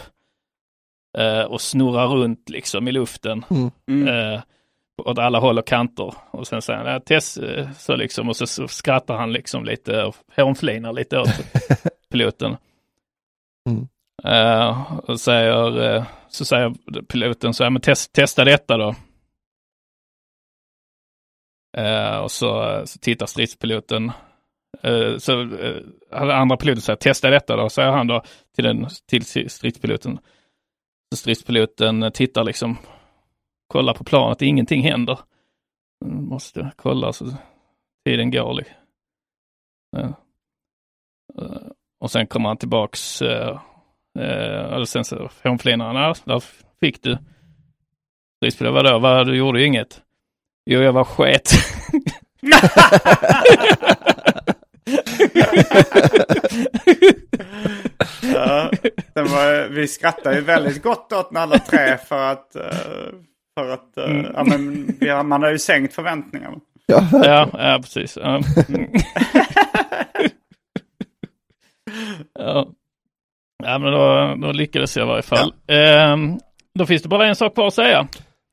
eh, 1.19 1.41
Och 1.43 1.61
snurrar 1.61 2.07
runt 2.07 2.49
liksom 2.49 2.89
i 2.89 2.93
luften. 2.93 3.45
Mm. 3.51 3.71
Mm. 3.89 4.09
Eh, 4.35 4.41
åt 5.05 5.19
alla 5.19 5.39
håll 5.39 5.59
och 5.59 5.67
kanter. 5.67 6.15
Och 6.31 6.47
sen 6.47 6.63
säger 6.63 6.79
han, 6.79 7.01
eh, 7.37 7.71
så 7.79 7.97
liksom, 7.97 8.29
och 8.29 8.37
så, 8.37 8.47
så 8.47 8.69
skrattar 8.69 9.17
han 9.17 9.33
liksom 9.33 9.65
lite 9.65 10.03
och 10.03 10.17
hånflinar 10.37 10.93
lite 10.93 11.19
åt 11.19 11.29
piloten. 12.11 12.57
Mm. 13.71 13.89
Eh, 14.25 14.93
och 14.99 15.21
säger, 15.21 15.81
eh, 15.97 16.05
så 16.29 16.45
säger 16.45 16.75
piloten 17.03 17.55
så 17.55 17.63
här, 17.65 17.71
men 17.71 17.83
test, 17.83 18.13
testa 18.13 18.45
detta 18.45 18.77
då. 18.77 18.95
Eh, 21.77 22.17
och 22.19 22.31
så, 22.31 22.83
så 22.87 22.99
tittar 22.99 23.27
stridspiloten. 23.27 24.13
Eh, 24.81 25.19
så 25.19 25.41
eh, 25.41 25.83
hade 26.11 26.35
andra 26.35 26.57
piloten 26.57 26.83
säger 26.83 26.97
testa 26.97 27.31
detta 27.31 27.57
då, 27.57 27.69
säger 27.69 27.91
han 27.91 28.07
då 28.07 28.23
till, 28.55 28.65
den, 28.65 28.87
till 29.09 29.51
stridspiloten. 29.51 30.19
Så 31.11 31.17
stridspiloten 31.17 32.11
tittar 32.15 32.45
liksom, 32.45 32.79
kollar 33.67 33.95
på 33.95 34.05
planet, 34.05 34.43
ingenting 34.43 34.83
händer. 34.83 35.19
Mm, 36.05 36.25
måste 36.25 36.73
kolla 36.77 37.13
så 37.13 37.25
tiden 38.07 38.31
går. 38.31 38.55
Liksom. 38.55 38.77
Och 42.01 42.11
sen 42.11 42.27
kommer 42.27 42.49
han 42.49 42.57
tillbaks, 42.57 43.23
Eller 44.19 44.85
sen 44.85 45.05
så 45.05 45.31
hånflinar 45.45 45.95
han, 45.95 46.15
där 46.25 46.45
fick 46.81 47.03
du. 47.03 47.19
Stridspiloten, 48.37 48.75
vadå, 48.75 48.99
vad, 48.99 49.27
du 49.27 49.37
gjorde 49.37 49.61
ju 49.61 49.67
inget. 49.67 50.03
Jo, 50.71 50.81
jag 50.81 50.93
var 50.93 51.05
sket. 51.05 51.51
ja, 58.35 58.71
var, 59.15 59.69
vi 59.69 59.89
skrattar 59.89 60.33
ju 60.33 60.41
väldigt 60.41 60.83
gott 60.83 61.13
åt 61.13 61.31
den 61.31 61.43
alla 61.43 61.59
tre 61.59 61.99
för 62.09 62.33
att, 62.33 62.57
eh, 62.57 62.63
för 63.59 63.71
att 63.71 63.97
mm. 63.97 64.27
ja, 64.35 64.45
men, 64.45 64.97
ja, 65.01 65.23
man 65.23 65.43
har 65.43 65.51
ju 65.51 65.59
sänkt 65.59 65.95
förväntningarna. 65.95 66.57
Ja, 66.87 67.09
ja, 67.13 67.49
ja 67.53 67.79
precis. 67.83 68.19
Ja. 68.23 68.41
ja. 72.39 72.69
ja, 73.65 73.79
men 73.79 73.93
då, 73.93 74.35
då 74.47 74.53
lyckades 74.53 74.97
jag 74.97 75.07
i 75.07 75.09
varje 75.09 75.23
fall. 75.23 75.55
Ja. 75.67 75.75
Ehm, 75.75 76.39
då 76.75 76.87
finns 76.87 77.03
det 77.03 77.09
bara 77.09 77.29
en 77.29 77.37
sak 77.37 77.55
kvar 77.55 77.67
att 77.67 77.75
säga. 77.75 78.09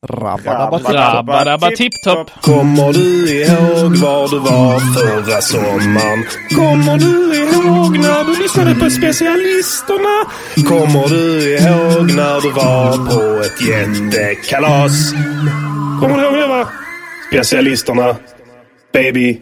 Rabba-dabba 0.07 1.71
tipp-topp. 1.71 2.31
Kommer 2.41 2.93
du 2.93 3.31
ihåg 3.31 3.95
var 3.95 4.30
du 4.30 4.39
var 4.39 4.80
förra 4.80 5.41
sommaren? 5.41 6.23
Kommer 6.55 6.97
du 6.97 7.35
ihåg 7.35 7.97
när 7.99 8.23
du 8.23 8.41
lyssnade 8.41 8.76
på 8.76 8.89
specialisterna? 8.89 10.26
Kommer 10.67 11.07
du 11.09 11.57
ihåg 11.57 12.15
när 12.15 12.41
du 12.41 12.49
var 12.51 12.97
på 12.97 13.41
ett 13.41 13.61
jättekalas? 13.61 15.11
Kommer 16.01 16.17
du 16.17 16.23
ihåg 16.23 16.34
det 16.34 16.47
va? 16.47 16.67
Specialisterna. 17.31 18.15
Baby. 18.93 19.41